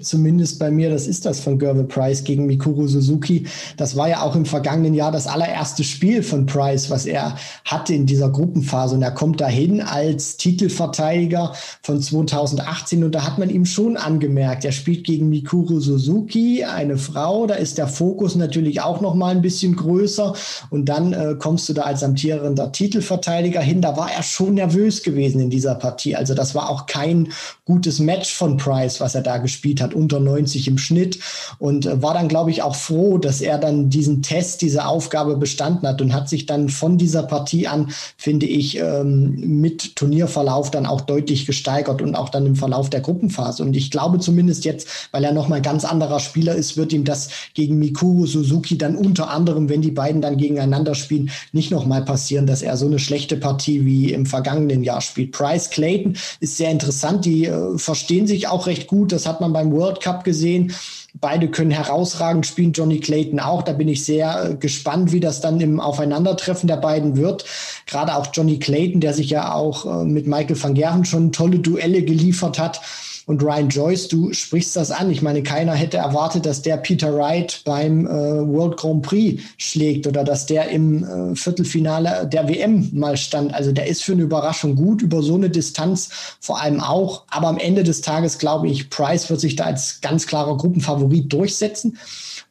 zumindest 0.01 0.57
bei 0.57 0.71
mir, 0.71 0.89
das 0.89 1.05
ist 1.05 1.25
das 1.25 1.39
von 1.39 1.59
Gervin 1.59 1.87
Price 1.87 2.23
gegen 2.23 2.45
Mikuru 2.45 2.87
Suzuki. 2.87 3.45
Das 3.77 3.95
war 3.95 4.07
ja 4.07 4.21
auch 4.21 4.35
im 4.35 4.45
vergangenen 4.45 4.93
Jahr 4.93 5.11
das 5.11 5.27
allererste 5.27 5.83
Spiel 5.83 6.23
von 6.23 6.45
Price, 6.45 6.89
was 6.89 7.05
er 7.05 7.35
hatte 7.65 7.93
in 7.93 8.05
dieser 8.05 8.29
Gruppenphase. 8.29 8.95
Und 8.95 9.01
er 9.01 9.11
kommt 9.11 9.41
dahin 9.41 9.81
als 9.81 10.37
Titelverteidiger 10.37 11.53
von 11.83 12.01
2018 12.01 13.03
und 13.03 13.13
da 13.13 13.25
hat 13.25 13.37
man 13.37 13.49
ihm 13.49 13.65
schon 13.65 13.97
angemerkt, 13.97 14.65
er 14.65 14.71
spielt 14.71 15.05
gegen 15.05 15.29
Mikuru 15.29 15.79
Suzuki, 15.79 16.63
eine 16.63 16.97
Frau, 16.97 17.45
da 17.45 17.55
ist 17.55 17.77
der 17.77 17.87
Fokus 17.87 18.35
natürlich 18.35 18.81
auch 18.81 19.01
noch 19.01 19.13
mal 19.13 19.35
ein 19.35 19.41
bisschen 19.41 19.75
größer 19.75 20.33
und 20.69 20.85
dann 20.85 21.13
äh, 21.13 21.35
kommst 21.37 21.67
du 21.69 21.73
da 21.73 21.83
als 21.83 22.03
amtierender 22.03 22.71
Titelverteidiger 22.71 23.61
hin. 23.61 23.81
Da 23.81 23.97
war 23.97 24.11
er 24.11 24.23
schon 24.23 24.55
nervös 24.55 25.03
gewesen 25.03 25.41
in 25.41 25.49
dieser 25.49 25.75
Partie. 25.75 26.15
Also 26.15 26.33
das 26.33 26.55
war 26.55 26.69
auch 26.69 26.85
kein 26.85 27.29
gutes 27.65 27.99
Match 27.99 28.33
von 28.33 28.57
Price, 28.57 29.01
was 29.01 29.15
er 29.15 29.21
da 29.21 29.39
gespielt 29.39 29.81
hat, 29.81 29.95
unter 29.95 30.19
90 30.19 30.67
im 30.67 30.77
Schnitt 30.77 31.19
und 31.57 31.87
äh, 31.87 32.01
war 32.01 32.13
dann, 32.13 32.27
glaube 32.27 32.51
ich, 32.51 32.61
auch 32.61 32.75
froh, 32.75 33.17
dass 33.17 33.41
er 33.41 33.57
dann 33.57 33.89
diesen 33.89 34.21
Test, 34.21 34.61
diese 34.61 34.85
Aufgabe 34.85 35.35
bestanden 35.35 35.87
hat 35.87 35.99
und 35.99 36.13
hat 36.13 36.29
sich 36.29 36.45
dann 36.45 36.69
von 36.69 36.99
dieser 36.99 37.23
Partie 37.23 37.67
an, 37.67 37.89
finde 38.17 38.45
ich, 38.45 38.77
ähm, 38.77 39.61
mit 39.61 39.95
Turnierverlauf 39.95 40.69
dann 40.69 40.85
auch 40.85 41.01
deutlich 41.01 41.47
gesteigert 41.47 42.03
und 42.03 42.13
auch 42.13 42.29
dann 42.29 42.45
im 42.45 42.55
Verlauf 42.55 42.91
der 42.91 43.01
Gruppenphase. 43.01 43.63
Und 43.63 43.75
ich 43.75 43.89
glaube 43.89 44.19
zumindest 44.19 44.63
jetzt, 44.63 45.09
weil 45.11 45.23
er 45.23 45.33
nochmal 45.33 45.63
ganz 45.63 45.85
anderer 45.85 46.19
Spieler 46.19 46.53
ist, 46.53 46.77
wird 46.77 46.93
ihm 46.93 47.03
das 47.03 47.29
gegen 47.55 47.79
Mikuru 47.79 48.27
Suzuki 48.27 48.77
dann 48.77 48.95
unter 48.95 49.31
anderem, 49.31 49.69
wenn 49.69 49.81
die 49.81 49.91
beiden 49.91 50.21
dann 50.21 50.37
gegeneinander 50.37 50.93
spielen, 50.93 51.31
nicht 51.51 51.71
nochmal 51.71 52.05
passieren, 52.05 52.45
dass 52.45 52.61
er 52.61 52.77
so 52.77 52.85
eine 52.85 52.99
schlechte 52.99 53.37
Partie 53.37 53.85
wie 53.85 54.13
im 54.13 54.27
vergangenen 54.27 54.83
Jahr 54.83 55.01
spielt. 55.01 55.31
Price 55.31 55.71
Clayton 55.71 56.15
ist 56.39 56.57
sehr 56.57 56.69
interessant, 56.69 57.25
die 57.25 57.54
äh, 57.55 57.77
verstehen 57.77 58.27
sich 58.27 58.47
auch 58.47 58.67
recht 58.67 58.87
gut, 58.87 59.11
das 59.11 59.25
hat 59.25 59.41
man 59.41 59.53
beim 59.53 59.71
World 59.71 60.01
Cup 60.01 60.23
gesehen. 60.23 60.73
Beide 61.21 61.49
können 61.49 61.71
herausragend 61.71 62.45
spielen, 62.45 62.73
Johnny 62.73 62.99
Clayton 62.99 63.39
auch. 63.39 63.63
Da 63.63 63.71
bin 63.71 63.87
ich 63.87 64.03
sehr 64.03 64.51
äh, 64.51 64.55
gespannt, 64.55 65.13
wie 65.13 65.21
das 65.21 65.39
dann 65.39 65.61
im 65.61 65.79
Aufeinandertreffen 65.79 66.67
der 66.67 66.77
beiden 66.77 67.15
wird. 67.15 67.45
Gerade 67.85 68.15
auch 68.15 68.27
Johnny 68.33 68.59
Clayton, 68.59 68.99
der 68.99 69.13
sich 69.13 69.29
ja 69.29 69.53
auch 69.53 69.85
äh, 69.85 70.03
mit 70.03 70.27
Michael 70.27 70.61
van 70.61 70.73
Gerven 70.73 71.05
schon 71.05 71.31
tolle 71.31 71.59
Duelle 71.59 72.03
geliefert 72.03 72.59
hat. 72.59 72.81
Und 73.25 73.41
Ryan 73.41 73.69
Joyce, 73.69 74.07
du 74.07 74.33
sprichst 74.33 74.75
das 74.75 74.91
an. 74.91 75.09
Ich 75.09 75.23
meine, 75.23 75.41
keiner 75.41 75.73
hätte 75.73 75.97
erwartet, 75.97 76.45
dass 76.45 76.61
der 76.61 76.77
Peter 76.77 77.15
Wright 77.15 77.61
beim 77.65 78.05
äh, 78.05 78.09
World 78.09 78.77
Grand 78.77 79.01
Prix 79.01 79.41
schlägt 79.57 80.05
oder 80.05 80.23
dass 80.23 80.45
der 80.45 80.69
im 80.69 81.03
äh, 81.03 81.35
Viertelfinale 81.35 82.27
der 82.31 82.47
WM 82.47 82.89
mal 82.93 83.17
stand. 83.17 83.53
Also 83.53 83.71
der 83.71 83.87
ist 83.87 84.03
für 84.03 84.11
eine 84.11 84.21
Überraschung 84.21 84.75
gut, 84.75 85.01
über 85.01 85.23
so 85.23 85.35
eine 85.35 85.49
Distanz 85.49 86.09
vor 86.39 86.61
allem 86.61 86.79
auch. 86.79 87.23
Aber 87.29 87.47
am 87.47 87.57
Ende 87.57 87.83
des 87.83 88.01
Tages 88.01 88.37
glaube 88.37 88.67
ich, 88.67 88.91
Price 88.91 89.29
wird 89.29 89.39
sich 89.39 89.55
da 89.55 89.65
als 89.65 90.01
ganz 90.01 90.27
klarer 90.27 90.55
Gruppenfavorit 90.57 91.33
durchsetzen 91.33 91.97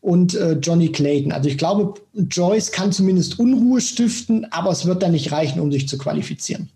und 0.01 0.35
äh, 0.35 0.53
Johnny 0.55 0.91
Clayton. 0.91 1.31
Also 1.31 1.49
ich 1.49 1.57
glaube, 1.57 1.95
Joyce 2.15 2.73
kann 2.73 2.91
zumindest 2.91 3.39
Unruhe 3.39 3.81
stiften, 3.81 4.47
aber 4.51 4.71
es 4.71 4.87
wird 4.87 5.03
dann 5.03 5.13
nicht 5.13 5.31
reichen, 5.31 5.61
um 5.61 5.71
sich 5.71 5.89
zu 5.89 5.99
qualifizieren. 5.99 6.69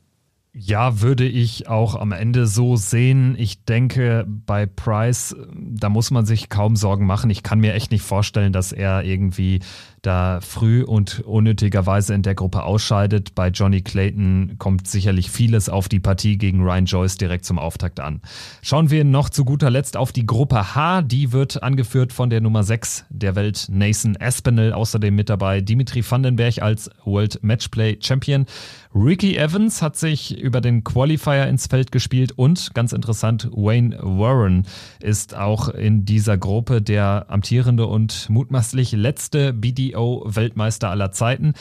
Ja, 0.53 1.01
würde 1.03 1.24
ich 1.26 1.68
auch 1.68 1.94
am 1.94 2.12
Ende 2.12 2.46
so 2.46 2.76
sehen. 2.76 3.36
Ich 3.38 3.64
denke, 3.64 4.24
bei 4.26 4.66
Price, 4.66 5.36
da 5.55 5.88
muss 5.88 6.11
man 6.11 6.26
sich 6.26 6.49
kaum 6.49 6.74
Sorgen 6.74 7.07
machen. 7.07 7.30
Ich 7.30 7.42
kann 7.42 7.61
mir 7.61 7.74
echt 7.74 7.90
nicht 7.90 8.03
vorstellen, 8.03 8.53
dass 8.53 8.72
er 8.72 9.05
irgendwie 9.05 9.61
da 10.03 10.40
früh 10.40 10.82
und 10.82 11.20
unnötigerweise 11.20 12.14
in 12.14 12.22
der 12.22 12.34
Gruppe 12.34 12.62
ausscheidet. 12.62 13.34
Bei 13.34 13.49
Johnny 13.49 13.82
Clayton 13.82 14.57
kommt 14.59 14.86
sicherlich 14.86 15.30
vieles 15.30 15.68
auf 15.68 15.88
die 15.88 16.01
Partie 16.01 16.38
gegen 16.38 16.62
Ryan 16.62 16.86
Joyce 16.86 17.16
direkt 17.16 17.44
zum 17.44 17.59
Auftakt 17.59 18.01
an. 18.01 18.20
Schauen 18.62 18.90
wir 18.90 19.05
noch 19.05 19.30
zu 19.30 19.44
guter 19.44 19.70
Letzt 19.70 19.96
auf 19.96 20.12
die 20.12 20.26
Gruppe 20.26 20.74
H. 20.74 21.03
Die 21.03 21.32
wird 21.32 21.62
angeführt 21.62 22.12
von 22.12 22.30
der 22.30 22.40
Nummer 22.40 22.62
6 22.62 23.07
der 23.11 23.34
Welt, 23.34 23.66
Nathan 23.70 24.16
Aspinall. 24.18 24.72
Außerdem 24.72 25.14
mit 25.14 25.28
dabei 25.28 25.61
Dimitri 25.61 26.03
Vandenberg 26.09 26.62
als 26.62 26.90
World 27.05 27.42
Matchplay 27.42 27.99
Champion. 28.01 28.46
Ricky 28.94 29.36
Evans 29.36 29.82
hat 29.82 29.96
sich 29.96 30.38
über 30.38 30.61
den 30.61 30.82
Qualifier 30.82 31.46
ins 31.46 31.66
Feld 31.66 31.92
gespielt 31.92 32.32
und 32.32 32.74
ganz 32.74 32.92
interessant, 32.92 33.49
Wayne 33.53 33.99
Warren 34.01 34.66
ist 35.01 35.36
auch 35.36 35.68
in 35.68 36.05
dieser 36.05 36.38
Gruppe 36.38 36.80
der 36.80 37.26
amtierende 37.28 37.86
und 37.86 38.28
mutmaßlich 38.30 38.92
letzte 38.92 39.53
BDO-Weltmeister 39.99 40.90
aller 40.90 41.12
Zeiten. 41.12 41.55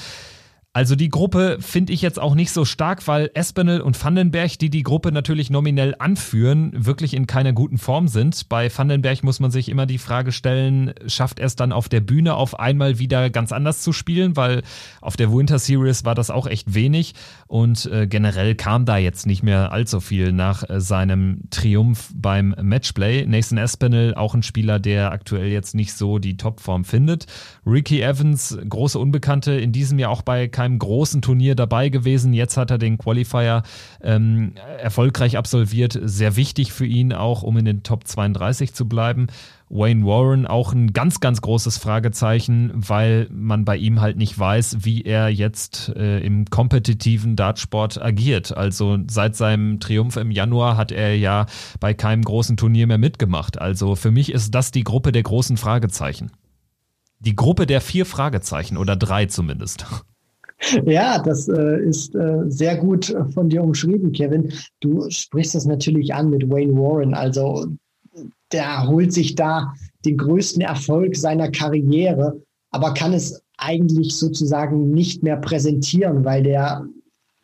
Also 0.77 0.95
die 0.95 1.09
Gruppe 1.09 1.57
finde 1.59 1.91
ich 1.91 2.03
jetzt 2.03 2.19
auch 2.19 2.35
nicht 2.35 2.51
so 2.51 2.63
stark, 2.63 3.07
weil 3.07 3.31
Espinel 3.33 3.81
und 3.81 4.01
Vandenberg, 4.03 4.59
die 4.59 4.69
die 4.69 4.83
Gruppe 4.83 5.11
natürlich 5.11 5.49
nominell 5.49 5.95
anführen, 5.97 6.71
wirklich 6.75 7.15
in 7.15 7.25
keiner 7.25 7.51
guten 7.51 7.79
Form 7.79 8.07
sind. 8.07 8.47
Bei 8.47 8.69
Vandenberg 8.69 9.23
muss 9.23 9.39
man 9.39 9.49
sich 9.49 9.69
immer 9.69 9.87
die 9.87 9.97
Frage 9.97 10.31
stellen, 10.31 10.93
schafft 11.07 11.39
er 11.39 11.47
es 11.47 11.55
dann 11.55 11.71
auf 11.71 11.89
der 11.89 12.01
Bühne 12.01 12.35
auf 12.35 12.59
einmal 12.59 12.99
wieder 12.99 13.31
ganz 13.31 13.51
anders 13.51 13.81
zu 13.81 13.91
spielen, 13.91 14.35
weil 14.35 14.61
auf 15.01 15.17
der 15.17 15.33
Winter 15.33 15.57
Series 15.57 16.05
war 16.05 16.13
das 16.13 16.29
auch 16.29 16.45
echt 16.45 16.75
wenig 16.75 17.15
und 17.47 17.87
äh, 17.87 18.05
generell 18.05 18.53
kam 18.53 18.85
da 18.85 18.97
jetzt 18.97 19.25
nicht 19.25 19.41
mehr 19.41 19.71
allzu 19.71 19.99
viel 19.99 20.31
nach 20.31 20.69
äh, 20.69 20.79
seinem 20.79 21.39
Triumph 21.49 22.11
beim 22.13 22.53
Matchplay. 22.61 23.25
Nathan 23.25 23.57
Espinel, 23.57 24.13
auch 24.13 24.35
ein 24.35 24.43
Spieler, 24.43 24.77
der 24.77 25.11
aktuell 25.11 25.47
jetzt 25.47 25.73
nicht 25.73 25.93
so 25.93 26.19
die 26.19 26.37
Topform 26.37 26.85
findet. 26.85 27.25
Ricky 27.65 27.99
Evans, 28.03 28.55
große 28.69 28.99
Unbekannte, 28.99 29.53
in 29.53 29.71
diesem 29.71 29.97
Jahr 29.97 30.11
auch 30.11 30.21
bei 30.21 30.47
keinem 30.47 30.66
einem 30.67 30.79
großen 30.79 31.21
Turnier 31.21 31.55
dabei 31.55 31.89
gewesen. 31.89 32.33
Jetzt 32.33 32.57
hat 32.57 32.71
er 32.71 32.77
den 32.77 32.97
Qualifier 32.97 33.63
ähm, 34.01 34.53
erfolgreich 34.79 35.37
absolviert. 35.37 35.99
Sehr 36.03 36.35
wichtig 36.35 36.71
für 36.71 36.85
ihn 36.85 37.13
auch, 37.13 37.43
um 37.43 37.57
in 37.57 37.65
den 37.65 37.83
Top 37.83 38.05
32 38.05 38.73
zu 38.73 38.87
bleiben. 38.87 39.27
Wayne 39.69 40.05
Warren 40.05 40.45
auch 40.45 40.71
ein 40.71 40.93
ganz, 40.93 41.19
ganz 41.19 41.41
großes 41.41 41.77
Fragezeichen, 41.77 42.71
weil 42.73 43.27
man 43.31 43.65
bei 43.65 43.75
ihm 43.75 43.99
halt 43.99 44.17
nicht 44.17 44.37
weiß, 44.37 44.77
wie 44.81 45.01
er 45.01 45.29
jetzt 45.29 45.89
äh, 45.89 46.19
im 46.19 46.45
kompetitiven 46.45 47.35
Dartsport 47.35 48.01
agiert. 48.01 48.55
Also 48.55 48.97
seit 49.09 49.35
seinem 49.35 49.79
Triumph 49.79 50.15
im 50.15 50.31
Januar 50.31 50.77
hat 50.77 50.91
er 50.91 51.17
ja 51.17 51.47
bei 51.79 51.93
keinem 51.93 52.23
großen 52.23 52.55
Turnier 52.55 52.87
mehr 52.87 52.97
mitgemacht. 52.97 53.59
Also 53.59 53.95
für 53.95 54.11
mich 54.11 54.31
ist 54.31 54.55
das 54.55 54.71
die 54.71 54.83
Gruppe 54.83 55.11
der 55.11 55.23
großen 55.23 55.57
Fragezeichen. 55.57 56.31
Die 57.19 57.35
Gruppe 57.35 57.65
der 57.65 57.81
vier 57.81 58.05
Fragezeichen 58.05 58.77
oder 58.77 58.95
drei 58.95 59.25
zumindest. 59.25 59.85
Ja, 60.85 61.19
das 61.19 61.47
äh, 61.47 61.79
ist 61.81 62.15
äh, 62.15 62.43
sehr 62.47 62.77
gut 62.77 63.15
von 63.33 63.49
dir 63.49 63.63
umschrieben, 63.63 64.11
Kevin. 64.11 64.51
Du 64.79 65.09
sprichst 65.09 65.55
das 65.55 65.65
natürlich 65.65 66.13
an 66.13 66.29
mit 66.29 66.49
Wayne 66.49 66.73
Warren. 66.73 67.13
Also 67.13 67.67
der 68.51 68.87
holt 68.87 69.13
sich 69.13 69.35
da 69.35 69.73
den 70.05 70.17
größten 70.17 70.61
Erfolg 70.61 71.15
seiner 71.15 71.51
Karriere, 71.51 72.41
aber 72.71 72.93
kann 72.93 73.13
es 73.13 73.41
eigentlich 73.57 74.15
sozusagen 74.15 74.91
nicht 74.91 75.23
mehr 75.23 75.37
präsentieren, 75.37 76.23
weil 76.25 76.43
der 76.43 76.85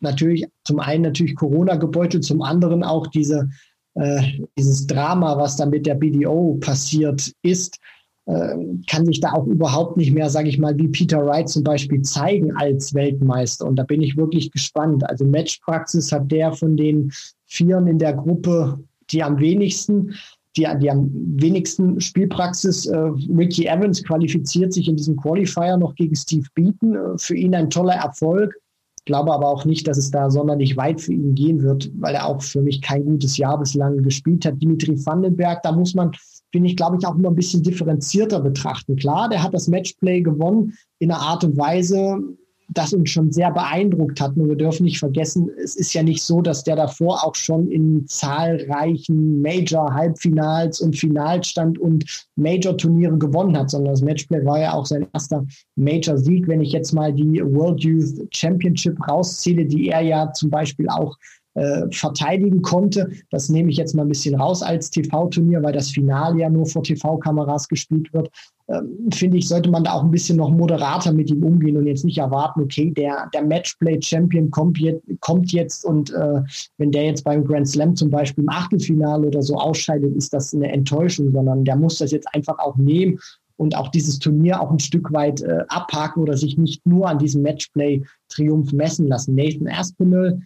natürlich 0.00 0.46
zum 0.64 0.80
einen 0.80 1.02
natürlich 1.02 1.34
Corona 1.34 1.76
gebeutelt, 1.76 2.24
zum 2.24 2.42
anderen 2.42 2.82
auch 2.82 3.06
diese, 3.08 3.48
äh, 3.94 4.22
dieses 4.58 4.86
Drama, 4.86 5.38
was 5.38 5.56
da 5.56 5.66
mit 5.66 5.86
der 5.86 5.94
BDO 5.94 6.58
passiert 6.60 7.32
ist, 7.42 7.78
kann 8.26 9.04
sich 9.04 9.20
da 9.20 9.32
auch 9.32 9.46
überhaupt 9.46 9.96
nicht 9.96 10.12
mehr, 10.12 10.30
sage 10.30 10.48
ich 10.48 10.58
mal, 10.58 10.76
wie 10.78 10.88
Peter 10.88 11.24
Wright 11.24 11.48
zum 11.48 11.62
Beispiel 11.62 12.00
zeigen 12.02 12.56
als 12.56 12.94
Weltmeister. 12.94 13.66
Und 13.66 13.76
da 13.76 13.82
bin 13.82 14.00
ich 14.00 14.16
wirklich 14.16 14.50
gespannt. 14.50 15.08
Also 15.08 15.26
Matchpraxis 15.26 16.10
hat 16.10 16.30
der 16.30 16.52
von 16.52 16.76
den 16.76 17.12
Vieren 17.46 17.86
in 17.86 17.98
der 17.98 18.14
Gruppe 18.14 18.78
die 19.10 19.22
am 19.22 19.38
wenigsten. 19.38 20.14
Die, 20.56 20.66
die 20.80 20.88
am 20.88 21.10
wenigsten 21.12 22.00
Spielpraxis. 22.00 22.86
Äh, 22.86 22.96
Ricky 22.96 23.66
Evans 23.66 24.04
qualifiziert 24.04 24.72
sich 24.72 24.88
in 24.88 24.96
diesem 24.96 25.16
Qualifier 25.16 25.76
noch 25.76 25.96
gegen 25.96 26.14
Steve 26.14 26.46
Beaton. 26.54 26.94
Äh, 26.94 27.18
für 27.18 27.34
ihn 27.34 27.54
ein 27.54 27.70
toller 27.70 27.94
Erfolg. 27.94 28.54
Ich 29.00 29.04
glaube 29.04 29.34
aber 29.34 29.48
auch 29.48 29.64
nicht, 29.64 29.86
dass 29.88 29.98
es 29.98 30.10
da 30.10 30.30
sonderlich 30.30 30.76
weit 30.76 31.00
für 31.00 31.12
ihn 31.12 31.34
gehen 31.34 31.60
wird, 31.60 31.90
weil 31.96 32.14
er 32.14 32.26
auch 32.26 32.40
für 32.40 32.62
mich 32.62 32.80
kein 32.80 33.04
gutes 33.04 33.36
Jahr 33.36 33.58
bislang 33.58 34.02
gespielt 34.02 34.46
hat. 34.46 34.62
Dimitri 34.62 34.96
Vandenberg, 35.04 35.60
da 35.62 35.72
muss 35.72 35.92
man 35.92 36.12
finde 36.54 36.70
ich, 36.70 36.76
glaube 36.76 36.96
ich, 36.96 37.04
auch 37.04 37.16
immer 37.16 37.30
ein 37.30 37.34
bisschen 37.34 37.64
differenzierter 37.64 38.38
betrachten. 38.38 38.94
Klar, 38.94 39.28
der 39.28 39.42
hat 39.42 39.54
das 39.54 39.66
Matchplay 39.66 40.20
gewonnen 40.20 40.74
in 41.00 41.10
einer 41.10 41.20
Art 41.20 41.42
und 41.42 41.56
Weise, 41.56 42.20
das 42.68 42.92
uns 42.92 43.10
schon 43.10 43.32
sehr 43.32 43.50
beeindruckt 43.50 44.20
hat. 44.20 44.36
Nur 44.36 44.50
wir 44.50 44.56
dürfen 44.56 44.84
nicht 44.84 45.00
vergessen, 45.00 45.50
es 45.64 45.74
ist 45.74 45.92
ja 45.94 46.04
nicht 46.04 46.22
so, 46.22 46.42
dass 46.42 46.62
der 46.62 46.76
davor 46.76 47.26
auch 47.26 47.34
schon 47.34 47.66
in 47.66 48.06
zahlreichen 48.06 49.42
Major-Halbfinals 49.42 50.80
und 50.80 50.96
Finals 50.96 51.48
stand 51.48 51.76
und 51.76 52.04
Major-Turniere 52.36 53.18
gewonnen 53.18 53.58
hat, 53.58 53.70
sondern 53.70 53.94
das 53.94 54.02
Matchplay 54.02 54.46
war 54.46 54.60
ja 54.60 54.74
auch 54.74 54.86
sein 54.86 55.08
erster 55.12 55.44
Major-Sieg. 55.74 56.46
Wenn 56.46 56.60
ich 56.60 56.70
jetzt 56.70 56.92
mal 56.92 57.12
die 57.12 57.42
World 57.42 57.82
Youth 57.82 58.28
Championship 58.32 58.96
rauszähle, 59.08 59.66
die 59.66 59.88
er 59.88 60.02
ja 60.02 60.32
zum 60.32 60.50
Beispiel 60.50 60.88
auch 60.88 61.16
äh, 61.54 61.86
verteidigen 61.90 62.62
konnte. 62.62 63.10
Das 63.30 63.48
nehme 63.48 63.70
ich 63.70 63.76
jetzt 63.76 63.94
mal 63.94 64.02
ein 64.02 64.08
bisschen 64.08 64.34
raus 64.34 64.62
als 64.62 64.90
TV-Turnier, 64.90 65.62
weil 65.62 65.72
das 65.72 65.90
Finale 65.90 66.40
ja 66.40 66.50
nur 66.50 66.66
vor 66.66 66.82
TV-Kameras 66.82 67.68
gespielt 67.68 68.12
wird. 68.12 68.28
Ähm, 68.68 69.10
finde 69.12 69.36
ich, 69.36 69.48
sollte 69.48 69.70
man 69.70 69.84
da 69.84 69.92
auch 69.92 70.04
ein 70.04 70.10
bisschen 70.10 70.38
noch 70.38 70.50
moderater 70.50 71.12
mit 71.12 71.30
ihm 71.30 71.44
umgehen 71.44 71.76
und 71.76 71.86
jetzt 71.86 72.04
nicht 72.04 72.18
erwarten, 72.18 72.62
okay, 72.62 72.90
der, 72.90 73.28
der 73.34 73.44
Matchplay-Champion 73.44 74.50
kommt, 74.50 74.78
jetzt, 74.78 75.04
kommt 75.20 75.52
jetzt 75.52 75.84
und 75.84 76.10
äh, 76.12 76.42
wenn 76.78 76.90
der 76.90 77.04
jetzt 77.04 77.24
beim 77.24 77.44
Grand 77.44 77.68
Slam 77.68 77.94
zum 77.94 78.10
Beispiel 78.10 78.42
im 78.44 78.50
Achtelfinale 78.50 79.26
oder 79.26 79.42
so 79.42 79.54
ausscheidet, 79.56 80.16
ist 80.16 80.32
das 80.32 80.54
eine 80.54 80.72
Enttäuschung, 80.72 81.30
sondern 81.32 81.64
der 81.64 81.76
muss 81.76 81.98
das 81.98 82.10
jetzt 82.10 82.28
einfach 82.34 82.58
auch 82.58 82.76
nehmen 82.76 83.18
und 83.56 83.76
auch 83.76 83.88
dieses 83.88 84.18
Turnier 84.18 84.60
auch 84.60 84.70
ein 84.70 84.80
Stück 84.80 85.12
weit 85.12 85.42
äh, 85.42 85.64
abhaken 85.68 86.22
oder 86.22 86.36
sich 86.36 86.56
nicht 86.56 86.84
nur 86.86 87.08
an 87.08 87.18
diesem 87.18 87.42
Matchplay-Triumph 87.42 88.72
messen 88.72 89.06
lassen. 89.06 89.34
Nathan 89.34 89.68
Aspinall 89.68 90.40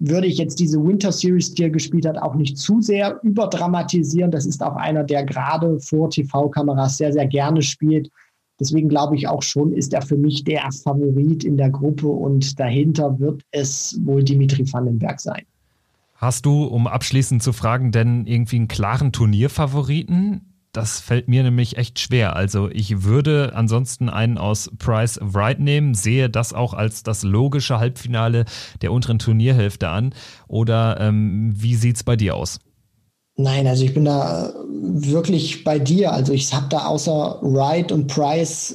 würde 0.00 0.26
ich 0.26 0.38
jetzt 0.38 0.58
diese 0.58 0.82
Winter 0.82 1.12
Series, 1.12 1.54
die 1.54 1.64
er 1.64 1.70
gespielt 1.70 2.06
hat, 2.06 2.18
auch 2.18 2.34
nicht 2.34 2.58
zu 2.58 2.80
sehr 2.80 3.20
überdramatisieren. 3.22 4.30
Das 4.30 4.46
ist 4.46 4.62
auch 4.62 4.76
einer, 4.76 5.04
der 5.04 5.24
gerade 5.24 5.78
vor 5.78 6.10
TV-Kameras 6.10 6.96
sehr, 6.96 7.12
sehr 7.12 7.26
gerne 7.26 7.62
spielt. 7.62 8.10
Deswegen 8.58 8.88
glaube 8.88 9.16
ich 9.16 9.28
auch 9.28 9.42
schon, 9.42 9.72
ist 9.72 9.92
er 9.94 10.02
für 10.02 10.16
mich 10.16 10.44
der 10.44 10.68
Favorit 10.72 11.44
in 11.44 11.56
der 11.56 11.70
Gruppe 11.70 12.08
und 12.08 12.58
dahinter 12.58 13.18
wird 13.18 13.42
es 13.52 13.98
wohl 14.04 14.22
Dimitri 14.22 14.70
Vandenberg 14.70 15.20
sein. 15.20 15.44
Hast 16.14 16.44
du, 16.44 16.64
um 16.64 16.86
abschließend 16.86 17.42
zu 17.42 17.52
fragen, 17.52 17.92
denn 17.92 18.26
irgendwie 18.26 18.56
einen 18.56 18.68
klaren 18.68 19.12
Turnierfavoriten? 19.12 20.49
Das 20.72 21.00
fällt 21.00 21.26
mir 21.26 21.42
nämlich 21.42 21.76
echt 21.76 21.98
schwer. 21.98 22.36
Also 22.36 22.68
ich 22.70 23.02
würde 23.02 23.52
ansonsten 23.54 24.08
einen 24.08 24.38
aus 24.38 24.70
Price 24.78 25.18
Wright 25.20 25.58
nehmen, 25.58 25.94
sehe 25.94 26.30
das 26.30 26.52
auch 26.52 26.74
als 26.74 27.02
das 27.02 27.24
logische 27.24 27.78
Halbfinale 27.78 28.44
der 28.80 28.92
unteren 28.92 29.18
Turnierhälfte 29.18 29.88
an. 29.88 30.14
Oder 30.46 31.00
ähm, 31.00 31.52
wie 31.56 31.74
es 31.74 32.04
bei 32.04 32.14
dir 32.14 32.36
aus? 32.36 32.60
Nein, 33.36 33.66
also 33.66 33.84
ich 33.84 33.94
bin 33.94 34.04
da 34.04 34.52
wirklich 34.68 35.64
bei 35.64 35.78
dir. 35.78 36.12
Also 36.12 36.32
ich 36.32 36.52
habe 36.52 36.66
da 36.68 36.84
außer 36.84 37.38
Wright 37.40 37.90
und 37.90 38.06
Price 38.06 38.74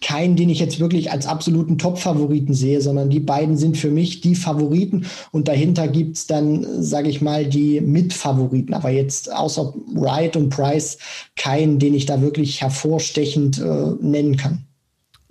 keinen, 0.00 0.36
den 0.36 0.48
ich 0.48 0.60
jetzt 0.60 0.80
wirklich 0.80 1.10
als 1.10 1.26
absoluten 1.26 1.78
Top-Favoriten 1.78 2.54
sehe, 2.54 2.80
sondern 2.80 3.10
die 3.10 3.20
beiden 3.20 3.56
sind 3.56 3.76
für 3.76 3.90
mich 3.90 4.20
die 4.20 4.34
Favoriten 4.34 5.06
und 5.32 5.48
dahinter 5.48 5.88
gibt 5.88 6.16
es 6.16 6.26
dann, 6.26 6.66
sage 6.82 7.08
ich 7.08 7.20
mal, 7.20 7.46
die 7.46 7.80
Mitfavoriten. 7.80 8.74
Aber 8.74 8.90
jetzt 8.90 9.32
außer 9.32 9.74
Wright 9.94 10.36
und 10.36 10.50
Price 10.50 10.98
keinen, 11.36 11.78
den 11.78 11.94
ich 11.94 12.06
da 12.06 12.20
wirklich 12.22 12.60
hervorstechend 12.60 13.58
äh, 13.58 13.92
nennen 14.00 14.36
kann. 14.36 14.66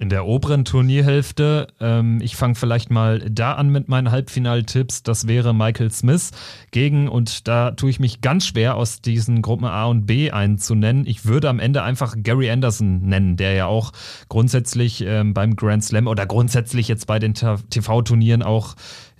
In 0.01 0.07
der 0.07 0.25
oberen 0.25 0.63
Turnierhälfte, 0.63 1.67
ähm, 1.81 2.21
ich 2.21 2.37
fange 2.37 2.55
vielleicht 2.55 2.89
mal 2.89 3.19
da 3.19 3.55
an 3.55 3.67
mit 3.67 3.89
meinen 3.89 4.11
Halbfinaltipps. 4.11 5.03
Das 5.03 5.27
wäre 5.27 5.53
Michael 5.53 5.91
Smith 5.91 6.31
gegen, 6.71 7.09
und 7.09 7.49
da 7.49 7.71
tue 7.71 7.89
ich 7.89 7.99
mich 7.99 8.21
ganz 8.21 8.47
schwer, 8.47 8.77
aus 8.77 9.01
diesen 9.01 9.41
Gruppen 9.41 9.65
A 9.65 9.87
und 9.87 10.05
B 10.05 10.31
einzunennen. 10.31 11.05
Ich 11.05 11.25
würde 11.25 11.49
am 11.49 11.59
Ende 11.59 11.83
einfach 11.83 12.15
Gary 12.17 12.49
Anderson 12.49 13.01
nennen, 13.01 13.35
der 13.35 13.51
ja 13.55 13.65
auch 13.65 13.91
grundsätzlich 14.29 15.03
ähm, 15.05 15.33
beim 15.33 15.57
Grand 15.57 15.83
Slam 15.83 16.07
oder 16.07 16.25
grundsätzlich 16.25 16.87
jetzt 16.87 17.05
bei 17.05 17.19
den 17.19 17.33
TV-Turnieren 17.33 18.41
auch 18.41 18.75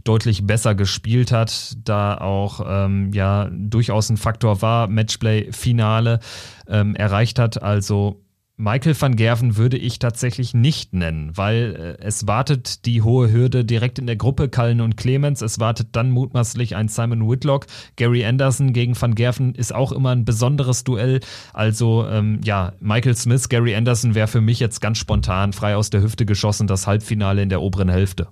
deutlich 0.05 0.47
besser 0.47 0.75
gespielt 0.75 1.33
hat, 1.33 1.75
da 1.83 2.17
auch 2.17 2.61
ähm, 2.65 3.11
ja 3.11 3.49
durchaus 3.51 4.09
ein 4.09 4.15
Faktor 4.15 4.61
war, 4.61 4.87
Matchplay-Finale 4.87 6.21
ähm, 6.69 6.95
erreicht 6.95 7.37
hat. 7.37 7.61
Also 7.61 8.21
Michael 8.61 8.93
van 8.99 9.15
Gerven 9.15 9.55
würde 9.55 9.77
ich 9.77 9.99
tatsächlich 9.99 10.53
nicht 10.53 10.93
nennen, 10.93 11.31
weil 11.33 11.97
äh, 12.01 12.03
es 12.03 12.27
wartet 12.27 12.85
die 12.85 13.01
hohe 13.01 13.31
Hürde 13.31 13.63
direkt 13.63 13.99
in 13.99 14.05
der 14.05 14.17
Gruppe 14.17 14.49
Cullen 14.49 14.81
und 14.81 14.97
Clemens. 14.97 15.41
Es 15.41 15.61
wartet 15.61 15.87
dann 15.93 16.11
mutmaßlich 16.11 16.75
ein 16.75 16.89
Simon 16.89 17.29
Whitlock. 17.29 17.67
Gary 17.95 18.25
Anderson 18.25 18.73
gegen 18.73 18.99
van 18.99 19.15
Gerven 19.15 19.55
ist 19.55 19.73
auch 19.73 19.93
immer 19.93 20.09
ein 20.09 20.25
besonderes 20.25 20.83
Duell. 20.83 21.21
Also 21.53 22.05
ähm, 22.09 22.41
ja, 22.43 22.73
Michael 22.81 23.15
Smith, 23.15 23.47
Gary 23.47 23.73
Anderson 23.75 24.13
wäre 24.13 24.27
für 24.27 24.41
mich 24.41 24.59
jetzt 24.59 24.81
ganz 24.81 24.97
spontan 24.97 25.53
frei 25.53 25.77
aus 25.77 25.89
der 25.89 26.01
Hüfte 26.01 26.25
geschossen 26.25 26.67
das 26.67 26.85
Halbfinale 26.85 27.41
in 27.41 27.47
der 27.47 27.61
oberen 27.61 27.87
Hälfte. 27.87 28.27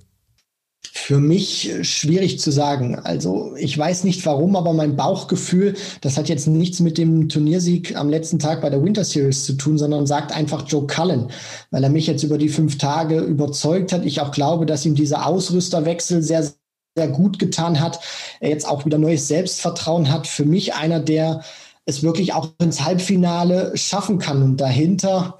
Für 0.93 1.19
mich 1.19 1.71
schwierig 1.81 2.39
zu 2.39 2.51
sagen. 2.51 2.95
Also 2.95 3.55
ich 3.57 3.77
weiß 3.77 4.03
nicht 4.03 4.25
warum, 4.25 4.55
aber 4.55 4.73
mein 4.73 4.95
Bauchgefühl, 4.95 5.75
das 6.01 6.17
hat 6.17 6.29
jetzt 6.29 6.47
nichts 6.47 6.79
mit 6.79 6.97
dem 6.97 7.29
Turniersieg 7.29 7.95
am 7.95 8.09
letzten 8.09 8.39
Tag 8.39 8.61
bei 8.61 8.69
der 8.69 8.83
Winter 8.83 9.03
Series 9.03 9.45
zu 9.45 9.53
tun, 9.53 9.77
sondern 9.77 10.07
sagt 10.07 10.31
einfach 10.31 10.67
Joe 10.67 10.87
Cullen, 10.87 11.31
weil 11.71 11.83
er 11.83 11.89
mich 11.89 12.07
jetzt 12.07 12.23
über 12.23 12.37
die 12.37 12.49
fünf 12.49 12.77
Tage 12.77 13.19
überzeugt 13.19 13.93
hat. 13.93 14.05
Ich 14.05 14.21
auch 14.21 14.31
glaube, 14.31 14.65
dass 14.65 14.85
ihm 14.85 14.95
dieser 14.95 15.25
Ausrüsterwechsel 15.25 16.21
sehr, 16.23 16.51
sehr 16.95 17.07
gut 17.07 17.39
getan 17.39 17.79
hat. 17.79 17.99
Er 18.39 18.49
jetzt 18.49 18.67
auch 18.67 18.85
wieder 18.85 18.97
neues 18.97 19.27
Selbstvertrauen 19.27 20.11
hat. 20.11 20.27
Für 20.27 20.45
mich 20.45 20.73
einer, 20.73 20.99
der 20.99 21.43
es 21.85 22.03
wirklich 22.03 22.33
auch 22.33 22.49
ins 22.59 22.83
Halbfinale 22.83 23.71
schaffen 23.75 24.19
kann. 24.19 24.43
Und 24.43 24.57
dahinter, 24.57 25.39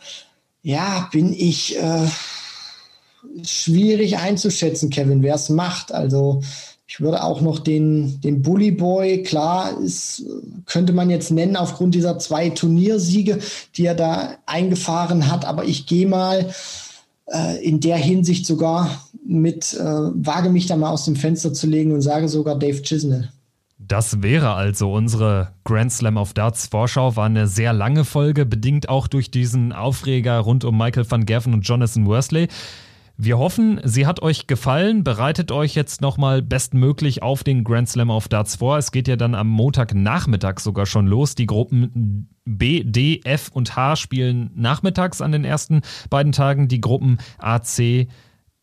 ja, 0.62 1.10
bin 1.12 1.34
ich. 1.34 1.78
Äh, 1.78 2.08
schwierig 3.44 4.18
einzuschätzen, 4.18 4.90
Kevin, 4.90 5.24
wer 5.24 5.36
es 5.36 5.50
macht. 5.50 5.92
Also 5.92 6.42
ich 6.88 7.02
würde 7.02 7.24
auch 7.24 7.42
noch 7.42 7.60
den, 7.60 8.22
den 8.22 8.42
Bully 8.42 8.72
Boy, 8.72 9.24
klar, 9.24 9.78
ist, 9.80 10.24
könnte 10.66 10.94
man 10.94 11.10
jetzt 11.10 11.32
nennen 11.32 11.58
aufgrund 11.58 11.96
dieser 11.96 12.18
zwei 12.18 12.50
Turniersiege, 12.50 13.40
die 13.76 13.86
er 13.86 13.96
da 13.96 14.38
eingefahren 14.46 15.30
hat. 15.30 15.44
Aber 15.44 15.66
ich 15.66 15.86
gehe 15.86 16.08
mal 16.08 16.50
äh, 17.28 17.64
in 17.64 17.82
der 17.82 17.98
Hinsicht 17.98 18.46
sogar 18.46 18.90
mit, 19.26 19.74
äh, 19.74 19.84
wage 19.84 20.50
mich 20.50 20.68
da 20.68 20.78
mal 20.78 20.92
aus 20.92 21.04
dem 21.06 21.18
Fenster 21.18 21.54
zu 21.54 21.68
legen 21.68 21.92
und 21.92 22.02
sage 22.02 22.30
sogar 22.30 22.58
Dave 22.58 22.82
Chisnell. 22.82 23.30
Das 23.80 24.22
wäre 24.24 24.54
also 24.54 24.92
unsere 24.92 25.54
Grand 25.64 25.92
Slam 25.92 26.18
of 26.18 26.34
Darts 26.34 26.68
Vorschau. 26.68 27.16
War 27.16 27.26
eine 27.26 27.48
sehr 27.48 27.74
lange 27.74 28.06
Folge, 28.06 28.46
bedingt 28.46 28.90
auch 28.90 29.08
durch 29.08 29.30
diesen 29.30 29.72
Aufreger 29.72 30.40
rund 30.40 30.66
um 30.66 30.78
Michael 30.78 31.10
van 31.10 31.26
Gerven 31.26 31.54
und 31.54 31.62
Jonathan 31.62 32.06
Worsley. 32.06 32.48
Wir 33.20 33.40
hoffen, 33.40 33.82
sie 33.84 34.06
hat 34.06 34.22
euch 34.22 34.46
gefallen. 34.46 35.04
Bereitet 35.04 35.52
euch 35.52 35.74
jetzt 35.74 36.02
nochmal 36.02 36.44
bestmöglich 36.44 37.24
auf 37.24 37.44
den 37.44 37.64
Grand 37.64 37.90
Slam 37.90 38.12
of 38.12 38.28
Darts 38.28 38.58
vor. 38.58 38.78
Es 38.78 38.92
geht 38.92 39.08
ja 39.08 39.16
dann 39.16 39.34
am 39.34 39.48
Montagnachmittag 39.48 40.60
sogar 40.60 40.86
schon 40.86 41.08
los. 41.08 41.34
Die 41.34 41.48
Gruppen 41.48 42.30
B, 42.46 42.84
D, 42.84 43.22
F 43.24 43.50
und 43.52 43.76
H 43.76 43.96
spielen 43.96 44.52
nachmittags 44.54 45.22
an 45.22 45.32
den 45.32 45.46
ersten 45.46 45.82
beiden 46.12 46.32
Tagen. 46.32 46.68
Die 46.68 46.80
Gruppen 46.80 47.18
A, 47.40 47.64
C, 47.64 48.08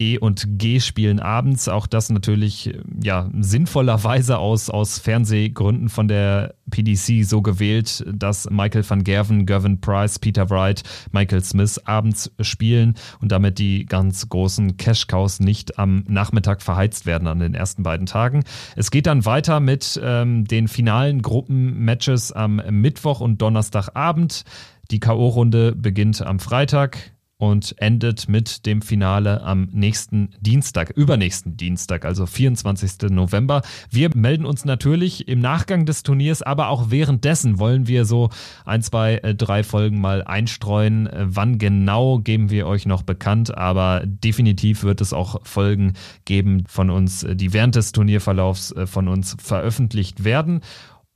E 0.01 0.19
und 0.19 0.59
G 0.59 0.81
spielen 0.81 1.21
abends. 1.21 1.69
Auch 1.69 1.87
das 1.87 2.11
natürlich 2.11 2.77
ja 3.01 3.31
sinnvollerweise 3.39 4.39
aus, 4.39 4.69
aus 4.69 4.99
Fernsehgründen 4.99 5.89
von 5.89 6.09
der 6.09 6.57
PDC 6.71 7.25
so 7.25 7.43
gewählt, 7.43 8.05
dass 8.13 8.51
Michael 8.51 8.89
van 8.89 9.05
Gerven, 9.05 9.47
Gavin 9.47 9.81
Price, 9.81 10.19
Peter 10.19 10.51
Wright, 10.51 10.83
Michael 11.13 11.45
Smith 11.45 11.79
abends 11.85 12.33
spielen 12.41 12.95
und 13.21 13.31
damit 13.31 13.61
die 13.61 13.87
ganz 13.87 14.29
großen 14.29 14.77
Cash-Cows 14.77 15.39
nicht 15.39 15.79
am 15.79 16.03
Nachmittag 16.09 16.63
verheizt 16.63 17.07
werden 17.07 17.29
an 17.29 17.39
den 17.39 17.55
ersten 17.55 17.85
beiden 17.85 18.07
Tagen. 18.07 18.43
Es 18.75 18.91
geht 18.91 19.07
dann 19.07 19.25
weiter 19.25 19.61
mit 19.61 20.01
ähm, 20.03 20.45
den 20.45 20.67
finalen 20.67 21.23
Gruppenmatches 21.23 22.33
am 22.33 22.61
Mittwoch 22.69 23.21
und 23.21 23.41
Donnerstagabend. 23.41 24.45
Die 24.91 25.01
K.O.-Runde 25.01 25.77
beginnt 25.77 26.21
am 26.21 26.41
Freitag 26.41 27.14
und 27.39 27.75
endet 27.79 28.29
mit 28.29 28.65
dem 28.65 28.81
Finale 28.81 29.43
am 29.43 29.69
nächsten 29.73 30.31
Dienstag, 30.41 30.91
übernächsten 30.91 31.57
Dienstag, 31.57 32.05
also 32.05 32.27
24. 32.27 33.11
November. 33.11 33.63
Wir 33.91 34.11
melden 34.15 34.47
uns 34.47 34.65
natürlich 34.65 35.27
im 35.27 35.41
Nachgang 35.41 35.85
des 35.85 36.03
Turniers, 36.05 36.43
aber 36.43 36.69
auch 36.69 36.91
währenddessen 36.91 37.59
wollen 37.59 37.89
wir 37.89 38.05
so 38.05 38.31
ein, 38.65 38.83
zwei, 38.83 39.17
äh, 39.17 39.35
drei 39.35 39.65
Folgen 39.65 40.01
mal 40.01 40.23
einstreuen. 40.23 41.09
Wann 41.13 41.59
genau 41.59 42.19
geben 42.19 42.51
wir 42.51 42.67
euch 42.67 42.87
noch 42.87 43.03
bekannt, 43.03 43.57
aber 43.57 44.03
definitiv 44.05 44.85
wird 44.85 45.01
es 45.01 45.13
auch 45.13 45.45
Folgen 45.45 45.95
geben 46.25 46.65
von 46.69 46.91
uns, 46.91 47.27
die 47.29 47.53
während 47.53 47.75
des 47.75 47.93
Turnierverlaufs 47.93 48.73
äh, 48.73 48.87
von 48.87 49.09
uns 49.09 49.37
veröffentlicht 49.41 50.25
werden. 50.25 50.61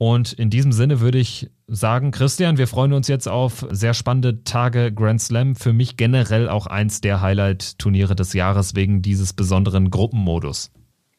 Und 0.01 0.31
in 0.31 0.49
diesem 0.49 0.71
Sinne 0.71 1.01
würde 1.01 1.17
ich 1.17 1.49
sagen, 1.67 2.11
Christian, 2.11 2.57
wir 2.57 2.67
freuen 2.67 2.93
uns 2.93 3.09
jetzt 3.09 3.27
auf 3.27 3.67
sehr 3.69 3.93
spannende 3.93 4.45
Tage 4.45 4.93
Grand 4.93 5.21
Slam. 5.21 5.57
Für 5.57 5.73
mich 5.73 5.97
generell 5.97 6.47
auch 6.47 6.67
eins 6.67 7.01
der 7.01 7.19
Highlight-Turniere 7.19 8.15
des 8.15 8.31
Jahres 8.31 8.75
wegen 8.75 9.01
dieses 9.01 9.33
besonderen 9.33 9.89
Gruppenmodus. 9.89 10.71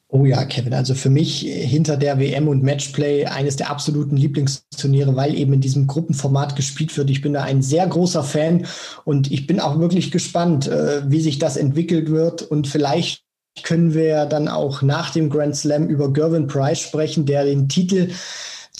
Oh 0.08 0.24
ja, 0.24 0.46
Kevin, 0.46 0.72
also 0.72 0.94
für 0.94 1.10
mich 1.10 1.40
hinter 1.42 1.98
der 1.98 2.18
WM 2.18 2.48
und 2.48 2.62
Matchplay 2.62 3.26
eines 3.26 3.56
der 3.56 3.70
absoluten 3.70 4.16
Lieblingsturniere, 4.16 5.14
weil 5.14 5.34
eben 5.34 5.52
in 5.52 5.60
diesem 5.60 5.86
Gruppenformat 5.86 6.56
gespielt 6.56 6.96
wird. 6.96 7.10
Ich 7.10 7.20
bin 7.20 7.34
da 7.34 7.42
ein 7.42 7.60
sehr 7.60 7.86
großer 7.86 8.24
Fan 8.24 8.66
und 9.04 9.30
ich 9.30 9.46
bin 9.46 9.60
auch 9.60 9.78
wirklich 9.78 10.10
gespannt, 10.10 10.68
äh, 10.68 11.02
wie 11.08 11.20
sich 11.20 11.38
das 11.38 11.58
entwickelt 11.58 12.10
wird 12.10 12.42
und 12.42 12.66
vielleicht 12.66 13.24
können 13.62 13.92
wir 13.92 14.24
dann 14.24 14.48
auch 14.48 14.80
nach 14.80 15.10
dem 15.10 15.28
Grand 15.28 15.54
Slam 15.54 15.86
über 15.86 16.12
Gervin 16.12 16.46
Price 16.46 16.80
sprechen, 16.80 17.26
der 17.26 17.44
den 17.44 17.68
Titel 17.68 18.08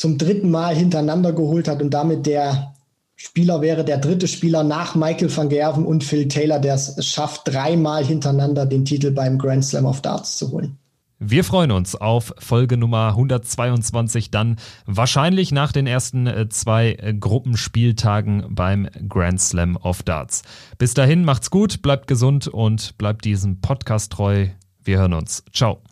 zum 0.00 0.16
dritten 0.16 0.50
Mal 0.50 0.74
hintereinander 0.74 1.34
geholt 1.34 1.68
hat 1.68 1.82
und 1.82 1.90
damit 1.90 2.24
der 2.24 2.72
Spieler 3.16 3.60
wäre, 3.60 3.84
der 3.84 3.98
dritte 3.98 4.28
Spieler 4.28 4.64
nach 4.64 4.94
Michael 4.94 5.36
van 5.36 5.50
Gerven 5.50 5.84
und 5.84 6.02
Phil 6.04 6.26
Taylor, 6.26 6.58
der 6.58 6.76
es 6.76 7.04
schafft, 7.06 7.42
dreimal 7.44 8.02
hintereinander 8.02 8.64
den 8.64 8.86
Titel 8.86 9.10
beim 9.10 9.36
Grand 9.36 9.62
Slam 9.62 9.84
of 9.84 10.00
Darts 10.00 10.38
zu 10.38 10.52
holen. 10.52 10.78
Wir 11.18 11.44
freuen 11.44 11.70
uns 11.70 11.96
auf 11.96 12.32
Folge 12.38 12.78
Nummer 12.78 13.08
122, 13.08 14.30
dann 14.30 14.56
wahrscheinlich 14.86 15.52
nach 15.52 15.70
den 15.70 15.86
ersten 15.86 16.26
äh, 16.26 16.48
zwei 16.48 16.92
äh, 16.92 17.12
Gruppenspieltagen 17.12 18.54
beim 18.54 18.88
Grand 19.06 19.38
Slam 19.38 19.76
of 19.76 20.02
Darts. 20.02 20.40
Bis 20.78 20.94
dahin 20.94 21.26
macht's 21.26 21.50
gut, 21.50 21.82
bleibt 21.82 22.06
gesund 22.06 22.48
und 22.48 22.96
bleibt 22.96 23.26
diesem 23.26 23.60
Podcast 23.60 24.12
treu. 24.12 24.46
Wir 24.82 24.98
hören 24.98 25.12
uns. 25.12 25.44
Ciao. 25.52 25.82